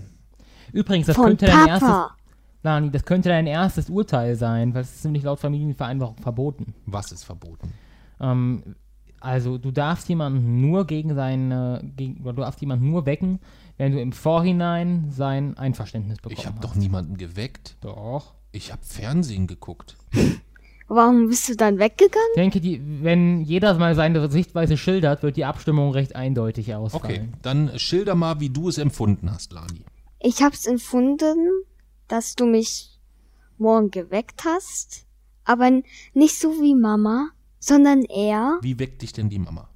Übrigens, 0.71 1.07
das 1.07 1.15
Von 1.15 1.27
könnte 1.27 1.45
dein 1.45 1.67
erstes, 1.67 1.89
Papa. 1.89 2.15
Lani, 2.63 2.89
das 2.89 3.05
könnte 3.05 3.29
dein 3.29 3.47
erstes 3.47 3.89
Urteil 3.89 4.35
sein, 4.35 4.73
weil 4.73 4.81
es 4.81 4.95
ist 4.95 5.05
nämlich 5.05 5.23
laut 5.23 5.39
Familienvereinbarung 5.39 6.17
verboten. 6.17 6.73
Was 6.85 7.11
ist 7.11 7.23
verboten? 7.23 7.73
Ähm, 8.19 8.75
also 9.19 9.57
du 9.57 9.71
darfst 9.71 10.09
jemanden 10.09 10.61
nur 10.61 10.85
gegen 10.85 11.15
seine, 11.15 11.81
gegen, 11.95 12.21
oder 12.21 12.33
du 12.33 12.41
darfst 12.41 12.61
jemanden 12.61 12.89
nur 12.89 13.05
wecken, 13.05 13.39
wenn 13.77 13.91
du 13.91 14.01
im 14.01 14.11
Vorhinein 14.11 15.11
sein 15.11 15.57
Einverständnis 15.57 16.17
bekommen 16.17 16.37
Ich 16.39 16.45
habe 16.45 16.59
doch 16.59 16.75
niemanden 16.75 17.17
geweckt. 17.17 17.77
Doch. 17.81 18.33
Ich 18.51 18.71
habe 18.71 18.81
Fernsehen 18.85 19.47
geguckt. 19.47 19.97
Warum 20.87 21.27
bist 21.29 21.49
du 21.49 21.55
dann 21.55 21.79
weggegangen? 21.79 22.27
Ich 22.35 22.39
denke, 22.41 22.61
die, 22.61 22.79
wenn 23.03 23.41
jeder 23.41 23.73
mal 23.79 23.95
seine 23.95 24.29
Sichtweise 24.29 24.77
schildert, 24.77 25.23
wird 25.23 25.35
die 25.35 25.45
Abstimmung 25.45 25.91
recht 25.91 26.15
eindeutig 26.15 26.67
Okay, 26.67 26.73
ausfallen. 26.75 27.33
dann 27.41 27.71
schilder 27.79 28.13
mal, 28.13 28.39
wie 28.39 28.49
du 28.51 28.69
es 28.69 28.77
empfunden 28.77 29.31
hast, 29.31 29.51
Lani. 29.51 29.83
Ich 30.19 30.43
hab's 30.43 30.67
empfunden, 30.67 31.37
dass 32.07 32.35
du 32.35 32.45
mich 32.45 32.99
morgen 33.57 33.89
geweckt 33.89 34.43
hast, 34.45 35.05
Aber 35.43 35.69
nicht 36.13 36.39
so 36.39 36.49
wie 36.61 36.75
Mama, 36.75 37.29
sondern 37.59 38.03
er 38.03 38.59
Wie 38.61 38.77
weckt 38.79 39.01
dich 39.01 39.11
denn 39.13 39.29
die 39.29 39.39
Mama? 39.39 39.69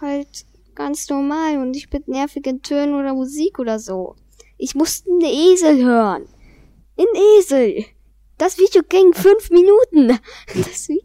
halt 0.00 0.46
ganz 0.78 1.08
normal 1.08 1.58
und 1.58 1.72
nicht 1.72 1.92
mit 1.92 2.06
nervigen 2.06 2.62
Tönen 2.62 2.94
oder 2.94 3.12
Musik 3.12 3.58
oder 3.58 3.80
so. 3.80 4.14
Ich 4.56 4.76
musste 4.76 5.10
einen 5.10 5.22
Esel 5.22 5.84
hören. 5.84 6.26
Ein 6.96 7.06
Esel. 7.38 7.84
Das 8.38 8.58
Video 8.58 8.82
ging 8.88 9.12
fünf 9.12 9.50
Minuten. 9.50 10.18
Das 10.54 10.88
Vi- 10.88 11.04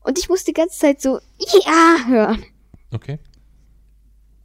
und 0.00 0.18
ich 0.18 0.28
musste 0.28 0.46
die 0.46 0.54
ganze 0.54 0.78
Zeit 0.78 1.00
so 1.00 1.18
ja 1.64 1.96
hören. 2.06 2.44
Okay. 2.90 3.18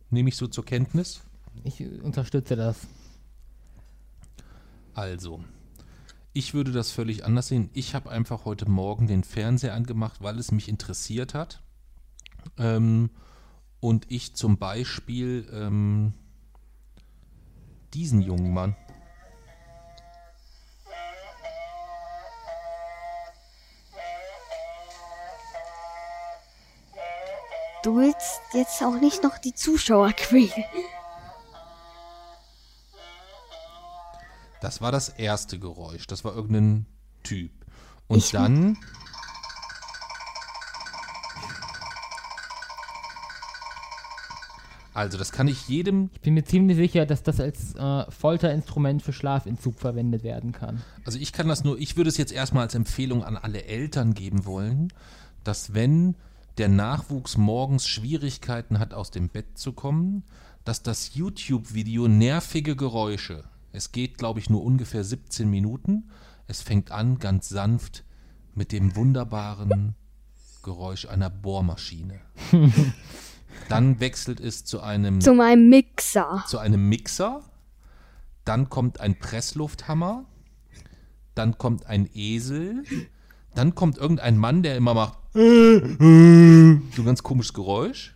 Nehme 0.10 0.30
ich 0.30 0.38
so 0.38 0.48
zur 0.48 0.64
Kenntnis. 0.64 1.22
Ich 1.64 1.82
unterstütze 2.02 2.56
das. 2.56 2.88
Also, 4.94 5.44
ich 6.34 6.54
würde 6.54 6.72
das 6.72 6.92
völlig 6.92 7.26
anders 7.26 7.50
sehen. 7.50 7.70
Ich 7.74 7.94
habe 7.94 8.10
einfach 8.10 8.46
heute 8.46 8.70
Morgen 8.70 9.08
den 9.08 9.24
Fernseher 9.24 9.74
angemacht, 9.74 10.22
weil 10.22 10.40
es 10.40 10.52
mich 10.52 10.70
interessiert 10.70 11.34
hat. 11.34 11.62
Ähm, 12.58 13.10
und 13.80 14.06
ich 14.12 14.36
zum 14.36 14.58
Beispiel 14.58 15.48
ähm, 15.54 16.14
diesen 17.94 18.22
jungen 18.22 18.54
Mann. 18.54 18.76
Du 27.84 27.96
willst 27.98 28.42
jetzt 28.54 28.82
auch 28.84 29.00
nicht 29.00 29.24
noch 29.24 29.38
die 29.38 29.54
Zuschauer 29.54 30.12
quälen. 30.14 30.64
Das 34.62 34.82
war 34.82 34.92
das 34.92 35.08
erste 35.10 35.58
Geräusch. 35.60 36.06
Das 36.08 36.26
war 36.26 36.36
irgendein 36.36 36.86
Typ. 37.24 37.52
Und 38.08 38.18
Ich- 38.18 38.32
dann. 38.32 38.78
Also, 44.94 45.18
das 45.18 45.32
kann 45.32 45.48
ich 45.48 45.68
jedem. 45.68 46.10
Ich 46.14 46.22
bin 46.22 46.34
mir 46.34 46.44
ziemlich 46.44 46.78
sicher, 46.78 47.06
dass 47.06 47.24
das 47.24 47.40
als 47.40 47.76
äh, 47.76 48.12
Folterinstrument 48.12 49.02
für 49.02 49.14
Schlafentzug 49.14 49.80
verwendet 49.80 50.24
werden 50.24 50.52
kann. 50.52 50.82
Also, 51.06 51.20
ich 51.20 51.32
kann 51.32 51.48
das 51.48 51.64
nur. 51.64 51.78
Ich 51.80 51.96
würde 51.98 52.10
es 52.10 52.18
jetzt 52.18 52.32
erstmal 52.32 52.64
als 52.64 52.76
Empfehlung 52.76 53.24
an 53.24 53.38
alle 53.38 53.66
Eltern 53.66 54.14
geben 54.14 54.46
wollen, 54.46 54.92
dass 55.44 55.74
wenn 55.74 56.16
der 56.58 56.68
Nachwuchs 56.68 57.38
morgens 57.38 57.88
Schwierigkeiten 57.88 58.80
hat, 58.80 58.94
aus 58.94 59.12
dem 59.12 59.30
Bett 59.30 59.58
zu 59.58 59.72
kommen, 59.74 60.24
dass 60.66 60.84
das 60.84 61.16
YouTube-Video 61.16 62.08
nervige 62.08 62.76
Geräusche. 62.76 63.46
Es 63.72 63.92
geht, 63.92 64.18
glaube 64.18 64.40
ich, 64.40 64.50
nur 64.50 64.64
ungefähr 64.64 65.04
17 65.04 65.50
Minuten. 65.50 66.10
Es 66.48 66.62
fängt 66.62 66.92
an 66.92 67.20
ganz 67.20 67.50
sanft 67.50 68.04
mit 68.56 68.72
dem 68.72 68.96
wunderbaren 68.96 69.96
Geräusch 70.64 71.06
einer 71.06 71.30
Bohrmaschine. 71.30 72.20
Dann 73.68 74.00
wechselt 74.00 74.40
es 74.40 74.66
zu 74.66 74.82
einem, 74.82 75.22
Zu 75.22 75.34
meinem 75.34 75.70
Mixer. 75.70 76.44
zu 76.48 76.58
einem 76.60 76.90
Mixer. 76.90 77.44
Dann 78.46 78.70
kommt 78.70 79.00
ein 79.00 79.18
Presslufthammer. 79.20 80.26
Dann 81.36 81.58
kommt 81.58 81.86
ein 81.86 82.10
Esel. 82.14 82.84
Dann 83.56 83.76
kommt 83.76 83.98
irgendein 83.98 84.38
Mann, 84.38 84.64
der 84.64 84.76
immer 84.76 84.94
macht 84.94 85.18
so 85.34 85.40
ein 85.42 86.82
ganz 87.06 87.22
komisches 87.24 87.54
Geräusch. 87.54 88.16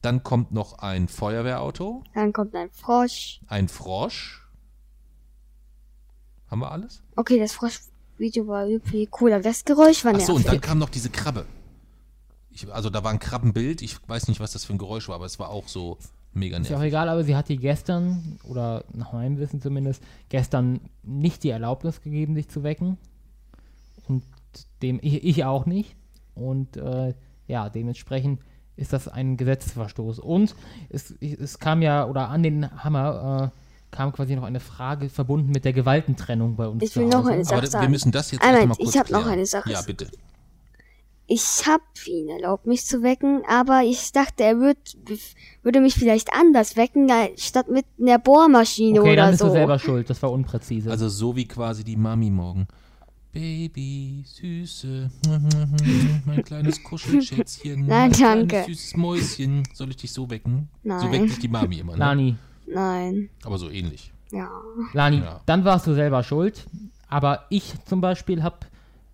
Dann 0.00 0.22
kommt 0.22 0.52
noch 0.52 0.78
ein 0.78 1.08
Feuerwehrauto, 1.08 2.04
Dann 2.14 2.32
kommt 2.32 2.54
ein 2.54 2.70
Frosch. 2.70 3.40
ein 3.48 3.68
Frosch. 3.68 4.46
Haben 6.50 6.60
wir 6.60 6.70
alles? 6.72 7.02
Okay, 7.16 7.38
das 7.38 7.52
Froschvideo 7.52 8.46
war 8.46 8.66
irgendwie 8.66 9.08
cool, 9.20 9.32
aber 9.32 9.42
das 9.42 9.64
Geräusch 9.64 10.04
war 10.04 10.14
Achso, 10.14 10.32
und 10.34 10.44
nervig. 10.44 10.60
dann 10.60 10.68
kam 10.68 10.78
noch 10.78 10.88
diese 10.88 11.10
Krabbe. 11.10 11.44
Ich, 12.58 12.72
also 12.72 12.90
da 12.90 13.04
war 13.04 13.12
ein 13.12 13.18
Krabbenbild. 13.20 13.82
Ich 13.82 13.96
weiß 14.08 14.28
nicht, 14.28 14.40
was 14.40 14.52
das 14.52 14.64
für 14.64 14.74
ein 14.74 14.78
Geräusch 14.78 15.08
war, 15.08 15.14
aber 15.14 15.26
es 15.26 15.38
war 15.38 15.50
auch 15.50 15.68
so 15.68 15.98
mega 16.32 16.56
Ist 16.58 16.68
ja 16.68 16.76
auch 16.76 16.80
nervig. 16.80 16.92
egal, 16.92 17.08
aber 17.08 17.22
sie 17.22 17.36
hat 17.36 17.48
die 17.48 17.56
gestern, 17.56 18.38
oder 18.42 18.84
nach 18.92 19.12
meinem 19.12 19.38
Wissen 19.38 19.60
zumindest, 19.60 20.02
gestern 20.28 20.80
nicht 21.02 21.44
die 21.44 21.50
Erlaubnis 21.50 22.00
gegeben, 22.02 22.34
sich 22.34 22.48
zu 22.48 22.62
wecken. 22.64 22.98
Und 24.08 24.24
dem 24.82 24.98
ich, 25.02 25.24
ich 25.24 25.44
auch 25.44 25.66
nicht. 25.66 25.94
Und 26.34 26.76
äh, 26.76 27.14
ja, 27.46 27.68
dementsprechend 27.68 28.40
ist 28.76 28.92
das 28.92 29.06
ein 29.08 29.36
Gesetzesverstoß. 29.36 30.18
Und 30.18 30.54
es, 30.88 31.10
es 31.20 31.58
kam 31.58 31.82
ja, 31.82 32.06
oder 32.06 32.28
an 32.28 32.42
den 32.42 32.82
Hammer 32.82 33.52
äh, 33.52 33.58
kam 33.90 34.12
quasi 34.12 34.36
noch 34.36 34.44
eine 34.44 34.60
Frage 34.60 35.08
verbunden 35.08 35.50
mit 35.50 35.64
der 35.64 35.72
Gewaltentrennung 35.72 36.56
bei 36.56 36.68
uns. 36.68 36.82
Ich 36.82 36.92
zu 36.92 37.00
will 37.00 37.08
noch 37.08 37.26
eine 37.26 37.44
Sache 37.44 37.54
Aber 37.56 37.62
wir 37.62 37.70
sagen. 37.70 37.90
müssen 37.90 38.12
das 38.12 38.30
jetzt 38.30 38.42
Moment, 38.42 38.58
erstmal 38.58 38.76
kurz 38.76 38.94
ich 38.94 39.00
hab 39.00 39.10
noch 39.10 39.26
eine 39.26 39.46
Sache. 39.46 39.70
Ja, 39.70 39.82
bitte. 39.82 40.08
Ich 41.30 41.66
hab 41.66 41.82
ihn 42.06 42.30
erlaubt, 42.30 42.66
mich 42.66 42.86
zu 42.86 43.02
wecken, 43.02 43.42
aber 43.46 43.82
ich 43.84 44.12
dachte, 44.12 44.44
er 44.44 44.58
würd, 44.60 44.78
würde 45.62 45.80
mich 45.82 45.94
vielleicht 45.94 46.32
anders 46.32 46.74
wecken, 46.76 47.06
statt 47.36 47.68
mit 47.68 47.84
einer 48.00 48.18
Bohrmaschine 48.18 48.98
Okay, 49.00 49.12
oder 49.12 49.16
dann 49.22 49.30
bist 49.32 49.40
so. 49.40 49.46
du 49.48 49.52
selber 49.52 49.78
schuld, 49.78 50.08
das 50.08 50.22
war 50.22 50.32
unpräzise. 50.32 50.90
Also 50.90 51.10
so 51.10 51.36
wie 51.36 51.46
quasi 51.46 51.84
die 51.84 51.96
Mami 51.96 52.30
morgen. 52.30 52.66
Baby, 53.30 54.24
Süße, 54.26 55.10
mein 56.24 56.42
kleines 56.44 56.82
Kuschelschätzchen, 56.82 57.86
Nein, 57.86 58.10
mein 58.10 58.12
danke. 58.18 58.46
kleines 58.48 58.66
süßes 58.66 58.96
Mäuschen. 58.96 59.62
Soll 59.74 59.90
ich 59.90 59.96
dich 59.98 60.12
so 60.14 60.30
wecken? 60.30 60.70
So 60.82 60.88
Nein. 60.88 61.12
weckt 61.12 61.28
dich 61.30 61.38
die 61.40 61.48
Mami 61.48 61.78
immer, 61.78 61.92
ne? 61.92 61.98
Lani, 61.98 62.36
Nein, 62.66 63.28
Aber 63.44 63.58
so 63.58 63.68
ähnlich. 63.70 64.12
ja. 64.32 64.50
Lani, 64.94 65.18
Ja. 65.18 65.40
dann 65.44 65.64
warst 65.66 65.86
du 65.86 65.92
selber 65.94 66.22
schuld. 66.22 66.66
Aber 67.10 67.44
ich 67.50 67.74
zum 67.84 68.00
Beispiel 68.00 68.42
habe 68.42 68.56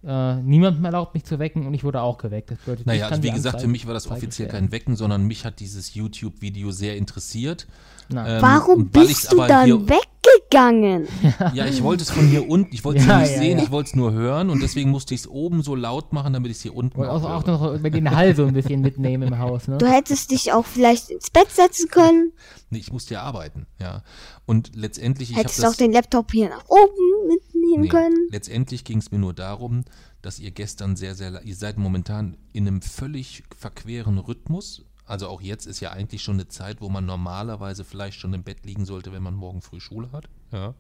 äh, 0.07 0.37
niemandem 0.43 0.85
erlaubt, 0.85 1.15
mich 1.15 1.25
zu 1.25 1.39
wecken 1.39 1.67
und 1.67 1.75
ich 1.75 1.85
wurde 1.85 2.03
auch 2.03 2.19
geweckt. 2.19 2.51
Das 2.51 2.59
bedeutet, 2.59 2.81
ich 2.81 2.87
Naja, 2.87 3.09
also 3.09 3.23
wie 3.23 3.31
gesagt, 3.31 3.61
für 3.61 3.69
mich 3.69 3.87
war 3.87 3.95
das 3.95 4.11
offiziell 4.11 4.49
kein 4.49 4.73
Wecken, 4.73 4.97
sondern 4.97 5.25
mich 5.25 5.45
hat 5.45 5.61
dieses 5.61 5.95
YouTube-Video 5.95 6.71
sehr 6.71 6.97
interessiert. 6.97 7.67
Ähm, 8.11 8.43
Warum 8.43 8.89
bist 8.89 9.33
du 9.33 9.37
dann 9.39 9.65
hier, 9.65 9.81
weggegangen? 9.89 11.09
Ja, 11.55 11.65
ich 11.65 11.83
wollte 11.83 12.03
es 12.03 12.11
von 12.11 12.27
hier 12.27 12.49
unten, 12.49 12.75
ich 12.75 12.85
wollte 12.85 13.01
es 13.01 13.07
Ja, 13.09 13.21
nicht 13.21 13.33
ja, 13.33 13.39
sehen, 13.39 13.59
ja. 13.59 13.65
ich 13.65 13.71
wollte 13.71 13.89
es 13.89 13.97
nur 13.97 14.13
hören 14.13 14.51
und 14.51 14.63
deswegen 14.63 14.91
musste 14.91 15.15
ich 15.15 15.21
es 15.21 15.29
oben 15.29 15.63
so 15.63 15.75
laut 15.75 16.13
machen, 16.13 16.35
damit 16.35 16.51
ich 16.51 16.59
es 16.59 16.63
hier 16.63 16.77
unten 16.77 17.01
Und 17.01 17.07
auch, 17.07 17.25
auch 17.25 17.47
noch 17.47 17.75
über 17.75 17.89
den 17.89 18.11
Hall 18.11 18.37
so 18.37 18.45
ein 18.45 18.53
bisschen 18.53 18.83
mitnehmen 18.83 19.29
im 19.29 19.39
Haus, 19.39 19.69
ne? 19.69 19.79
Du 19.79 19.87
hättest 19.87 20.33
dich 20.33 20.53
auch 20.53 20.67
vielleicht 20.67 21.09
ins 21.09 21.31
Bett 21.31 21.51
setzen 21.51 21.89
können, 21.89 22.33
Nee, 22.75 22.81
ich 22.81 22.93
musste 22.93 23.15
ja 23.15 23.23
arbeiten, 23.23 23.69
ja. 23.81 24.03
Und 24.47 24.75
letztendlich, 24.75 25.31
ich 25.31 25.37
habe 25.37 25.45
hättest 25.45 25.65
auch 25.65 25.77
den 25.77 25.93
Laptop 25.93 26.33
hier 26.33 26.49
nach 26.49 26.65
oben 26.67 27.39
mitnehmen 27.81 28.13
Nee, 28.15 28.17
können. 28.17 28.29
letztendlich 28.31 28.85
ging 28.85 28.99
es 28.99 29.11
mir 29.11 29.19
nur 29.19 29.35
darum, 29.35 29.85
dass 30.23 30.39
ihr 30.39 30.51
gestern 30.51 30.97
sehr, 30.97 31.15
sehr, 31.15 31.43
ihr 31.43 31.57
seid 31.57 31.79
momentan 31.79 32.37
in 32.53 32.67
einem 32.67 32.83
völlig 32.83 33.45
verqueren 33.57 34.19
Rhythmus. 34.19 34.85
Also 35.07 35.29
auch 35.29 35.43
jetzt 35.43 35.67
ist 35.67 35.81
ja 35.81 35.91
eigentlich 35.91 36.23
schon 36.23 36.37
eine 36.37 36.49
Zeit, 36.49 36.81
wo 36.81 36.89
man 36.89 37.05
normalerweise 37.05 37.85
vielleicht 37.85 38.19
schon 38.19 38.33
im 38.33 38.43
Bett 38.43 38.65
liegen 38.65 38.87
sollte, 38.87 39.13
wenn 39.13 39.23
man 39.23 39.35
morgen 39.35 39.61
früh 39.61 39.81
Schule 39.81 40.11
hat. 40.13 40.29
Ja. 40.51 40.75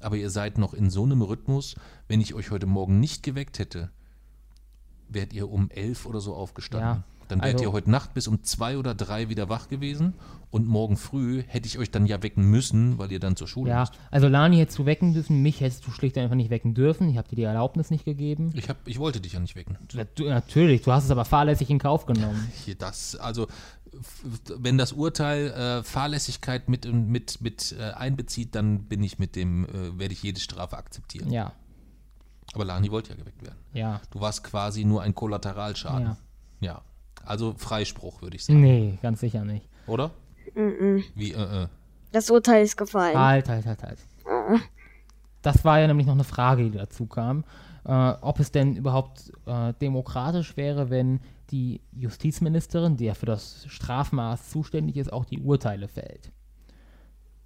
Aber 0.00 0.16
ihr 0.16 0.30
seid 0.30 0.56
noch 0.56 0.72
in 0.72 0.88
so 0.88 1.04
einem 1.04 1.20
Rhythmus, 1.20 1.74
wenn 2.08 2.22
ich 2.22 2.32
euch 2.32 2.50
heute 2.50 2.66
Morgen 2.66 3.00
nicht 3.00 3.22
geweckt 3.22 3.58
hätte, 3.58 3.90
wärt 5.08 5.32
ihr 5.34 5.50
um 5.50 5.68
elf 5.70 6.06
oder 6.06 6.20
so 6.20 6.34
aufgestanden. 6.34 7.02
Ja, 7.02 7.04
Dann 7.30 7.40
wärt 7.42 7.54
also- 7.54 7.64
ihr 7.64 7.72
heute 7.72 7.90
Nacht 7.90 8.12
bis 8.14 8.26
um 8.28 8.42
zwei 8.42 8.76
oder 8.76 8.94
drei 8.94 9.28
wieder 9.28 9.48
wach 9.48 9.68
gewesen 9.68 10.14
und 10.50 10.66
morgen 10.66 10.96
früh 10.96 11.42
hätte 11.46 11.68
ich 11.68 11.78
euch 11.78 11.90
dann 11.92 12.06
ja 12.06 12.22
wecken 12.24 12.44
müssen, 12.44 12.98
weil 12.98 13.12
ihr 13.12 13.20
dann 13.20 13.36
zur 13.36 13.46
Schule 13.46 13.70
Ja, 13.70 13.80
müsst. 13.80 13.92
also 14.10 14.26
Lani 14.26 14.56
hättest 14.56 14.78
du 14.78 14.86
wecken 14.86 15.12
dürfen, 15.14 15.40
mich 15.42 15.60
hättest 15.60 15.86
du 15.86 15.92
schlicht 15.92 16.18
einfach 16.18 16.34
nicht 16.34 16.50
wecken 16.50 16.74
dürfen. 16.74 17.08
Ich 17.08 17.16
habe 17.16 17.28
dir 17.28 17.36
die 17.36 17.42
Erlaubnis 17.44 17.90
nicht 17.90 18.04
gegeben. 18.04 18.50
Ich, 18.54 18.68
hab, 18.68 18.76
ich 18.86 18.98
wollte 18.98 19.20
dich 19.20 19.34
ja 19.34 19.40
nicht 19.40 19.54
wecken. 19.54 19.78
Du, 20.16 20.28
natürlich, 20.28 20.82
du 20.82 20.90
hast 20.92 21.04
es 21.04 21.10
aber 21.12 21.24
fahrlässig 21.24 21.70
in 21.70 21.78
Kauf 21.78 22.06
genommen. 22.06 22.50
Das, 22.78 23.14
also 23.16 23.46
wenn 24.56 24.78
das 24.78 24.92
Urteil 24.92 25.50
äh, 25.50 25.82
Fahrlässigkeit 25.82 26.68
mit, 26.68 26.92
mit, 26.92 27.40
mit 27.40 27.74
äh, 27.78 27.90
einbezieht, 27.92 28.54
dann 28.54 28.84
bin 28.84 29.02
ich 29.02 29.18
mit 29.18 29.36
dem, 29.36 29.64
äh, 29.66 29.98
werde 29.98 30.12
ich 30.14 30.22
jede 30.22 30.40
Strafe 30.40 30.76
akzeptieren. 30.76 31.30
Ja, 31.32 31.52
Aber 32.54 32.64
Lani 32.64 32.90
wollte 32.90 33.10
ja 33.10 33.16
geweckt 33.16 33.42
werden. 33.42 33.58
ja. 33.72 34.00
Du 34.10 34.20
warst 34.20 34.44
quasi 34.44 34.84
nur 34.84 35.02
ein 35.02 35.14
Kollateralschaden. 35.14 36.06
Ja. 36.06 36.16
Ja. 36.60 36.82
Also 37.24 37.54
Freispruch, 37.56 38.22
würde 38.22 38.36
ich 38.36 38.44
sagen. 38.44 38.60
Nee, 38.60 38.98
ganz 39.02 39.20
sicher 39.20 39.44
nicht. 39.44 39.68
Oder? 39.86 40.10
Wie, 40.54 41.32
äh, 41.32 41.62
äh. 41.62 41.66
Das 42.12 42.30
Urteil 42.30 42.64
ist 42.64 42.76
gefallen. 42.76 43.16
Halt, 43.16 43.48
halt, 43.48 43.66
halt, 43.66 43.82
halt. 43.82 43.98
Das 45.42 45.64
war 45.64 45.80
ja 45.80 45.86
nämlich 45.86 46.06
noch 46.06 46.14
eine 46.14 46.24
Frage, 46.24 46.64
die 46.64 46.76
dazu 46.76 47.06
kam. 47.06 47.44
Äh, 47.84 48.12
ob 48.20 48.40
es 48.40 48.52
denn 48.52 48.76
überhaupt 48.76 49.32
äh, 49.46 49.72
demokratisch 49.80 50.56
wäre, 50.56 50.90
wenn 50.90 51.20
die 51.50 51.80
Justizministerin, 51.92 52.96
die 52.96 53.06
ja 53.06 53.14
für 53.14 53.26
das 53.26 53.64
Strafmaß 53.68 54.50
zuständig 54.50 54.96
ist, 54.96 55.12
auch 55.12 55.24
die 55.24 55.40
Urteile 55.40 55.88
fällt. 55.88 56.30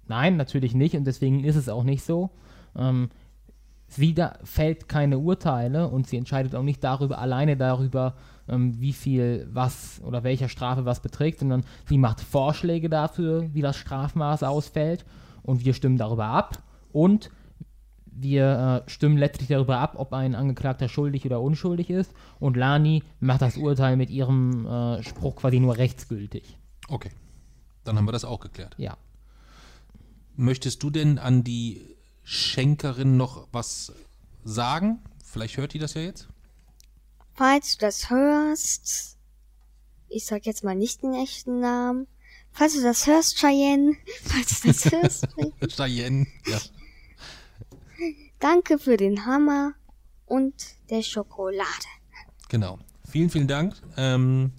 Nein, 0.07 0.37
natürlich 0.37 0.75
nicht 0.75 0.95
und 0.95 1.05
deswegen 1.05 1.43
ist 1.43 1.55
es 1.55 1.69
auch 1.69 1.83
nicht 1.83 2.03
so. 2.03 2.31
Ähm, 2.75 3.09
sie 3.87 4.13
da 4.13 4.37
fällt 4.43 4.89
keine 4.89 5.17
Urteile 5.17 5.87
und 5.87 6.07
sie 6.07 6.17
entscheidet 6.17 6.53
auch 6.53 6.63
nicht 6.63 6.83
darüber, 6.83 7.19
alleine 7.19 7.57
darüber, 7.57 8.15
ähm, 8.47 8.79
wie 8.79 8.93
viel 8.93 9.47
was 9.51 10.01
oder 10.03 10.23
welcher 10.23 10.49
Strafe 10.49 10.85
was 10.85 11.01
beträgt, 11.01 11.39
sondern 11.39 11.63
sie 11.87 11.97
macht 11.97 12.21
Vorschläge 12.21 12.89
dafür, 12.89 13.53
wie 13.53 13.61
das 13.61 13.77
Strafmaß 13.77 14.43
ausfällt 14.43 15.05
und 15.43 15.65
wir 15.65 15.73
stimmen 15.73 15.97
darüber 15.97 16.25
ab 16.25 16.63
und 16.91 17.29
wir 18.17 18.83
äh, 18.85 18.89
stimmen 18.89 19.17
letztlich 19.17 19.49
darüber 19.49 19.79
ab, 19.79 19.95
ob 19.97 20.13
ein 20.13 20.35
Angeklagter 20.35 20.87
schuldig 20.87 21.25
oder 21.25 21.41
unschuldig 21.41 21.89
ist. 21.89 22.13
Und 22.39 22.55
Lani 22.55 23.03
macht 23.19 23.41
das 23.41 23.57
Urteil 23.57 23.97
mit 23.97 24.09
ihrem 24.09 24.65
äh, 24.65 25.03
Spruch 25.03 25.35
quasi 25.35 25.59
nur 25.59 25.77
rechtsgültig. 25.77 26.57
Okay. 26.87 27.11
Dann 27.83 27.97
haben 27.97 28.05
wir 28.05 28.13
das 28.13 28.25
auch 28.25 28.39
geklärt. 28.39 28.73
Ja. 28.77 28.97
Möchtest 30.37 30.81
du 30.81 30.89
denn 30.89 31.19
an 31.19 31.43
die 31.43 31.81
Schenkerin 32.23 33.17
noch 33.17 33.47
was 33.51 33.93
sagen? 34.43 34.99
Vielleicht 35.23 35.57
hört 35.57 35.73
die 35.73 35.79
das 35.79 35.93
ja 35.93 36.01
jetzt. 36.01 36.29
Falls 37.35 37.77
du 37.77 37.85
das 37.85 38.09
hörst, 38.09 39.17
ich 40.07 40.25
sag 40.25 40.45
jetzt 40.45 40.63
mal 40.63 40.75
nicht 40.75 41.03
den 41.03 41.13
echten 41.13 41.59
Namen. 41.59 42.07
Falls 42.51 42.75
du 42.75 42.81
das 42.81 43.05
hörst, 43.05 43.37
Cheyenne, 43.37 43.97
falls 44.23 44.61
du 44.61 44.67
das 44.69 44.89
hörst, 44.89 45.27
Cheyenne. 45.75 46.25
Ja. 46.47 46.59
danke 48.39 48.79
für 48.79 48.95
den 48.95 49.25
Hammer 49.25 49.73
und 50.25 50.53
der 50.89 51.01
Schokolade. 51.01 51.67
Genau. 52.47 52.79
Vielen, 53.09 53.29
vielen 53.29 53.49
Dank. 53.49 53.75
Ähm, 53.97 54.53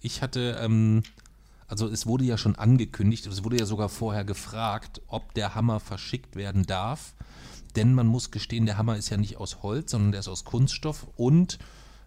ich 0.00 0.22
hatte, 0.22 0.58
ähm, 0.60 1.02
also 1.66 1.88
es 1.88 2.06
wurde 2.06 2.24
ja 2.24 2.38
schon 2.38 2.54
angekündigt, 2.54 3.26
es 3.26 3.42
wurde 3.42 3.58
ja 3.58 3.66
sogar 3.66 3.88
vorher 3.88 4.24
gefragt, 4.24 5.02
ob 5.08 5.34
der 5.34 5.56
Hammer 5.56 5.80
verschickt 5.80 6.36
werden 6.36 6.64
darf. 6.64 7.14
Denn 7.74 7.92
man 7.92 8.06
muss 8.06 8.30
gestehen, 8.30 8.64
der 8.64 8.78
Hammer 8.78 8.96
ist 8.96 9.10
ja 9.10 9.16
nicht 9.16 9.38
aus 9.38 9.62
Holz, 9.64 9.90
sondern 9.90 10.12
der 10.12 10.20
ist 10.20 10.28
aus 10.28 10.44
Kunststoff 10.44 11.08
und 11.16 11.58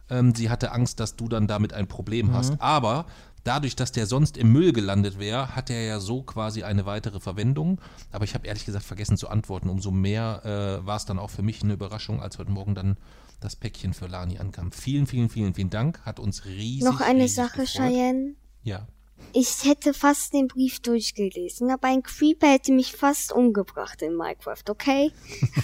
ähm, 0.10 0.34
sie 0.36 0.50
hatte 0.50 0.72
Angst, 0.72 1.00
dass 1.00 1.16
du 1.16 1.28
dann 1.28 1.48
damit 1.48 1.74
ein 1.74 1.88
Problem 1.88 2.34
hast. 2.34 2.60
Aber 2.62 3.06
dadurch, 3.44 3.76
dass 3.76 3.92
der 3.92 4.06
sonst 4.06 4.38
im 4.38 4.52
Müll 4.52 4.74
gelandet 4.74 5.18
wäre, 5.20 5.56
hat 5.56 5.70
er 5.70 5.84
ja 5.84 6.00
so 6.00 6.22
quasi 6.24 6.64
eine 6.64 6.86
weitere 6.86 7.20
Verwendung. 7.20 7.80
Aber 8.12 8.26
ich 8.26 8.34
habe 8.34 8.48
ehrlich 8.48 8.66
gesagt 8.66 8.86
vergessen 8.86 9.18
zu 9.18 9.30
antworten. 9.30 9.70
Umso 9.70 9.92
mehr 9.92 10.42
äh, 10.82 10.86
war 10.86 10.98
es 10.98 11.06
dann 11.06 11.20
auch 11.20 11.30
für 11.30 11.42
mich 11.44 11.64
eine 11.64 11.74
Überraschung, 11.74 12.22
als 12.22 12.38
heute 12.38 12.52
Morgen 12.52 12.76
dann 12.76 12.98
das 13.40 13.56
Päckchen 13.56 13.94
für 13.94 14.08
Lani 14.08 14.38
ankam. 14.40 14.72
Vielen, 14.74 15.08
vielen, 15.08 15.30
vielen, 15.30 15.54
vielen 15.54 15.70
Dank. 15.70 16.02
Hat 16.06 16.20
uns 16.20 16.46
riesig. 16.46 16.84
Noch 16.84 17.00
eine 17.02 17.24
riesig 17.24 17.36
Sache, 17.38 17.62
gefreut. 17.62 17.88
Cheyenne. 17.90 18.36
Ja. 18.64 18.88
Ich 19.34 19.64
hätte 19.66 19.94
fast 19.94 20.34
den 20.34 20.48
Brief 20.48 20.80
durchgelesen, 20.82 21.70
aber 21.72 21.88
ein 21.90 22.04
Creeper 22.04 22.48
hätte 22.48 22.72
mich 22.72 22.94
fast 22.94 23.32
umgebracht 23.34 24.02
in 24.02 24.16
Minecraft, 24.16 24.64
okay? 24.70 25.12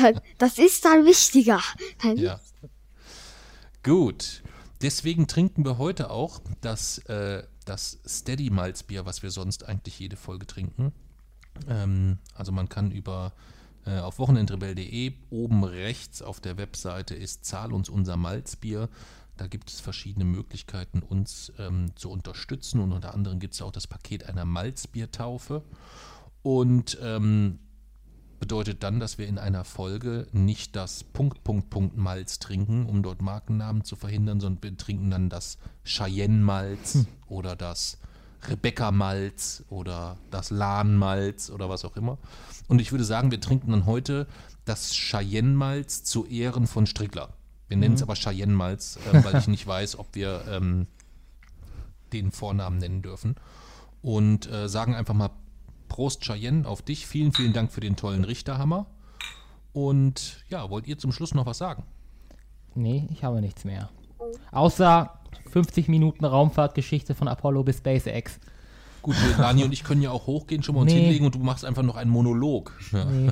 Das- 0.00 0.20
das 0.38 0.58
ist 0.58 0.84
dann 0.84 1.04
wichtiger. 1.04 1.60
Dann 2.02 2.16
Ja. 2.16 2.40
Gut. 3.84 4.42
Deswegen 4.80 5.26
trinken 5.26 5.64
wir 5.64 5.76
heute 5.76 6.10
auch 6.10 6.40
das, 6.62 6.98
äh, 7.06 7.44
das 7.66 8.00
Steady 8.06 8.48
Malzbier, 8.48 9.04
was 9.04 9.22
wir 9.22 9.30
sonst 9.30 9.68
eigentlich 9.68 9.98
jede 9.98 10.16
Folge 10.16 10.46
trinken. 10.46 10.92
Ähm, 11.68 12.18
also 12.34 12.50
man 12.50 12.70
kann 12.70 12.90
über 12.90 13.34
äh, 13.84 13.98
auf 13.98 14.18
wochenendrebell.de 14.18 15.12
oben 15.28 15.64
rechts 15.64 16.22
auf 16.22 16.40
der 16.40 16.56
Webseite 16.56 17.14
ist 17.14 17.44
Zahl 17.44 17.74
uns 17.74 17.90
unser 17.90 18.16
Malzbier. 18.16 18.88
Da 19.36 19.48
gibt 19.48 19.68
es 19.68 19.80
verschiedene 19.80 20.24
Möglichkeiten, 20.24 21.00
uns 21.00 21.52
ähm, 21.58 21.94
zu 21.94 22.10
unterstützen 22.10 22.80
und 22.80 22.92
unter 22.92 23.12
anderem 23.12 23.38
gibt 23.38 23.52
es 23.52 23.60
auch 23.60 23.72
das 23.72 23.86
Paket 23.86 24.24
einer 24.24 24.46
Malzbiertaufe. 24.46 25.62
Und 26.42 26.98
ähm, 27.02 27.58
bedeutet 28.44 28.82
dann, 28.82 29.00
dass 29.00 29.16
wir 29.16 29.26
in 29.26 29.38
einer 29.38 29.64
Folge 29.64 30.26
nicht 30.32 30.76
das 30.76 31.02
Punkt, 31.02 31.44
Punkt, 31.44 31.70
Punkt 31.70 31.96
Malz 31.96 32.40
trinken, 32.40 32.84
um 32.84 33.02
dort 33.02 33.22
Markennamen 33.22 33.84
zu 33.84 33.96
verhindern, 33.96 34.38
sondern 34.38 34.62
wir 34.62 34.76
trinken 34.76 35.10
dann 35.10 35.30
das 35.30 35.56
Cheyenne 35.82 36.44
Malz 36.44 37.06
oder 37.26 37.56
das 37.56 37.96
Rebecca 38.46 38.90
Malz 38.90 39.64
oder 39.70 40.18
das 40.30 40.50
Lahn 40.50 40.94
Malz 40.94 41.48
oder 41.48 41.70
was 41.70 41.86
auch 41.86 41.96
immer. 41.96 42.18
Und 42.68 42.82
ich 42.82 42.92
würde 42.92 43.04
sagen, 43.04 43.30
wir 43.30 43.40
trinken 43.40 43.70
dann 43.70 43.86
heute 43.86 44.26
das 44.66 44.92
Cheyenne 44.92 45.54
Malz 45.54 46.04
zu 46.04 46.26
Ehren 46.26 46.66
von 46.66 46.84
Strickler. 46.84 47.32
Wir 47.68 47.78
nennen 47.78 47.94
es 47.94 48.02
aber 48.02 48.14
Cheyenne 48.14 48.52
Malz, 48.52 48.98
äh, 49.10 49.24
weil 49.24 49.38
ich 49.38 49.48
nicht 49.48 49.66
weiß, 49.66 49.98
ob 49.98 50.14
wir 50.14 50.44
ähm, 50.50 50.86
den 52.12 52.30
Vornamen 52.30 52.76
nennen 52.76 53.00
dürfen. 53.00 53.36
Und 54.02 54.52
äh, 54.52 54.68
sagen 54.68 54.94
einfach 54.94 55.14
mal 55.14 55.30
Prost 55.94 56.22
Cheyenne 56.24 56.66
auf 56.66 56.82
dich. 56.82 57.06
Vielen, 57.06 57.32
vielen 57.32 57.52
Dank 57.52 57.70
für 57.70 57.78
den 57.78 57.94
tollen 57.94 58.24
Richterhammer. 58.24 58.86
Und 59.72 60.44
ja, 60.48 60.68
wollt 60.68 60.88
ihr 60.88 60.98
zum 60.98 61.12
Schluss 61.12 61.34
noch 61.34 61.46
was 61.46 61.58
sagen? 61.58 61.84
Nee, 62.74 63.06
ich 63.12 63.22
habe 63.22 63.40
nichts 63.40 63.64
mehr. 63.64 63.90
Außer 64.50 65.20
50 65.52 65.86
Minuten 65.86 66.24
Raumfahrtgeschichte 66.24 67.14
von 67.14 67.28
Apollo 67.28 67.62
bis 67.62 67.76
SpaceX. 67.78 68.40
Gut, 69.02 69.14
Lani 69.38 69.62
und 69.62 69.70
ich 69.70 69.84
können 69.84 70.02
ja 70.02 70.10
auch 70.10 70.26
hochgehen, 70.26 70.64
schon 70.64 70.74
mal 70.74 70.80
uns 70.80 70.92
Nee. 70.92 71.00
hinlegen 71.00 71.26
und 71.26 71.36
du 71.36 71.38
machst 71.38 71.64
einfach 71.64 71.84
noch 71.84 71.94
einen 71.94 72.10
Monolog. 72.10 72.76
Ja. 72.90 73.04
Nee. 73.04 73.30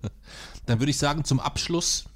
Dann 0.64 0.78
würde 0.80 0.90
ich 0.90 0.96
sagen, 0.96 1.24
zum 1.24 1.38
Abschluss 1.38 2.06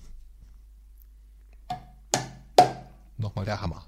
nochmal 3.18 3.44
der 3.44 3.60
Hammer. 3.60 3.84